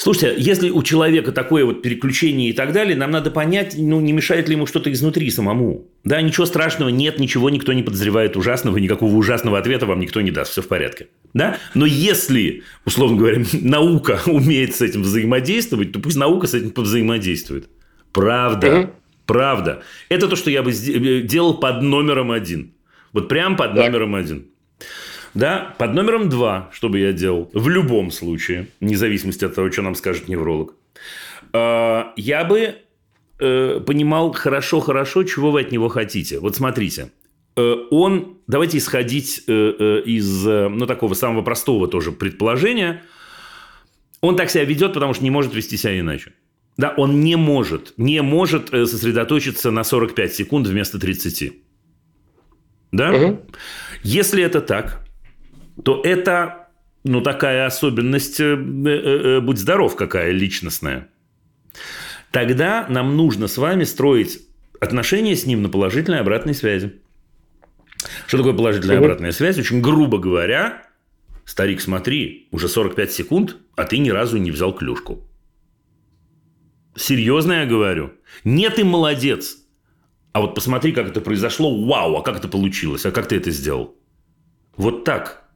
Слушайте, 0.00 0.36
если 0.38 0.70
у 0.70 0.84
человека 0.84 1.32
такое 1.32 1.64
вот 1.64 1.82
переключение 1.82 2.50
и 2.50 2.52
так 2.52 2.72
далее, 2.72 2.96
нам 2.96 3.10
надо 3.10 3.32
понять, 3.32 3.74
ну, 3.76 4.00
не 4.00 4.12
мешает 4.12 4.48
ли 4.48 4.54
ему 4.54 4.64
что-то 4.64 4.92
изнутри 4.92 5.28
самому. 5.28 5.88
Да, 6.04 6.22
ничего 6.22 6.46
страшного 6.46 6.88
нет, 6.88 7.18
ничего 7.18 7.50
никто 7.50 7.72
не 7.72 7.82
подозревает 7.82 8.36
ужасного, 8.36 8.76
никакого 8.78 9.12
ужасного 9.16 9.58
ответа 9.58 9.86
вам 9.86 9.98
никто 9.98 10.20
не 10.20 10.30
даст, 10.30 10.52
все 10.52 10.62
в 10.62 10.68
порядке. 10.68 11.08
Да? 11.34 11.58
Но 11.74 11.84
если, 11.84 12.62
условно 12.86 13.16
говоря, 13.18 13.42
наука 13.52 14.20
умеет 14.26 14.76
с 14.76 14.82
этим 14.82 15.02
взаимодействовать, 15.02 15.90
то 15.90 15.98
пусть 15.98 16.16
наука 16.16 16.46
с 16.46 16.54
этим 16.54 16.70
повзаимодействует. 16.70 17.68
Правда. 18.12 18.70
Мгм. 18.70 18.90
Правда. 19.26 19.82
Это 20.08 20.28
то, 20.28 20.36
что 20.36 20.48
я 20.52 20.62
бы 20.62 20.70
сде- 20.70 21.22
делал 21.22 21.54
под 21.58 21.82
номером 21.82 22.30
один. 22.30 22.72
Вот 23.12 23.28
прям 23.28 23.56
под 23.56 23.74
Так. 23.74 23.84
номером 23.86 24.14
один. 24.14 24.46
Да, 25.38 25.72
под 25.78 25.94
номером 25.94 26.28
два, 26.28 26.68
что 26.72 26.88
бы 26.88 26.98
я 26.98 27.12
делал, 27.12 27.48
в 27.52 27.68
любом 27.68 28.10
случае, 28.10 28.66
вне 28.80 28.96
зависимости 28.96 29.44
от 29.44 29.54
того, 29.54 29.70
что 29.70 29.82
нам 29.82 29.94
скажет 29.94 30.26
невролог, 30.26 30.74
э, 31.52 32.02
я 32.16 32.44
бы 32.44 32.74
э, 33.38 33.80
понимал 33.86 34.32
хорошо-хорошо, 34.32 35.22
чего 35.22 35.52
вы 35.52 35.60
от 35.60 35.70
него 35.70 35.88
хотите. 35.90 36.40
Вот 36.40 36.56
смотрите, 36.56 37.12
э, 37.54 37.74
он, 37.92 38.38
давайте 38.48 38.78
исходить 38.78 39.44
э, 39.46 40.02
из, 40.04 40.44
ну, 40.44 40.86
такого 40.86 41.14
самого 41.14 41.42
простого 41.42 41.86
тоже 41.86 42.10
предположения, 42.10 43.04
он 44.20 44.34
так 44.34 44.50
себя 44.50 44.64
ведет, 44.64 44.92
потому 44.92 45.14
что 45.14 45.22
не 45.22 45.30
может 45.30 45.54
вести 45.54 45.76
себя 45.76 46.00
иначе. 46.00 46.32
Да, 46.76 46.94
он 46.96 47.20
не 47.20 47.36
может, 47.36 47.94
не 47.96 48.22
может 48.22 48.70
сосредоточиться 48.70 49.70
на 49.70 49.84
45 49.84 50.34
секунд 50.34 50.66
вместо 50.66 50.98
30. 50.98 51.52
Да? 52.90 53.12
Мгм. 53.12 53.40
Если 54.02 54.42
это 54.42 54.60
так, 54.60 55.07
то 55.84 56.00
это, 56.02 56.68
ну, 57.04 57.20
такая 57.20 57.66
особенность, 57.66 58.40
э, 58.40 58.54
э, 58.54 58.88
э, 58.88 59.40
будь 59.40 59.58
здоров, 59.58 59.96
какая 59.96 60.32
личностная. 60.32 61.08
Тогда 62.30 62.86
нам 62.88 63.16
нужно 63.16 63.48
с 63.48 63.56
вами 63.56 63.84
строить 63.84 64.40
отношения 64.80 65.34
с 65.34 65.46
ним 65.46 65.62
на 65.62 65.68
положительной 65.68 66.20
обратной 66.20 66.54
связи. 66.54 67.00
Что 68.26 68.38
такое 68.38 68.52
положительная 68.52 68.98
обратная 68.98 69.32
связь? 69.32 69.58
Очень 69.58 69.80
грубо 69.80 70.18
говоря, 70.18 70.82
старик, 71.44 71.80
смотри, 71.80 72.48
уже 72.50 72.68
45 72.68 73.12
секунд, 73.12 73.56
а 73.76 73.84
ты 73.84 73.98
ни 73.98 74.10
разу 74.10 74.36
не 74.36 74.50
взял 74.50 74.72
клюшку. 74.72 75.26
Серьезно 76.94 77.60
я 77.60 77.66
говорю. 77.66 78.12
Нет, 78.44 78.76
ты 78.76 78.84
молодец. 78.84 79.58
А 80.32 80.40
вот 80.40 80.54
посмотри, 80.54 80.92
как 80.92 81.08
это 81.08 81.20
произошло. 81.20 81.84
Вау, 81.86 82.16
а 82.16 82.22
как 82.22 82.36
это 82.36 82.48
получилось? 82.48 83.06
А 83.06 83.10
как 83.10 83.28
ты 83.28 83.36
это 83.36 83.50
сделал? 83.50 83.96
Вот 84.76 85.04
так. 85.04 85.47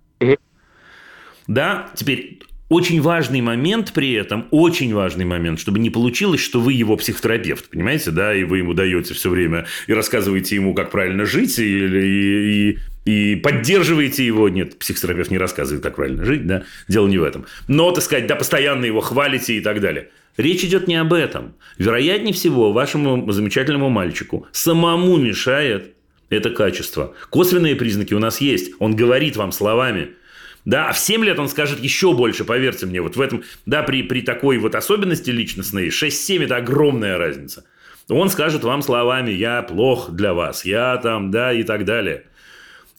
Да, 1.53 1.91
теперь 1.95 2.39
очень 2.71 3.03
важный 3.03 3.43
момент 3.43 3.93
при 3.93 4.15
этом, 4.15 4.47
очень 4.51 4.95
важный 4.95 5.27
момент, 5.27 5.61
чтобы 5.61 5.81
не 5.81 5.91
получилось, 5.91 6.41
что 6.41 6.63
вы 6.63 6.73
его 6.73 6.97
психотерапевт, 6.97 7.69
понимаете, 7.69 8.11
да, 8.11 8.35
и 8.35 8.45
вы 8.45 8.59
ему 8.59 8.73
даете 8.73 9.13
все 9.13 9.29
время 9.29 9.67
и 9.87 9.93
рассказываете 9.93 10.55
ему, 10.55 10.73
как 10.73 10.91
правильно 10.91 11.27
жить, 11.27 11.59
и, 11.59 11.65
и, 11.65 12.79
и, 13.05 13.33
и 13.33 13.37
поддерживаете 13.37 14.25
его. 14.25 14.49
Нет, 14.49 14.79
психотерапевт 14.79 15.31
не 15.31 15.37
рассказывает, 15.37 15.83
как 15.83 15.97
правильно 15.97 16.25
жить, 16.25 16.47
да, 16.47 16.63
дело 16.89 17.07
не 17.07 17.19
в 17.19 17.23
этом. 17.23 17.45
Но, 17.69 17.91
так 17.91 18.03
сказать, 18.03 18.27
да, 18.27 18.35
постоянно 18.35 18.87
его 18.87 19.03
хвалите 19.03 19.55
и 19.55 19.61
так 19.61 19.83
далее. 19.83 20.09
Речь 20.39 20.65
идет 20.65 20.89
не 20.89 20.97
об 20.97 21.13
этом. 21.13 21.53
Вероятнее 21.77 22.33
всего, 22.33 22.73
вашему 22.73 23.31
замечательному 23.31 23.91
мальчику 23.91 24.47
самому 24.53 25.19
мешает 25.19 25.93
это 26.31 26.49
качество. 26.49 27.15
Косвенные 27.29 27.77
признаки 27.77 28.15
у 28.15 28.19
нас 28.19 28.41
есть. 28.41 28.73
Он 28.79 28.97
говорит 28.97 29.37
вам 29.37 29.53
словами– 29.53 30.13
да, 30.65 30.89
а 30.89 30.93
в 30.93 30.99
7 30.99 31.25
лет 31.25 31.39
он 31.39 31.49
скажет 31.49 31.81
еще 31.81 32.13
больше, 32.15 32.45
поверьте 32.45 32.87
мне. 32.87 33.01
Вот 33.01 33.17
в 33.17 33.21
этом, 33.21 33.43
да, 33.67 33.83
при, 33.83 34.03
при 34.03 34.21
такой 34.21 34.59
вот 34.59 34.75
особенности 34.75 35.31
личностной, 35.31 35.89
6-7– 35.89 36.45
это 36.45 36.57
огромная 36.57 37.19
разница. 37.19 37.65
Он 38.09 38.29
скажет 38.31 38.63
вам 38.63 38.83
словами 38.83 39.31
«я 39.31 39.63
плох 39.63 40.11
для 40.11 40.35
вас», 40.35 40.65
«я 40.65 40.97
там», 40.99 41.31
да, 41.31 41.53
и 41.53 41.63
так 41.63 41.85
далее. 41.85 42.25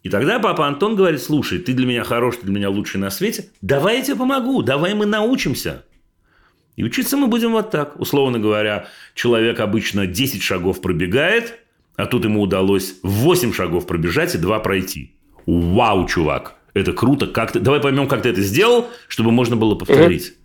И 0.02 0.10
тогда 0.10 0.40
папа 0.40 0.68
Антон 0.68 0.96
говорит, 0.96 1.22
слушай, 1.22 1.60
ты 1.60 1.74
для 1.74 1.86
меня 1.86 2.04
хороший, 2.04 2.40
ты 2.40 2.46
для 2.48 2.56
меня 2.56 2.70
лучший 2.70 3.00
на 3.00 3.10
свете, 3.10 3.50
давай 3.62 3.98
я 3.98 4.04
тебе 4.04 4.18
помогу, 4.18 4.62
давай 4.62 4.94
мы 4.94 5.06
научимся. 5.06 5.86
И 6.76 6.84
учиться 6.84 7.16
мы 7.16 7.28
будем 7.28 7.52
вот 7.52 7.72
так. 7.72 8.00
Условно 8.00 8.40
говоря, 8.40 8.88
человек 9.14 9.60
обычно 9.60 10.08
10 10.08 10.42
шагов 10.42 10.82
пробегает, 10.82 11.60
а 11.96 12.08
тут 12.08 12.26
ему 12.26 12.42
удалось 12.42 12.96
8 13.04 13.54
шагов 13.54 13.88
пробежать 13.88 14.36
и 14.36 14.38
2 14.38 14.60
пройти. 14.60 15.16
Вау, 15.46 16.08
чувак! 16.08 16.56
Это 16.74 16.94
круто. 16.94 17.28
Как 17.28 17.52
ты... 17.52 17.60
Давай 17.60 17.80
поймем, 17.80 18.08
как 18.08 18.24
ты 18.24 18.30
это 18.30 18.42
сделал, 18.42 18.88
чтобы 19.08 19.32
можно 19.32 19.56
было 19.56 19.76
повторить. 19.76 20.30
Угу. 20.30 20.36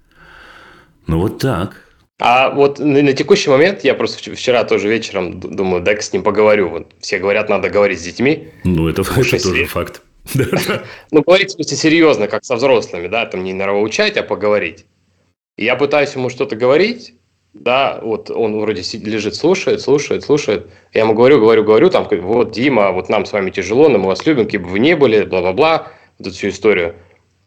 Ну, 1.07 1.21
вот 1.21 1.39
так. 1.39 1.85
А 2.21 2.51
вот 2.51 2.81
на, 2.81 3.03
на 3.03 3.13
текущий 3.13 3.49
момент, 3.49 3.85
я 3.85 3.95
просто 3.95 4.35
вчера 4.35 4.65
тоже 4.65 4.89
вечером 4.89 5.39
думаю, 5.41 5.83
дай-ка 5.83 6.03
с 6.03 6.13
ним 6.13 6.23
поговорю. 6.23 6.69
Вот 6.69 6.93
все 7.01 7.19
говорят, 7.19 7.49
надо 7.49 7.71
говорить 7.71 8.01
с 8.01 8.03
детьми. 8.03 8.49
Ну, 8.65 8.89
это, 8.89 9.03
это 9.03 9.43
тоже 9.43 9.65
факт. 9.67 10.03
Ну, 11.11 11.23
говорить, 11.23 11.51
в 11.51 11.55
смысле, 11.55 11.77
серьезно, 11.77 12.29
как 12.29 12.45
со 12.45 12.57
взрослыми, 12.57 13.09
да, 13.09 13.25
там 13.25 13.45
не 13.45 13.55
нравоучать, 13.55 14.19
а 14.19 14.23
поговорить. 14.23 14.85
Я 15.57 15.75
пытаюсь 15.77 16.15
ему 16.15 16.29
что-то 16.29 16.55
говорить, 16.55 17.15
да, 17.55 17.99
вот 18.03 18.31
он 18.31 18.61
вроде 18.61 18.83
лежит, 18.99 19.35
слушает, 19.35 19.81
слушает, 19.81 20.25
слушает. 20.25 20.67
Я 20.93 21.03
ему 21.03 21.15
говорю, 21.15 21.41
говорю, 21.41 21.65
говорю, 21.65 21.89
там, 21.89 22.07
вот, 22.11 22.53
Дима, 22.53 22.93
вот 22.93 23.09
нам 23.09 23.25
с 23.25 23.33
вами 23.33 23.51
тяжело, 23.51 23.89
но 23.89 23.99
мы 23.99 24.07
вас 24.07 24.27
любим, 24.27 24.47
кем 24.47 24.65
бы 24.65 24.69
вы 24.69 24.81
не 24.81 24.95
были, 24.97 25.25
бла-бла-бла 25.25 25.93
эту 26.19 26.31
всю 26.31 26.49
историю. 26.49 26.97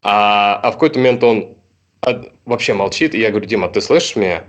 А, 0.02 0.60
а 0.64 0.72
в 0.72 0.73
какой-то 0.73 0.99
момент 0.99 1.23
он 1.23 1.57
вообще 2.45 2.73
молчит, 2.73 3.14
и 3.14 3.19
я 3.19 3.30
говорю, 3.30 3.45
Дима, 3.45 3.69
ты 3.69 3.81
слышишь 3.81 4.15
меня? 4.15 4.45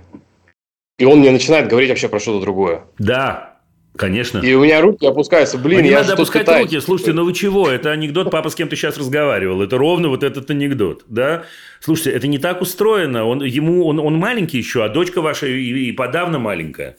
И 0.97 1.05
он 1.05 1.19
мне 1.19 1.31
начинает 1.31 1.67
говорить 1.67 1.89
вообще 1.89 2.09
про 2.09 2.19
что-то 2.19 2.41
другое. 2.41 2.83
Да, 2.97 3.53
Конечно. 3.95 4.39
И 4.39 4.53
у 4.55 4.63
меня 4.63 4.81
руки 4.81 5.05
опускаются. 5.05 5.59
Блин, 5.59 5.79
а 5.79 5.81
не 5.83 5.89
я 5.89 6.01
надо 6.01 6.13
опускать 6.13 6.45
пытаюсь. 6.45 6.71
руки. 6.71 6.79
Слушайте, 6.79 7.13
ну 7.13 7.25
вы 7.25 7.33
чего? 7.33 7.69
Это 7.69 7.91
анекдот, 7.91 8.31
папа 8.31 8.49
с 8.49 8.55
кем 8.55 8.67
то 8.67 8.75
сейчас 8.75 8.97
разговаривал. 8.97 9.61
Это 9.61 9.77
ровно 9.77 10.09
вот 10.09 10.23
этот 10.23 10.49
анекдот. 10.49 11.03
Да? 11.07 11.43
Слушайте, 11.79 12.11
это 12.11 12.27
не 12.27 12.39
так 12.39 12.61
устроено. 12.61 13.25
Он, 13.25 13.43
ему, 13.43 13.85
он, 13.85 13.99
он 13.99 14.15
маленький 14.15 14.57
еще, 14.57 14.83
а 14.83 14.89
дочка 14.89 15.21
ваша 15.21 15.45
и, 15.45 15.89
и 15.89 15.91
подавно 15.91 16.39
маленькая. 16.39 16.97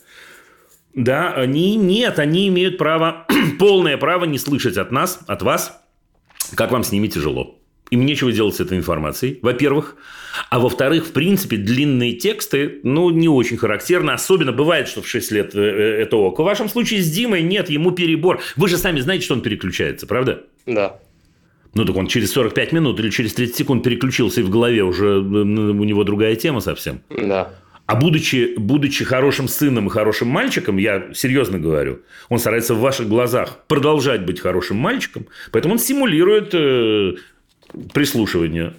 Да, 0.95 1.33
они 1.33 1.75
нет, 1.75 2.21
они 2.21 2.47
имеют 2.47 2.79
право, 2.79 3.27
полное 3.59 3.97
право 3.97 4.25
не 4.25 4.39
слышать 4.39 4.77
от 4.77 4.93
нас, 4.93 5.19
от 5.27 5.43
вас 5.43 5.84
как 6.55 6.71
вам 6.71 6.85
с 6.85 6.93
ними 6.93 7.09
тяжело. 7.09 7.59
Им 7.91 8.07
нечего 8.07 8.33
делать 8.33 8.55
с 8.55 8.61
этой 8.61 8.79
информацией, 8.79 9.39
во-первых. 9.43 9.97
А 10.51 10.59
во-вторых, 10.59 11.07
в 11.07 11.13
принципе, 11.13 11.57
длинные 11.57 12.15
тексты, 12.15 12.81
ну, 12.83 13.11
не 13.11 13.29
очень 13.29 13.57
характерно. 13.57 14.15
Особенно 14.15 14.53
бывает, 14.53 14.89
что 14.89 15.03
в 15.03 15.07
6 15.07 15.31
лет 15.33 15.55
э, 15.55 15.61
э, 15.61 16.03
это 16.03 16.17
ок. 16.17 16.39
В 16.39 16.43
вашем 16.43 16.69
случае 16.69 17.03
с 17.03 17.11
Димой 17.11 17.43
нет, 17.43 17.69
ему 17.69 17.93
перебор. 17.93 18.41
Вы 18.57 18.69
же 18.69 18.79
сами 18.79 19.01
знаете, 19.01 19.25
что 19.25 19.35
он 19.35 19.43
переключается, 19.43 20.07
правда? 20.07 20.45
Да. 20.67 20.99
Ну, 21.75 21.85
так 21.85 21.97
он 21.97 22.07
через 22.07 22.33
45 22.33 22.73
минут 22.73 23.01
или 23.01 23.11
через 23.11 23.35
30 23.35 23.55
секунд 23.55 23.85
переключился, 23.85 24.41
и 24.41 24.45
в 24.45 24.51
голове 24.51 24.83
уже 24.83 25.07
э, 25.07 25.19
у 25.19 25.85
него 25.85 26.05
другая 26.05 26.37
тема 26.37 26.61
совсем. 26.61 27.03
Да. 27.11 27.51
А 27.87 27.97
будучи, 27.97 28.55
будучи 28.57 29.05
хорошим 29.05 29.47
сыном 29.47 29.89
и 29.89 29.91
хорошим 29.91 30.29
мальчиком, 30.29 30.79
я 30.79 31.13
серьезно 31.13 31.59
говорю, 31.59 32.01
он 32.31 32.39
старается 32.39 32.75
в 32.75 32.81
ваших 32.81 33.09
глазах 33.09 33.59
продолжать 33.69 34.25
быть 34.25 34.41
хорошим 34.41 34.79
мальчиком, 34.79 35.27
поэтому 35.53 35.75
он 35.75 35.79
стимулирует 35.79 36.55
э, 36.55 37.17
прислушивание. 37.93 38.73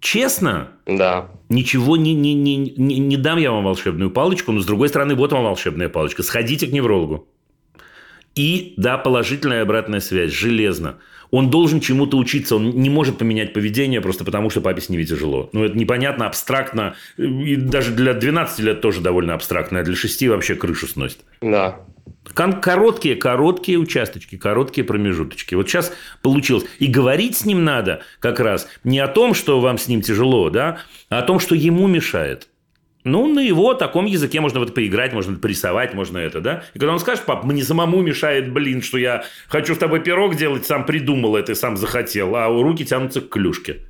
Честно? 0.00 0.68
Да. 0.86 1.30
Ничего 1.48 1.96
не, 1.96 2.12
не, 2.14 2.34
не, 2.34 2.56
не, 2.56 2.98
не 2.98 3.16
дам 3.16 3.38
я 3.38 3.52
вам 3.52 3.64
волшебную 3.64 4.10
палочку, 4.10 4.52
но 4.52 4.60
с 4.60 4.66
другой 4.66 4.90
стороны, 4.90 5.14
вот 5.14 5.32
вам 5.32 5.44
волшебная 5.44 5.88
палочка. 5.88 6.22
Сходите 6.22 6.66
к 6.66 6.72
неврологу. 6.72 7.26
И 8.34 8.74
да, 8.76 8.98
положительная 8.98 9.62
обратная 9.62 10.00
связь, 10.00 10.30
железно 10.30 10.98
он 11.30 11.50
должен 11.50 11.80
чему-то 11.80 12.16
учиться, 12.16 12.56
он 12.56 12.70
не 12.70 12.90
может 12.90 13.18
поменять 13.18 13.52
поведение 13.52 14.00
просто 14.00 14.24
потому, 14.24 14.50
что 14.50 14.60
папе 14.60 14.80
с 14.80 14.88
ними 14.88 15.04
тяжело. 15.04 15.50
Ну, 15.52 15.64
это 15.64 15.76
непонятно, 15.76 16.26
абстрактно, 16.26 16.94
и 17.16 17.56
даже 17.56 17.92
для 17.92 18.14
12 18.14 18.58
лет 18.60 18.80
тоже 18.80 19.00
довольно 19.00 19.34
абстрактно, 19.34 19.80
а 19.80 19.82
для 19.82 19.96
6 19.96 20.28
вообще 20.28 20.54
крышу 20.54 20.86
сносит. 20.86 21.18
Да. 21.40 21.80
Короткие, 22.34 23.16
короткие 23.16 23.78
участочки, 23.78 24.36
короткие 24.36 24.84
промежуточки. 24.84 25.54
Вот 25.54 25.68
сейчас 25.68 25.92
получилось. 26.22 26.64
И 26.78 26.86
говорить 26.86 27.36
с 27.36 27.44
ним 27.44 27.64
надо 27.64 28.02
как 28.20 28.40
раз 28.40 28.68
не 28.84 28.98
о 28.98 29.08
том, 29.08 29.34
что 29.34 29.60
вам 29.60 29.78
с 29.78 29.88
ним 29.88 30.02
тяжело, 30.02 30.50
да, 30.50 30.78
а 31.08 31.20
о 31.20 31.22
том, 31.22 31.38
что 31.38 31.54
ему 31.54 31.86
мешает. 31.86 32.48
Ну, 33.06 33.32
на 33.32 33.38
его 33.38 33.72
таком 33.74 34.06
языке 34.06 34.40
можно 34.40 34.58
вот 34.58 34.74
поиграть, 34.74 35.12
можно 35.12 35.38
порисовать, 35.38 35.94
можно 35.94 36.18
это, 36.18 36.40
да? 36.40 36.64
И 36.74 36.80
когда 36.80 36.92
он 36.92 36.98
скажет, 36.98 37.24
пап, 37.24 37.44
мне 37.44 37.62
самому 37.62 38.02
мешает, 38.02 38.52
блин, 38.52 38.82
что 38.82 38.98
я 38.98 39.24
хочу 39.46 39.76
с 39.76 39.78
тобой 39.78 40.00
пирог 40.00 40.34
делать, 40.34 40.66
сам 40.66 40.84
придумал 40.84 41.36
это 41.36 41.52
и 41.52 41.54
сам 41.54 41.76
захотел, 41.76 42.34
а 42.34 42.48
у 42.48 42.64
руки 42.64 42.84
тянутся 42.84 43.20
к 43.20 43.28
клюшке. 43.28 43.82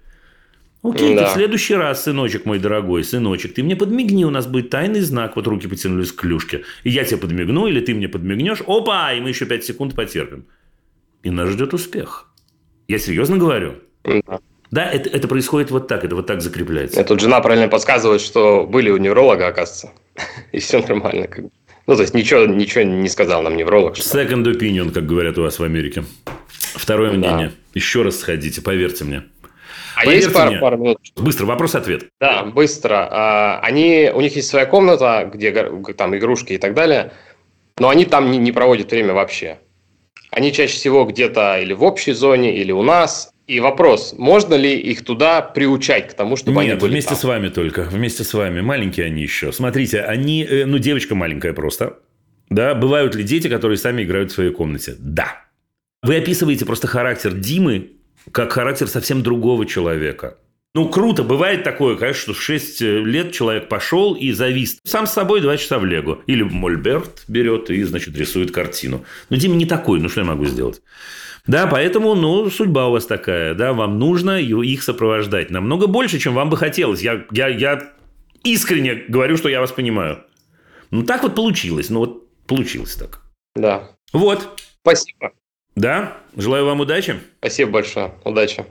Окей, 0.82 1.14
да. 1.14 1.24
ты 1.24 1.30
в 1.30 1.32
следующий 1.32 1.74
раз, 1.76 2.04
сыночек 2.04 2.44
мой 2.44 2.58
дорогой, 2.58 3.04
сыночек, 3.04 3.54
ты 3.54 3.62
мне 3.62 3.74
подмигни, 3.74 4.26
у 4.26 4.30
нас 4.30 4.46
будет 4.46 4.68
тайный 4.68 5.00
знак, 5.00 5.36
вот 5.36 5.46
руки 5.46 5.66
потянулись 5.66 6.12
к 6.12 6.20
клюшке. 6.20 6.64
И 6.84 6.90
я 6.90 7.04
тебе 7.04 7.16
подмигну, 7.16 7.68
или 7.68 7.80
ты 7.80 7.94
мне 7.94 8.10
подмигнешь, 8.10 8.60
опа, 8.66 9.14
и 9.14 9.20
мы 9.22 9.30
еще 9.30 9.46
пять 9.46 9.64
секунд 9.64 9.94
потерпим. 9.94 10.44
И 11.22 11.30
нас 11.30 11.48
ждет 11.48 11.72
успех. 11.72 12.30
Я 12.86 12.98
серьезно 12.98 13.38
говорю. 13.38 13.76
Да. 14.04 14.40
Да, 14.70 14.90
это, 14.90 15.08
это 15.10 15.28
происходит 15.28 15.70
вот 15.70 15.88
так, 15.88 16.04
это 16.04 16.14
вот 16.16 16.26
так 16.26 16.40
закрепляется. 16.40 17.02
Тут 17.04 17.20
жена 17.20 17.40
правильно 17.40 17.68
подсказывает, 17.68 18.20
что 18.20 18.64
были 18.64 18.90
у 18.90 18.96
невролога, 18.96 19.46
оказывается, 19.46 19.92
и 20.52 20.58
все 20.58 20.80
нормально. 20.80 21.28
Ну, 21.86 21.94
то 21.94 22.02
есть, 22.02 22.14
ничего, 22.14 22.46
ничего 22.46 22.82
не 22.82 23.08
сказал 23.08 23.42
нам 23.42 23.56
невролог. 23.56 23.96
Что... 23.96 24.18
Second 24.18 24.44
opinion, 24.44 24.90
как 24.90 25.06
говорят 25.06 25.38
у 25.38 25.42
вас 25.42 25.58
в 25.58 25.62
Америке. 25.62 26.04
Второе 26.74 27.12
да. 27.12 27.16
мнение. 27.16 27.52
Еще 27.74 28.02
раз 28.02 28.18
сходите, 28.18 28.60
поверьте 28.60 29.04
мне. 29.04 29.22
А 29.94 30.04
Поверьте 30.04 30.26
есть 30.26 30.34
пару, 30.34 30.60
пару 30.60 30.76
минут? 30.76 30.98
Быстро, 31.16 31.46
вопрос-ответ. 31.46 32.08
Да, 32.20 32.44
быстро. 32.44 33.08
А, 33.10 33.60
они, 33.60 34.10
у 34.12 34.20
них 34.20 34.36
есть 34.36 34.48
своя 34.48 34.66
комната, 34.66 35.30
где 35.32 35.52
там 35.96 36.14
игрушки 36.16 36.52
и 36.52 36.58
так 36.58 36.74
далее, 36.74 37.12
но 37.78 37.88
они 37.88 38.04
там 38.04 38.30
не, 38.30 38.36
не 38.36 38.52
проводят 38.52 38.90
время 38.90 39.14
вообще. 39.14 39.58
Они 40.30 40.52
чаще 40.52 40.74
всего 40.74 41.04
где-то 41.06 41.60
или 41.60 41.72
в 41.72 41.82
общей 41.82 42.12
зоне, 42.12 42.56
или 42.56 42.72
у 42.72 42.82
нас, 42.82 43.32
и 43.46 43.60
вопрос, 43.60 44.14
можно 44.18 44.54
ли 44.54 44.76
их 44.76 45.04
туда 45.04 45.40
приучать 45.40 46.10
к 46.10 46.14
тому, 46.14 46.36
чтобы 46.36 46.62
Нет, 46.62 46.72
они 46.72 46.80
были 46.80 46.90
вместе 46.92 47.10
там? 47.10 47.18
с 47.18 47.24
вами 47.24 47.48
только, 47.48 47.82
вместе 47.82 48.24
с 48.24 48.34
вами. 48.34 48.60
Маленькие 48.60 49.06
они 49.06 49.22
еще. 49.22 49.52
Смотрите, 49.52 50.00
они, 50.00 50.44
э, 50.44 50.64
ну, 50.66 50.78
девочка 50.78 51.14
маленькая 51.14 51.52
просто. 51.52 51.98
Да, 52.50 52.74
бывают 52.74 53.14
ли 53.14 53.22
дети, 53.22 53.48
которые 53.48 53.78
сами 53.78 54.02
играют 54.02 54.32
в 54.32 54.34
своей 54.34 54.50
комнате? 54.50 54.96
Да. 54.98 55.44
Вы 56.02 56.16
описываете 56.16 56.64
просто 56.64 56.88
характер 56.88 57.34
Димы 57.34 57.92
как 58.32 58.52
характер 58.52 58.88
совсем 58.88 59.22
другого 59.22 59.64
человека. 59.66 60.38
Ну, 60.74 60.88
круто, 60.88 61.22
бывает 61.22 61.62
такое, 61.62 61.96
конечно, 61.96 62.20
что 62.20 62.32
в 62.34 62.42
6 62.42 62.82
э, 62.82 62.98
лет 62.98 63.32
человек 63.32 63.68
пошел 63.68 64.14
и 64.14 64.32
завис 64.32 64.78
сам 64.84 65.06
с 65.06 65.12
собой 65.12 65.40
два 65.40 65.56
часа 65.56 65.78
в 65.78 65.84
Лего. 65.84 66.20
Или 66.26 66.42
Мольберт 66.42 67.24
берет 67.28 67.70
и, 67.70 67.82
значит, 67.84 68.16
рисует 68.16 68.50
картину. 68.50 69.04
Но 69.30 69.36
Дима 69.36 69.54
не 69.54 69.66
такой, 69.66 70.00
ну, 70.00 70.08
что 70.08 70.20
я 70.20 70.26
могу 70.26 70.44
сделать? 70.46 70.82
Да, 71.46 71.68
поэтому, 71.68 72.14
ну, 72.14 72.50
судьба 72.50 72.88
у 72.88 72.92
вас 72.92 73.06
такая, 73.06 73.54
да, 73.54 73.72
вам 73.72 73.98
нужно 73.98 74.40
их 74.40 74.82
сопровождать 74.82 75.50
намного 75.50 75.86
больше, 75.86 76.18
чем 76.18 76.34
вам 76.34 76.50
бы 76.50 76.56
хотелось. 76.56 77.02
Я, 77.02 77.24
я, 77.30 77.46
я 77.46 77.92
искренне 78.42 78.94
говорю, 78.94 79.36
что 79.36 79.48
я 79.48 79.60
вас 79.60 79.70
понимаю. 79.70 80.24
Ну, 80.90 81.04
так 81.04 81.22
вот 81.22 81.36
получилось, 81.36 81.88
ну, 81.88 82.00
вот 82.00 82.28
получилось 82.46 82.96
так. 82.96 83.22
Да. 83.54 83.90
Вот. 84.12 84.60
Спасибо. 84.80 85.32
Да, 85.76 86.16
желаю 86.36 86.64
вам 86.64 86.80
удачи. 86.80 87.16
Спасибо 87.38 87.70
большое. 87.72 88.12
Удачи. 88.24 88.64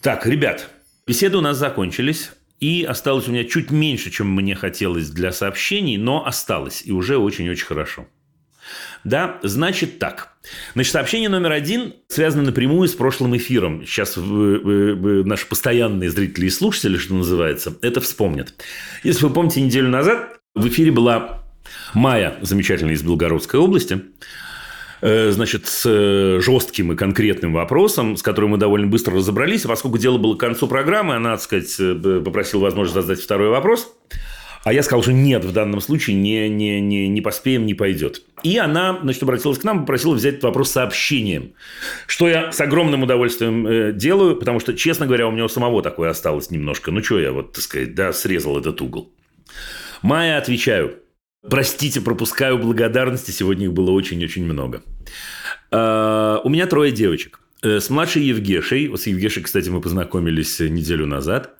Так, 0.00 0.26
ребят, 0.26 0.68
беседы 1.06 1.36
у 1.36 1.40
нас 1.40 1.56
закончились. 1.56 2.32
И 2.62 2.84
осталось 2.84 3.26
у 3.26 3.32
меня 3.32 3.42
чуть 3.42 3.72
меньше, 3.72 4.12
чем 4.12 4.32
мне 4.32 4.54
хотелось 4.54 5.10
для 5.10 5.32
сообщений, 5.32 5.96
но 5.96 6.24
осталось. 6.24 6.82
И 6.84 6.92
уже 6.92 7.18
очень-очень 7.18 7.66
хорошо. 7.66 8.06
Да, 9.02 9.40
значит 9.42 9.98
так. 9.98 10.36
Значит, 10.74 10.92
сообщение 10.92 11.28
номер 11.28 11.50
один 11.50 11.96
связано 12.06 12.44
напрямую 12.44 12.88
с 12.88 12.94
прошлым 12.94 13.36
эфиром. 13.36 13.84
Сейчас 13.84 14.16
вы, 14.16 14.60
вы, 14.60 14.94
вы, 14.94 15.24
наши 15.24 15.44
постоянные 15.48 16.08
зрители 16.08 16.46
и 16.46 16.50
слушатели, 16.50 16.98
что 16.98 17.14
называется, 17.14 17.76
это 17.82 18.00
вспомнят. 18.00 18.54
Если 19.02 19.26
вы 19.26 19.32
помните, 19.32 19.60
неделю 19.60 19.88
назад 19.88 20.38
в 20.54 20.68
эфире 20.68 20.92
была 20.92 21.42
Майя, 21.94 22.38
замечательная 22.42 22.94
из 22.94 23.02
Белгородской 23.02 23.58
области, 23.58 24.02
значит, 25.02 25.66
с 25.66 25.82
э, 25.84 26.40
жестким 26.40 26.92
и 26.92 26.96
конкретным 26.96 27.52
вопросом, 27.52 28.16
с 28.16 28.22
которым 28.22 28.52
мы 28.52 28.58
довольно 28.58 28.86
быстро 28.86 29.16
разобрались. 29.16 29.62
Поскольку 29.62 29.98
дело 29.98 30.16
было 30.16 30.36
к 30.36 30.40
концу 30.40 30.68
программы, 30.68 31.16
она, 31.16 31.32
так 31.32 31.42
сказать, 31.42 31.74
э, 31.80 32.22
попросила 32.24 32.62
возможность 32.62 32.94
задать 32.94 33.20
второй 33.20 33.48
вопрос. 33.48 33.92
А 34.62 34.72
я 34.72 34.84
сказал, 34.84 35.02
что 35.02 35.12
нет, 35.12 35.44
в 35.44 35.52
данном 35.52 35.80
случае 35.80 36.14
не, 36.14 36.48
не, 36.48 36.80
не, 36.80 37.08
не 37.08 37.20
поспеем, 37.20 37.66
не 37.66 37.74
пойдет. 37.74 38.22
И 38.44 38.56
она, 38.58 39.00
значит, 39.02 39.24
обратилась 39.24 39.58
к 39.58 39.64
нам, 39.64 39.80
попросила 39.80 40.14
взять 40.14 40.34
этот 40.34 40.44
вопрос 40.44 40.70
сообщением. 40.70 41.54
Что 42.06 42.28
я 42.28 42.52
с 42.52 42.60
огромным 42.60 43.02
удовольствием 43.02 43.98
делаю, 43.98 44.36
потому 44.36 44.60
что, 44.60 44.72
честно 44.74 45.06
говоря, 45.06 45.26
у 45.26 45.32
меня 45.32 45.46
у 45.46 45.48
самого 45.48 45.82
такое 45.82 46.10
осталось 46.10 46.52
немножко. 46.52 46.92
Ну, 46.92 47.02
что 47.02 47.18
я, 47.18 47.32
вот, 47.32 47.54
так 47.54 47.64
сказать, 47.64 47.96
да, 47.96 48.12
срезал 48.12 48.56
этот 48.56 48.80
угол. 48.80 49.10
Майя, 50.02 50.38
отвечаю. 50.38 51.01
Простите, 51.48 52.00
пропускаю 52.00 52.58
благодарности, 52.58 53.32
сегодня 53.32 53.66
их 53.66 53.72
было 53.72 53.90
очень-очень 53.90 54.44
много. 54.44 54.82
А, 55.70 56.40
у 56.44 56.48
меня 56.48 56.66
трое 56.66 56.92
девочек. 56.92 57.40
Э, 57.62 57.80
с 57.80 57.90
младшей 57.90 58.22
Евгешей, 58.22 58.96
с 58.96 59.06
Евгешей, 59.06 59.42
кстати, 59.42 59.68
мы 59.68 59.80
познакомились 59.80 60.60
неделю 60.60 61.06
назад. 61.06 61.54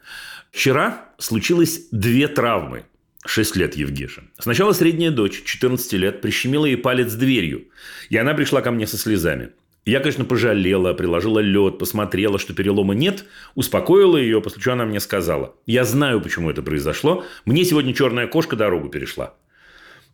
Вчера 0.53 1.07
случилось 1.19 1.89
две 1.91 2.29
травмы. 2.29 2.85
6 3.25 3.57
лет 3.57 3.77
Евгеша. 3.77 4.25
Сначала 4.39 4.73
средняя 4.73 5.13
дочь, 5.13 5.43
14 5.45 5.93
лет, 5.93 6.21
прищемила 6.21 6.67
ей 6.67 6.77
палец 6.77 7.13
дверью. 7.15 7.69
И 8.11 8.17
она 8.17 8.35
пришла 8.35 8.63
ко 8.63 8.73
мне 8.73 8.87
со 8.87 8.99
слезами. 8.99 9.51
Я, 9.85 9.99
конечно, 9.99 10.25
пожалела, 10.25 10.93
приложила 10.93 11.41
лед, 11.41 11.79
посмотрела, 11.79 12.39
что 12.39 12.55
перелома 12.55 12.95
нет, 12.95 13.25
успокоила 13.57 14.17
ее, 14.17 14.41
после 14.41 14.63
чего 14.63 14.75
она 14.75 14.85
мне 14.85 15.01
сказала. 15.01 15.55
Я 15.67 15.85
знаю, 15.85 16.21
почему 16.21 16.51
это 16.51 16.63
произошло. 16.63 17.25
Мне 17.45 17.65
сегодня 17.65 17.93
черная 17.93 18.29
кошка 18.29 18.55
дорогу 18.55 18.89
перешла. 18.89 19.35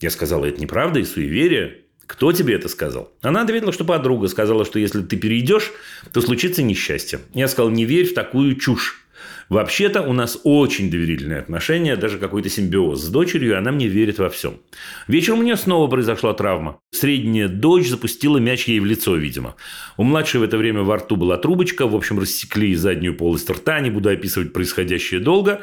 Я 0.01 0.11
сказала, 0.11 0.45
это 0.47 0.61
неправда 0.61 1.01
и 1.01 1.05
суеверие. 1.05 1.79
Кто 2.07 2.33
тебе 2.33 2.55
это 2.55 2.69
сказал? 2.69 3.12
Она 3.20 3.43
ответила, 3.43 3.73
что 3.73 3.85
подруга 3.85 4.29
сказала, 4.29 4.65
что 4.65 4.79
если 4.79 5.03
ты 5.03 5.16
перейдешь, 5.16 5.73
то 6.12 6.20
случится 6.20 6.62
несчастье. 6.62 7.20
Я 7.35 7.49
сказал, 7.49 7.70
не 7.70 7.85
верь 7.85 8.07
в 8.07 8.15
такую 8.15 8.57
чушь. 8.57 9.05
Вообще-то 9.49 10.03
у 10.03 10.12
нас 10.12 10.39
очень 10.45 10.91
доверительные 10.91 11.41
отношения, 11.41 11.97
даже 11.97 12.19
какой-то 12.19 12.51
симбиоз 12.51 13.03
с 13.03 13.09
дочерью, 13.09 13.53
и 13.53 13.55
она 13.57 13.73
мне 13.73 13.89
верит 13.89 14.19
во 14.19 14.29
всем. 14.29 14.61
Вечером 15.07 15.41
у 15.41 15.43
нее 15.43 15.57
снова 15.57 15.89
произошла 15.89 16.35
травма. 16.35 16.81
Средняя 16.91 17.49
дочь 17.49 17.89
запустила 17.89 18.39
мяч 18.39 18.69
ей 18.69 18.81
в 18.81 18.85
лицо, 18.85 19.16
видимо. 19.16 19.57
У 19.97 20.03
младшей 20.03 20.41
в 20.41 20.45
это 20.45 20.59
время 20.59 20.83
во 20.83 20.99
рту 20.99 21.16
была 21.16 21.39
трубочка, 21.39 21.87
в 21.87 21.97
общем, 21.97 22.19
рассекли 22.19 22.75
заднюю 22.75 23.16
полость 23.16 23.49
рта, 23.49 23.81
не 23.81 23.91
буду 23.91 24.11
описывать 24.11 24.53
происходящее 24.53 25.20
долго. 25.20 25.62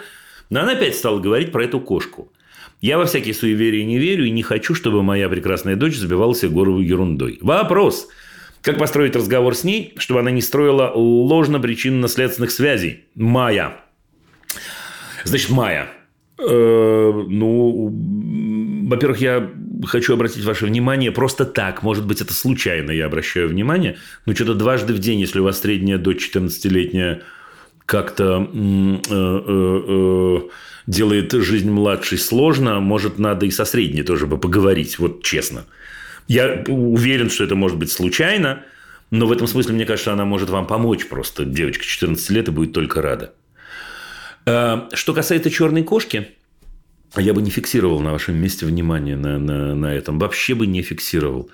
Но 0.49 0.61
она 0.61 0.73
опять 0.73 0.95
стала 0.95 1.19
говорить 1.19 1.51
про 1.51 1.63
эту 1.63 1.79
кошку. 1.79 2.31
Я 2.81 2.97
во 2.97 3.05
всякие 3.05 3.33
суеверия 3.33 3.85
не 3.85 3.97
верю 3.97 4.25
и 4.25 4.31
не 4.31 4.43
хочу, 4.43 4.75
чтобы 4.75 5.03
моя 5.03 5.29
прекрасная 5.29 5.75
дочь 5.75 5.95
забивала 5.95 6.35
себе 6.35 6.51
голову 6.51 6.79
ерундой. 6.79 7.39
Вопрос. 7.41 8.07
Как 8.61 8.77
построить 8.77 9.15
разговор 9.15 9.55
с 9.55 9.63
ней, 9.63 9.93
чтобы 9.97 10.21
она 10.21 10.31
не 10.31 10.41
строила 10.41 10.91
ложно-причинно-следственных 10.95 12.49
связей? 12.49 13.05
Майя. 13.15 13.77
Значит, 15.23 15.49
Майя. 15.51 15.87
Э, 16.37 17.23
ну, 17.27 17.93
во-первых, 18.87 19.19
я 19.19 19.51
хочу 19.85 20.13
обратить 20.13 20.43
ваше 20.43 20.65
внимание 20.65 21.11
просто 21.11 21.45
так. 21.45 21.83
Может 21.83 22.05
быть, 22.05 22.21
это 22.21 22.33
случайно 22.33 22.91
я 22.91 23.05
обращаю 23.05 23.49
внимание. 23.49 23.97
Но 24.25 24.33
что-то 24.33 24.55
дважды 24.55 24.93
в 24.93 24.99
день, 24.99 25.19
если 25.19 25.39
у 25.39 25.43
вас 25.43 25.59
средняя 25.59 25.97
дочь 25.97 26.31
14-летняя 26.33 27.21
как-то 27.85 28.49
э, 28.51 28.97
э, 29.09 29.41
э, 29.87 30.39
делает 30.87 31.31
жизнь 31.31 31.69
младшей 31.69 32.17
сложно, 32.17 32.79
может, 32.79 33.17
надо 33.19 33.45
и 33.45 33.51
со 33.51 33.65
средней 33.65 34.03
тоже 34.03 34.27
бы 34.27 34.37
поговорить, 34.37 34.99
вот 34.99 35.23
честно. 35.23 35.65
Я 36.27 36.63
уверен, 36.67 37.29
что 37.29 37.43
это 37.43 37.55
может 37.55 37.77
быть 37.77 37.91
случайно, 37.91 38.63
но 39.11 39.27
в 39.27 39.31
этом 39.31 39.47
смысле, 39.47 39.75
мне 39.75 39.85
кажется, 39.85 40.13
она 40.13 40.25
может 40.25 40.49
вам 40.49 40.65
помочь 40.67 41.07
просто. 41.07 41.45
Девочка 41.45 41.83
14 41.83 42.29
лет 42.31 42.47
и 42.47 42.51
будет 42.51 42.73
только 42.73 43.01
рада. 43.01 43.33
Э, 44.45 44.89
что 44.93 45.13
касается 45.13 45.49
черной 45.51 45.83
кошки, 45.83 46.29
я 47.15 47.33
бы 47.33 47.41
не 47.41 47.49
фиксировал 47.49 47.99
на 47.99 48.11
вашем 48.11 48.35
месте 48.35 48.65
внимание 48.65 49.15
на, 49.15 49.37
на, 49.37 49.75
на 49.75 49.93
этом. 49.93 50.19
Вообще 50.19 50.55
бы 50.55 50.67
не 50.67 50.81
фиксировал. 50.81 51.49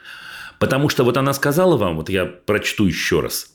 Потому 0.59 0.89
что 0.89 1.03
вот 1.03 1.17
она 1.17 1.33
сказала 1.33 1.75
вам, 1.75 1.97
вот 1.97 2.09
я 2.09 2.25
прочту 2.25 2.85
еще 2.85 3.19
раз. 3.19 3.53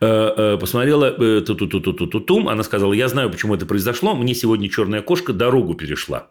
Э, 0.00 0.54
э, 0.54 0.58
посмотрела 0.58 1.12
ту 1.12 1.54
ту 1.54 1.66
ту 1.66 1.80
ту 1.80 1.92
ту 1.92 2.06
ту 2.06 2.20
тум 2.20 2.48
она 2.48 2.62
сказала, 2.62 2.92
я 2.92 3.08
знаю, 3.08 3.30
почему 3.30 3.54
это 3.54 3.64
произошло, 3.64 4.14
мне 4.14 4.34
сегодня 4.34 4.68
черная 4.68 5.02
кошка 5.02 5.32
дорогу 5.32 5.74
перешла. 5.74 6.28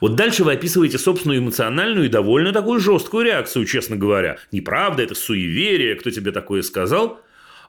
Вот 0.00 0.16
дальше 0.16 0.42
вы 0.44 0.52
описываете 0.52 0.98
собственную 0.98 1.40
эмоциональную 1.40 2.06
и 2.06 2.08
довольно 2.08 2.52
такую 2.52 2.80
жесткую 2.80 3.24
реакцию, 3.24 3.64
честно 3.66 3.96
говоря. 3.96 4.38
Неправда, 4.52 5.02
это 5.02 5.14
суеверие, 5.14 5.94
кто 5.94 6.10
тебе 6.10 6.32
такое 6.32 6.62
сказал? 6.62 7.20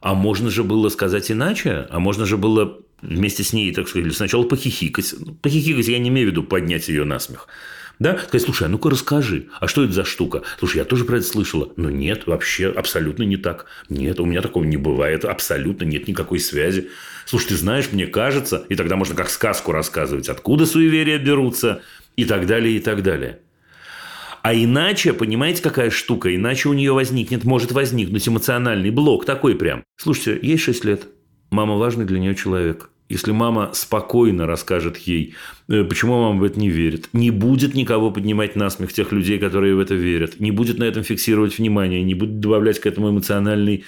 А 0.02 0.14
можно 0.14 0.49
же 0.49 0.64
было 0.64 0.90
сказать 0.90 1.32
иначе? 1.32 1.88
А 1.90 1.99
можно 1.99 2.26
же 2.26 2.38
было 2.38 2.80
вместе 3.02 3.44
с 3.44 3.53
ней, 3.53 3.74
так 3.74 3.88
сказать, 3.88 4.14
сначала 4.14 4.44
похихикать. 4.44 5.14
Похихикать 5.41 5.88
я 5.88 5.99
не 5.99 6.10
имею 6.10 6.28
в 6.28 6.32
виду 6.32 6.44
поднять 6.44 6.88
ее 6.88 7.06
на 7.06 7.20
смех. 7.20 7.48
Да? 8.00 8.18
Сказать, 8.18 8.42
слушай, 8.44 8.64
а 8.66 8.70
ну-ка 8.70 8.90
расскажи, 8.90 9.48
а 9.60 9.68
что 9.68 9.84
это 9.84 9.94
за 9.94 10.04
штука? 10.04 10.44
Слушай, 10.60 10.78
я 10.78 10.86
тоже 10.86 11.06
про 11.06 11.18
это 11.18 11.26
слышала. 11.26 11.72
Но 11.76 11.90
нет, 11.90 12.28
вообще 12.28 12.70
абсолютно 12.70 13.24
не 13.24 13.38
так. 13.38 13.66
Нет, 13.90 14.20
у 14.20 14.26
меня 14.26 14.42
такого 14.42 14.64
не 14.64 14.78
бывает. 14.78 15.26
Абсолютно 15.26 15.86
нет 15.86 16.08
никакой 16.08 16.40
связи. 16.40 16.90
Слушай, 17.26 17.50
ты 17.50 17.56
знаешь, 17.56 17.92
мне 17.92 18.08
кажется, 18.08 18.66
и 18.70 18.76
тогда 18.76 18.96
можно 18.96 19.16
как 19.16 19.30
сказку 19.30 19.72
рассказывать, 19.72 20.30
откуда 20.30 20.66
суеверия 20.66 21.18
берутся, 21.18 21.82
и 22.16 22.26
так 22.26 22.48
далее, 22.48 22.78
и 22.78 22.80
так 22.80 23.04
далее. 23.04 23.40
А 24.42 24.54
иначе, 24.54 25.14
понимаете, 25.14 25.62
какая 25.62 25.90
штука? 25.90 26.34
Иначе 26.36 26.70
у 26.70 26.74
нее 26.74 26.94
возникнет, 26.94 27.44
может 27.44 27.72
возникнуть 27.72 28.28
эмоциональный 28.28 28.92
блок 28.92 29.26
такой 29.26 29.56
прям. 29.56 29.84
Слушайте, 29.98 30.40
ей 30.46 30.58
6 30.58 30.86
лет. 30.86 31.08
Мама 31.50 31.78
важный 31.78 32.06
для 32.06 32.20
нее 32.20 32.36
человек. 32.36 32.90
Если 33.07 33.32
мама 33.32 33.69
спокойно 33.73 34.48
расскажет 34.48 34.98
ей, 34.98 35.36
э, 35.68 35.84
почему 35.84 36.19
мама 36.19 36.40
в 36.40 36.44
это 36.44 36.60
не 36.60 36.69
верит, 36.69 37.10
не 37.14 37.30
будет 37.30 37.76
никого 37.76 38.10
поднимать 38.10 38.56
на 38.56 38.69
смех 38.72 38.94
тех 38.94 39.11
людей, 39.11 39.38
которые 39.38 39.76
в 39.76 39.80
это 39.80 39.94
верят, 39.94 40.40
не 40.40 40.49
будет 40.49 40.80
на 40.80 40.86
этом 40.86 41.03
фиксировать 41.03 41.60
внимание, 41.60 42.02
не 42.02 42.15
будет 42.15 42.40
добавлять 42.40 42.80
к 42.80 42.88
этому 42.88 43.11
эмоциональный 43.11 43.84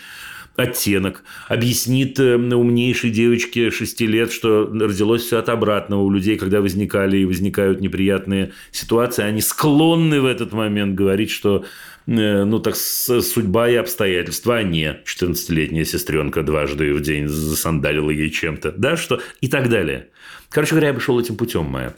оттенок, 0.55 1.23
объяснит 1.47 2.19
э, 2.19 2.35
умнейшей 2.35 3.09
девочке 3.09 3.71
6 3.71 4.01
лет, 4.01 4.31
что 4.31 4.65
родилось 4.71 5.23
все 5.23 5.39
от 5.39 5.49
обратного 5.49 6.01
у 6.01 6.11
людей, 6.11 6.37
когда 6.37 6.61
возникали 6.61 7.17
и 7.17 7.25
возникают 7.25 7.81
неприятные 7.81 8.51
ситуации, 8.71 9.23
они 9.23 9.41
склонны 9.41 10.21
в 10.21 10.25
этот 10.25 10.53
момент 10.53 10.93
говорить, 10.93 11.31
что 11.31 11.65
ну, 12.07 12.59
так 12.59 12.75
судьба 12.75 13.69
и 13.69 13.75
обстоятельства, 13.75 14.57
а 14.57 14.63
не 14.63 14.97
14-летняя 15.05 15.83
сестренка 15.83 16.41
дважды 16.41 16.93
в 16.93 17.01
день 17.01 17.27
засандалила 17.27 18.09
ей 18.09 18.29
чем-то, 18.29 18.71
да, 18.71 18.95
что 18.95 19.21
и 19.41 19.49
так 19.49 19.69
далее. 19.69 20.07
Короче 20.49 20.71
говоря, 20.71 20.87
я 20.87 20.93
бы 20.93 21.01
шел 21.01 21.19
этим 21.19 21.35
путем, 21.35 21.65
Майя. 21.65 21.95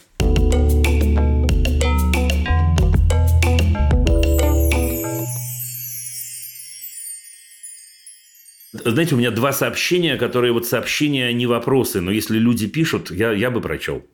Знаете, 8.72 9.14
у 9.14 9.18
меня 9.18 9.30
два 9.30 9.52
сообщения, 9.52 10.16
которые 10.16 10.52
вот 10.52 10.66
сообщения, 10.66 11.26
а 11.26 11.32
не 11.32 11.46
вопросы, 11.46 12.00
но 12.00 12.10
если 12.10 12.38
люди 12.38 12.66
пишут, 12.66 13.10
я, 13.10 13.30
я 13.32 13.50
бы 13.50 13.60
прочел. 13.60 14.04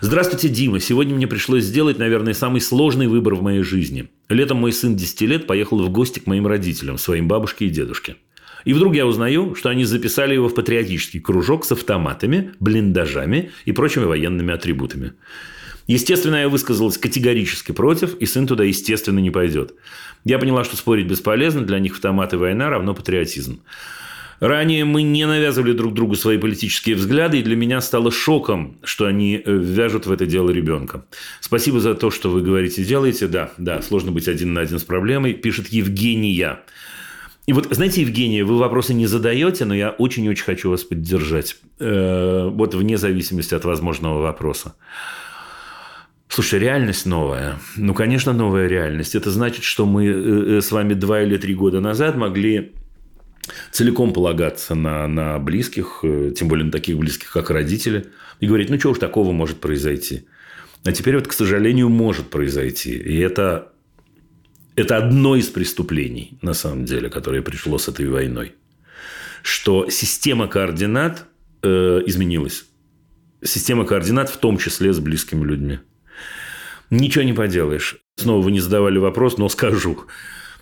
Здравствуйте, 0.00 0.48
Дима. 0.48 0.80
Сегодня 0.80 1.14
мне 1.14 1.26
пришлось 1.26 1.64
сделать, 1.64 1.98
наверное, 1.98 2.34
самый 2.34 2.60
сложный 2.60 3.06
выбор 3.06 3.34
в 3.34 3.42
моей 3.42 3.62
жизни. 3.62 4.10
Летом 4.28 4.58
мой 4.58 4.72
сын 4.72 4.96
10 4.96 5.20
лет 5.22 5.46
поехал 5.46 5.80
в 5.82 5.90
гости 5.90 6.18
к 6.18 6.26
моим 6.26 6.46
родителям, 6.46 6.98
своим 6.98 7.28
бабушке 7.28 7.66
и 7.66 7.70
дедушке. 7.70 8.16
И 8.64 8.72
вдруг 8.72 8.96
я 8.96 9.06
узнаю, 9.06 9.54
что 9.54 9.68
они 9.68 9.84
записали 9.84 10.34
его 10.34 10.48
в 10.48 10.54
патриотический 10.54 11.20
кружок 11.20 11.64
с 11.64 11.72
автоматами, 11.72 12.52
блиндажами 12.58 13.52
и 13.64 13.70
прочими 13.70 14.04
военными 14.04 14.52
атрибутами. 14.52 15.12
Естественно, 15.86 16.36
я 16.36 16.48
высказалась 16.48 16.98
категорически 16.98 17.70
против, 17.70 18.16
и 18.16 18.26
сын 18.26 18.48
туда, 18.48 18.64
естественно, 18.64 19.20
не 19.20 19.30
пойдет. 19.30 19.74
Я 20.24 20.40
поняла, 20.40 20.64
что 20.64 20.76
спорить 20.76 21.06
бесполезно, 21.06 21.62
для 21.62 21.78
них 21.78 21.92
автомат 21.92 22.32
и 22.32 22.36
война 22.36 22.68
равно 22.68 22.92
патриотизм. 22.92 23.60
Ранее 24.40 24.84
мы 24.84 25.02
не 25.02 25.26
навязывали 25.26 25.72
друг 25.72 25.94
другу 25.94 26.14
свои 26.14 26.38
политические 26.38 26.96
взгляды, 26.96 27.38
и 27.38 27.42
для 27.42 27.56
меня 27.56 27.80
стало 27.80 28.10
шоком, 28.10 28.78
что 28.84 29.06
они 29.06 29.42
э, 29.44 29.52
вяжут 29.52 30.06
в 30.06 30.12
это 30.12 30.26
дело 30.26 30.50
ребенка. 30.50 31.04
Спасибо 31.40 31.80
за 31.80 31.94
то, 31.94 32.10
что 32.10 32.30
вы 32.30 32.42
говорите, 32.42 32.84
делаете. 32.84 33.28
Да, 33.28 33.52
да, 33.56 33.80
сложно 33.82 34.12
быть 34.12 34.28
один 34.28 34.52
на 34.52 34.60
один 34.60 34.78
с 34.78 34.84
проблемой, 34.84 35.32
пишет 35.32 35.68
Евгения. 35.68 36.60
И 37.46 37.52
вот, 37.52 37.68
знаете, 37.70 38.02
Евгения, 38.02 38.44
вы 38.44 38.58
вопросы 38.58 38.92
не 38.92 39.06
задаете, 39.06 39.64
но 39.64 39.74
я 39.74 39.90
очень-очень 39.90 40.44
хочу 40.44 40.70
вас 40.70 40.82
поддержать. 40.84 41.56
Э, 41.78 42.48
вот 42.50 42.74
вне 42.74 42.98
зависимости 42.98 43.54
от 43.54 43.64
возможного 43.64 44.20
вопроса. 44.20 44.74
Слушай, 46.28 46.58
реальность 46.58 47.06
новая. 47.06 47.58
Ну, 47.76 47.94
конечно, 47.94 48.32
новая 48.32 48.66
реальность. 48.66 49.14
Это 49.14 49.30
значит, 49.30 49.64
что 49.64 49.86
мы 49.86 50.06
э, 50.06 50.60
с 50.60 50.72
вами 50.72 50.94
два 50.94 51.22
или 51.22 51.38
три 51.38 51.54
года 51.54 51.80
назад 51.80 52.16
могли 52.16 52.72
целиком 53.70 54.12
полагаться 54.12 54.74
на, 54.74 55.06
на 55.06 55.38
близких, 55.38 56.00
э, 56.02 56.32
тем 56.36 56.48
более 56.48 56.66
на 56.66 56.72
таких 56.72 56.98
близких, 56.98 57.32
как 57.32 57.50
родители, 57.50 58.06
и 58.40 58.46
говорить, 58.46 58.70
ну, 58.70 58.78
что 58.78 58.90
уж 58.90 58.98
такого 58.98 59.32
может 59.32 59.60
произойти. 59.60 60.26
А 60.84 60.92
теперь 60.92 61.16
вот, 61.16 61.26
к 61.26 61.32
сожалению, 61.32 61.88
может 61.88 62.30
произойти. 62.30 62.92
И 62.92 63.18
это, 63.18 63.72
это 64.76 64.96
одно 64.96 65.36
из 65.36 65.48
преступлений, 65.48 66.38
на 66.42 66.54
самом 66.54 66.84
деле, 66.84 67.08
которое 67.08 67.42
пришло 67.42 67.78
с 67.78 67.88
этой 67.88 68.08
войной. 68.08 68.54
Что 69.42 69.88
система 69.90 70.48
координат 70.48 71.26
э, 71.62 72.02
изменилась. 72.06 72.66
Система 73.42 73.84
координат 73.84 74.30
в 74.30 74.38
том 74.38 74.58
числе 74.58 74.92
с 74.92 74.98
близкими 74.98 75.44
людьми. 75.44 75.80
Ничего 76.90 77.24
не 77.24 77.32
поделаешь. 77.32 77.96
Снова 78.16 78.42
вы 78.42 78.52
не 78.52 78.60
задавали 78.60 78.98
вопрос, 78.98 79.38
но 79.38 79.48
скажу. 79.48 80.06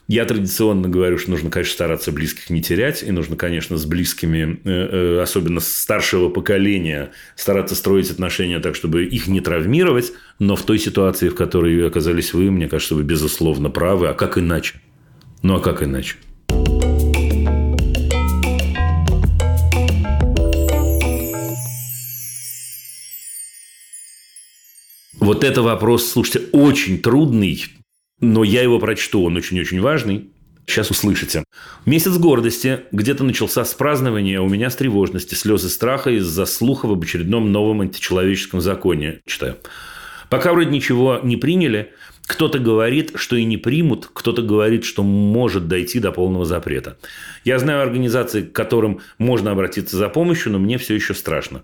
Я 0.06 0.26
традиционно 0.26 0.88
говорю, 0.88 1.16
что 1.16 1.30
нужно, 1.30 1.50
конечно, 1.50 1.72
стараться 1.72 2.12
близких 2.12 2.50
не 2.50 2.60
терять, 2.60 3.02
и 3.02 3.10
нужно, 3.10 3.36
конечно, 3.36 3.78
с 3.78 3.86
близкими, 3.86 4.60
э, 4.64 4.70
э, 4.70 5.22
особенно 5.22 5.60
с 5.60 5.68
старшего 5.68 6.28
поколения, 6.28 7.12
стараться 7.36 7.74
строить 7.74 8.10
отношения 8.10 8.60
так, 8.60 8.74
чтобы 8.74 9.04
их 9.04 9.28
не 9.28 9.40
травмировать, 9.40 10.12
но 10.38 10.56
в 10.56 10.62
той 10.62 10.78
ситуации, 10.78 11.30
в 11.30 11.34
которой 11.34 11.86
оказались 11.86 12.34
вы, 12.34 12.50
мне 12.50 12.68
кажется, 12.68 12.94
вы 12.94 13.02
безусловно 13.02 13.70
правы. 13.70 14.08
А 14.08 14.12
как 14.12 14.36
иначе? 14.36 14.74
Ну, 15.42 15.56
а 15.56 15.60
как 15.60 15.82
иначе? 15.82 16.16
Вот 25.18 25.44
это 25.44 25.62
вопрос, 25.62 26.06
слушайте, 26.10 26.50
очень 26.52 26.98
трудный, 26.98 27.64
но 28.24 28.44
я 28.44 28.62
его 28.62 28.78
прочту, 28.78 29.24
он 29.24 29.36
очень-очень 29.36 29.80
важный. 29.80 30.28
Сейчас 30.66 30.90
услышите. 30.90 31.44
Месяц 31.84 32.16
гордости. 32.16 32.80
Где-то 32.90 33.22
начался 33.22 33.64
с 33.64 33.74
празднования, 33.74 34.40
у 34.40 34.48
меня 34.48 34.70
с 34.70 34.76
тревожности, 34.76 35.34
слезы 35.34 35.68
страха 35.68 36.10
из-за 36.10 36.46
слухов 36.46 36.90
об 36.90 37.02
очередном 37.02 37.52
новом 37.52 37.82
античеловеческом 37.82 38.60
законе. 38.60 39.20
Читаю. 39.26 39.56
Пока 40.30 40.52
вроде 40.52 40.70
ничего 40.70 41.20
не 41.22 41.36
приняли, 41.36 41.92
кто-то 42.26 42.58
говорит, 42.58 43.12
что 43.16 43.36
и 43.36 43.44
не 43.44 43.58
примут, 43.58 44.08
кто-то 44.12 44.40
говорит, 44.40 44.84
что 44.84 45.02
может 45.02 45.68
дойти 45.68 46.00
до 46.00 46.12
полного 46.12 46.46
запрета. 46.46 46.96
Я 47.44 47.58
знаю 47.58 47.82
организации, 47.82 48.42
к 48.42 48.52
которым 48.52 49.00
можно 49.18 49.50
обратиться 49.50 49.98
за 49.98 50.08
помощью, 50.08 50.52
но 50.52 50.58
мне 50.58 50.78
все 50.78 50.94
еще 50.94 51.12
страшно. 51.12 51.62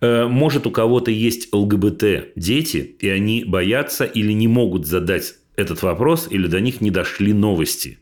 Э, 0.00 0.26
может, 0.26 0.66
у 0.66 0.72
кого-то 0.72 1.12
есть 1.12 1.52
ЛГБТ 1.52 2.34
дети, 2.34 2.96
и 2.98 3.08
они 3.08 3.44
боятся 3.44 4.04
или 4.04 4.32
не 4.32 4.48
могут 4.48 4.86
задать 4.86 5.34
этот 5.60 5.82
вопрос 5.82 6.26
или 6.30 6.46
до 6.46 6.60
них 6.60 6.80
не 6.80 6.90
дошли 6.90 7.32
новости. 7.32 7.98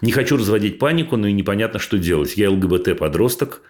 Не 0.00 0.12
хочу 0.12 0.36
разводить 0.36 0.78
панику, 0.78 1.16
но 1.16 1.26
и 1.26 1.32
непонятно, 1.32 1.78
что 1.78 1.98
делать. 1.98 2.36
Я 2.36 2.50
ЛГБТ-подросток, 2.50 3.62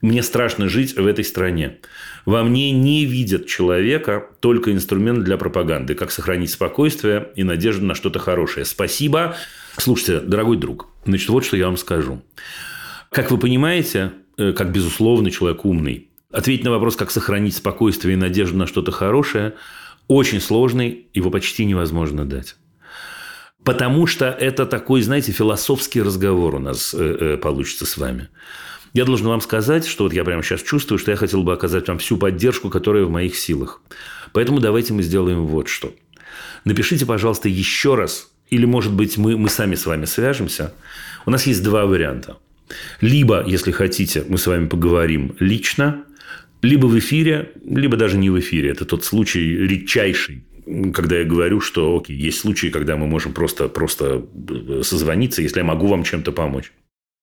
мне 0.00 0.22
страшно 0.22 0.68
жить 0.68 0.96
в 0.96 1.06
этой 1.06 1.24
стране. 1.24 1.78
Во 2.26 2.42
мне 2.42 2.72
не 2.72 3.04
видят 3.04 3.46
человека, 3.46 4.28
только 4.40 4.72
инструмент 4.72 5.24
для 5.24 5.36
пропаганды. 5.36 5.94
Как 5.94 6.10
сохранить 6.10 6.50
спокойствие 6.50 7.30
и 7.36 7.44
надежду 7.44 7.86
на 7.86 7.94
что-то 7.94 8.18
хорошее. 8.18 8.66
Спасибо. 8.66 9.36
Слушайте, 9.76 10.20
дорогой 10.20 10.56
друг, 10.56 10.88
значит, 11.04 11.28
вот 11.28 11.44
что 11.44 11.56
я 11.56 11.66
вам 11.66 11.76
скажу. 11.76 12.22
Как 13.10 13.30
вы 13.30 13.38
понимаете, 13.38 14.12
э, 14.36 14.52
как 14.52 14.72
безусловно 14.72 15.30
человек 15.30 15.64
умный, 15.64 16.08
ответить 16.30 16.64
на 16.64 16.70
вопрос, 16.70 16.96
как 16.96 17.10
сохранить 17.10 17.56
спокойствие 17.56 18.14
и 18.14 18.18
надежду 18.18 18.56
на 18.56 18.66
что-то 18.66 18.90
хорошее, 18.90 19.54
очень 20.08 20.40
сложный, 20.40 21.06
его 21.14 21.30
почти 21.30 21.64
невозможно 21.64 22.24
дать. 22.24 22.56
Потому 23.64 24.06
что 24.06 24.26
это 24.26 24.66
такой, 24.66 25.02
знаете, 25.02 25.32
философский 25.32 26.02
разговор 26.02 26.56
у 26.56 26.58
нас 26.58 26.94
э, 26.94 27.16
э, 27.20 27.36
получится 27.36 27.86
с 27.86 27.96
вами. 27.96 28.28
Я 28.92 29.04
должен 29.04 29.28
вам 29.28 29.40
сказать, 29.40 29.86
что 29.86 30.04
вот 30.04 30.12
я 30.12 30.24
прямо 30.24 30.42
сейчас 30.42 30.62
чувствую, 30.62 30.98
что 30.98 31.12
я 31.12 31.16
хотел 31.16 31.42
бы 31.42 31.52
оказать 31.52 31.88
вам 31.88 31.98
всю 31.98 32.16
поддержку, 32.18 32.70
которая 32.70 33.04
в 33.04 33.10
моих 33.10 33.36
силах. 33.36 33.80
Поэтому 34.32 34.60
давайте 34.60 34.92
мы 34.92 35.02
сделаем 35.02 35.46
вот 35.46 35.68
что. 35.68 35.94
Напишите, 36.64 37.06
пожалуйста, 37.06 37.48
еще 37.48 37.94
раз, 37.94 38.32
или, 38.50 38.64
может 38.66 38.92
быть, 38.92 39.16
мы, 39.16 39.38
мы 39.38 39.48
сами 39.48 39.76
с 39.76 39.86
вами 39.86 40.04
свяжемся. 40.04 40.74
У 41.24 41.30
нас 41.30 41.46
есть 41.46 41.62
два 41.62 41.86
варианта. 41.86 42.38
Либо, 43.00 43.44
если 43.46 43.70
хотите, 43.70 44.24
мы 44.28 44.38
с 44.38 44.46
вами 44.46 44.66
поговорим 44.66 45.36
лично, 45.38 46.04
либо 46.62 46.86
в 46.86 46.98
эфире, 46.98 47.52
либо 47.64 47.96
даже 47.96 48.16
не 48.16 48.30
в 48.30 48.38
эфире. 48.38 48.70
Это 48.70 48.84
тот 48.84 49.04
случай 49.04 49.56
редчайший, 49.56 50.44
когда 50.92 51.18
я 51.18 51.24
говорю, 51.24 51.60
что 51.60 51.96
окей, 51.98 52.16
есть 52.16 52.40
случаи, 52.40 52.68
когда 52.68 52.96
мы 52.96 53.06
можем 53.06 53.32
просто, 53.32 53.68
просто 53.68 54.24
э, 54.48 54.82
созвониться, 54.82 55.42
если 55.42 55.58
я 55.58 55.64
могу 55.64 55.88
вам 55.88 56.04
чем-то 56.04 56.32
помочь. 56.32 56.72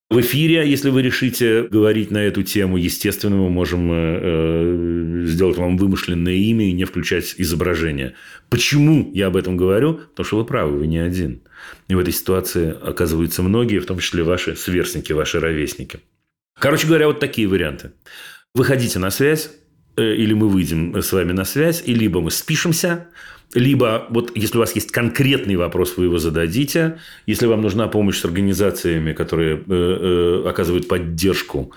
В 0.10 0.22
эфире, 0.22 0.68
если 0.68 0.90
вы 0.90 1.04
решите 1.04 1.64
говорить 1.64 2.10
на 2.10 2.18
эту 2.18 2.42
тему, 2.42 2.78
естественно, 2.78 3.36
мы 3.36 3.50
можем 3.52 3.92
э, 3.92 4.20
э, 4.22 5.26
сделать 5.28 5.58
вам 5.58 5.78
вымышленное 5.78 6.34
имя 6.34 6.68
и 6.68 6.72
не 6.72 6.86
включать 6.86 7.36
изображение. 7.38 8.16
Почему 8.50 9.12
я 9.14 9.28
об 9.28 9.38
этом 9.38 9.56
говорю? 9.56 9.94
Потому 9.94 10.26
что 10.26 10.38
вы 10.38 10.46
правы, 10.46 10.80
вы 10.80 10.88
не 10.88 10.98
один. 10.98 11.42
И 11.88 11.94
в 11.94 12.00
этой 12.00 12.12
ситуации 12.12 12.76
оказываются 12.82 13.44
многие, 13.44 13.78
в 13.78 13.86
том 13.86 14.00
числе 14.00 14.24
ваши 14.24 14.56
сверстники, 14.56 15.14
ваши 15.14 15.40
ровесники. 15.40 16.00
Короче 16.58 16.88
говоря, 16.88 17.06
вот 17.06 17.20
такие 17.20 17.48
варианты. 17.48 17.92
Выходите 18.56 18.98
на 18.98 19.12
связь, 19.12 19.52
или 19.98 20.34
мы 20.34 20.48
выйдем 20.48 20.96
с 21.02 21.12
вами 21.12 21.32
на 21.32 21.46
связь, 21.46 21.84
и 21.86 21.94
либо 21.94 22.22
мы 22.22 22.32
спишемся, 22.32 23.08
либо 23.54 24.06
вот 24.10 24.32
если 24.36 24.58
у 24.58 24.60
вас 24.60 24.76
есть 24.76 24.92
конкретный 24.92 25.56
вопрос, 25.56 25.98
вы 25.98 26.06
его 26.06 26.20
зададите. 26.20 27.00
Если 27.26 27.48
вам 27.48 27.62
нужна 27.62 27.88
помощь 27.88 28.20
с 28.20 28.26
организациями, 28.26 29.14
которые 29.14 29.56
э, 29.58 29.62
э, 29.68 30.50
оказывают 30.50 30.88
поддержку 30.88 31.72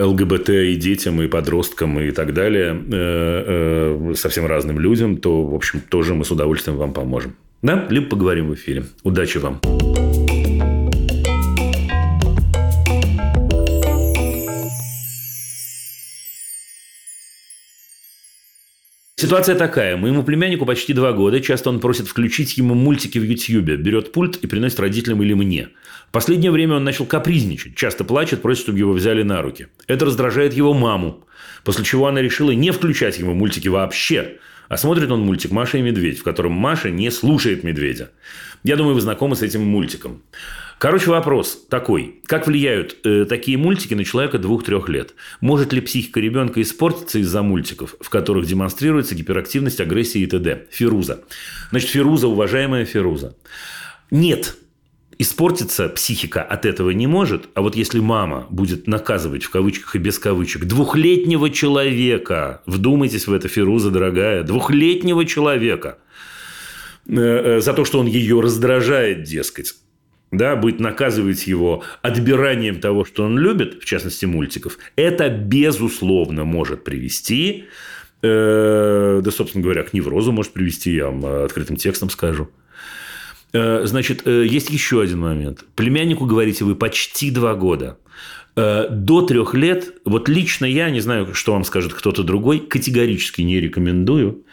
ЛГБТ 0.00 0.50
и 0.50 0.76
детям, 0.76 1.20
и 1.20 1.26
подросткам, 1.26 1.98
и 1.98 2.12
так 2.12 2.32
далее, 2.32 2.80
э, 2.92 4.10
э, 4.10 4.14
совсем 4.14 4.46
разным 4.46 4.78
людям, 4.78 5.16
то, 5.16 5.42
в 5.42 5.54
общем, 5.54 5.80
тоже 5.80 6.14
мы 6.14 6.24
с 6.24 6.30
удовольствием 6.30 6.78
вам 6.78 6.92
поможем. 6.92 7.34
Да? 7.62 7.86
Либо 7.90 8.06
поговорим 8.06 8.48
в 8.48 8.54
эфире. 8.54 8.84
Удачи 9.02 9.38
вам! 9.38 9.60
Ситуация 19.20 19.56
такая. 19.56 19.96
Моему 19.96 20.22
племяннику 20.22 20.64
почти 20.64 20.92
два 20.92 21.12
года. 21.12 21.40
Часто 21.40 21.70
он 21.70 21.80
просит 21.80 22.06
включить 22.06 22.56
ему 22.56 22.76
мультики 22.76 23.18
в 23.18 23.24
Ютьюбе. 23.24 23.74
Берет 23.74 24.12
пульт 24.12 24.36
и 24.36 24.46
приносит 24.46 24.78
родителям 24.78 25.20
или 25.24 25.34
мне. 25.34 25.70
В 26.06 26.12
последнее 26.12 26.52
время 26.52 26.76
он 26.76 26.84
начал 26.84 27.04
капризничать. 27.04 27.74
Часто 27.74 28.04
плачет, 28.04 28.42
просит, 28.42 28.62
чтобы 28.62 28.78
его 28.78 28.92
взяли 28.92 29.24
на 29.24 29.42
руки. 29.42 29.66
Это 29.88 30.04
раздражает 30.04 30.54
его 30.54 30.72
маму. 30.72 31.26
После 31.64 31.84
чего 31.84 32.06
она 32.06 32.22
решила 32.22 32.52
не 32.52 32.70
включать 32.70 33.18
ему 33.18 33.34
мультики 33.34 33.66
вообще. 33.66 34.36
А 34.68 34.76
смотрит 34.76 35.10
он 35.10 35.22
мультик 35.22 35.50
«Маша 35.50 35.78
и 35.78 35.82
медведь», 35.82 36.20
в 36.20 36.22
котором 36.22 36.52
Маша 36.52 36.88
не 36.90 37.10
слушает 37.10 37.64
медведя. 37.64 38.12
Я 38.62 38.76
думаю, 38.76 38.94
вы 38.94 39.00
знакомы 39.00 39.34
с 39.34 39.42
этим 39.42 39.64
мультиком. 39.64 40.22
Короче, 40.78 41.10
вопрос 41.10 41.66
такой. 41.68 42.20
Как 42.24 42.46
влияют 42.46 42.98
э, 43.04 43.24
такие 43.24 43.58
мультики 43.58 43.94
на 43.94 44.04
человека 44.04 44.38
двух-трех 44.38 44.88
лет? 44.88 45.14
Может 45.40 45.72
ли 45.72 45.80
психика 45.80 46.20
ребенка 46.20 46.62
испортиться 46.62 47.18
из-за 47.18 47.42
мультиков, 47.42 47.96
в 48.00 48.08
которых 48.08 48.46
демонстрируется 48.46 49.16
гиперактивность, 49.16 49.80
агрессия 49.80 50.20
и 50.20 50.26
т.д.? 50.26 50.66
Фируза. 50.70 51.24
Значит, 51.70 51.90
Фируза, 51.90 52.28
уважаемая 52.28 52.84
Фируза. 52.84 53.36
Нет, 54.12 54.56
испортиться 55.18 55.88
психика 55.88 56.42
от 56.42 56.64
этого 56.64 56.90
не 56.90 57.08
может, 57.08 57.48
а 57.54 57.62
вот 57.62 57.74
если 57.74 57.98
мама 57.98 58.46
будет 58.48 58.86
наказывать 58.86 59.42
в 59.42 59.50
кавычках 59.50 59.96
и 59.96 59.98
без 59.98 60.20
кавычек 60.20 60.64
двухлетнего 60.64 61.50
человека, 61.50 62.62
вдумайтесь 62.66 63.26
в 63.26 63.32
это, 63.32 63.48
Фируза, 63.48 63.90
дорогая, 63.90 64.44
двухлетнего 64.44 65.24
человека 65.24 65.98
э, 67.08 67.16
э, 67.16 67.60
за 67.60 67.72
то, 67.74 67.84
что 67.84 67.98
он 67.98 68.06
ее 68.06 68.40
раздражает, 68.40 69.24
дескать, 69.24 69.74
да, 70.30 70.56
будет 70.56 70.80
наказывать 70.80 71.46
его 71.46 71.82
отбиранием 72.02 72.80
того, 72.80 73.04
что 73.04 73.24
он 73.24 73.38
любит, 73.38 73.82
в 73.82 73.84
частности, 73.84 74.26
мультиков, 74.26 74.78
это, 74.96 75.28
безусловно, 75.28 76.44
может 76.44 76.84
привести, 76.84 77.64
э, 78.22 79.20
да, 79.22 79.30
собственно 79.30 79.64
говоря, 79.64 79.82
к 79.84 79.92
неврозу 79.92 80.32
может 80.32 80.52
привести, 80.52 80.92
я 80.92 81.06
вам 81.06 81.24
открытым 81.44 81.76
текстом 81.76 82.10
скажу. 82.10 82.48
Э, 83.52 83.82
Значит, 83.84 84.26
э, 84.26 84.46
есть 84.46 84.70
еще 84.70 85.00
один 85.00 85.20
момент. 85.20 85.64
Племяннику, 85.74 86.26
говорите 86.26 86.64
вы, 86.64 86.74
почти 86.74 87.30
два 87.30 87.54
года. 87.54 87.98
Э, 88.56 88.86
До 88.90 89.22
трех 89.22 89.54
лет, 89.54 89.94
вот 90.04 90.28
лично 90.28 90.66
я, 90.66 90.90
не 90.90 91.00
знаю, 91.00 91.32
что 91.34 91.52
вам 91.52 91.64
скажет 91.64 91.94
кто-то 91.94 92.22
другой, 92.22 92.58
категорически 92.58 93.40
не 93.42 93.60
рекомендую, 93.60 94.44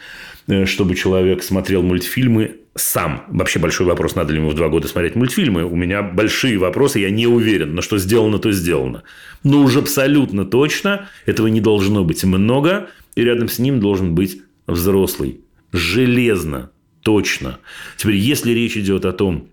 э, 0.47 0.65
чтобы 0.65 0.95
человек 0.95 1.43
смотрел 1.43 1.81
мультфильмы 1.81 2.57
сам. 2.75 3.23
Вообще 3.29 3.59
большой 3.59 3.87
вопрос, 3.87 4.15
надо 4.15 4.33
ли 4.33 4.39
ему 4.39 4.49
в 4.49 4.53
два 4.53 4.67
года 4.67 4.87
смотреть 4.87 5.15
мультфильмы. 5.15 5.63
У 5.63 5.75
меня 5.75 6.03
большие 6.03 6.57
вопросы, 6.57 6.99
я 6.99 7.09
не 7.09 7.25
уверен, 7.25 7.73
но 7.73 7.81
что 7.81 7.97
сделано, 7.97 8.37
то 8.37 8.51
сделано. 8.51 9.03
Но 9.43 9.61
уже 9.61 9.79
абсолютно 9.79 10.45
точно 10.45 11.07
этого 11.25 11.47
не 11.47 11.61
должно 11.61 12.03
быть 12.03 12.23
много, 12.25 12.89
и 13.15 13.23
рядом 13.23 13.47
с 13.47 13.59
ним 13.59 13.79
должен 13.79 14.13
быть 14.13 14.41
взрослый. 14.67 15.39
Железно, 15.71 16.71
точно. 17.01 17.59
Теперь, 17.97 18.15
если 18.15 18.51
речь 18.51 18.75
идет 18.75 19.05
о 19.05 19.13
том, 19.13 19.47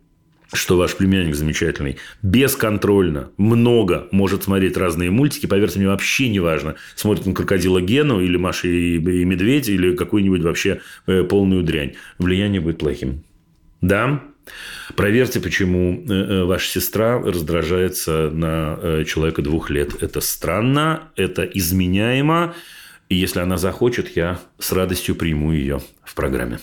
что 0.52 0.76
ваш 0.76 0.96
племянник 0.96 1.34
замечательный, 1.34 1.96
бесконтрольно, 2.22 3.30
много 3.36 4.08
может 4.10 4.44
смотреть 4.44 4.76
разные 4.76 5.10
мультики, 5.10 5.46
поверьте 5.46 5.78
мне, 5.78 5.88
вообще 5.88 6.28
не 6.28 6.40
важно, 6.40 6.76
смотрит 6.94 7.26
он 7.26 7.34
крокодила 7.34 7.80
Гену 7.80 8.20
или 8.20 8.36
Маша 8.36 8.68
и, 8.68 8.96
и 8.96 9.24
Медведь, 9.24 9.68
или 9.68 9.96
какую-нибудь 9.96 10.42
вообще 10.42 10.80
э, 11.06 11.22
полную 11.24 11.62
дрянь. 11.62 11.94
Влияние 12.18 12.60
будет 12.60 12.78
плохим. 12.78 13.24
Да, 13.80 14.22
Проверьте, 14.96 15.38
почему 15.38 16.02
э, 16.02 16.12
э, 16.12 16.44
ваша 16.44 16.68
сестра 16.68 17.20
раздражается 17.20 18.28
на 18.32 19.04
человека 19.04 19.40
двух 19.40 19.70
лет. 19.70 20.02
Это 20.02 20.20
странно, 20.20 21.12
это 21.14 21.44
изменяемо. 21.44 22.54
И 23.08 23.14
если 23.14 23.38
она 23.38 23.56
захочет, 23.56 24.16
я 24.16 24.40
с 24.58 24.72
радостью 24.72 25.14
приму 25.14 25.52
ее 25.52 25.80
в 26.02 26.14
программе. 26.14 26.58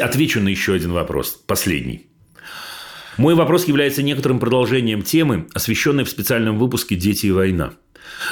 Отвечу 0.00 0.40
на 0.40 0.48
еще 0.48 0.72
один 0.72 0.92
вопрос, 0.92 1.42
последний. 1.46 2.06
Мой 3.18 3.34
вопрос 3.34 3.68
является 3.68 4.02
некоторым 4.02 4.38
продолжением 4.38 5.02
темы, 5.02 5.46
освещенной 5.52 6.04
в 6.04 6.08
специальном 6.10 6.58
выпуске 6.58 6.96
«Дети 6.96 7.26
и 7.26 7.30
война». 7.30 7.74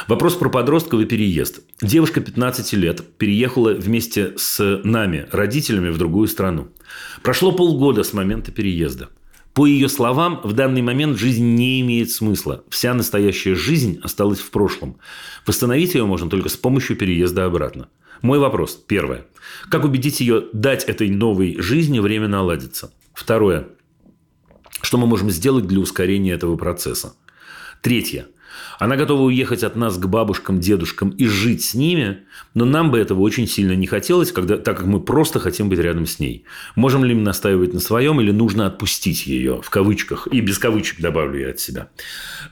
Вопрос 0.06 0.34
про 0.34 0.48
подростков 0.48 1.00
и 1.00 1.04
переезд. 1.04 1.60
Девушка 1.82 2.20
15 2.20 2.72
лет 2.74 3.16
переехала 3.18 3.74
вместе 3.74 4.32
с 4.36 4.80
нами, 4.82 5.26
родителями, 5.30 5.90
в 5.90 5.98
другую 5.98 6.26
страну. 6.28 6.68
Прошло 7.22 7.52
полгода 7.52 8.02
с 8.02 8.12
момента 8.12 8.50
переезда. 8.50 9.08
По 9.58 9.66
ее 9.66 9.88
словам, 9.88 10.40
в 10.44 10.52
данный 10.52 10.82
момент 10.82 11.18
жизнь 11.18 11.44
не 11.44 11.80
имеет 11.80 12.12
смысла. 12.12 12.62
Вся 12.68 12.94
настоящая 12.94 13.56
жизнь 13.56 13.98
осталась 14.04 14.38
в 14.38 14.52
прошлом. 14.52 15.00
Восстановить 15.48 15.94
ее 15.94 16.06
можно 16.06 16.30
только 16.30 16.48
с 16.48 16.56
помощью 16.56 16.96
переезда 16.96 17.44
обратно. 17.44 17.88
Мой 18.22 18.38
вопрос. 18.38 18.80
Первое. 18.86 19.26
Как 19.68 19.84
убедить 19.84 20.20
ее 20.20 20.44
дать 20.52 20.84
этой 20.84 21.10
новой 21.10 21.60
жизни 21.60 21.98
время 21.98 22.28
наладиться? 22.28 22.92
Второе. 23.12 23.70
Что 24.80 24.96
мы 24.96 25.08
можем 25.08 25.28
сделать 25.28 25.66
для 25.66 25.80
ускорения 25.80 26.34
этого 26.34 26.56
процесса? 26.56 27.14
Третье. 27.82 28.28
Она 28.78 28.96
готова 28.96 29.22
уехать 29.22 29.62
от 29.64 29.76
нас 29.76 29.96
к 29.96 30.06
бабушкам, 30.06 30.60
дедушкам 30.60 31.10
и 31.10 31.26
жить 31.26 31.64
с 31.64 31.74
ними, 31.74 32.18
но 32.54 32.64
нам 32.64 32.90
бы 32.90 32.98
этого 32.98 33.20
очень 33.20 33.46
сильно 33.46 33.72
не 33.72 33.86
хотелось, 33.86 34.32
когда, 34.32 34.56
так 34.56 34.78
как 34.78 34.86
мы 34.86 35.00
просто 35.00 35.38
хотим 35.40 35.68
быть 35.68 35.78
рядом 35.78 36.06
с 36.06 36.18
ней. 36.18 36.44
Можем 36.76 37.04
ли 37.04 37.14
мы 37.14 37.22
настаивать 37.22 37.74
на 37.74 37.80
своем 37.80 38.20
или 38.20 38.30
нужно 38.30 38.66
отпустить 38.66 39.26
ее, 39.26 39.60
в 39.62 39.70
кавычках, 39.70 40.28
и 40.30 40.40
без 40.40 40.58
кавычек 40.58 41.00
добавлю 41.00 41.40
я 41.40 41.50
от 41.50 41.60
себя. 41.60 41.88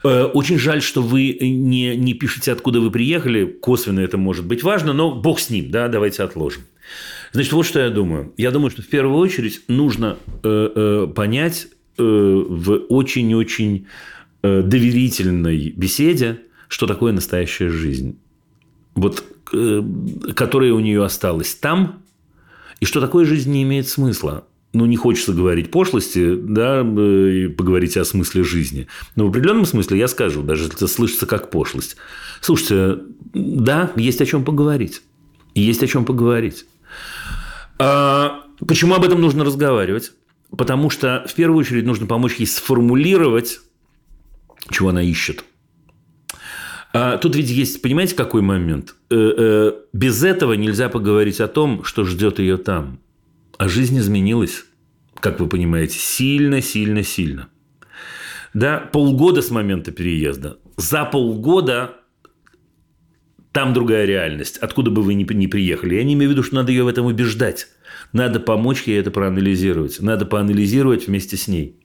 Э, 0.05 0.25
Очень 0.25 0.59
жаль, 0.59 0.83
что 0.83 1.03
вы 1.03 1.37
не, 1.41 1.97
не 1.97 2.15
пишете, 2.15 2.53
откуда 2.53 2.81
вы 2.81 2.91
приехали, 2.91 3.45
косвенно 3.45 4.01
это 4.01 4.19
может 4.19 4.47
быть 4.47 4.63
важно, 4.63 4.93
но 4.93 5.15
бог 5.15 5.41
с 5.41 5.51
ним, 5.51 5.71
да, 5.71 5.89
давайте 5.89 6.23
отложим. 6.23 6.63
Значит, 7.33 7.53
вот 7.53 7.67
что 7.67 7.81
я 7.81 7.91
думаю. 7.91 8.33
Я 8.37 8.51
думаю, 8.51 8.71
что 8.71 8.83
в 8.83 8.87
первую 8.87 9.19
очередь 9.19 9.61
нужно 9.69 10.17
э, 10.43 10.71
э, 10.75 11.07
понять 11.15 11.69
э, 11.99 12.03
в 12.03 12.87
очень-очень 12.89 13.87
доверительной 14.63 15.71
беседе, 15.71 16.41
что 16.69 16.87
такое 16.87 17.13
настоящая 17.13 17.69
жизнь. 17.69 18.19
Вот, 18.95 19.25
э, 19.53 19.83
которая 20.35 20.73
у 20.73 20.81
нее 20.81 21.05
осталась 21.05 21.55
там, 21.55 22.03
и 22.81 22.85
что 22.85 23.01
такое 23.01 23.25
жизнь 23.25 23.53
не 23.53 23.63
имеет 23.63 23.89
смысла. 23.89 24.47
Ну, 24.73 24.85
не 24.85 24.97
хочется 24.97 25.33
говорить 25.33 25.71
пошлости, 25.71 26.35
да, 26.35 26.83
э, 26.83 27.31
и 27.31 27.49
поговорить 27.49 27.97
о 27.97 28.05
смысле 28.05 28.43
жизни. 28.43 28.89
Но 29.15 29.27
в 29.27 29.31
определенном 29.31 29.65
смысле 29.65 29.99
я 29.99 30.09
скажу, 30.09 30.43
даже 30.43 30.65
если 30.65 30.77
это 30.77 30.87
слышится 30.87 31.27
как 31.27 31.51
пошлость. 31.51 31.97
Слушайте, 32.41 33.03
да, 33.33 33.93
есть 33.97 34.21
о 34.21 34.27
чем 34.27 34.45
поговорить. 34.45 35.03
Есть 35.55 35.83
о 35.83 35.87
чем 35.87 36.05
поговорить. 36.05 36.67
А 37.79 38.45
почему 38.67 38.95
об 38.95 39.05
этом 39.05 39.21
нужно 39.21 39.45
разговаривать? 39.45 40.13
Потому 40.57 40.91
что 40.91 41.25
в 41.29 41.35
первую 41.35 41.59
очередь 41.61 41.85
нужно 41.85 42.07
помочь 42.07 42.37
ей 42.37 42.47
сформулировать, 42.47 43.61
чего 44.71 44.91
она 44.91 45.03
ищет. 45.03 45.45
А 46.93 47.19
тут 47.19 47.37
ведь 47.37 47.51
есть, 47.51 47.83
понимаете, 47.83 48.15
какой 48.15 48.41
момент? 48.41 48.95
Э, 49.11 49.15
э, 49.37 49.73
Без 49.93 50.23
этого 50.25 50.55
нельзя 50.55 50.89
поговорить 50.89 51.41
о 51.41 51.49
том, 51.49 51.85
что 51.85 52.05
ждет 52.05 52.39
ее 52.39 52.57
там. 52.57 53.01
А 53.59 53.69
жизнь 53.69 53.99
изменилась, 53.99 54.65
как 55.21 55.41
вы 55.41 55.47
понимаете, 55.47 55.99
сильно, 55.99 56.63
сильно, 56.63 57.03
сильно. 57.03 57.49
Да, 58.55 58.79
полгода 58.79 59.43
с 59.43 59.51
момента 59.51 59.93
переезда. 59.93 60.59
За 60.79 61.05
полгода 61.05 61.97
там 63.53 63.73
другая 63.75 64.07
реальность, 64.07 64.59
откуда 64.59 64.91
бы 64.91 65.03
вы 65.03 65.15
ни, 65.15 65.31
ни 65.33 65.47
приехали. 65.47 65.97
Я 65.97 66.05
не 66.05 66.15
имею 66.15 66.31
в 66.31 66.33
виду, 66.33 66.43
что 66.43 66.55
надо 66.57 66.73
ее 66.73 66.85
в 66.85 66.89
этом 66.89 67.07
убеждать. 67.07 67.69
Надо 68.13 68.41
помочь 68.41 68.85
ей 68.85 69.01
это 69.01 69.11
проанализировать. 69.11 70.01
Надо 70.01 70.25
поанализировать 70.27 71.07
вместе 71.07 71.37
с 71.37 71.49
ней. 71.49 71.79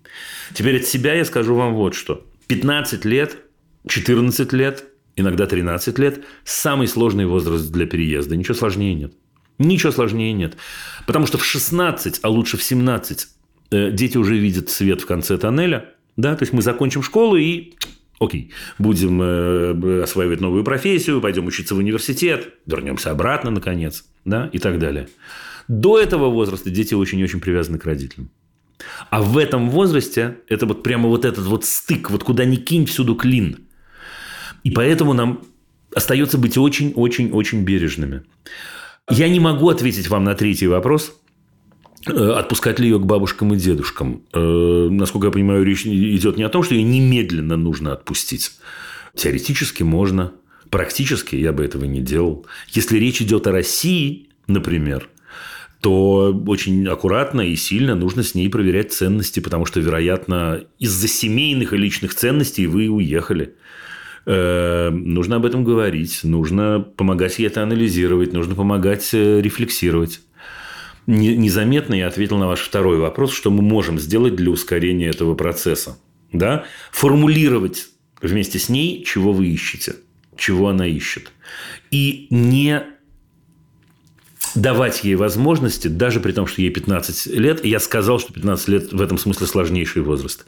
Теперь 0.53 0.79
от 0.79 0.85
себя 0.85 1.13
я 1.13 1.25
скажу 1.25 1.55
вам 1.55 1.73
вот 1.75 1.95
что. 1.95 2.25
15 2.51 3.05
лет, 3.05 3.37
14 3.87 4.51
лет, 4.51 4.83
иногда 5.15 5.45
13 5.45 5.97
лет– 5.99 6.25
самый 6.43 6.89
сложный 6.89 7.25
возраст 7.25 7.71
для 7.71 7.85
переезда. 7.85 8.35
Ничего 8.35 8.55
сложнее 8.55 8.93
нет. 8.93 9.13
Ничего 9.57 9.93
сложнее 9.93 10.33
нет. 10.33 10.57
Потому 11.07 11.27
что 11.27 11.37
в 11.37 11.45
16, 11.45 12.19
а 12.21 12.29
лучше 12.29 12.57
в 12.57 12.63
17 12.63 13.27
э, 13.71 13.91
дети 13.91 14.17
уже 14.17 14.37
видят 14.37 14.69
свет 14.69 14.99
в 14.99 15.05
конце 15.05 15.37
тоннеля. 15.37 15.91
Да? 16.17 16.35
То 16.35 16.43
есть 16.43 16.51
мы 16.51 16.61
закончим 16.61 17.03
школу 17.03 17.37
и 17.37 17.75
Окей, 18.19 18.51
будем 18.77 19.21
э, 19.21 20.03
осваивать 20.03 20.41
новую 20.41 20.65
профессию, 20.65 21.21
пойдем 21.21 21.47
учиться 21.47 21.73
в 21.73 21.77
университет, 21.77 22.53
вернемся 22.65 23.11
обратно, 23.11 23.49
наконец, 23.49 24.05
да, 24.25 24.49
и 24.51 24.59
так 24.59 24.77
далее. 24.77 25.07
До 25.69 25.97
этого 25.97 26.29
возраста 26.29 26.69
дети 26.69 26.93
очень-очень 26.95 27.39
привязаны 27.39 27.79
к 27.79 27.85
родителям. 27.85 28.29
А 29.09 29.21
в 29.21 29.37
этом 29.37 29.69
возрасте 29.69 30.37
это 30.47 30.65
вот 30.65 30.83
прямо 30.83 31.09
вот 31.09 31.25
этот 31.25 31.45
вот 31.45 31.65
стык, 31.65 32.09
вот 32.09 32.23
куда 32.23 32.45
ни 32.45 32.55
кинь, 32.55 32.85
всюду 32.85 33.15
клин. 33.15 33.67
И 34.63 34.71
поэтому 34.71 35.13
нам 35.13 35.41
остается 35.95 36.37
быть 36.37 36.57
очень-очень-очень 36.57 37.63
бережными. 37.63 38.23
Я 39.09 39.27
не 39.29 39.39
могу 39.39 39.69
ответить 39.69 40.07
вам 40.07 40.23
на 40.23 40.35
третий 40.35 40.67
вопрос, 40.67 41.19
э, 42.07 42.11
отпускать 42.11 42.79
ли 42.79 42.87
ее 42.87 42.99
к 42.99 43.05
бабушкам 43.05 43.53
и 43.53 43.57
дедушкам. 43.57 44.23
Э, 44.33 44.87
Насколько 44.89 45.27
я 45.27 45.31
понимаю, 45.31 45.63
речь 45.63 45.85
идет 45.85 46.37
не 46.37 46.43
о 46.43 46.49
том, 46.49 46.63
что 46.63 46.75
ее 46.75 46.83
немедленно 46.83 47.57
нужно 47.57 47.93
отпустить. 47.93 48.51
Теоретически 49.15 49.83
можно, 49.83 50.31
практически 50.69 51.35
я 51.35 51.51
бы 51.51 51.65
этого 51.65 51.85
не 51.85 52.01
делал. 52.01 52.45
Если 52.69 52.97
речь 52.97 53.21
идет 53.21 53.47
о 53.47 53.51
России, 53.51 54.29
например, 54.47 55.09
то 55.81 56.31
очень 56.47 56.87
аккуратно 56.87 57.41
и 57.41 57.55
сильно 57.55 57.95
нужно 57.95 58.23
с 58.23 58.35
ней 58.35 58.49
проверять 58.49 58.93
ценности, 58.93 59.39
потому 59.39 59.65
что, 59.65 59.79
вероятно, 59.79 60.63
из-за 60.79 61.07
семейных 61.07 61.73
и 61.73 61.77
личных 61.77 62.13
ценностей 62.13 62.67
вы 62.67 62.87
уехали. 62.87 63.55
Э, 64.27 64.89
Нужно 64.91 65.37
об 65.37 65.45
этом 65.45 65.63
говорить, 65.63 66.19
нужно 66.23 66.79
помогать 66.79 67.39
ей 67.39 67.47
это 67.47 67.63
анализировать, 67.63 68.31
нужно 68.33 68.53
помогать 68.53 69.09
э, 69.13 69.41
рефлексировать. 69.41 70.21
Не- 71.07 71.35
Незаметно 71.35 71.95
я 71.95 72.07
ответил 72.07 72.37
на 72.37 72.47
ваш 72.47 72.59
второй 72.59 72.99
вопрос, 72.99 73.33
что 73.33 73.49
мы 73.49 73.63
можем 73.63 73.97
сделать 73.99 74.35
для 74.35 74.51
ускорения 74.51 75.07
этого 75.09 75.33
процесса. 75.33 75.97
Да? 76.31 76.65
Формулировать 76.91 77.87
вместе 78.21 78.59
с 78.59 78.69
ней, 78.69 79.03
чего 79.03 79.33
вы 79.33 79.47
ищете, 79.47 79.95
чего 80.37 80.69
она 80.69 80.85
ищет. 80.85 81.31
И 81.89 82.27
не 82.29 82.83
давать 84.55 85.03
ей 85.03 85.15
возможности, 85.15 85.87
даже 85.87 86.19
при 86.19 86.31
том, 86.31 86.47
что 86.47 86.61
ей 86.61 86.69
15 86.69 87.27
лет, 87.27 87.65
я 87.65 87.79
сказал, 87.79 88.19
что 88.19 88.33
15 88.33 88.67
лет 88.67 88.93
в 88.93 89.01
этом 89.01 89.17
смысле 89.17 89.47
сложнейший 89.47 90.01
возраст, 90.01 90.45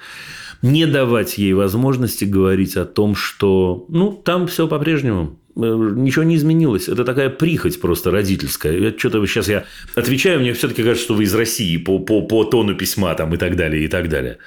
не 0.61 0.85
давать 0.85 1.38
ей 1.38 1.53
возможности 1.53 2.25
говорить 2.25 2.77
о 2.77 2.85
том, 2.85 3.15
что 3.15 3.85
ну, 3.89 4.13
там 4.13 4.47
все 4.47 4.67
по-прежнему, 4.67 5.38
э, 5.55 5.59
ничего 5.61 6.23
не 6.23 6.38
изменилось. 6.38 6.88
Это 6.88 7.03
такая 7.03 7.30
прихоть 7.30 7.80
просто 7.81 8.11
родительская. 8.11 8.77
Я 8.77 8.93
Что-то 8.97 9.25
сейчас 9.25 9.49
я 9.49 9.65
отвечаю, 9.95 10.39
мне 10.39 10.53
все-таки 10.53 10.84
кажется, 10.84 11.03
что 11.03 11.13
вы 11.15 11.23
из 11.23 11.35
России 11.35 11.77
по, 11.77 11.99
по, 11.99 12.21
по 12.21 12.45
тону 12.45 12.75
письма 12.75 13.13
там, 13.15 13.34
и 13.34 13.38
так 13.38 13.55
далее, 13.55 13.84
и 13.84 13.88
так 13.88 14.09
далее. 14.09 14.38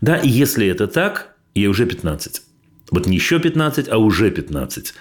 Да, 0.00 0.16
и 0.16 0.28
если 0.28 0.66
это 0.66 0.86
так, 0.86 1.34
ей 1.54 1.66
уже 1.66 1.86
15. 1.86 2.42
Вот 2.90 3.06
не 3.06 3.16
еще 3.16 3.40
15, 3.40 3.88
а 3.88 3.98
уже 3.98 4.30
15. 4.30 4.94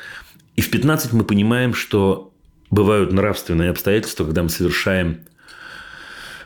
И 0.55 0.61
в 0.61 0.69
15 0.69 1.13
мы 1.13 1.23
понимаем, 1.25 1.73
что 1.73 2.32
бывают 2.73 3.13
нравственные 3.13 3.69
обстоятельства, 3.69 4.25
когда 4.25 4.43
мы 4.43 4.49
совершаем 4.49 5.19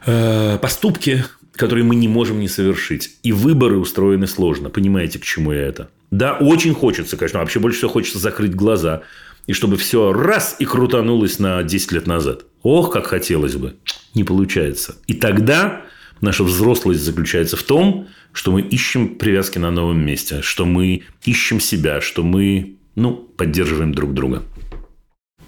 э, 0.05 0.57
поступки, 0.61 1.23
которые 1.53 1.83
мы 1.83 1.95
не 1.95 2.07
можем 2.07 2.39
не 2.39 2.47
совершить. 2.47 3.17
И 3.23 3.31
выборы 3.31 3.77
устроены 3.77 4.27
сложно. 4.27 4.69
Понимаете, 4.69 5.19
к 5.19 5.23
чему 5.23 5.51
я 5.53 5.61
это? 5.61 5.89
Да, 6.11 6.33
очень 6.33 6.73
хочется, 6.73 7.17
конечно. 7.17 7.39
Вообще 7.39 7.59
больше 7.59 7.79
всего 7.79 7.91
хочется 7.91 8.19
закрыть 8.19 8.55
глаза. 8.55 9.01
И 9.47 9.53
чтобы 9.53 9.77
все 9.77 10.13
раз 10.13 10.57
и 10.59 10.65
крутанулось 10.65 11.39
на 11.39 11.63
10 11.63 11.91
лет 11.93 12.07
назад. 12.07 12.45
Ох, 12.63 12.91
как 12.91 13.07
хотелось 13.07 13.55
бы. 13.55 13.75
Не 14.13 14.23
получается. 14.23 14.97
И 15.07 15.13
тогда 15.13 15.83
наша 16.21 16.43
взрослость 16.43 17.01
заключается 17.01 17.55
в 17.55 17.63
том, 17.63 18.07
что 18.33 18.51
мы 18.51 18.61
ищем 18.61 19.15
привязки 19.15 19.57
на 19.57 19.71
новом 19.71 20.05
месте, 20.05 20.41
что 20.41 20.65
мы 20.65 21.03
ищем 21.23 21.59
себя, 21.59 22.01
что 22.01 22.23
мы, 22.23 22.75
ну, 22.95 23.15
поддерживаем 23.15 23.93
друг 23.93 24.13
друга. 24.13 24.43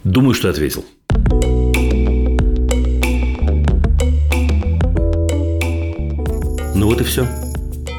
Думаю, 0.03 0.33
что 0.33 0.49
ответил. 0.49 0.85
Ну 6.75 6.85
вот 6.85 7.01
и 7.01 7.03
все. 7.03 7.27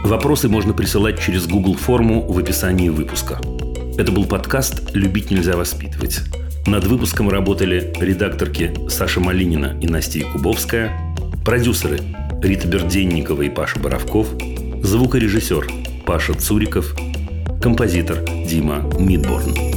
Вопросы 0.04 0.48
можно 0.48 0.72
присылать 0.72 1.20
через 1.20 1.46
Google 1.46 1.74
форму 1.74 2.22
в 2.22 2.38
описании 2.38 2.88
выпуска. 2.88 3.38
Это 3.98 4.10
был 4.12 4.24
подкаст 4.24 4.94
«Любить 4.94 5.30
нельзя 5.30 5.56
воспитывать». 5.56 6.20
Над 6.66 6.84
выпуском 6.84 7.28
работали 7.28 7.92
редакторки 8.00 8.72
Саша 8.88 9.20
Малинина 9.20 9.78
и 9.80 9.86
Настя 9.86 10.20
Якубовская, 10.20 11.14
продюсеры 11.44 12.00
Рита 12.42 12.66
Берденникова 12.66 13.42
и 13.42 13.50
Паша 13.50 13.78
Боровков, 13.78 14.28
звукорежиссер 14.82 15.68
Паша 16.06 16.34
Цуриков, 16.34 16.94
композитор 17.60 18.24
Дима 18.46 18.88
Мидборн. 18.98 19.69